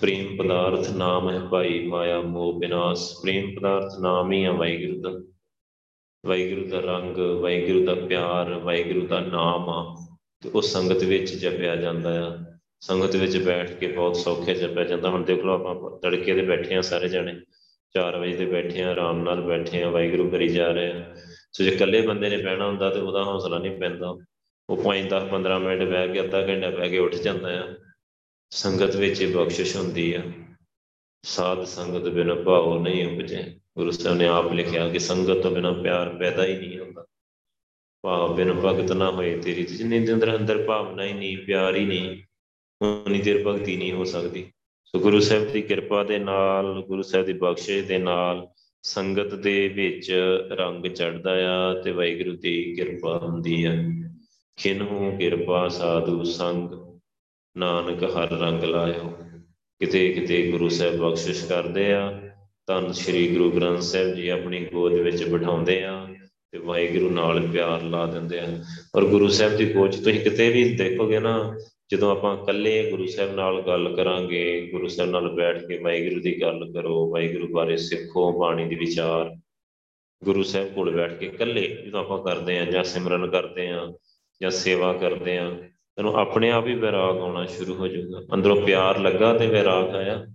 ਪ੍ਰੇਮ 0.00 0.36
ਪਦਾਰਥ 0.36 0.90
ਨਾਮ 0.90 1.30
ਹੈ 1.30 1.38
ਭਾਈ, 1.38 1.86
ਮਾਇਆ, 1.86 2.20
ਮੋਹ 2.20 2.60
ਬਿਨਾਸ਼ 2.60 3.14
ਪ੍ਰੇਮ 3.22 3.54
ਪਦਾਰਥ 3.54 4.00
ਨਾਮ 4.00 4.32
ਹੀ 4.32 4.44
ਆ 4.44 4.52
ਵਾਹਿਗੁਰੂ 4.52 5.00
ਦਾ। 5.00 5.41
ਵਾਹਿਗੁਰੂ 6.26 6.68
ਦਾ 6.68 6.80
ਰੰਗ, 6.80 7.16
ਵਾਹਿਗੁਰੂ 7.16 7.84
ਦਾ 7.84 7.94
ਪਿਆਰ, 7.94 8.50
ਵਾਹਿਗੁਰੂ 8.50 9.06
ਦਾ 9.06 9.20
ਨਾਮ 9.20 9.68
ਆ, 9.68 10.06
ਤੇ 10.42 10.48
ਉਹ 10.48 10.62
ਸੰਗਤ 10.62 11.04
ਵਿੱਚ 11.04 11.34
ਜਪਿਆ 11.34 11.76
ਜਾਂਦਾ 11.76 12.28
ਆ। 12.28 12.38
ਸੰਗਤ 12.80 13.16
ਵਿੱਚ 13.16 13.36
ਬੈਠ 13.36 13.70
ਕੇ 13.70 13.86
ਬਹੁਤ 13.86 14.16
ਸੌਖੇ 14.16 14.54
ਜਪਿਆ 14.54 14.84
ਜਾਂਦਾ। 14.84 15.10
ਹੁਣ 15.10 15.24
ਦੇਖ 15.24 15.44
ਲਓ 15.44 15.54
ਆਪਾਂ 15.54 15.98
ਤੜਕੇ 15.98 16.34
ਦੇ 16.34 16.42
ਬੈਠੇ 16.42 16.74
ਆ 16.74 16.80
ਸਾਰੇ 16.80 17.08
ਜਣੇ। 17.08 17.40
4 17.94 18.18
ਵਜੇ 18.18 18.36
ਦੇ 18.36 18.46
ਬੈਠੇ 18.46 18.82
ਆ 18.82 18.90
ਆਰਾਮ 18.90 19.22
ਨਾਲ 19.22 19.40
ਬੈਠੇ 19.40 19.82
ਆ 19.82 19.90
ਵਾਹਿਗੁਰੂ 19.90 20.30
ਕਰੀ 20.30 20.48
ਜਾ 20.48 20.70
ਰਹੇ 20.70 20.92
ਆ 20.92 21.14
ਸੋ 21.52 21.64
ਜੇ 21.64 21.70
ਇਕੱਲੇ 21.70 22.00
ਬੰਦੇ 22.06 22.28
ਨੇ 22.30 22.36
ਬਹਿਣਾ 22.36 22.66
ਹੁੰਦਾ 22.66 22.90
ਤੇ 22.90 23.00
ਉਹਦਾ 23.00 23.24
ਹੌਸਲਾ 23.24 23.58
ਨਹੀਂ 23.58 23.78
ਪੈਂਦਾ। 23.78 24.16
ਉਹ 24.70 24.82
5 24.84 25.08
10 25.08 25.22
15 25.22 25.58
ਮਿੰਟ 25.58 25.82
ਬਹਿ 25.82 26.08
ਕੇ, 26.08 26.20
ਅੱਧਾ 26.20 26.46
ਘੰਟਾ 26.46 26.70
ਬਹਿ 26.70 26.90
ਕੇ 26.90 26.98
ਉੱਠ 26.98 27.14
ਜਾਂਦਾ 27.14 27.64
ਆ। 27.64 27.74
ਸੰਗਤ 28.50 28.96
ਵਿੱਚ 28.96 29.22
ਇਹ 29.22 29.34
ਬਖਸ਼ਿਸ਼ 29.34 29.76
ਹੁੰਦੀ 29.76 30.14
ਆ। 30.14 30.22
ਸਾਧ 31.22 31.64
ਸੰਗਤ 31.64 32.08
ਬਿਨ 32.08 32.34
ਭਾਉ 32.34 32.78
ਨਹੀਂ 32.78 33.06
ਉਪਜੇ। 33.06 33.60
ਗੁਰੂ 33.76 33.90
ਸਾਹਿਬ 33.90 34.18
ਨੇ 34.18 34.26
ਆਪ 34.26 34.52
ਲਿਖਿਆ 34.52 34.88
ਕਿ 34.88 34.98
ਸੰਗਤ 34.98 35.42
ਤੋਂ 35.42 35.50
ਬਿਨਾ 35.50 35.72
ਪਿਆਰ 35.72 36.08
ਪੈਦਾ 36.08 36.44
ਹੀ 36.44 36.56
ਨਹੀਂ 36.56 36.78
ਹੁੰਦਾ। 36.78 37.04
ਭਾਵ 38.02 38.34
ਬਿਨ 38.34 38.52
ਭਗਤ 38.52 38.92
ਨਾ 38.92 39.10
ਹੋਏ 39.10 39.38
ਤੇਰੀ 39.38 39.64
ਤੇ 39.64 39.74
ਜਿੰਨੇ 39.74 40.00
ਦੇ 40.00 40.12
ਅੰਦਰ 40.12 40.36
ਅੰਦਰ 40.36 40.62
ਭਾਵਨਾ 40.62 41.04
ਹੀ 41.04 41.12
ਨਹੀਂ, 41.12 41.38
ਪਿਆਰ 41.38 41.76
ਹੀ 41.76 41.84
ਨਹੀਂ, 41.84 42.22
ਉਨੀ 42.82 43.20
ਦੇਰ 43.20 43.44
ਭਗਤੀ 43.46 43.76
ਨਹੀਂ 43.76 43.92
ਹੋ 43.92 44.04
ਸਕਦੀ। 44.04 44.52
ਸੋ 44.84 44.98
ਗੁਰੂ 44.98 45.20
ਸਾਹਿਬ 45.20 45.52
ਦੀ 45.52 45.62
ਕਿਰਪਾ 45.62 46.04
ਦੇ 46.04 46.18
ਨਾਲ, 46.18 46.82
ਗੁਰੂ 46.82 47.02
ਸਾਹਿਬ 47.02 47.26
ਦੀ 47.26 47.32
ਬਖਸ਼ਿਸ਼ 47.32 47.86
ਦੇ 47.86 47.98
ਨਾਲ 47.98 48.48
ਸੰਗਤ 48.82 49.34
ਦੇ 49.34 49.68
ਵਿੱਚ 49.68 50.12
ਰੰਗ 50.48 50.86
ਚੜਦਾ 50.86 51.30
ਆ 51.52 51.82
ਤੇ 51.82 51.90
ਵਾਹਿਗੁਰੂ 51.90 52.36
ਦੀ 52.36 52.74
ਕਿਰਪਾ 52.74 53.18
ਹੁੰਦੀ 53.18 53.64
ਆ। 53.64 53.72
ਖਿਨਹੂ 54.56 55.16
ਕਿਰਪਾ 55.18 55.68
ਸਾਧੂ 55.68 56.24
ਸੰਗ, 56.24 56.68
ਨਾਨਕ 57.56 58.04
ਹਰ 58.04 58.30
ਰੰਗ 58.30 58.64
ਲਾਇਓ। 58.64 59.16
ਕਿਤੇ 59.80 60.12
ਕਿਤੇ 60.12 60.50
ਗੁਰੂ 60.50 60.68
ਸਾਹਿਬ 60.68 60.96
ਬਖਸ਼ਿਸ਼ 60.96 61.44
ਕਰਦੇ 61.44 61.92
ਆ। 61.92 62.31
ਧੰਨ 62.66 62.92
ਸ਼੍ਰੀ 62.92 63.36
ਗੁਰੂ 63.36 63.50
ਗ੍ਰੰਥ 63.50 63.80
ਸਾਹਿਬ 63.80 64.14
ਜੀ 64.14 64.28
ਆਪਣੀ 64.28 64.64
ਗੋਦ 64.64 64.92
ਵਿੱਚ 64.92 65.24
ਬਿਠਾਉਂਦੇ 65.24 65.84
ਆ 65.84 66.06
ਤੇ 66.52 66.58
ਵਾਹਿਗੁਰੂ 66.58 67.10
ਨਾਲ 67.10 67.40
ਪਿਆਰ 67.40 67.82
ਲਾ 67.82 68.06
ਦਿੰਦੇ 68.06 68.38
ਆ। 68.38 68.64
ਔਰ 68.96 69.04
ਗੁਰੂ 69.04 69.28
ਸਾਹਿਬ 69.28 69.56
ਦੀ 69.56 69.72
ਗੋਦ 69.72 69.90
ਤੁਸੀਂ 69.90 70.20
ਕਿਤੇ 70.20 70.52
ਵੀ 70.52 70.76
ਦੇਖੋਗੇ 70.76 71.18
ਨਾ, 71.18 71.56
ਜਦੋਂ 71.92 72.10
ਆਪਾਂ 72.10 72.42
ਇਕੱਲੇ 72.42 72.90
ਗੁਰੂ 72.90 73.06
ਸਾਹਿਬ 73.06 73.34
ਨਾਲ 73.34 73.62
ਗੱਲ 73.62 73.96
ਕਰਾਂਗੇ, 73.96 74.68
ਗੁਰੂ 74.72 74.88
ਸਾਹਿਬ 74.88 75.10
ਨਾਲ 75.10 75.28
ਬੈਠ 75.28 75.64
ਕੇ 75.64 75.78
ਵਾਹਿਗੁਰੂ 75.78 76.20
ਦੀ 76.20 76.40
ਗੱਲ 76.40 76.72
ਕਰੋ, 76.72 77.10
ਵਾਹਿਗੁਰੂ 77.10 77.48
ਬਾਰੇ 77.48 77.76
ਸਿੱਖੋ 77.76 78.40
ਬਾਣੀ 78.40 78.64
ਦੀ 78.64 78.74
ਵਿਚਾਰ, 78.74 79.36
ਗੁਰੂ 80.24 80.42
ਸਾਹਿਬ 80.42 80.74
ਕੋਲ 80.74 80.90
ਬੈਠ 80.90 81.18
ਕੇ 81.18 81.26
ਇਕੱਲੇ 81.26 81.82
ਜਦੋਂ 81.86 82.00
ਆਪਾਂ 82.00 82.24
ਕਰਦੇ 82.24 82.58
ਆਂ 82.58 82.66
ਜਾਂ 82.66 82.84
ਸਿਮਰਨ 82.84 83.30
ਕਰਦੇ 83.30 83.68
ਆਂ 83.68 83.92
ਜਾਂ 84.42 84.50
ਸੇਵਾ 84.50 84.92
ਕਰਦੇ 84.92 85.38
ਆਂ, 85.38 85.56
ਤੈਨੂੰ 85.96 86.14
ਆਪਣੇ 86.14 86.50
ਆਪ 86.50 86.66
ਹੀ 86.66 86.74
ਵਿਰਾਗ 86.74 87.18
ਆਉਣਾ 87.18 87.46
ਸ਼ੁਰੂ 87.46 87.74
ਹੋ 87.74 87.88
ਜਾਊਗਾ। 87.88 88.34
ਅੰਦਰੋਂ 88.34 88.56
ਪਿਆਰ 88.56 88.98
ਲੱਗਾ 88.98 89.38
ਤੇ 89.38 89.46
ਵਿਰਾਗ 89.46 89.96
ਆਇਆ। 89.96 90.26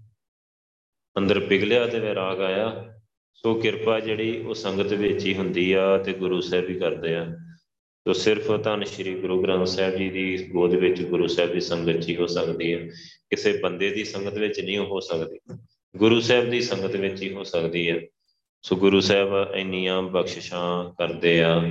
ਅੰਦਰ 1.18 1.40
ਪਿਘਲਿਆ 1.40 1.88
ਤੇ 1.88 2.00
ਵਿਰਾਗ 2.00 2.42
ਆਇਆ। 2.42 2.94
ਸੋ 3.34 3.54
ਕਿਰਪਾ 3.54 4.00
ਜਿਹੜੀ 4.00 4.42
ਉਹ 4.42 4.54
ਸੰਗਤ 4.54 4.94
ਵਿੱਚ 4.94 5.26
ਹੀ 5.26 5.34
ਹੁੰਦੀ 5.34 5.72
ਆ 5.72 5.98
ਤੇ 5.98 6.14
ਗੁਰੂ 6.14 6.42
ਸਾਹਿਬ 6.42 6.70
ਹੀ 6.70 6.80
ਕਰਦੇ 6.80 7.16
ਆ। 7.16 7.28
ਤੋ 8.06 8.14
ਸਿਰਫ 8.14 8.52
ਧੰਨ 8.64 8.84
ਸ਼੍ਰੀ 8.84 9.14
ਗੁਰੂ 9.16 9.44
ਗ੍ਰੰਥ 9.44 9.68
ਸਾਹਿਬ 9.68 9.96
ਜੀ 9.96 10.10
ਦੀ 10.10 10.50
ਗੋਦ 10.50 10.74
ਵਿੱਚ 10.74 11.02
ਗੁਰੂ 11.02 11.28
ਸਾਹਿਬ 11.28 11.54
ਦੀ 11.54 11.60
ਸੰਗਤ 11.60 12.10
ਹੀ 12.10 12.16
ਹੋ 12.16 12.28
ਸਕਦੀ 12.28 12.74
ਹੈ 12.74 12.86
ਕਿਸੇ 13.30 13.58
ਬੰਦੇ 13.58 13.90
ਦੀ 13.90 14.04
ਸੰਗਤ 14.04 14.38
ਵਿੱਚ 14.38 14.60
ਨਹੀਂ 14.60 14.78
ਹੋ 14.78 15.00
ਸਕਦੀ। 15.00 15.40
ਗੁਰੂ 15.98 16.20
ਸਾਹਿਬ 16.20 16.50
ਦੀ 16.50 16.62
ਸੰਗਤ 16.62 16.96
ਵਿੱਚ 16.96 17.22
ਹੀ 17.22 17.34
ਹੋ 17.34 17.44
ਸਕਦੀ 17.44 17.90
ਹੈ 17.90 18.02
ਸੋ 18.62 18.76
ਗੁਰੂ 18.76 19.00
ਸਾਹਿਬ 19.00 19.56
ਇੰਨੀਆਂ 19.56 20.02
ਬਖਸ਼ਿਸ਼ਾਂ 20.02 20.94
ਕਰਦੇ 20.94 21.44
ਆ। 21.44 21.62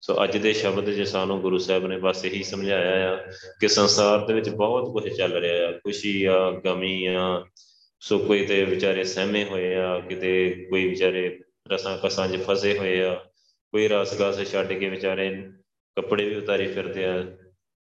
ਸੋ 0.00 0.24
ਅੱਜ 0.24 0.36
ਦੇ 0.36 0.52
ਸ਼ਬਦ 0.52 0.90
ਜੇ 0.90 1.04
ਸਾਨੂੰ 1.04 1.40
ਗੁਰੂ 1.40 1.58
ਸਾਹਿਬ 1.58 1.86
ਨੇ 1.86 1.98
ਬਸ 1.98 2.24
ਇਹੀ 2.24 2.42
ਸਮਝਾਇਆ 2.42 3.12
ਆ 3.12 3.16
ਕਿ 3.60 3.68
ਸੰਸਾਰ 3.68 4.26
ਦੇ 4.26 4.34
ਵਿੱਚ 4.34 4.48
ਬਹੁਤ 4.48 4.92
ਕੁਝ 4.92 5.12
ਚੱਲ 5.16 5.32
ਰਿਹਾ 5.32 5.68
ਆ। 5.68 5.72
ਖੁਸ਼ੀ 5.72 6.24
ਆ, 6.24 6.50
ਗਮੀ 6.64 7.06
ਆ 7.06 7.44
ਸੋ 8.02 8.18
ਕੋਈ 8.18 8.44
ਤੇ 8.46 8.64
ਵਿਚਾਰੇ 8.64 9.04
ਸਹਿਮੇ 9.04 9.44
ਹੋਏ 9.44 9.74
ਆ, 9.74 9.98
ਕਿਤੇ 10.00 10.66
ਕੋਈ 10.70 10.88
ਵਿਚਾਰੇ 10.88 11.38
ਰਸਾਂ 11.70 11.96
ਕਸਾਂ 11.98 12.28
'ਚ 12.28 12.36
ਫਸੇ 12.36 12.78
ਹੋਏ 12.78 13.00
ਆ, 13.00 13.14
ਕੋਈ 13.72 13.88
ਰਸ 13.88 14.18
ਗਾਸ 14.20 14.40
ਛੱਡ 14.52 14.72
ਕੇ 14.72 14.88
ਵਿਚਾਰੇ 14.88 15.28
ਕੱਪੜੇ 15.96 16.24
ਵੀ 16.24 16.34
ਉਤਾਰੇ 16.36 16.66
ਫਿਰਦੇ 16.66 17.04
ਆ, 17.04 17.22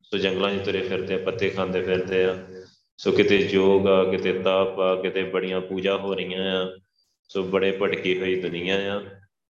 ਸੋ 0.03 0.17
ਜੰਗਲਾਂ 0.17 0.53
'ਚ 0.55 0.65
ਤੁਰੇ 0.65 0.81
ਫਿਰਦੇ 0.81 1.13
ਆ, 1.13 1.17
ਪੱਤੇ 1.17 1.49
ਖਾਂਦੇ 1.49 1.81
ਫਿਰਦੇ 1.81 2.23
ਆ, 2.25 2.35
ਸੋ 2.99 3.11
ਕਿਤੇ 3.11 3.37
ਯੋਗ 3.51 3.87
ਆ, 3.87 4.03
ਕਿਤੇ 4.03 4.33
ਤਾਪ 4.33 4.79
ਆ, 4.79 4.95
ਕਿਤੇ 4.95 5.23
ਬੜੀਆਂ 5.23 5.61
ਪੂਜਾ 5.61 5.97
ਹੋ 5.97 6.13
ਰਹੀਆਂ 6.13 6.61
ਆ, 6.61 6.77
ਸੋ 7.29 7.43
ਬੜੇ 7.43 7.71
ਭਟਕੀ 7.71 8.19
ਹੋਈ 8.19 8.35
ਦੁਨੀਆ 8.35 8.77
ਆ, 8.95 8.99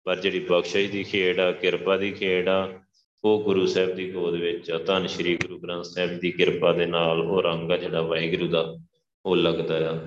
ਪਰ 0.07 0.17
ਜਿਹੜੀ 0.17 0.41
ਬਖਸ਼ਿਸ਼ 0.41 0.91
ਦੀ 0.91 1.03
ਖੇਡ 1.05 1.41
ਆ, 1.41 1.51
ਕਿਰਪਾ 1.53 1.97
ਦੀ 1.97 2.11
ਖੇਡ 2.13 2.49
ਆ, 2.49 2.81
ਉਹ 3.25 3.43
ਗੁਰੂ 3.45 3.67
ਸਾਹਿਬ 3.67 3.95
ਦੀ 3.95 4.11
ਗੋਦ 4.13 4.35
ਵਿੱਚ 4.35 4.71
ਆ। 4.71 4.79
ਧੰਨ 4.79 5.07
ਸ਼੍ਰੀ 5.07 5.37
ਗੁਰੂ 5.37 5.59
ਗ੍ਰੰਥ 5.59 5.85
ਸਾਹਿਬ 5.85 6.19
ਦੀ 6.19 6.31
ਕਿਰਪਾ 6.31 6.73
ਦੇ 6.73 6.87
ਨਾਲ 6.87 7.21
ਉਹ 7.21 7.43
ਰੰਗ 7.43 7.71
ਆ 7.71 7.77
ਜਿਹੜਾ 7.77 8.03
ਵਾਹਿਗੁਰੂ 8.03 8.49
ਦਾ, 8.49 8.77
ਉਹ 9.25 9.37
ਲੱਗਦਾ 9.37 9.79
ਆ। 9.91 9.99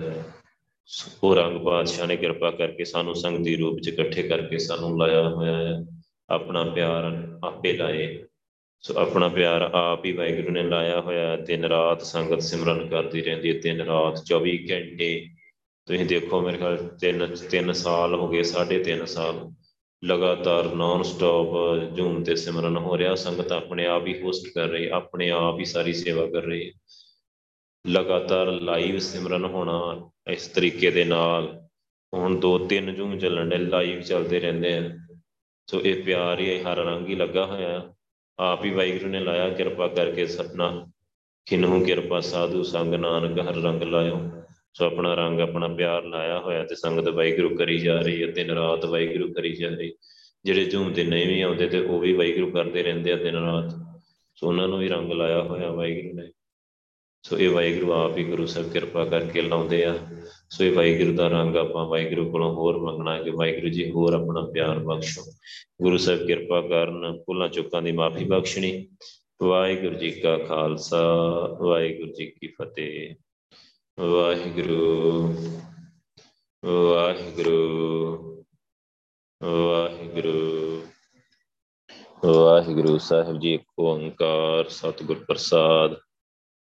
ਉਹ 1.22 1.34
ਰੰਗ 1.34 1.60
ਪਾਤਸ਼ਾਹ 1.60 2.06
ਨੇ 2.06 2.16
ਕਿਰਪਾ 2.16 2.50
ਕਰਕੇ 2.50 2.84
ਸਾਨੂੰ 2.84 3.14
ਸੰਗਤੀ 3.14 3.56
ਰੂਪ 3.56 3.80
ਚ 3.80 3.88
ਇਕੱਠੇ 3.88 4.22
ਕਰਕੇ 4.22 4.58
ਸਾਨੂੰ 4.58 4.98
ਲਾਇਆ 4.98 5.28
ਹੋਇਆ 5.28 5.56
ਹੈ। 5.56 5.84
ਆਪਣਾ 6.30 6.64
ਪਿਆਰ 6.64 7.28
ਆਪੇ 7.44 7.72
ਲਾਏ। 7.72 8.24
ਸੋ 8.82 8.94
ਆਪਣਾ 8.94 9.28
ਪਿਆਰ 9.28 9.62
ਆਪ 9.62 10.04
ਹੀ 10.04 10.12
ਵਾਹਿਗੁਰੂ 10.12 10.50
ਨੇ 10.50 10.62
ਲਾਇਆ 10.62 11.00
ਹੋਇਆ 11.00 11.36
ਦਿਨ 11.36 11.64
ਰਾਤ 11.64 12.02
ਸੰਗਤ 12.02 12.42
ਸਿਮਰਨ 12.42 12.88
ਕਰਦੀ 12.88 13.22
ਰਹਿੰਦੀ 13.22 13.54
ਹੈ। 13.54 13.60
ਦਿਨ 13.60 13.80
ਰਾਤ 13.80 14.24
24 14.24 14.66
ਘੰਟੇ। 14.70 15.26
ਤੁਸੀਂ 15.86 16.06
ਦੇਖੋ 16.06 16.40
ਮੇਰੇ 16.40 16.58
ਖਿਆਲ 16.58 16.76
ਤਿੰਨ 16.76 17.36
ਤਿੰਨ 17.50 17.72
ਸਾਲ 17.72 18.14
ਹੋ 18.14 18.28
ਗਏ, 18.28 18.42
ਸਾਢੇ 18.42 18.82
ਤਿੰਨ 18.82 19.04
ਸਾਲ 19.04 19.50
ਲਗਾਤਾਰ 20.04 20.74
ਨਾਨ 20.74 21.02
ਸਟਾਪ 21.02 21.48
ਜੂਮ 21.94 22.22
ਤੇ 22.22 22.36
ਸਿਮਰਨ 22.36 22.76
ਹੋ 22.76 22.98
ਰਿਹਾ। 22.98 23.14
ਸੰਗਤ 23.14 23.52
ਆਪਣੇ 23.52 23.86
ਆਪ 23.86 24.06
ਹੀ 24.06 24.22
ਹੋਸਟ 24.22 24.54
ਕਰ 24.54 24.68
ਰਹੀ 24.68 24.88
ਆਪਣੇ 24.88 25.30
ਆਪ 25.30 25.58
ਹੀ 25.58 25.64
ਸਾਰੀ 25.64 25.92
ਸੇਵਾ 25.92 26.26
ਕਰ 26.26 26.42
ਰਹੀ 26.42 26.66
ਹੈ। 26.66 26.79
ਲਗਾਤਾਰ 27.86 28.46
ਲਾਈਵ 28.46 28.98
ਸਿਮਰਨ 28.98 29.44
ਹੋਣਾ 29.44 30.10
ਇਸ 30.30 30.46
ਤਰੀਕੇ 30.46 30.90
ਦੇ 30.90 31.04
ਨਾਲ। 31.04 31.62
ਹੁਣ 32.14 32.40
ਦੋ 32.40 32.58
ਤਿੰਨ 32.58 32.94
ਜੂਮ 32.94 33.18
ਚੱਲਣ 33.18 33.48
ਦੇ 33.48 33.56
ਲਾਈਵ 33.56 34.00
ਚੱਲਦੇ 34.00 34.40
ਰਹਿੰਦੇ 34.40 34.76
ਆ। 34.76 34.90
ਸੋ 35.66 35.80
ਇਹ 35.80 36.02
ਪਿਆਰ 36.02 36.40
ਹੀ 36.40 36.62
ਹਰ 36.62 36.76
ਰੰਗ 36.76 37.08
ਹੀ 37.08 37.14
ਲੱਗਾ 37.14 37.46
ਹੋਇਆ। 37.46 37.94
ਆਪ 38.38 38.64
ਹੀ 38.64 38.70
ਵਾਹਿਗੁਰੂ 38.70 39.10
ਨੇ 39.10 39.20
ਲਾਇਆ 39.20 39.48
ਕਿਰਪਾ 39.48 39.88
ਕਰਕੇ 39.88 40.26
ਸਪਨਾ। 40.26 40.86
ਖਿਨਹੂ 41.48 41.84
ਕਿਰਪਾ 41.84 42.20
ਸਾਧੂ 42.20 42.62
ਸੰਗ 42.62 42.94
ਨਾਨਕ 42.94 43.40
ਹਰ 43.40 43.54
ਰੰਗ 43.54 43.82
ਲਾਇਓ। 43.82 44.30
ਸੋ 44.74 44.86
ਆਪਣਾ 44.86 45.14
ਰੰਗ, 45.14 45.40
ਆਪਣਾ 45.40 45.68
ਪਿਆਰ 45.68 46.04
ਲਾਇਆ 46.04 46.38
ਹੋਇਆ 46.38 46.64
ਤੇ 46.64 46.74
ਸੰਗਤ 46.74 47.08
ਵਾਹਿਗੁਰੂ 47.08 47.56
ਕਰੀ 47.56 47.78
ਜਾ 47.78 48.00
ਰਹੀ 48.00 48.22
ਹੈ 48.22 48.26
ਦਿਨ 48.26 48.50
ਰਾਤ 48.50 48.84
ਵਾਹਿਗੁਰੂ 48.84 49.32
ਕਰੀ 49.32 49.56
ਜਾ 49.56 49.68
ਰਹੀ। 49.68 49.92
ਜਿਹੜੇ 50.44 50.64
ਜੂਮ 50.64 50.92
ਤੇ 50.92 51.04
ਨਹੀਂ 51.04 51.26
ਵੀ 51.26 51.40
ਆਉਂਦੇ 51.40 51.68
ਤੇ 51.68 51.80
ਉਹ 51.80 52.00
ਵੀ 52.00 52.12
ਵਾਹਿਗੁਰੂ 52.12 52.50
ਕਰਦੇ 52.50 52.82
ਰਹਿੰਦੇ 52.82 53.12
ਆ 53.12 53.16
ਦਿਨ 53.16 53.34
ਰਾਤ। 53.34 53.70
ਸੋ 54.34 54.48
ਉਹਨਾਂ 54.48 54.68
ਨੂੰ 54.68 54.78
ਵੀ 54.78 54.88
ਰੰਗ 54.88 55.12
ਲਾਇਆ 55.12 55.42
ਹੋਇਆ 55.42 55.70
ਵਾਹਿਗੁਰੂ 55.70 56.14
ਨੇ। 56.14 56.30
ਸੋ 57.22 57.38
ਇਹ 57.38 57.50
ਵਾਹਿਗੁਰੂ 57.50 57.92
ਆਪ 57.92 58.16
ਹੀ 58.16 58.24
ਗੁਰੂ 58.24 58.46
ਸਾਹਿਬ 58.46 58.72
ਕਿਰਪਾ 58.72 59.04
ਕਰਕੇ 59.04 59.42
ਲਾਉਂਦੇ 59.42 59.84
ਆ। 59.84 59.98
ਸੋ 60.50 60.64
ਇਹ 60.64 60.72
ਵਾਹਿਗੁਰੂ 60.72 61.16
ਦਾ 61.16 61.28
ਰੰਗ 61.28 61.56
ਆਪਾਂ 61.56 61.86
ਵਾਹਿਗੁਰੂ 61.86 62.30
ਕੋਲੋਂ 62.30 62.54
ਹੋਰ 62.54 62.78
ਮੰਗਣਾ 62.78 63.22
ਕਿ 63.22 63.30
ਵਾਹਿਗੁਰੂ 63.30 63.68
ਜੀ 63.68 63.90
ਹੋਰ 63.90 64.14
ਆਪਣਾ 64.14 64.50
ਪਿਆਰ 64.54 64.78
ਬਖਸ਼ੋ। 64.78 65.22
ਗੁਰੂ 65.82 65.96
ਸਾਹਿਬ 65.96 66.26
ਕਿਰਪਾ 66.26 66.60
ਕਰਨ, 66.60 67.22
ਭੁੱਲਾਂ 67.26 67.48
ਚੁੱਕਾਂ 67.48 67.82
ਦੀ 67.82 67.92
ਮਾਫੀ 67.92 68.24
ਬਖਸ਼ਣੀ। 68.24 68.88
ਵਾਹਿਗੁਰੂ 69.42 69.94
ਜੀ 69.94 70.10
ਕਾ 70.10 70.38
ਖਾਲਸਾ, 70.38 71.02
ਵਾਹਿਗੁਰੂ 71.60 72.12
ਜੀ 72.12 72.26
ਕੀ 72.26 72.46
ਫਤਿਹ। 72.46 73.14
ਵਾਹਿਗੁਰੂ 74.00 75.34
ਵਾਹਿਗੁਰੂ 76.64 78.44
ਵਾਹਿਗੁਰੂ 79.42 80.82
ਵਾਹਿਗੁਰੂ 82.24 82.98
ਸਾਹਿਬ 82.98 83.40
ਜੀ 83.40 83.54
ਇੱਕ 83.54 83.64
ਓੰਕਾਰ, 83.78 84.68
ਸਤਿਗੁਰ 84.68 85.24
ਪ੍ਰਸਾਦ। 85.28 85.96